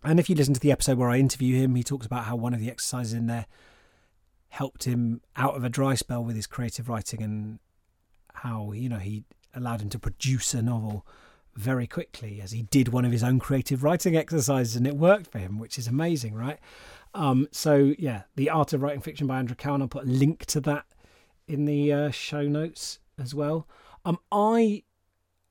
and 0.06 0.22
if 0.22 0.30
you 0.30 0.36
listen 0.38 0.54
to 0.54 0.60
the 0.62 0.72
episode 0.72 0.98
where 0.98 1.10
I 1.10 1.18
interview 1.18 1.58
him, 1.58 1.76
he 1.76 1.84
talks 1.84 2.06
about 2.06 2.24
how 2.24 2.38
one 2.38 2.54
of 2.54 2.62
the 2.62 2.70
exercises 2.70 3.12
in 3.12 3.28
there 3.28 3.46
helped 4.48 4.86
him 4.86 5.20
out 5.36 5.56
of 5.56 5.66
a 5.66 5.70
dry 5.70 5.96
spell 5.96 6.24
with 6.24 6.38
his 6.38 6.48
creative 6.48 6.88
writing 6.88 7.22
and 7.22 7.60
how 8.36 8.72
you 8.72 8.88
know 8.88 9.00
he 9.00 9.26
allowed 9.54 9.82
him 9.82 9.90
to 9.90 10.00
produce 10.00 10.54
a 10.54 10.62
novel 10.62 11.06
very 11.56 11.88
quickly 11.88 12.40
as 12.40 12.52
he 12.52 12.62
did 12.62 12.90
one 12.90 13.04
of 13.04 13.12
his 13.12 13.24
own 13.24 13.40
creative 13.40 13.84
writing 13.84 14.16
exercises 14.16 14.76
and 14.76 14.88
it 14.88 14.96
worked 14.96 15.28
for 15.28 15.40
him, 15.40 15.60
which 15.60 15.78
is 15.78 15.88
amazing, 15.88 16.34
right? 16.34 16.60
Um, 17.14 17.48
so, 17.52 17.94
yeah, 17.98 18.24
The 18.36 18.50
Art 18.50 18.74
of 18.74 18.82
Writing 18.82 19.02
Fiction 19.02 19.28
by 19.28 19.40
Andrew 19.40 19.56
Cowan. 19.56 19.82
I'll 19.82 19.88
put 19.88 20.06
a 20.06 20.08
link 20.08 20.46
to 20.48 20.60
that 20.62 20.86
in 21.48 21.66
the 21.66 21.92
uh, 21.92 22.12
show 22.12 22.44
notes 22.44 23.00
as 23.20 23.34
well. 23.34 23.68
Um, 24.06 24.20
I 24.32 24.84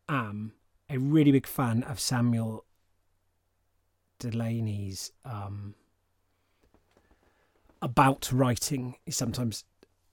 am 0.08 0.52
a 0.88 0.98
really 0.98 1.32
big 1.32 1.46
fan 1.46 1.82
of 1.82 1.98
Samuel 1.98 2.64
Delany's 4.18 5.12
um, 5.24 5.74
about 7.82 8.30
writing. 8.32 8.96
He's 9.04 9.16
sometimes 9.16 9.64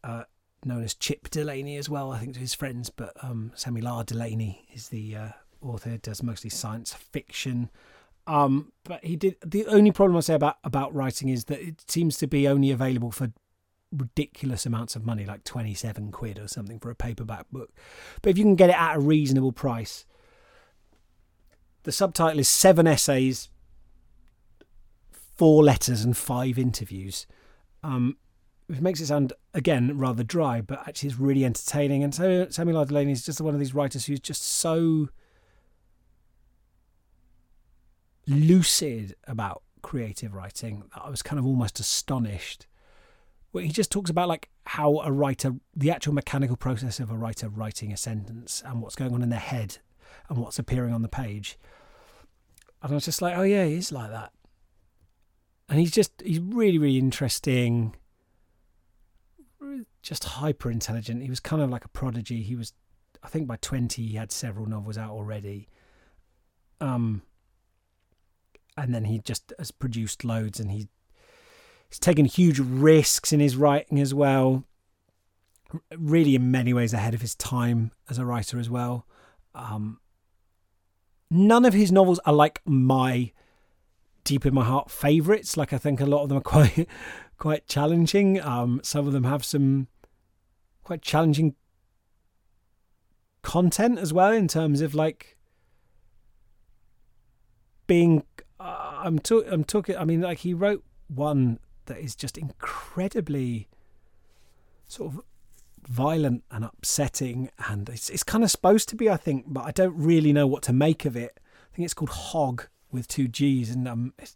uh, 0.03 0.23
known 0.65 0.83
as 0.83 0.93
Chip 0.93 1.29
Delany 1.29 1.77
as 1.77 1.89
well, 1.89 2.11
I 2.11 2.19
think 2.19 2.33
to 2.33 2.39
his 2.39 2.53
friends. 2.53 2.89
But 2.89 3.13
um, 3.21 3.51
Samuel 3.55 3.87
R. 3.87 4.03
Delany 4.03 4.65
is 4.73 4.89
the 4.89 5.15
uh, 5.15 5.29
author, 5.61 5.97
does 5.97 6.23
mostly 6.23 6.49
science 6.49 6.93
fiction. 6.93 7.69
Um, 8.25 8.71
but 8.83 9.03
he 9.03 9.15
did. 9.15 9.35
The 9.45 9.65
only 9.67 9.91
problem 9.91 10.17
I 10.17 10.21
say 10.21 10.35
about 10.35 10.57
about 10.63 10.93
writing 10.93 11.29
is 11.29 11.45
that 11.45 11.61
it 11.61 11.89
seems 11.89 12.17
to 12.17 12.27
be 12.27 12.47
only 12.47 12.71
available 12.71 13.11
for 13.11 13.33
ridiculous 13.91 14.65
amounts 14.65 14.95
of 14.95 15.05
money, 15.05 15.25
like 15.25 15.43
twenty 15.43 15.73
seven 15.73 16.11
quid 16.11 16.39
or 16.39 16.47
something 16.47 16.79
for 16.79 16.89
a 16.89 16.95
paperback 16.95 17.45
book. 17.51 17.71
But 18.21 18.29
if 18.29 18.37
you 18.37 18.43
can 18.43 18.55
get 18.55 18.69
it 18.69 18.79
at 18.79 18.95
a 18.95 18.99
reasonable 18.99 19.51
price, 19.51 20.05
the 21.83 21.91
subtitle 21.91 22.39
is 22.39 22.47
seven 22.47 22.87
essays, 22.87 23.49
four 25.11 25.63
letters, 25.63 26.03
and 26.03 26.15
five 26.15 26.57
interviews. 26.57 27.27
Um, 27.83 28.17
which 28.67 28.79
makes 28.79 29.01
it 29.01 29.07
sound 29.07 29.33
again 29.53 29.97
rather 29.97 30.23
dry, 30.23 30.61
but 30.61 30.87
actually 30.87 31.09
it's 31.09 31.19
really 31.19 31.43
entertaining. 31.43 32.03
And 32.03 32.15
so 32.15 32.47
Samuel 32.49 32.85
Delany 32.85 33.11
is 33.11 33.25
just 33.25 33.41
one 33.41 33.53
of 33.53 33.59
these 33.59 33.75
writers 33.75 34.05
who's 34.05 34.21
just 34.21 34.41
so 34.41 35.09
lucid 38.27 39.15
about 39.27 39.63
creative 39.81 40.33
writing 40.33 40.83
that 40.93 41.03
I 41.03 41.09
was 41.09 41.21
kind 41.21 41.39
of 41.39 41.45
almost 41.45 41.79
astonished. 41.79 42.67
Where 43.51 43.63
he 43.63 43.71
just 43.71 43.91
talks 43.91 44.09
about 44.09 44.29
like 44.29 44.49
how 44.65 44.99
a 45.01 45.11
writer, 45.11 45.53
the 45.75 45.91
actual 45.91 46.13
mechanical 46.13 46.55
process 46.55 46.99
of 46.99 47.11
a 47.11 47.17
writer 47.17 47.49
writing 47.49 47.91
a 47.91 47.97
sentence 47.97 48.63
and 48.65 48.81
what's 48.81 48.95
going 48.95 49.13
on 49.13 49.21
in 49.21 49.29
their 49.29 49.39
head 49.39 49.77
and 50.29 50.37
what's 50.39 50.57
appearing 50.57 50.93
on 50.93 51.03
the 51.03 51.07
page. 51.07 51.57
And 52.81 52.91
I 52.91 52.95
was 52.95 53.05
just 53.05 53.21
like, 53.21 53.37
oh 53.37 53.43
yeah, 53.43 53.65
he 53.65 53.75
is 53.75 53.91
like 53.91 54.09
that. 54.09 54.31
And 55.69 55.79
he's 55.79 55.91
just 55.91 56.11
he's 56.25 56.39
really 56.39 56.77
really 56.77 56.97
interesting 56.97 57.95
just 60.01 60.23
hyper 60.25 60.69
intelligent. 60.69 61.23
He 61.23 61.29
was 61.29 61.39
kind 61.39 61.61
of 61.61 61.69
like 61.69 61.85
a 61.85 61.89
prodigy. 61.89 62.43
He 62.43 62.55
was, 62.55 62.73
I 63.23 63.29
think, 63.29 63.47
by 63.47 63.55
twenty 63.57 64.05
he 64.05 64.15
had 64.15 64.31
several 64.31 64.65
novels 64.65 64.97
out 64.97 65.11
already. 65.11 65.67
Um, 66.81 67.23
and 68.77 68.93
then 68.93 69.05
he 69.05 69.19
just 69.19 69.53
has 69.57 69.71
produced 69.71 70.23
loads, 70.23 70.59
and 70.59 70.71
he 70.71 70.87
he's 71.89 71.99
taken 71.99 72.25
huge 72.25 72.59
risks 72.59 73.31
in 73.31 73.39
his 73.39 73.55
writing 73.55 73.99
as 73.99 74.13
well. 74.13 74.63
Really, 75.97 76.35
in 76.35 76.51
many 76.51 76.73
ways, 76.73 76.93
ahead 76.93 77.13
of 77.13 77.21
his 77.21 77.35
time 77.35 77.91
as 78.09 78.17
a 78.17 78.25
writer 78.25 78.59
as 78.59 78.69
well. 78.69 79.07
Um, 79.55 79.99
none 81.29 81.65
of 81.65 81.73
his 81.73 81.91
novels 81.91 82.19
are 82.25 82.33
like 82.33 82.61
my 82.65 83.31
deep 84.23 84.45
in 84.45 84.53
my 84.53 84.63
heart 84.63 84.89
favorites. 84.89 85.57
Like 85.57 85.73
I 85.73 85.77
think 85.77 85.99
a 85.99 86.05
lot 86.05 86.23
of 86.23 86.29
them 86.29 86.37
are 86.37 86.41
quite 86.55 86.87
quite 87.37 87.67
challenging. 87.67 88.41
Um, 88.41 88.79
some 88.83 89.07
of 89.07 89.13
them 89.13 89.23
have 89.23 89.43
some 89.43 89.87
quite 90.83 91.01
challenging 91.01 91.55
content 93.41 93.99
as 93.99 94.13
well 94.13 94.31
in 94.31 94.47
terms 94.47 94.81
of 94.81 94.95
like 94.95 95.37
being. 97.87 98.23
I'm 99.03 99.19
talking. 99.19 99.51
I'm 99.51 99.63
talking. 99.63 99.97
I 99.97 100.05
mean, 100.05 100.21
like 100.21 100.39
he 100.39 100.53
wrote 100.53 100.83
one 101.07 101.59
that 101.85 101.99
is 101.99 102.15
just 102.15 102.37
incredibly 102.37 103.67
sort 104.87 105.13
of 105.13 105.21
violent 105.87 106.43
and 106.49 106.63
upsetting, 106.63 107.49
and 107.69 107.89
it's 107.89 108.09
it's 108.09 108.23
kind 108.23 108.43
of 108.43 108.49
supposed 108.49 108.89
to 108.89 108.95
be, 108.95 109.09
I 109.09 109.17
think, 109.17 109.45
but 109.47 109.65
I 109.65 109.71
don't 109.71 109.95
really 109.95 110.33
know 110.33 110.47
what 110.47 110.63
to 110.63 110.73
make 110.73 111.05
of 111.05 111.15
it. 111.15 111.39
I 111.71 111.75
think 111.75 111.85
it's 111.85 111.93
called 111.93 112.09
Hog 112.09 112.67
with 112.91 113.07
two 113.07 113.27
G's, 113.27 113.69
and 113.69 113.87
um, 113.87 114.13
it's 114.17 114.35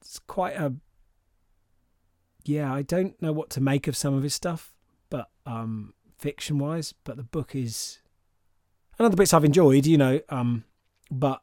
it's 0.00 0.18
quite 0.20 0.56
a 0.56 0.74
yeah, 2.44 2.72
I 2.72 2.82
don't 2.82 3.20
know 3.20 3.32
what 3.32 3.50
to 3.50 3.60
make 3.60 3.88
of 3.88 3.96
some 3.96 4.14
of 4.14 4.22
his 4.22 4.34
stuff, 4.34 4.72
but 5.10 5.28
um, 5.44 5.94
fiction 6.16 6.58
wise, 6.58 6.94
but 7.04 7.16
the 7.16 7.24
book 7.24 7.54
is 7.54 7.98
another 8.98 9.16
bits 9.16 9.34
I've 9.34 9.44
enjoyed, 9.44 9.84
you 9.86 9.98
know, 9.98 10.20
um, 10.28 10.64
but 11.10 11.42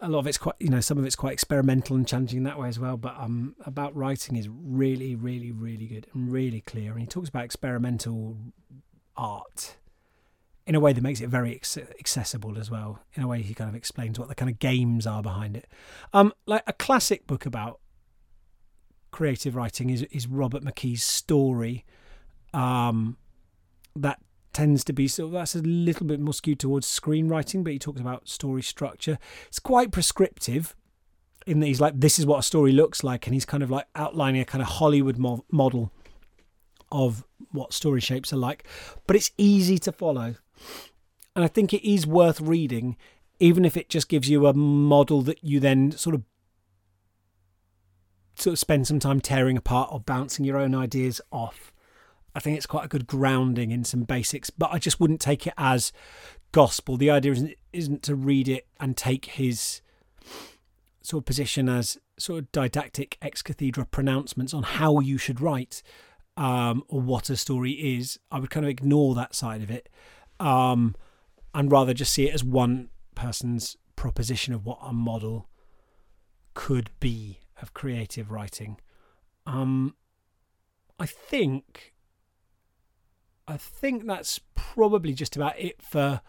a 0.00 0.08
lot 0.08 0.20
of 0.20 0.26
it's 0.26 0.38
quite, 0.38 0.54
you 0.60 0.68
know, 0.68 0.80
some 0.80 0.98
of 0.98 1.04
it's 1.04 1.16
quite 1.16 1.32
experimental 1.32 1.96
and 1.96 2.06
challenging 2.06 2.38
in 2.38 2.44
that 2.44 2.58
way 2.58 2.68
as 2.68 2.78
well. 2.78 2.96
But 2.96 3.16
um, 3.18 3.56
about 3.64 3.94
writing 3.96 4.36
is 4.36 4.48
really, 4.48 5.14
really, 5.14 5.50
really 5.50 5.86
good 5.86 6.06
and 6.14 6.30
really 6.32 6.60
clear. 6.60 6.92
And 6.92 7.00
he 7.00 7.06
talks 7.06 7.28
about 7.28 7.44
experimental 7.44 8.36
art 9.16 9.76
in 10.66 10.74
a 10.74 10.80
way 10.80 10.92
that 10.92 11.00
makes 11.00 11.20
it 11.20 11.28
very 11.28 11.54
accessible 11.56 12.58
as 12.58 12.70
well. 12.70 13.00
In 13.14 13.22
a 13.22 13.26
way, 13.26 13.42
he 13.42 13.54
kind 13.54 13.70
of 13.70 13.74
explains 13.74 14.18
what 14.18 14.28
the 14.28 14.34
kind 14.34 14.50
of 14.50 14.58
games 14.58 15.06
are 15.06 15.22
behind 15.22 15.56
it. 15.56 15.66
Um, 16.12 16.32
like 16.46 16.62
a 16.66 16.74
classic 16.74 17.26
book 17.26 17.46
about 17.46 17.80
creative 19.10 19.56
writing 19.56 19.88
is 19.88 20.02
is 20.10 20.26
Robert 20.26 20.62
McKee's 20.62 21.02
story. 21.02 21.86
Um, 22.52 23.16
that 23.96 24.20
tends 24.58 24.82
to 24.82 24.92
be 24.92 25.06
so 25.06 25.28
that's 25.28 25.54
a 25.54 25.62
little 25.62 26.04
bit 26.04 26.18
more 26.18 26.34
skewed 26.34 26.58
towards 26.58 26.84
screenwriting, 26.84 27.62
but 27.62 27.72
he 27.72 27.78
talks 27.78 28.00
about 28.00 28.28
story 28.28 28.60
structure. 28.60 29.16
It's 29.46 29.60
quite 29.60 29.92
prescriptive 29.92 30.74
in 31.46 31.60
that 31.60 31.66
he's 31.66 31.80
like, 31.80 32.00
this 32.00 32.18
is 32.18 32.26
what 32.26 32.40
a 32.40 32.42
story 32.42 32.72
looks 32.72 33.04
like, 33.04 33.28
and 33.28 33.34
he's 33.34 33.44
kind 33.44 33.62
of 33.62 33.70
like 33.70 33.86
outlining 33.94 34.40
a 34.40 34.44
kind 34.44 34.60
of 34.60 34.66
Hollywood 34.66 35.16
mo- 35.16 35.44
model 35.52 35.92
of 36.90 37.24
what 37.52 37.72
story 37.72 38.00
shapes 38.00 38.32
are 38.32 38.36
like, 38.36 38.66
but 39.06 39.14
it's 39.14 39.30
easy 39.38 39.78
to 39.78 39.92
follow. 39.92 40.34
And 41.36 41.44
I 41.44 41.46
think 41.46 41.72
it 41.72 41.88
is 41.88 42.04
worth 42.04 42.40
reading, 42.40 42.96
even 43.38 43.64
if 43.64 43.76
it 43.76 43.88
just 43.88 44.08
gives 44.08 44.28
you 44.28 44.48
a 44.48 44.54
model 44.54 45.22
that 45.22 45.44
you 45.44 45.60
then 45.60 45.92
sort 45.92 46.16
of 46.16 46.24
sort 48.34 48.54
of 48.54 48.58
spend 48.58 48.88
some 48.88 48.98
time 48.98 49.20
tearing 49.20 49.56
apart 49.56 49.90
or 49.92 50.00
bouncing 50.00 50.44
your 50.44 50.56
own 50.56 50.74
ideas 50.74 51.20
off. 51.30 51.72
I 52.38 52.40
think 52.40 52.56
it's 52.56 52.66
quite 52.66 52.84
a 52.84 52.88
good 52.88 53.08
grounding 53.08 53.72
in 53.72 53.82
some 53.82 54.04
basics, 54.04 54.48
but 54.48 54.70
I 54.70 54.78
just 54.78 55.00
wouldn't 55.00 55.20
take 55.20 55.44
it 55.44 55.54
as 55.58 55.90
gospel. 56.52 56.96
The 56.96 57.10
idea 57.10 57.32
isn't 57.32 57.54
isn't 57.72 58.02
to 58.04 58.14
read 58.14 58.46
it 58.46 58.68
and 58.78 58.96
take 58.96 59.24
his 59.24 59.80
sort 61.02 61.22
of 61.22 61.26
position 61.26 61.68
as 61.68 61.98
sort 62.16 62.38
of 62.38 62.52
didactic 62.52 63.18
ex 63.20 63.42
cathedra 63.42 63.86
pronouncements 63.86 64.54
on 64.54 64.62
how 64.62 65.00
you 65.00 65.18
should 65.18 65.40
write 65.40 65.82
um, 66.36 66.84
or 66.86 67.00
what 67.00 67.28
a 67.28 67.36
story 67.36 67.72
is. 67.72 68.20
I 68.30 68.38
would 68.38 68.50
kind 68.50 68.64
of 68.64 68.70
ignore 68.70 69.16
that 69.16 69.34
side 69.34 69.60
of 69.60 69.68
it 69.68 69.88
um, 70.38 70.94
and 71.52 71.72
rather 71.72 71.92
just 71.92 72.12
see 72.12 72.28
it 72.28 72.34
as 72.34 72.44
one 72.44 72.88
person's 73.16 73.76
proposition 73.96 74.54
of 74.54 74.64
what 74.64 74.78
a 74.80 74.92
model 74.92 75.48
could 76.54 76.90
be 77.00 77.40
of 77.60 77.74
creative 77.74 78.30
writing. 78.30 78.78
Um, 79.44 79.96
I 81.00 81.06
think 81.06 81.94
I 83.48 83.56
think 83.56 84.06
that's 84.06 84.40
probably 84.54 85.14
just 85.14 85.34
about 85.34 85.58
it 85.58 85.80
for 85.82 86.20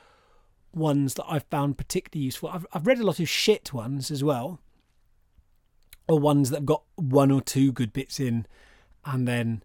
ones 0.73 1.15
that 1.15 1.25
I've 1.27 1.43
found 1.43 1.77
particularly 1.77 2.23
useful. 2.25 2.49
I've 2.49 2.65
I've 2.71 2.87
read 2.87 2.99
a 2.99 3.05
lot 3.05 3.19
of 3.19 3.27
shit 3.27 3.73
ones 3.73 4.09
as 4.09 4.23
well, 4.23 4.61
or 6.07 6.17
ones 6.17 6.49
that 6.49 6.57
have 6.57 6.65
got 6.65 6.83
one 6.95 7.29
or 7.29 7.41
two 7.41 7.73
good 7.73 7.91
bits 7.91 8.19
in, 8.19 8.47
and 9.05 9.27
then 9.27 9.63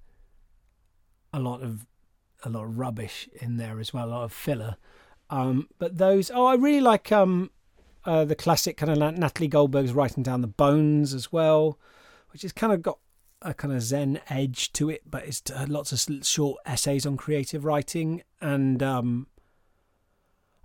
a 1.33 1.39
lot 1.39 1.63
of 1.63 1.87
a 2.43 2.51
lot 2.51 2.65
of 2.65 2.79
rubbish 2.79 3.29
in 3.41 3.57
there 3.57 3.79
as 3.79 3.95
well, 3.95 4.07
a 4.07 4.11
lot 4.11 4.25
of 4.25 4.33
filler. 4.33 4.77
Um, 5.31 5.69
but 5.79 5.97
those, 5.97 6.31
oh, 6.31 6.47
I 6.47 6.57
really 6.57 6.81
like 6.81 7.11
um, 7.11 7.51
uh, 8.05 8.25
the 8.25 8.35
classic 8.35 8.77
kind 8.77 8.93
of 8.93 9.19
Natalie 9.19 9.49
Goldberg's 9.49 9.93
writing 9.93 10.23
down 10.23 10.43
the 10.43 10.47
bones 10.47 11.15
as 11.15 11.33
well, 11.33 11.79
which 12.33 12.43
has 12.43 12.53
kind 12.53 12.73
of 12.73 12.83
got 12.83 12.99
a 13.45 13.55
kind 13.55 13.73
of 13.75 13.83
Zen 13.83 14.21
edge 14.29 14.73
to 14.73 14.91
it, 14.91 15.03
but 15.09 15.25
it's 15.25 15.43
uh, 15.55 15.67
lots 15.69 15.93
of 15.93 16.27
short 16.27 16.61
essays 16.67 17.07
on 17.07 17.17
creative 17.17 17.65
writing, 17.65 18.23
and 18.41 18.83
um, 18.83 19.27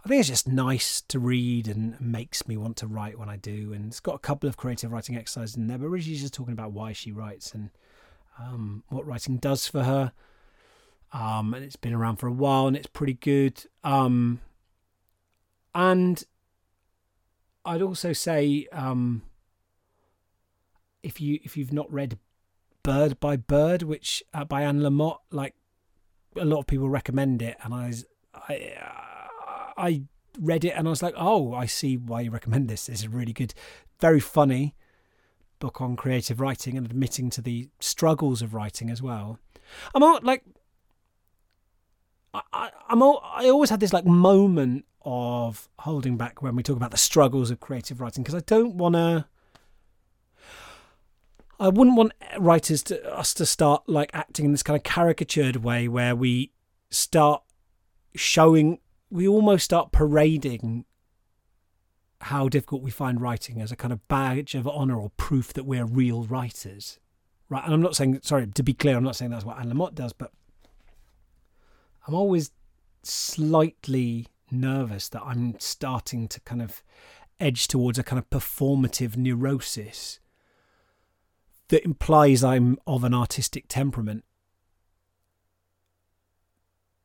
I 0.04 0.08
think 0.08 0.22
it's 0.22 0.30
just 0.30 0.48
nice 0.48 1.02
to 1.02 1.20
read 1.20 1.68
and 1.68 2.00
makes 2.00 2.48
me 2.48 2.56
want 2.56 2.78
to 2.78 2.88
write 2.88 3.20
when 3.20 3.28
I 3.28 3.36
do. 3.36 3.74
And 3.74 3.88
it's 3.88 4.00
got 4.00 4.16
a 4.16 4.20
couple 4.20 4.48
of 4.48 4.56
creative 4.56 4.92
writing 4.92 5.18
exercises 5.18 5.58
in 5.58 5.68
there, 5.68 5.78
but 5.78 5.90
really 5.90 6.04
she's 6.04 6.22
just 6.22 6.34
talking 6.34 6.54
about 6.54 6.72
why 6.72 6.94
she 6.94 7.12
writes 7.12 7.54
and 7.54 7.70
um, 8.40 8.84
what 8.88 9.06
writing 9.06 9.38
does 9.38 9.68
for 9.68 9.84
her. 9.84 10.14
Um, 11.12 11.54
and 11.54 11.66
it's 11.66 11.76
been 11.76 11.94
around 11.94 12.18
for 12.18 12.28
a 12.28 12.32
while 12.32 12.68
and 12.68 12.78
it's 12.78 12.88
pretty 12.88 13.16
good. 13.16 13.62
Um, 13.84 14.40
and 15.76 16.24
I'd 17.66 17.82
also 17.82 18.14
say 18.14 18.68
um, 18.72 19.24
if 21.04 21.20
you 21.20 21.40
if 21.44 21.58
you've 21.58 21.74
not 21.74 21.92
read 21.92 22.18
Bird 22.84 23.20
by 23.20 23.36
Bird, 23.38 23.84
which 23.84 24.24
uh, 24.34 24.46
by 24.46 24.62
Anne 24.64 24.80
Lamott, 24.82 25.18
like 25.32 25.56
a 26.36 26.46
lot 26.46 26.60
of 26.60 26.68
people 26.68 26.90
recommend 26.90 27.42
it, 27.42 27.58
and 27.64 27.74
I 27.74 27.88
was, 27.88 28.06
I 28.34 28.74
uh, 28.82 29.82
I 29.82 30.04
read 30.40 30.66
it 30.66 30.74
and 30.76 30.88
I 30.88 30.90
was 30.90 31.02
like, 31.02 31.16
oh, 31.18 31.54
I 31.54 31.66
see 31.66 31.98
why 31.98 32.22
you 32.22 32.32
recommend 32.32 32.70
this. 32.70 32.86
This 32.86 33.00
is 33.00 33.08
really 33.08 33.34
good, 33.34 33.54
very 34.00 34.20
funny 34.20 34.76
book 35.60 35.82
on 35.82 35.96
creative 35.96 36.40
writing 36.40 36.78
and 36.78 36.86
admitting 36.86 37.30
to 37.30 37.42
the 37.42 37.70
struggles 37.80 38.42
of 38.42 38.54
writing 38.54 38.90
as 38.90 39.02
well. 39.02 39.40
I'm 39.94 40.00
not 40.02 40.24
like 40.24 40.44
I, 42.34 42.42
I 42.54 42.72
I'm 42.90 43.02
all, 43.02 43.22
I 43.24 43.50
always 43.50 43.70
had 43.70 43.80
this 43.80 43.94
like 43.94 44.06
moment 44.06 44.86
of 45.04 45.70
holding 45.80 46.18
back 46.18 46.42
when 46.42 46.56
we 46.56 46.64
talk 46.64 46.78
about 46.78 46.92
the 46.92 46.98
struggles 46.98 47.52
of 47.52 47.60
creative 47.60 48.00
writing 48.02 48.24
because 48.24 48.36
I 48.36 48.44
don't 48.46 48.76
want 48.76 48.96
to. 48.96 49.26
I 51.60 51.68
wouldn't 51.68 51.98
want 51.98 52.14
writers 52.38 52.82
to 52.84 53.14
us 53.14 53.34
to 53.34 53.46
start 53.46 53.84
like 53.88 54.12
acting 54.14 54.46
in 54.46 54.52
this 54.52 54.64
kind 54.64 54.78
of 54.78 54.84
caricatured 54.84 55.58
way 55.58 55.88
where 55.88 56.16
we 56.16 56.54
start 56.90 57.44
showing, 58.16 58.80
we 59.10 59.28
almost 59.28 59.66
start 59.66 59.92
parading 59.92 60.86
how 62.22 62.48
difficult 62.48 62.82
we 62.82 62.92
find 62.92 63.20
writing 63.20 63.62
as 63.62 63.72
a 63.72 63.76
kind 63.76 63.92
of 63.92 64.08
badge 64.08 64.56
of 64.56 64.68
honor 64.68 65.00
or 65.00 65.10
proof 65.18 65.52
that 65.54 65.66
we're 65.66 65.86
real 65.86 66.24
writers, 66.24 66.98
right? 67.50 67.64
And 67.66 67.74
I'm 67.74 67.82
not 67.82 67.96
saying, 67.96 68.20
sorry, 68.24 68.48
to 68.48 68.64
be 68.64 68.74
clear, 68.74 68.96
I'm 68.96 69.04
not 69.04 69.18
saying 69.18 69.32
that's 69.32 69.46
what 69.46 69.60
Anne 69.60 69.72
Lamott 69.72 69.96
does, 69.96 70.14
but 70.14 70.32
I'm 72.08 72.14
always 72.14 72.52
slightly 73.04 74.28
nervous 74.50 75.10
that 75.10 75.24
I'm 75.26 75.60
starting 75.60 76.28
to 76.30 76.40
kind 76.42 76.62
of 76.62 76.84
edge 77.40 77.68
towards 77.68 78.00
a 78.00 78.04
kind 78.04 78.20
of 78.20 78.30
performative 78.30 79.18
neurosis 79.18 80.20
that 81.70 81.86
implies 81.86 82.44
I'm 82.44 82.78
of 82.86 83.04
an 83.04 83.14
artistic 83.14 83.66
temperament. 83.68 84.24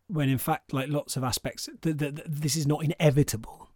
When 0.09 0.29
in 0.29 0.39
fact, 0.39 0.73
like 0.73 0.89
lots 0.89 1.17
of 1.17 1.25
aspects, 1.25 1.69
th- 1.83 1.97
th- 1.97 2.17
th- 2.17 2.27
this 2.29 2.57
is 2.57 2.67
not 2.67 2.85
inevitable. 2.85 3.71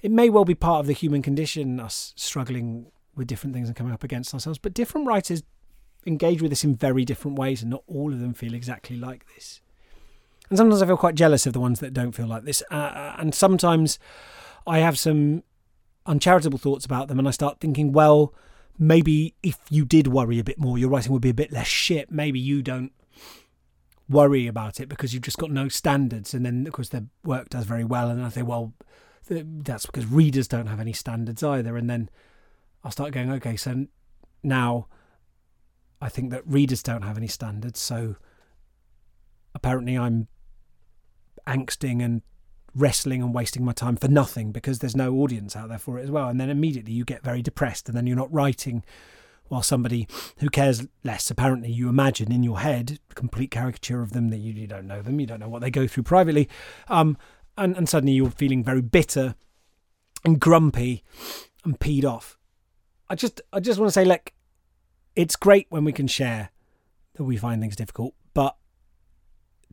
It 0.00 0.10
may 0.10 0.28
well 0.28 0.44
be 0.44 0.54
part 0.54 0.80
of 0.80 0.86
the 0.86 0.92
human 0.92 1.22
condition, 1.22 1.80
us 1.80 2.12
struggling 2.16 2.90
with 3.14 3.26
different 3.26 3.54
things 3.54 3.68
and 3.68 3.76
coming 3.76 3.92
up 3.92 4.04
against 4.04 4.34
ourselves, 4.34 4.58
but 4.58 4.74
different 4.74 5.06
writers 5.06 5.42
engage 6.06 6.42
with 6.42 6.50
this 6.50 6.64
in 6.64 6.74
very 6.74 7.04
different 7.04 7.38
ways, 7.38 7.62
and 7.62 7.70
not 7.70 7.84
all 7.86 8.12
of 8.12 8.20
them 8.20 8.34
feel 8.34 8.54
exactly 8.54 8.96
like 8.96 9.24
this. 9.34 9.60
And 10.50 10.58
sometimes 10.58 10.82
I 10.82 10.86
feel 10.86 10.96
quite 10.96 11.14
jealous 11.14 11.46
of 11.46 11.52
the 11.52 11.60
ones 11.60 11.80
that 11.80 11.94
don't 11.94 12.12
feel 12.12 12.26
like 12.26 12.44
this. 12.44 12.62
Uh, 12.70 12.74
uh, 12.74 13.16
and 13.18 13.34
sometimes 13.34 13.98
I 14.66 14.78
have 14.80 14.98
some 14.98 15.42
uncharitable 16.06 16.58
thoughts 16.58 16.84
about 16.84 17.08
them, 17.08 17.18
and 17.18 17.26
I 17.26 17.30
start 17.30 17.60
thinking, 17.60 17.92
well, 17.92 18.34
maybe 18.78 19.34
if 19.42 19.58
you 19.70 19.84
did 19.84 20.08
worry 20.08 20.38
a 20.38 20.44
bit 20.44 20.58
more, 20.58 20.78
your 20.78 20.88
writing 20.88 21.12
would 21.12 21.22
be 21.22 21.30
a 21.30 21.34
bit 21.34 21.52
less 21.52 21.66
shit. 21.66 22.10
Maybe 22.10 22.40
you 22.40 22.62
don't 22.62 22.92
worry 24.08 24.46
about 24.46 24.80
it 24.80 24.88
because 24.88 25.14
you've 25.14 25.22
just 25.22 25.38
got 25.38 25.50
no 25.50 25.68
standards. 25.68 26.34
And 26.34 26.44
then, 26.44 26.66
of 26.66 26.72
course, 26.72 26.88
their 26.88 27.06
work 27.24 27.48
does 27.48 27.64
very 27.64 27.84
well. 27.84 28.10
And 28.10 28.24
I 28.24 28.28
think, 28.28 28.48
well, 28.48 28.74
that's 29.28 29.86
because 29.86 30.06
readers 30.06 30.48
don't 30.48 30.66
have 30.66 30.80
any 30.80 30.92
standards 30.92 31.42
either. 31.42 31.76
And 31.76 31.88
then 31.88 32.10
I'll 32.82 32.90
start 32.90 33.12
going, 33.12 33.30
okay, 33.32 33.56
so 33.56 33.86
now 34.42 34.88
I 36.00 36.08
think 36.08 36.30
that 36.30 36.46
readers 36.46 36.82
don't 36.82 37.02
have 37.02 37.16
any 37.16 37.28
standards. 37.28 37.80
So 37.80 38.16
apparently 39.54 39.96
I'm 39.96 40.28
angsting 41.46 42.04
and 42.04 42.22
wrestling 42.74 43.22
and 43.22 43.34
wasting 43.34 43.64
my 43.64 43.72
time 43.72 43.96
for 43.96 44.08
nothing 44.08 44.52
because 44.52 44.78
there's 44.78 44.96
no 44.96 45.14
audience 45.14 45.54
out 45.54 45.68
there 45.68 45.78
for 45.78 45.98
it 45.98 46.02
as 46.02 46.10
well. 46.10 46.28
And 46.28 46.40
then 46.40 46.50
immediately 46.50 46.92
you 46.92 47.04
get 47.04 47.22
very 47.22 47.42
depressed, 47.42 47.88
and 47.88 47.96
then 47.96 48.06
you're 48.06 48.16
not 48.16 48.32
writing 48.32 48.84
while 49.48 49.62
somebody 49.62 50.08
who 50.38 50.48
cares 50.48 50.86
less, 51.02 51.30
apparently, 51.30 51.70
you 51.70 51.88
imagine 51.88 52.32
in 52.32 52.42
your 52.42 52.60
head, 52.60 52.98
complete 53.14 53.50
caricature 53.50 54.00
of 54.00 54.12
them 54.12 54.28
that 54.28 54.38
you, 54.38 54.52
you 54.52 54.66
don't 54.66 54.86
know 54.86 55.02
them, 55.02 55.20
you 55.20 55.26
don't 55.26 55.40
know 55.40 55.48
what 55.48 55.60
they 55.60 55.70
go 55.70 55.86
through 55.86 56.02
privately. 56.02 56.48
Um, 56.88 57.18
and, 57.56 57.76
and 57.76 57.88
suddenly 57.88 58.14
you're 58.14 58.30
feeling 58.30 58.64
very 58.64 58.80
bitter 58.80 59.34
and 60.24 60.40
grumpy 60.40 61.04
and 61.64 61.78
peed 61.78 62.04
off. 62.04 62.38
I 63.08 63.14
just 63.14 63.42
I 63.52 63.60
just 63.60 63.78
want 63.78 63.88
to 63.88 63.92
say 63.92 64.04
like 64.04 64.32
it's 65.14 65.36
great 65.36 65.66
when 65.68 65.84
we 65.84 65.92
can 65.92 66.06
share 66.06 66.50
that 67.14 67.24
we 67.24 67.36
find 67.36 67.60
things 67.60 67.76
difficult, 67.76 68.14
but 68.32 68.56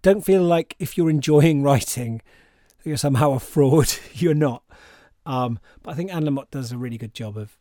don't 0.01 0.21
feel 0.21 0.43
like 0.43 0.75
if 0.79 0.97
you're 0.97 1.09
enjoying 1.09 1.63
writing, 1.63 2.21
you're 2.83 2.97
somehow 2.97 3.33
a 3.33 3.39
fraud. 3.39 3.93
you're 4.13 4.33
not. 4.33 4.63
Um, 5.25 5.59
but 5.83 5.91
I 5.91 5.93
think 5.95 6.13
Anne 6.13 6.23
Lamott 6.23 6.49
does 6.51 6.71
a 6.71 6.77
really 6.77 6.97
good 6.97 7.13
job 7.13 7.37
of 7.37 7.57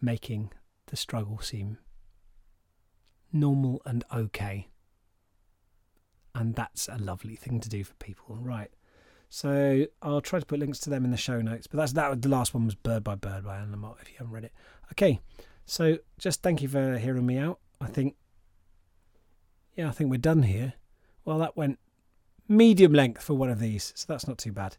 making 0.00 0.52
the 0.86 0.96
struggle 0.96 1.40
seem 1.40 1.78
normal 3.32 3.80
and 3.86 4.04
okay. 4.14 4.68
And 6.34 6.54
that's 6.54 6.88
a 6.88 6.98
lovely 6.98 7.36
thing 7.36 7.60
to 7.60 7.68
do 7.68 7.82
for 7.84 7.94
people, 7.94 8.36
right? 8.36 8.70
So 9.28 9.86
I'll 10.02 10.20
try 10.20 10.40
to 10.40 10.46
put 10.46 10.58
links 10.58 10.80
to 10.80 10.90
them 10.90 11.04
in 11.04 11.10
the 11.10 11.16
show 11.16 11.40
notes. 11.40 11.66
But 11.66 11.78
that's 11.78 11.92
that. 11.92 12.20
The 12.20 12.28
last 12.28 12.52
one 12.52 12.66
was 12.66 12.74
Bird 12.74 13.04
by 13.04 13.14
Bird 13.14 13.44
by 13.44 13.58
Anne 13.58 13.72
Lamott. 13.72 14.02
If 14.02 14.08
you 14.10 14.16
haven't 14.18 14.32
read 14.32 14.44
it, 14.44 14.52
okay. 14.92 15.20
So 15.64 15.98
just 16.18 16.42
thank 16.42 16.62
you 16.62 16.68
for 16.68 16.98
hearing 16.98 17.26
me 17.26 17.38
out. 17.38 17.60
I 17.80 17.86
think, 17.86 18.16
yeah, 19.76 19.88
I 19.88 19.92
think 19.92 20.10
we're 20.10 20.18
done 20.18 20.42
here. 20.42 20.74
Well, 21.24 21.38
that 21.38 21.56
went 21.56 21.78
medium 22.50 22.92
length 22.92 23.22
for 23.22 23.34
one 23.34 23.48
of 23.48 23.60
these, 23.60 23.92
so 23.94 24.04
that's 24.08 24.26
not 24.28 24.38
too 24.38 24.52
bad. 24.52 24.76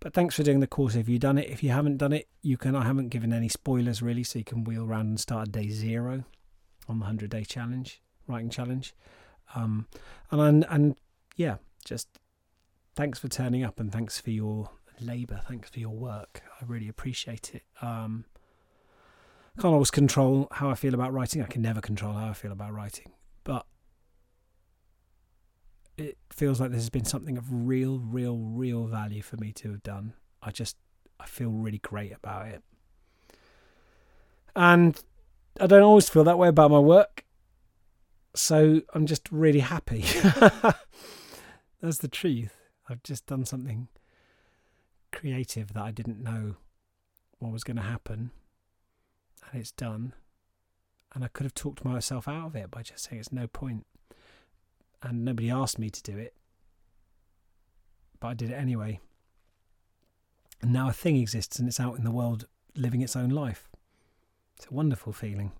But 0.00 0.12
thanks 0.12 0.34
for 0.34 0.42
doing 0.42 0.60
the 0.60 0.66
course 0.66 0.96
if 0.96 1.08
you've 1.08 1.20
done 1.20 1.38
it. 1.38 1.48
If 1.48 1.62
you 1.62 1.70
haven't 1.70 1.98
done 1.98 2.12
it, 2.12 2.28
you 2.42 2.56
can. 2.56 2.74
I 2.74 2.84
haven't 2.84 3.10
given 3.10 3.32
any 3.32 3.48
spoilers 3.48 4.02
really, 4.02 4.24
so 4.24 4.38
you 4.38 4.44
can 4.44 4.64
wheel 4.64 4.84
around 4.84 5.06
and 5.06 5.20
start 5.20 5.48
at 5.48 5.52
day 5.52 5.68
zero 5.68 6.24
on 6.88 6.98
the 6.98 7.06
hundred 7.06 7.30
day 7.30 7.44
challenge, 7.44 8.02
writing 8.26 8.50
challenge. 8.50 8.94
Um, 9.54 9.86
and 10.30 10.66
and 10.68 10.96
yeah, 11.36 11.56
just 11.84 12.08
thanks 12.96 13.18
for 13.18 13.28
turning 13.28 13.62
up 13.62 13.78
and 13.78 13.92
thanks 13.92 14.20
for 14.20 14.30
your 14.30 14.70
labour. 15.00 15.40
Thanks 15.46 15.70
for 15.70 15.80
your 15.80 15.94
work. 15.94 16.42
I 16.60 16.64
really 16.66 16.88
appreciate 16.88 17.54
it. 17.54 17.62
Um, 17.80 18.24
can't 19.60 19.72
always 19.72 19.90
control 19.90 20.48
how 20.50 20.68
I 20.68 20.74
feel 20.74 20.94
about 20.94 21.12
writing. 21.12 21.40
I 21.40 21.46
can 21.46 21.62
never 21.62 21.80
control 21.80 22.14
how 22.14 22.28
I 22.28 22.32
feel 22.32 22.52
about 22.52 22.72
writing, 22.72 23.12
but 23.44 23.66
it 25.96 26.18
feels 26.30 26.60
like 26.60 26.70
this 26.70 26.80
has 26.80 26.90
been 26.90 27.04
something 27.04 27.38
of 27.38 27.46
real, 27.50 27.98
real, 27.98 28.36
real 28.36 28.86
value 28.86 29.22
for 29.22 29.36
me 29.36 29.52
to 29.52 29.70
have 29.70 29.82
done. 29.82 30.14
I 30.42 30.50
just 30.50 30.76
I 31.20 31.26
feel 31.26 31.50
really 31.50 31.78
great 31.78 32.12
about 32.12 32.48
it. 32.48 32.62
And 34.56 35.00
I 35.60 35.66
don't 35.66 35.82
always 35.82 36.08
feel 36.08 36.24
that 36.24 36.38
way 36.38 36.48
about 36.48 36.70
my 36.70 36.78
work. 36.78 37.24
So 38.34 38.82
I'm 38.92 39.06
just 39.06 39.30
really 39.30 39.60
happy. 39.60 40.02
That's 41.80 41.98
the 41.98 42.08
truth. 42.08 42.56
I've 42.88 43.02
just 43.02 43.26
done 43.26 43.44
something 43.44 43.88
creative 45.12 45.72
that 45.74 45.82
I 45.82 45.92
didn't 45.92 46.22
know 46.22 46.56
what 47.38 47.52
was 47.52 47.64
going 47.64 47.76
to 47.76 47.82
happen. 47.82 48.32
And 49.50 49.60
it's 49.60 49.72
done. 49.72 50.14
And 51.14 51.24
I 51.24 51.28
could 51.28 51.44
have 51.44 51.54
talked 51.54 51.84
myself 51.84 52.26
out 52.26 52.46
of 52.46 52.56
it 52.56 52.70
by 52.70 52.82
just 52.82 53.04
saying 53.04 53.20
it's 53.20 53.32
no 53.32 53.46
point. 53.46 53.86
And 55.04 55.24
nobody 55.24 55.50
asked 55.50 55.78
me 55.78 55.90
to 55.90 56.02
do 56.02 56.16
it. 56.16 56.34
But 58.18 58.28
I 58.28 58.34
did 58.34 58.50
it 58.50 58.54
anyway. 58.54 59.00
And 60.62 60.72
now 60.72 60.88
a 60.88 60.92
thing 60.92 61.18
exists 61.18 61.58
and 61.58 61.68
it's 61.68 61.78
out 61.78 61.98
in 61.98 62.04
the 62.04 62.10
world 62.10 62.46
living 62.74 63.02
its 63.02 63.14
own 63.14 63.28
life. 63.28 63.68
It's 64.56 64.66
a 64.66 64.74
wonderful 64.74 65.12
feeling. 65.12 65.52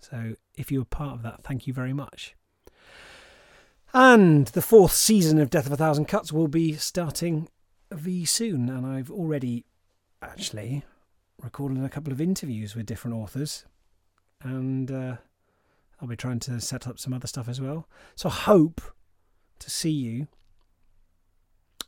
So 0.00 0.34
if 0.56 0.72
you 0.72 0.78
were 0.78 0.86
part 0.86 1.14
of 1.14 1.22
that, 1.22 1.44
thank 1.44 1.66
you 1.66 1.74
very 1.74 1.92
much. 1.92 2.34
And 3.92 4.46
the 4.48 4.62
fourth 4.62 4.92
season 4.92 5.38
of 5.38 5.50
Death 5.50 5.66
of 5.66 5.72
a 5.72 5.76
Thousand 5.76 6.06
Cuts 6.06 6.32
will 6.32 6.48
be 6.48 6.72
starting 6.74 7.48
very 7.90 8.24
soon. 8.24 8.70
And 8.70 8.86
I've 8.86 9.10
already 9.10 9.66
actually 10.22 10.84
recorded 11.38 11.84
a 11.84 11.90
couple 11.90 12.12
of 12.12 12.20
interviews 12.20 12.74
with 12.74 12.86
different 12.86 13.16
authors. 13.16 13.66
And 14.42 14.90
uh, 14.90 15.16
I'll 16.02 16.08
be 16.08 16.16
trying 16.16 16.40
to 16.40 16.60
set 16.60 16.88
up 16.88 16.98
some 16.98 17.14
other 17.14 17.28
stuff 17.28 17.48
as 17.48 17.60
well. 17.60 17.88
So 18.16 18.28
hope 18.28 18.80
to 19.60 19.70
see 19.70 19.90
you 19.90 20.26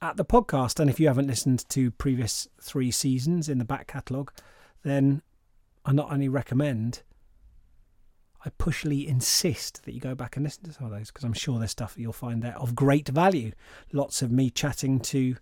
at 0.00 0.16
the 0.16 0.24
podcast. 0.24 0.78
And 0.78 0.88
if 0.88 1.00
you 1.00 1.08
haven't 1.08 1.26
listened 1.26 1.68
to 1.70 1.90
previous 1.90 2.46
three 2.60 2.92
seasons 2.92 3.48
in 3.48 3.58
the 3.58 3.64
back 3.64 3.88
catalogue, 3.88 4.32
then 4.84 5.20
I 5.84 5.92
not 5.92 6.12
only 6.12 6.28
recommend, 6.28 7.02
I 8.44 8.50
pushly 8.50 9.04
insist 9.04 9.84
that 9.84 9.94
you 9.94 10.00
go 10.00 10.14
back 10.14 10.36
and 10.36 10.44
listen 10.44 10.62
to 10.64 10.72
some 10.72 10.86
of 10.86 10.92
those 10.92 11.08
because 11.08 11.24
I'm 11.24 11.32
sure 11.32 11.58
there's 11.58 11.72
stuff 11.72 11.94
that 11.94 12.00
you'll 12.00 12.12
find 12.12 12.40
there 12.40 12.56
of 12.56 12.76
great 12.76 13.08
value. 13.08 13.50
Lots 13.92 14.22
of 14.22 14.30
me 14.30 14.48
chatting 14.48 15.00
to 15.00 15.36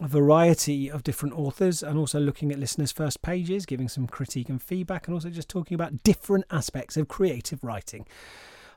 a 0.00 0.08
variety 0.08 0.90
of 0.90 1.02
different 1.02 1.38
authors 1.38 1.82
and 1.82 1.98
also 1.98 2.18
looking 2.18 2.50
at 2.50 2.58
listeners' 2.58 2.90
first 2.90 3.20
pages, 3.20 3.66
giving 3.66 3.88
some 3.88 4.06
critique 4.06 4.48
and 4.48 4.62
feedback, 4.62 5.06
and 5.06 5.14
also 5.14 5.28
just 5.28 5.48
talking 5.48 5.74
about 5.74 6.02
different 6.02 6.46
aspects 6.50 6.96
of 6.96 7.06
creative 7.06 7.62
writing. 7.62 8.06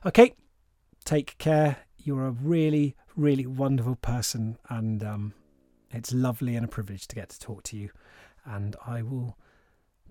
Okay, 0.04 0.34
take 1.04 1.38
care. 1.38 1.78
You're 1.96 2.26
a 2.26 2.30
really, 2.30 2.94
really 3.16 3.46
wonderful 3.46 3.96
person, 3.96 4.58
and 4.68 5.02
um, 5.02 5.34
it's 5.90 6.12
lovely 6.12 6.56
and 6.56 6.64
a 6.64 6.68
privilege 6.68 7.06
to 7.08 7.16
get 7.16 7.30
to 7.30 7.40
talk 7.40 7.62
to 7.64 7.76
you. 7.76 7.88
And 8.44 8.76
I 8.86 9.00
will 9.00 9.38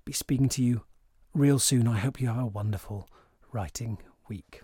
be 0.06 0.14
speaking 0.14 0.50
to 0.50 0.64
you 0.64 0.82
real 1.36 1.60
soon. 1.60 1.88
I 1.88 2.00
hope 2.00 2.20
you 2.20 2.28
have 2.28 2.40
a 2.40 2.48
wonderful 2.48 3.08
writing 3.52 4.00
week. 4.28 4.64